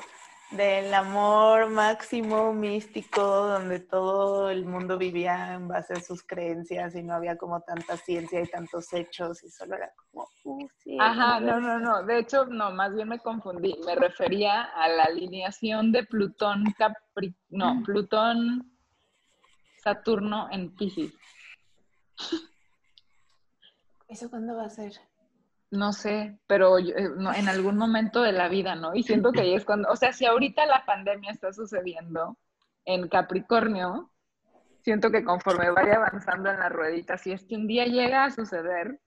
del 0.57 0.93
amor 0.93 1.71
máximo 1.71 2.53
místico, 2.53 3.23
donde 3.23 3.81
todo 3.81 4.51
el 4.51 4.67
mundo 4.67 4.99
vivía 4.99 5.55
en 5.55 5.69
base 5.69 5.95
a 5.95 6.01
sus 6.01 6.23
creencias 6.23 6.95
y 6.95 7.03
no 7.03 7.15
había 7.15 7.37
como 7.37 7.61
tanta 7.63 7.97
ciencia 7.97 8.41
y 8.41 8.47
tantos 8.47 8.93
hechos 8.93 9.43
y 9.45 9.51
solo 9.51 9.77
era 9.77 9.93
como, 9.97 10.29
uh, 10.45 10.69
sí. 10.79 10.99
Ajá, 11.01 11.41
no, 11.41 11.59
no, 11.61 11.79
no. 11.79 12.03
De 12.05 12.19
hecho, 12.19 12.45
no, 12.47 12.71
más 12.71 12.95
bien 12.95 13.09
me 13.09 13.19
confundí. 13.19 13.75
Me 13.87 13.95
refería 13.95 14.63
a 14.63 14.89
la 14.89 15.05
alineación 15.05 15.91
de 15.93 16.05
Plutón 16.05 16.65
Capri... 16.77 17.35
No, 17.49 17.83
Plutón 17.85 18.73
Saturno 19.83 20.49
en 20.51 20.75
Pisces. 20.77 21.13
¿Eso 24.09 24.29
cuándo 24.29 24.57
va 24.57 24.67
a 24.67 24.71
ser? 24.71 24.93
No 25.73 25.95
sé, 25.95 26.39
pero 26.47 26.79
yo- 26.79 26.95
eh, 26.95 27.09
no, 27.17 27.33
en 27.33 27.49
algún 27.49 27.79
momento 27.79 28.21
de 28.21 28.33
la 28.33 28.49
vida, 28.49 28.75
¿no? 28.75 28.95
Y 28.95 29.03
siento 29.05 29.33
que 29.33 29.41
ahí 29.41 29.55
es 29.55 29.65
cuando, 29.65 29.89
o 29.91 29.97
sea, 29.97 30.13
si 30.13 30.27
ahorita 30.27 30.67
la 30.67 30.85
pandemia 30.85 31.31
está 31.31 31.51
sucediendo 31.55 32.37
en 32.85 33.09
Capricornio, 33.09 34.13
siento 34.83 35.11
que 35.11 35.25
conforme 35.25 35.71
vaya 35.71 35.95
avanzando 35.97 36.51
en 36.51 36.59
la 36.59 36.69
ruedita, 36.69 37.17
si 37.17 37.33
es 37.33 37.45
que 37.47 37.55
un 37.57 37.67
día 37.67 37.87
llega 37.87 38.25
a 38.25 38.31
suceder, 38.31 39.01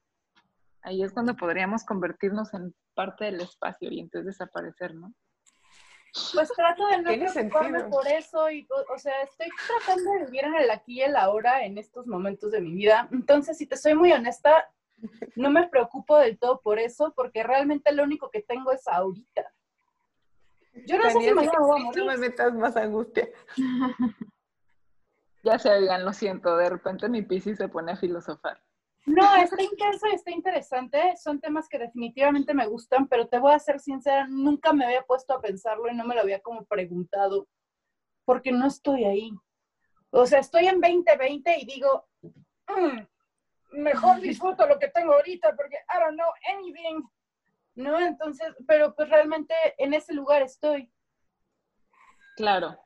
ahí 0.81 1.03
es 1.03 1.11
cuando 1.13 1.35
podríamos 1.35 1.83
convertirnos 1.85 2.51
en 2.55 2.73
parte 2.95 3.25
del 3.25 3.41
espacio 3.41 3.91
y 3.91 3.99
entonces 3.99 4.25
desaparecer, 4.37 4.95
¿no? 4.95 5.13
Pues 6.33 6.49
trato 6.55 6.87
de 6.87 6.97
no 6.97 7.03
preocuparme 7.03 7.79
sentido. 7.79 7.89
por 7.91 8.07
eso 8.07 8.49
y, 8.49 8.65
o, 8.71 8.91
o 8.91 8.97
sea, 8.97 9.21
estoy 9.21 9.49
tratando 9.67 10.11
de 10.13 10.25
vivir 10.25 10.45
en 10.45 10.55
el 10.55 10.71
aquí 10.71 10.93
y 10.99 11.01
el 11.01 11.15
ahora 11.15 11.63
en 11.63 11.77
estos 11.77 12.07
momentos 12.07 12.51
de 12.51 12.61
mi 12.61 12.73
vida. 12.73 13.07
Entonces, 13.11 13.55
si 13.57 13.67
te 13.67 13.77
soy 13.77 13.93
muy 13.93 14.13
honesta, 14.13 14.67
no 15.35 15.49
me 15.49 15.67
preocupo 15.67 16.17
del 16.17 16.37
todo 16.37 16.61
por 16.61 16.79
eso, 16.79 17.13
porque 17.15 17.43
realmente 17.43 17.91
lo 17.91 18.03
único 18.03 18.29
que 18.29 18.41
tengo 18.41 18.71
es 18.71 18.87
ahorita. 18.87 19.53
Yo 20.85 20.97
no 20.97 21.09
sé 21.09 21.21
si 21.21 21.33
mañana 21.33 21.59
voy 21.59 21.81
a 21.81 21.91
sí, 21.93 21.99
no 21.99 22.05
me 22.05 22.17
morir. 22.17 22.19
metas 22.19 22.53
más 22.53 22.75
angustia. 22.75 23.29
Ya 25.43 25.59
se 25.59 25.69
oigan, 25.69 26.03
lo 26.03 26.11
siento, 26.11 26.57
de 26.57 26.71
repente 26.71 27.07
mi 27.07 27.21
Piscis 27.21 27.57
se 27.59 27.67
pone 27.67 27.91
a 27.91 27.95
filosofar. 27.95 28.59
No, 29.05 29.35
está 29.35 29.61
intenso 29.61 30.07
y 30.07 30.15
está 30.15 30.31
interesante. 30.31 30.99
Son 31.17 31.39
temas 31.39 31.69
que 31.69 31.77
definitivamente 31.77 32.55
me 32.55 32.65
gustan, 32.65 33.07
pero 33.07 33.27
te 33.27 33.37
voy 33.37 33.53
a 33.53 33.59
ser 33.59 33.79
sincera, 33.79 34.25
nunca 34.27 34.73
me 34.73 34.85
había 34.85 35.03
puesto 35.03 35.35
a 35.35 35.41
pensarlo 35.41 35.87
y 35.87 35.95
no 35.95 36.03
me 36.03 36.15
lo 36.15 36.21
había 36.21 36.41
como 36.41 36.65
preguntado, 36.65 37.47
porque 38.25 38.51
no 38.51 38.65
estoy 38.65 39.05
ahí. 39.05 39.31
O 40.09 40.25
sea, 40.25 40.39
estoy 40.39 40.65
en 40.67 40.81
2020 40.81 41.55
y 41.59 41.65
digo, 41.67 42.07
"Mm, 42.67 43.01
mejor 43.75 44.19
disfruto 44.21 44.65
lo 44.67 44.79
que 44.79 44.89
tengo 44.89 45.13
ahorita 45.13 45.55
porque 45.55 45.75
I 45.75 45.99
don't 45.99 46.15
know 46.15 46.31
anything. 46.57 47.03
¿No? 47.75 47.99
Entonces, 47.99 48.47
pero 48.65 48.95
pues 48.95 49.09
realmente 49.09 49.53
en 49.77 49.93
ese 49.93 50.13
lugar 50.13 50.41
estoy. 50.41 50.89
Claro. 52.37 52.79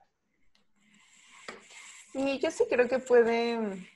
Sí, 2.12 2.40
yo 2.40 2.50
sí 2.50 2.66
creo 2.68 2.88
que 2.88 3.00
puede. 3.00 3.88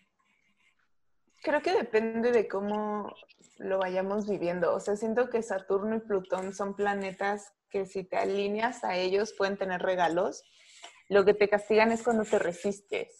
Creo 1.41 1.61
que 1.61 1.73
depende 1.73 2.31
de 2.31 2.47
cómo 2.47 3.11
lo 3.57 3.79
vayamos 3.79 4.29
viviendo. 4.29 4.73
O 4.73 4.79
sea, 4.79 4.95
siento 4.95 5.29
que 5.29 5.41
Saturno 5.41 5.95
y 5.95 5.99
Plutón 5.99 6.53
son 6.53 6.75
planetas 6.75 7.53
que 7.69 7.85
si 7.85 8.03
te 8.03 8.17
alineas 8.17 8.83
a 8.83 8.95
ellos 8.95 9.33
pueden 9.35 9.57
tener 9.57 9.81
regalos. 9.81 10.43
Lo 11.09 11.25
que 11.25 11.33
te 11.33 11.49
castigan 11.49 11.91
es 11.91 12.03
cuando 12.03 12.23
te 12.23 12.39
resistes. 12.39 13.19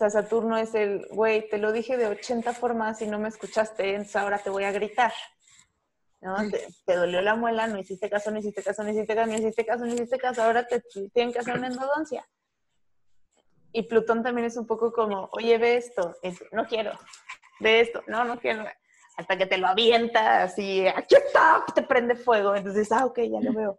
O 0.00 0.02
sea, 0.02 0.22
Saturno 0.22 0.56
es 0.56 0.74
el, 0.74 1.06
güey, 1.10 1.46
te 1.50 1.58
lo 1.58 1.72
dije 1.72 1.98
de 1.98 2.06
80 2.06 2.54
formas 2.54 3.02
y 3.02 3.06
no 3.06 3.18
me 3.18 3.28
escuchaste, 3.28 3.90
entonces 3.90 4.16
ahora 4.16 4.38
te 4.38 4.48
voy 4.48 4.64
a 4.64 4.72
gritar. 4.72 5.12
¿no? 6.22 6.36
Te, 6.48 6.68
te 6.86 6.96
dolió 6.96 7.20
la 7.20 7.34
muela, 7.34 7.66
no 7.66 7.78
hiciste 7.78 8.08
caso, 8.08 8.30
no 8.30 8.38
hiciste 8.38 8.62
caso, 8.62 8.82
no 8.82 8.88
hiciste 8.88 9.14
caso, 9.14 9.30
no 9.30 9.36
hiciste 9.36 9.66
caso, 9.66 9.84
no 9.84 9.92
hiciste 9.92 10.16
caso, 10.16 10.42
ahora 10.42 10.66
te 10.66 10.82
tienen 11.12 11.34
que 11.34 11.40
hacer 11.40 11.54
una 11.54 11.66
endodoncia. 11.66 12.26
Y 13.72 13.82
Plutón 13.82 14.22
también 14.22 14.46
es 14.46 14.56
un 14.56 14.66
poco 14.66 14.90
como, 14.90 15.28
oye, 15.32 15.58
ve 15.58 15.76
esto, 15.76 16.16
no 16.52 16.64
quiero, 16.64 16.98
ve 17.60 17.80
esto, 17.80 18.02
no, 18.06 18.24
no 18.24 18.40
quiero, 18.40 18.64
hasta 19.18 19.36
que 19.36 19.44
te 19.44 19.58
lo 19.58 19.66
avientas 19.66 20.58
y 20.58 20.88
aquí 20.88 21.14
está, 21.14 21.62
te 21.74 21.82
prende 21.82 22.16
fuego, 22.16 22.56
entonces, 22.56 22.90
ah, 22.90 23.04
ok, 23.04 23.18
ya 23.18 23.40
lo 23.42 23.52
veo. 23.52 23.78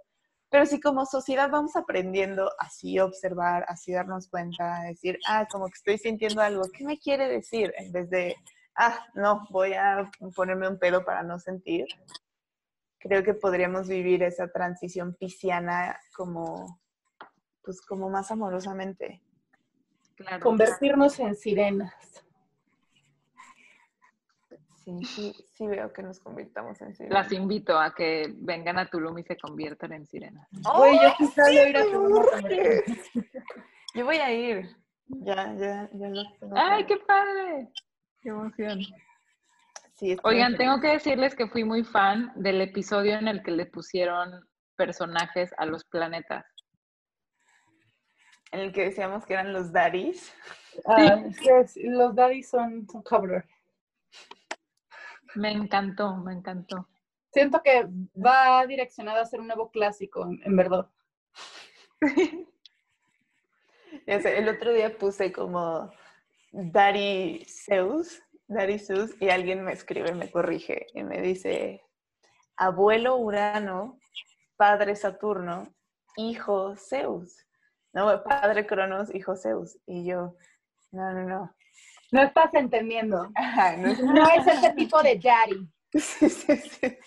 Pero 0.52 0.65
sí, 0.65 0.82
como 0.82 1.06
sociedad 1.06 1.49
vamos 1.49 1.78
aprendiendo 1.78 2.52
así 2.60 2.99
observar, 2.99 3.64
así 3.69 3.94
darnos 3.94 4.28
cuenta, 4.28 4.82
decir, 4.84 5.18
ah, 5.26 5.48
como 5.49 5.68
que 5.68 5.76
estoy 5.76 5.98
sintiendo 5.98 6.41
algo, 6.41 6.64
¿qué 6.73 6.84
me 6.84 6.99
quiere 6.99 7.30
decir? 7.30 7.73
En 7.78 7.94
vez 7.94 8.10
de, 8.10 8.36
ah, 8.76 8.99
no, 9.15 9.48
voy 9.49 9.73
a 9.73 10.11
ponerme 10.36 10.68
un 10.68 10.78
pedo 10.78 11.06
para 11.06 11.23
no 11.23 11.40
sentir. 11.40 11.86
Creo 12.99 13.23
que 13.23 13.34
podríamos 13.34 13.88
vivir 13.88 14.23
esa 14.23 14.49
transición 14.52 15.15
pisciana 15.15 15.98
como, 16.14 16.82
pues 17.64 17.82
como 17.82 18.10
más 18.10 18.30
amorosamente. 18.30 19.23
Claro. 20.18 20.44
Convertirnos 20.44 21.18
en 21.22 21.34
sirenas. 21.34 21.94
Sí, 24.84 25.03
sí, 25.06 25.36
sí 25.53 25.68
veo 25.68 25.94
que 25.94 26.02
nos 26.02 26.20
convirtamos 26.20 26.82
en 26.82 26.95
sirenas. 26.95 27.26
Las 27.26 27.32
invito 27.32 27.78
a 27.78 27.94
que 27.94 28.34
vengan 28.38 28.80
a 28.80 28.90
Tulum 28.90 29.18
y 29.20 29.24
se 29.24 29.38
conviertan 29.38 29.94
en 29.94 30.08
sirenas. 30.08 30.48
Güey, 30.52 30.95
yo 30.95 31.02
¡Ay, 31.02 31.14
quizás 31.18 31.48
sí, 31.48 31.60
ir 31.60 31.78
a 31.78 31.84
Tulum. 31.84 32.26
Yo 33.94 34.06
voy 34.06 34.18
a 34.18 34.32
ir. 34.32 34.70
Ya, 35.08 35.53
ya, 35.56 35.90
ya 35.91 36.08
lo 36.08 36.24
tengo. 36.40 36.56
¡Ay, 36.56 36.86
qué 36.86 36.95
padre! 36.95 37.68
¡Qué 38.22 38.30
emoción! 38.30 38.80
Sí, 39.95 40.16
Oigan, 40.24 40.56
tengo 40.56 40.80
que 40.80 40.88
decirles 40.88 41.36
que 41.36 41.48
fui 41.48 41.66
muy 41.66 41.84
fan 41.84 42.32
del 42.36 42.62
episodio 42.62 43.18
en 43.18 43.28
el 43.28 43.44
que 43.44 43.52
le 43.52 43.66
pusieron 43.66 44.48
personajes 44.78 45.53
a 45.58 45.66
los 45.66 45.84
planetas. 45.84 46.45
En 48.52 48.62
el 48.62 48.72
que 48.72 48.86
decíamos 48.86 49.26
que 49.26 49.34
eran 49.34 49.53
los 49.53 49.72
daddies. 49.72 50.34
Ah, 50.86 51.22
yes, 51.44 51.78
los 51.84 52.16
daddies 52.16 52.49
son, 52.49 52.88
son 52.90 53.03
cover. 53.03 53.45
Me 55.36 55.52
encantó, 55.52 56.18
me 56.18 56.34
encantó. 56.34 56.88
Siento 57.32 57.62
que 57.64 57.88
va 58.16 58.66
direccionado 58.66 59.22
a 59.22 59.26
ser 59.26 59.40
un 59.40 59.48
nuevo 59.48 59.72
clásico, 59.72 60.26
en, 60.26 60.41
en 60.44 60.56
verdad. 60.56 60.90
El 64.06 64.49
otro 64.49 64.74
día 64.74 64.98
puse 64.98 65.32
como 65.32 65.91
Daddy 66.52 67.45
Zeus, 67.45 68.22
Daddy 68.48 68.80
Zeus, 68.80 69.12
y 69.22 69.30
alguien 69.30 69.64
me 69.64 69.74
escribe, 69.74 70.14
me 70.14 70.30
corrige 70.30 70.88
y 70.94 71.03
me 71.03 71.22
dice, 71.22 71.84
abuelo 72.58 73.18
Urano, 73.18 73.99
padre 74.58 74.95
Saturno, 74.95 75.74
hijo 76.18 76.76
Zeus. 76.76 77.45
No, 77.94 78.24
padre 78.24 78.66
Cronos, 78.66 79.14
hijo 79.14 79.36
Zeus. 79.36 79.78
Y 79.86 80.06
yo, 80.06 80.36
no, 80.91 81.14
no, 81.14 81.24
no. 81.24 81.56
No 82.11 82.21
estás 82.23 82.53
entendiendo. 82.53 83.31
Ajá, 83.35 83.77
no 83.77 83.88
es- 83.89 83.99
No 83.99 84.27
es 84.29 84.47
ese 84.47 84.71
tipo 84.73 85.01
de 85.01 85.15
daddy. 85.17 85.67
Sí, 85.93 86.29
sí, 86.29 86.55
sí. 86.55 86.97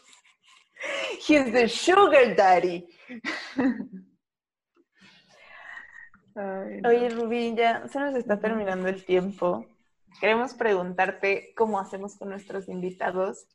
He's 1.27 1.51
the 1.53 1.67
sugar 1.69 2.37
daddy. 2.37 2.87
Ay, 6.37 6.81
no. 6.83 6.89
Oye, 6.91 7.09
Rubí, 7.11 7.55
ya 7.55 7.87
se 7.89 7.99
nos 8.01 8.15
está 8.15 8.39
terminando 8.41 8.89
el 8.89 9.05
tiempo. 9.05 9.67
Queremos 10.21 10.53
preguntarte 10.55 11.55
cómo 11.57 11.79
hacemos 11.81 12.17
con 12.17 12.29
nuestros 12.29 12.69
invitados. 12.69 13.47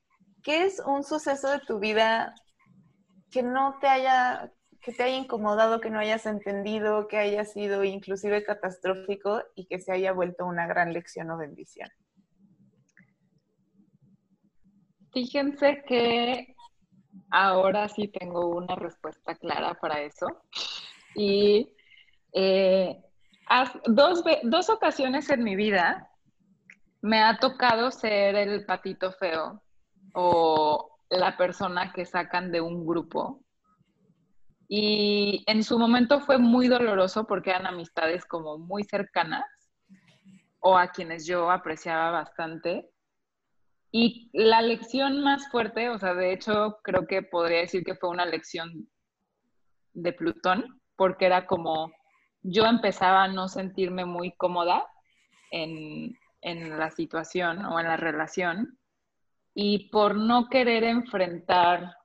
¿Qué 0.44 0.64
es 0.66 0.80
un 0.86 1.04
suceso 1.04 1.50
de 1.52 1.60
tu 1.60 1.80
vida 1.80 2.34
que 3.30 3.44
no 3.44 3.78
te 3.80 3.88
haya, 3.88 4.52
que 4.82 4.94
te 4.94 5.04
haya 5.04 5.18
incomodado, 5.18 5.82
que 5.82 5.90
no 5.90 6.00
hayas 6.00 6.26
entendido, 6.26 7.08
que 7.08 7.18
haya 7.18 7.46
sido 7.46 7.84
inclusive 7.84 8.44
catastrófico 8.44 9.42
y 9.56 9.66
que 9.66 9.80
se 9.80 9.92
haya 9.92 10.14
vuelto 10.14 10.46
una 10.46 10.68
gran 10.68 10.94
lección 10.94 11.32
o 11.32 11.38
bendición? 11.38 11.90
Fíjense 15.12 15.84
que 15.88 16.56
ahora 17.32 17.90
sí 17.90 18.08
tengo 18.08 18.48
una 18.48 18.76
respuesta 18.76 19.36
clara 19.36 19.74
para 19.76 20.02
eso. 20.02 20.28
Y 21.16 21.76
eh, 22.34 23.02
dos, 23.86 24.24
dos 24.44 24.70
ocasiones 24.70 25.30
en 25.30 25.44
mi 25.44 25.56
vida 25.56 26.10
me 27.02 27.22
ha 27.24 27.38
tocado 27.38 27.92
ser 27.92 28.36
el 28.36 28.66
patito 28.66 29.12
feo 29.14 29.62
o 30.14 30.98
la 31.10 31.38
persona 31.38 31.92
que 31.94 32.06
sacan 32.06 32.52
de 32.52 32.62
un 32.62 32.86
grupo. 32.86 33.42
Y 34.72 35.44
en 35.48 35.64
su 35.64 35.80
momento 35.80 36.22
fue 36.22 36.38
muy 36.38 36.68
doloroso 36.68 37.26
porque 37.26 37.50
eran 37.50 37.66
amistades 37.66 38.24
como 38.24 38.60
muy 38.60 38.84
cercanas 38.84 39.44
o 40.60 40.78
a 40.78 40.90
quienes 40.90 41.26
yo 41.26 41.50
apreciaba 41.50 42.12
bastante. 42.12 42.88
Y 43.92 44.30
la 44.32 44.62
lección 44.62 45.24
más 45.24 45.50
fuerte, 45.50 45.90
o 45.90 45.98
sea, 45.98 46.14
de 46.14 46.34
hecho 46.34 46.78
creo 46.84 47.08
que 47.08 47.24
podría 47.24 47.62
decir 47.62 47.84
que 47.84 47.96
fue 47.96 48.10
una 48.10 48.28
lección 48.28 48.88
de 49.94 50.14
Plutón, 50.14 50.80
porque 50.96 51.26
era 51.26 51.48
como 51.48 51.92
yo 52.44 52.68
empezaba 52.68 53.24
a 53.24 53.28
no 53.28 53.48
sentirme 53.48 54.06
muy 54.06 54.36
cómoda 54.36 54.86
en, 55.50 56.16
en 56.42 56.78
la 56.78 56.92
situación 56.92 57.66
o 57.66 57.80
en 57.80 57.88
la 57.88 57.98
relación 57.98 58.78
y 59.56 59.90
por 59.90 60.16
no 60.16 60.48
querer 60.48 60.84
enfrentar 60.84 61.96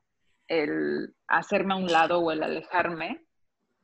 el 0.49 1.15
hacerme 1.29 1.75
a 1.75 1.79
un 1.79 1.87
lado 1.87 2.21
o 2.21 2.31
el 2.31 2.43
alejarme, 2.43 3.25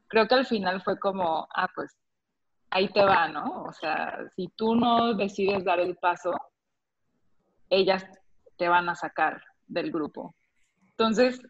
creo 0.08 0.26
que 0.26 0.34
al 0.34 0.46
final 0.46 0.82
fue 0.82 0.98
como, 0.98 1.48
ah, 1.54 1.68
pues 1.74 1.96
ahí 2.70 2.88
te 2.88 3.02
va, 3.02 3.28
¿no? 3.28 3.64
O 3.64 3.72
sea, 3.72 4.18
si 4.36 4.48
tú 4.56 4.74
no 4.74 5.14
decides 5.14 5.64
dar 5.64 5.80
el 5.80 5.96
paso, 5.96 6.32
ellas 7.68 8.04
te 8.56 8.68
van 8.68 8.88
a 8.88 8.94
sacar 8.94 9.42
del 9.66 9.90
grupo. 9.90 10.34
Entonces, 10.82 11.40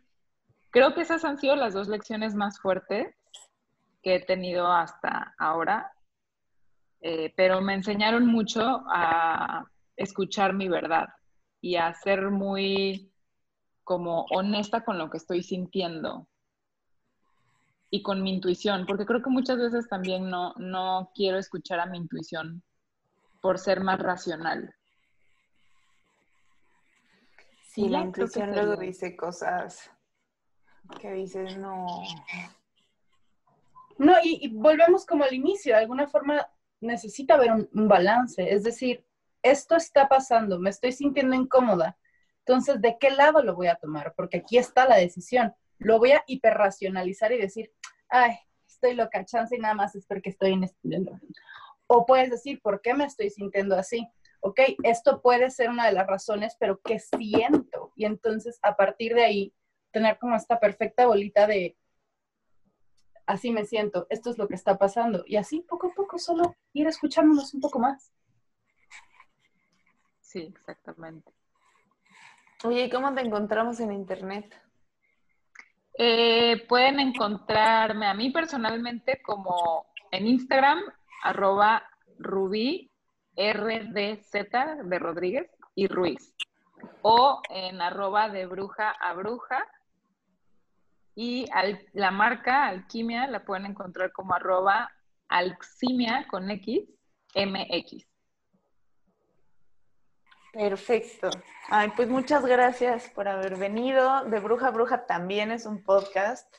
creo 0.71 0.95
que 0.95 1.03
esas 1.03 1.25
han 1.25 1.39
sido 1.39 1.57
las 1.57 1.75
dos 1.75 1.89
lecciones 1.89 2.35
más 2.35 2.61
fuertes 2.61 3.15
que 4.03 4.17
he 4.17 4.21
tenido 4.21 4.71
hasta 4.71 5.35
ahora, 5.39 5.93
eh, 7.01 7.33
pero 7.37 7.61
me 7.61 7.75
enseñaron 7.75 8.27
mucho 8.27 8.83
a 8.89 9.65
escuchar 9.97 10.55
mi 10.55 10.69
verdad 10.69 11.09
y 11.61 11.77
a 11.77 11.93
ser 11.95 12.31
muy 12.31 13.10
como 13.91 14.25
honesta 14.31 14.85
con 14.85 14.99
lo 14.99 15.11
que 15.11 15.17
estoy 15.17 15.43
sintiendo 15.43 16.29
y 17.91 18.05
con 18.05 18.23
mi 18.23 18.33
intuición, 18.33 18.87
porque 18.87 19.05
creo 19.05 19.21
que 19.21 19.31
muchas 19.31 19.59
veces 19.59 19.89
también 19.89 20.31
no, 20.31 20.55
no 20.59 21.11
quiero 21.13 21.39
escuchar 21.39 21.81
a 21.81 21.87
mi 21.87 21.99
intuición 21.99 22.63
por 23.41 23.59
ser 23.59 23.81
más 23.81 23.99
racional. 23.99 24.73
Sí, 27.65 27.89
la 27.89 28.03
intuición 28.03 28.53
luego 28.53 28.77
dice 28.77 29.17
cosas 29.17 29.91
que 31.01 31.13
dices, 31.15 31.59
no. 31.59 32.05
No, 33.99 34.13
y, 34.23 34.39
y 34.41 34.55
volvemos 34.55 35.05
como 35.05 35.25
al 35.25 35.35
inicio, 35.35 35.75
de 35.75 35.81
alguna 35.81 36.07
forma 36.07 36.47
necesita 36.81 37.35
haber 37.35 37.51
un, 37.51 37.69
un 37.75 37.89
balance, 37.89 38.55
es 38.55 38.63
decir, 38.63 39.05
esto 39.43 39.75
está 39.75 40.09
pasando, 40.09 40.61
me 40.61 40.71
estoy 40.71 40.93
sintiendo 40.93 41.35
incómoda, 41.35 41.99
entonces, 42.47 42.81
¿de 42.81 42.97
qué 42.99 43.11
lado 43.11 43.43
lo 43.43 43.55
voy 43.55 43.69
a 43.69 43.77
tomar? 43.77 44.15
Porque 44.17 44.39
aquí 44.39 44.59
está 44.59 44.89
la 44.89 44.97
decisión, 44.97 45.55
lo 45.79 45.99
voy 45.99 46.13
a 46.13 46.25
hiperracionalizar 46.27 47.33
y 47.33 47.39
decir, 47.39 47.73
ay, 48.09 48.37
estoy 48.67 48.95
loca, 48.95 49.25
chance 49.25 49.55
y 49.55 49.59
nada 49.59 49.75
más 49.75 49.95
es 49.95 50.07
porque 50.07 50.31
estoy 50.31 50.53
en 50.53 50.65
este... 50.65 50.79
O 51.87 52.07
puedes 52.07 52.31
decir, 52.31 52.61
¿por 52.63 52.81
qué 52.81 52.95
me 52.95 53.05
estoy 53.05 53.31
sintiendo 53.31 53.77
así? 53.77 54.09
Ok, 54.41 54.61
esto 54.85 55.21
puede 55.21 55.51
ser 55.51 55.71
una 55.71 55.87
de 55.87 55.93
las 55.93 56.07
razones, 56.07 56.57
pero 56.59 56.81
¿qué 56.83 56.99
siento? 56.99 57.93
Y 57.97 58.05
entonces, 58.05 58.59
a 58.63 58.77
partir 58.77 59.15
de 59.15 59.25
ahí, 59.25 59.55
tener 59.91 60.19
como 60.19 60.37
esta 60.37 60.61
perfecta 60.61 61.07
bolita 61.07 61.47
de, 61.47 61.77
así 63.27 63.51
me 63.51 63.65
siento, 63.65 64.07
esto 64.09 64.31
es 64.31 64.39
lo 64.39 64.49
que 64.49 64.55
está 64.55 64.79
pasando. 64.79 65.25
Y 65.27 65.37
así 65.37 65.61
poco 65.61 65.89
a 65.89 65.95
poco 65.95 66.19
solo 66.19 66.57
ir 66.73 66.87
escuchándonos 66.87 67.55
un 67.55 67.61
poco 67.61 67.79
más. 67.79 68.13
Sí, 70.21 70.53
exactamente. 70.55 71.33
Oye, 72.63 72.85
¿y 72.85 72.91
cómo 72.91 73.15
te 73.15 73.23
encontramos 73.23 73.81
en 73.81 73.91
internet? 73.91 74.55
Eh, 75.97 76.67
pueden 76.69 77.01
encontrarme 77.01 78.07
a 78.07 78.13
mí 78.13 78.31
personalmente 78.31 79.23
como 79.23 79.87
en 80.11 80.27
Instagram, 80.27 80.79
arroba 81.23 81.83
rubí, 82.19 82.91
RDZ 83.35 84.33
de 84.85 84.99
Rodríguez 84.99 85.51
y 85.75 85.87
Ruiz. 85.87 86.35
O 87.01 87.41
en 87.49 87.81
arroba 87.81 88.29
de 88.29 88.45
bruja 88.45 88.91
a 88.91 89.15
bruja. 89.15 89.67
Y 91.15 91.47
la 91.95 92.11
marca 92.11 92.67
Alquimia 92.67 93.27
la 93.27 93.45
pueden 93.45 93.67
encontrar 93.67 94.13
como 94.13 94.35
arroba 94.35 94.91
alximia 95.29 96.27
con 96.29 96.51
X, 96.51 96.89
MX. 97.35 98.10
Perfecto. 100.53 101.31
Ay, 101.69 101.93
pues 101.95 102.09
muchas 102.09 102.45
gracias 102.45 103.09
por 103.11 103.29
haber 103.29 103.57
venido. 103.57 104.25
De 104.25 104.41
Bruja 104.41 104.69
a 104.69 104.71
Bruja 104.71 105.07
también 105.07 105.53
es 105.53 105.67
un 105.67 105.83
podcast. 105.83 106.53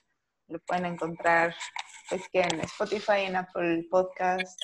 Lo 0.47 0.59
pueden 0.59 0.85
encontrar 0.85 1.53
pues 2.09 2.27
que 2.29 2.41
en 2.41 2.59
Spotify, 2.61 3.25
en 3.25 3.35
Apple 3.35 3.87
Podcast. 3.89 4.59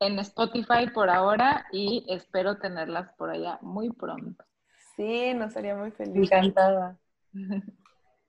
En 0.00 0.18
Spotify 0.18 0.88
por 0.92 1.10
ahora 1.10 1.66
y 1.72 2.04
espero 2.08 2.58
tenerlas 2.58 3.12
por 3.14 3.30
allá 3.30 3.58
muy 3.62 3.90
pronto. 3.90 4.44
Sí, 4.96 5.32
nos 5.34 5.56
haría 5.56 5.76
muy 5.76 5.90
feliz. 5.92 6.30
Encantada. 6.30 6.98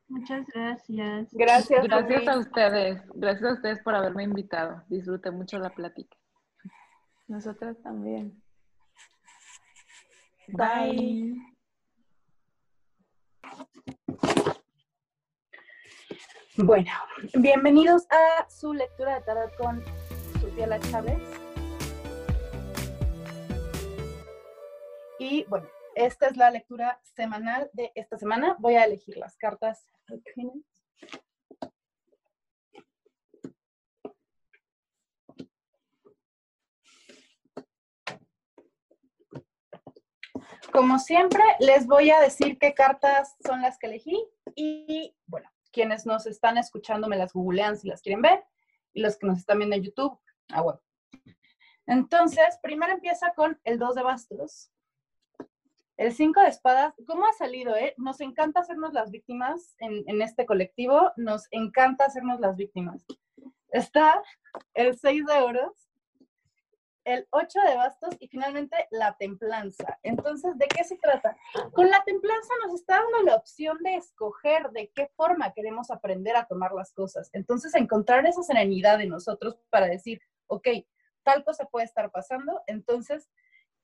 Muchas 0.08 0.46
gracias. 0.54 1.30
Gracias. 1.32 1.84
Gracias 1.84 2.28
a 2.28 2.38
ustedes. 2.38 3.02
Gracias 3.16 3.50
a 3.50 3.54
ustedes 3.54 3.82
por 3.82 3.96
haberme 3.96 4.24
invitado. 4.24 4.84
Disfruté 4.88 5.32
mucho 5.32 5.58
la 5.58 5.72
plática. 5.72 6.16
Nosotras 7.28 7.82
también. 7.82 8.43
Bye. 10.48 11.36
Bueno, 16.58 16.92
bienvenidos 17.36 18.06
a 18.12 18.50
su 18.50 18.74
lectura 18.74 19.16
de 19.16 19.22
tarot 19.22 19.56
con 19.56 19.84
Sufiela 20.40 20.80
Chávez. 20.80 21.20
Y 25.18 25.46
bueno, 25.46 25.68
esta 25.96 26.28
es 26.28 26.38
la 26.38 26.52
lectura 26.52 27.00
semanal 27.16 27.70
de 27.74 27.92
esta 27.96 28.18
semana. 28.18 28.56
Voy 28.60 28.76
a 28.76 28.86
elegir 28.86 29.18
las 29.18 29.38
cartas. 29.38 29.88
Como 40.74 40.98
siempre, 40.98 41.44
les 41.60 41.86
voy 41.86 42.10
a 42.10 42.20
decir 42.20 42.58
qué 42.58 42.74
cartas 42.74 43.36
son 43.46 43.62
las 43.62 43.78
que 43.78 43.86
elegí 43.86 44.20
y, 44.56 45.16
bueno, 45.28 45.48
quienes 45.72 46.08
nos 46.08 46.26
están 46.26 46.58
escuchando 46.58 47.08
me 47.08 47.16
las 47.16 47.32
googlean 47.32 47.78
si 47.78 47.88
las 47.88 48.02
quieren 48.02 48.24
ver 48.24 48.44
y 48.92 49.02
los 49.02 49.16
que 49.16 49.28
nos 49.28 49.38
están 49.38 49.60
viendo 49.60 49.76
en 49.76 49.84
YouTube, 49.84 50.20
ah, 50.50 50.62
bueno. 50.62 50.82
Entonces, 51.86 52.58
primero 52.64 52.92
empieza 52.92 53.36
con 53.36 53.60
el 53.66 53.78
2 53.78 53.94
de 53.94 54.02
bastos. 54.02 54.72
El 55.96 56.12
5 56.12 56.42
de 56.42 56.48
espadas, 56.48 56.96
¿cómo 57.06 57.28
ha 57.28 57.34
salido? 57.34 57.76
Eh? 57.76 57.94
Nos 57.98 58.20
encanta 58.20 58.62
hacernos 58.62 58.94
las 58.94 59.12
víctimas 59.12 59.76
en, 59.78 60.04
en 60.08 60.24
este 60.24 60.48
colectivo, 60.48 61.12
nos 61.18 61.48
encanta 61.52 62.06
hacernos 62.06 62.40
las 62.40 62.56
víctimas. 62.56 63.06
Está 63.70 64.24
el 64.74 64.98
6 64.98 65.24
de 65.28 65.34
oros, 65.34 65.83
el 67.06 67.28
8 67.32 67.60
de 67.68 67.76
bastos 67.76 68.16
y 68.20 68.28
finalmente 68.28 68.88
la 68.92 69.16
templanza. 69.18 70.00
Entonces, 70.04 70.58
¿de 70.58 70.68
qué 70.68 70.84
se 70.84 70.98
trata? 70.98 71.38
Con 71.74 71.90
la 71.90 72.04
templanza 72.04 72.54
nos 72.66 72.76
está 72.76 73.02
dando 73.02 73.24
la 73.24 73.36
opción 73.36 73.78
de 73.82 73.96
escoger 73.96 74.72
de 74.72 74.92
qué 74.94 75.12
forma 75.16 75.54
queremos 75.54 75.92
aprender 75.92 76.36
a 76.36 76.46
tomar 76.46 76.74
las 76.74 76.94
cosas. 76.94 77.30
Entonces, 77.34 77.76
encontrar 77.76 78.26
esa 78.26 78.44
serenidad 78.44 79.02
en 79.02 79.10
nosotros 79.10 79.58
para 79.70 79.88
decir, 79.88 80.22
ok, 80.48 80.68
tal 81.24 81.44
cosa 81.44 81.66
puede 81.66 81.86
estar 81.86 82.12
pasando, 82.12 82.62
entonces, 82.68 83.30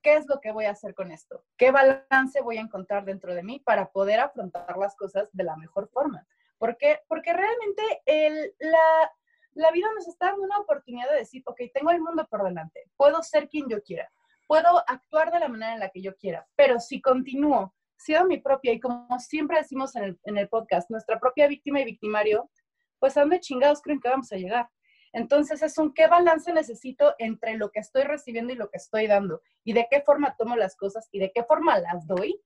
¿qué 0.02 0.14
es 0.14 0.26
lo 0.26 0.40
que 0.40 0.52
voy 0.52 0.66
a 0.66 0.70
hacer 0.70 0.94
con 0.94 1.10
esto? 1.10 1.44
¿Qué 1.56 1.70
balance 1.70 2.40
voy 2.42 2.58
a 2.58 2.62
encontrar 2.62 3.04
dentro 3.04 3.34
de 3.34 3.42
mí 3.42 3.60
para 3.60 3.90
poder 3.90 4.20
afrontar 4.20 4.76
las 4.76 4.96
cosas 4.96 5.28
de 5.32 5.44
la 5.44 5.56
mejor 5.56 5.88
forma? 5.88 6.26
¿Por? 6.58 6.76
Porque 7.08 7.32
realmente 7.32 7.82
el, 8.04 8.54
la, 8.58 9.12
la 9.54 9.70
vida 9.70 9.88
nos 9.94 10.06
está 10.08 10.26
dando 10.26 10.42
una 10.42 10.58
oportunidad 10.58 11.10
de 11.10 11.18
decir, 11.18 11.42
ok, 11.46 11.60
tengo 11.74 11.90
el 11.90 12.00
mundo 12.00 12.26
por 12.30 12.44
delante, 12.44 12.84
puedo 12.96 13.22
ser 13.22 13.48
quien 13.48 13.68
yo 13.68 13.82
quiera, 13.82 14.10
puedo 14.46 14.78
actuar 14.88 15.30
de 15.32 15.40
la 15.40 15.48
manera 15.48 15.74
en 15.74 15.80
la 15.80 15.90
que 15.90 16.02
yo 16.02 16.16
quiera, 16.16 16.46
pero 16.56 16.80
si 16.80 17.00
continúo 17.00 17.74
siendo 18.00 18.26
mi 18.26 18.38
propia 18.38 18.72
y 18.72 18.80
como 18.80 19.18
siempre 19.18 19.58
decimos 19.58 19.94
en 19.94 20.16
el, 20.24 20.48
podcast, 20.48 20.90
nuestra 20.90 21.20
propia 21.20 21.46
víctima 21.46 21.80
y 21.80 21.84
victimario, 21.84 22.50
pues 22.98 23.16
a 23.16 23.20
dónde 23.20 23.40
chingados 23.40 23.82
creen 23.82 24.00
que 24.00 24.08
vamos 24.08 24.32
a 24.32 24.36
llegar. 24.36 24.68
Entonces 25.12 25.62
es 25.62 25.76
un 25.76 25.92
qué 25.92 26.06
balance 26.06 26.52
necesito 26.52 27.14
entre 27.18 27.56
lo 27.56 27.70
que 27.70 27.80
estoy 27.80 28.04
recibiendo 28.04 28.52
y 28.52 28.56
lo 28.56 28.70
que 28.70 28.78
estoy 28.78 29.06
dando 29.06 29.42
y 29.64 29.72
de 29.72 29.86
qué 29.90 30.00
forma 30.00 30.36
tomo 30.38 30.56
las 30.56 30.76
cosas 30.76 31.08
y 31.12 31.18
de 31.18 31.30
qué 31.32 31.44
forma 31.44 31.78
las 31.78 32.06
doy. 32.06 32.40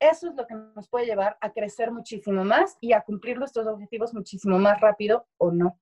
Eso 0.00 0.28
es 0.28 0.34
lo 0.36 0.46
que 0.46 0.54
nos 0.54 0.88
puede 0.88 1.06
llevar 1.06 1.36
a 1.40 1.52
crecer 1.52 1.90
muchísimo 1.90 2.44
más 2.44 2.76
y 2.80 2.92
a 2.92 3.00
cumplir 3.02 3.38
nuestros 3.38 3.66
objetivos 3.66 4.14
muchísimo 4.14 4.58
más 4.58 4.80
rápido 4.80 5.26
o 5.38 5.50
no. 5.50 5.78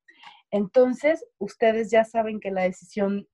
Entonces, 0.51 1.27
ustedes 1.39 1.91
ya 1.91 2.05
saben 2.05 2.41
que 2.41 2.51
la 2.51 2.63
decisión 2.63 3.29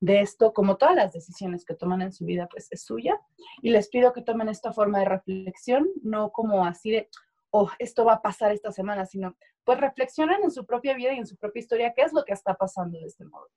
de 0.00 0.20
esto, 0.20 0.52
como 0.52 0.76
todas 0.76 0.96
las 0.96 1.12
decisiones 1.12 1.64
que 1.64 1.74
toman 1.74 2.02
en 2.02 2.12
su 2.12 2.24
vida, 2.24 2.48
pues 2.50 2.66
es 2.72 2.82
suya. 2.82 3.20
Y 3.60 3.70
les 3.70 3.88
pido 3.88 4.12
que 4.12 4.22
tomen 4.22 4.48
esta 4.48 4.72
forma 4.72 4.98
de 4.98 5.04
reflexión, 5.04 5.88
no 6.02 6.32
como 6.32 6.64
así 6.64 6.90
de, 6.90 7.08
oh, 7.50 7.70
esto 7.78 8.04
va 8.04 8.14
a 8.14 8.22
pasar 8.22 8.52
esta 8.52 8.72
semana, 8.72 9.06
sino 9.06 9.36
pues 9.64 9.78
reflexionen 9.78 10.42
en 10.42 10.50
su 10.50 10.66
propia 10.66 10.94
vida 10.94 11.12
y 11.12 11.18
en 11.18 11.26
su 11.26 11.36
propia 11.36 11.60
historia 11.60 11.92
qué 11.94 12.02
es 12.02 12.12
lo 12.12 12.24
que 12.24 12.32
está 12.32 12.54
pasando 12.54 12.98
de 12.98 13.06
este 13.06 13.24
modo. 13.24 13.48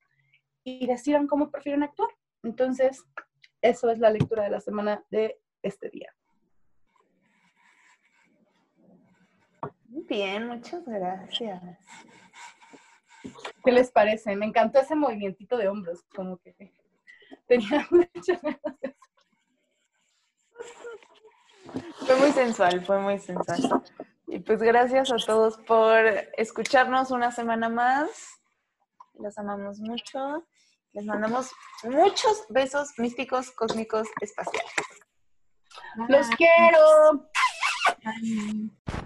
Y 0.64 0.86
decidan 0.86 1.26
cómo 1.26 1.50
prefieren 1.50 1.84
actuar. 1.84 2.10
Entonces, 2.44 3.04
eso 3.62 3.90
es 3.90 3.98
la 3.98 4.12
lectura 4.12 4.44
de 4.44 4.52
la 4.52 4.60
semana 4.60 5.04
de 5.10 5.40
este 5.64 5.90
día. 5.90 6.14
Bien, 10.04 10.48
muchas 10.48 10.86
gracias. 10.86 11.62
¿Qué 13.64 13.72
les 13.72 13.92
parece? 13.92 14.36
Me 14.36 14.46
encantó 14.46 14.80
ese 14.80 14.94
movimientito 14.94 15.58
de 15.58 15.70
hombros, 15.70 16.04
como 16.14 16.38
que 16.38 16.54
tenía 17.48 17.88
muchas 17.92 18.40
Fue 22.06 22.16
muy 22.18 22.32
sensual, 22.34 22.86
fue 22.86 23.00
muy 23.00 23.20
sensual. 23.20 23.84
Y 24.28 24.40
pues 24.40 24.62
gracias 24.62 25.12
a 25.12 25.16
todos 25.16 25.58
por 25.60 26.06
escucharnos 26.38 27.12
una 27.12 27.32
semana 27.32 27.70
más. 27.70 28.42
Los 29.14 29.38
amamos 29.38 29.80
mucho. 29.80 30.46
Les 30.92 31.06
mandamos 31.06 31.52
muchos 31.84 32.46
besos 32.50 32.92
místicos, 32.98 33.50
cósmicos, 33.52 34.10
espaciales. 34.20 34.74
Los 36.10 36.28
quiero. 36.32 37.30
Bye. 38.04 39.05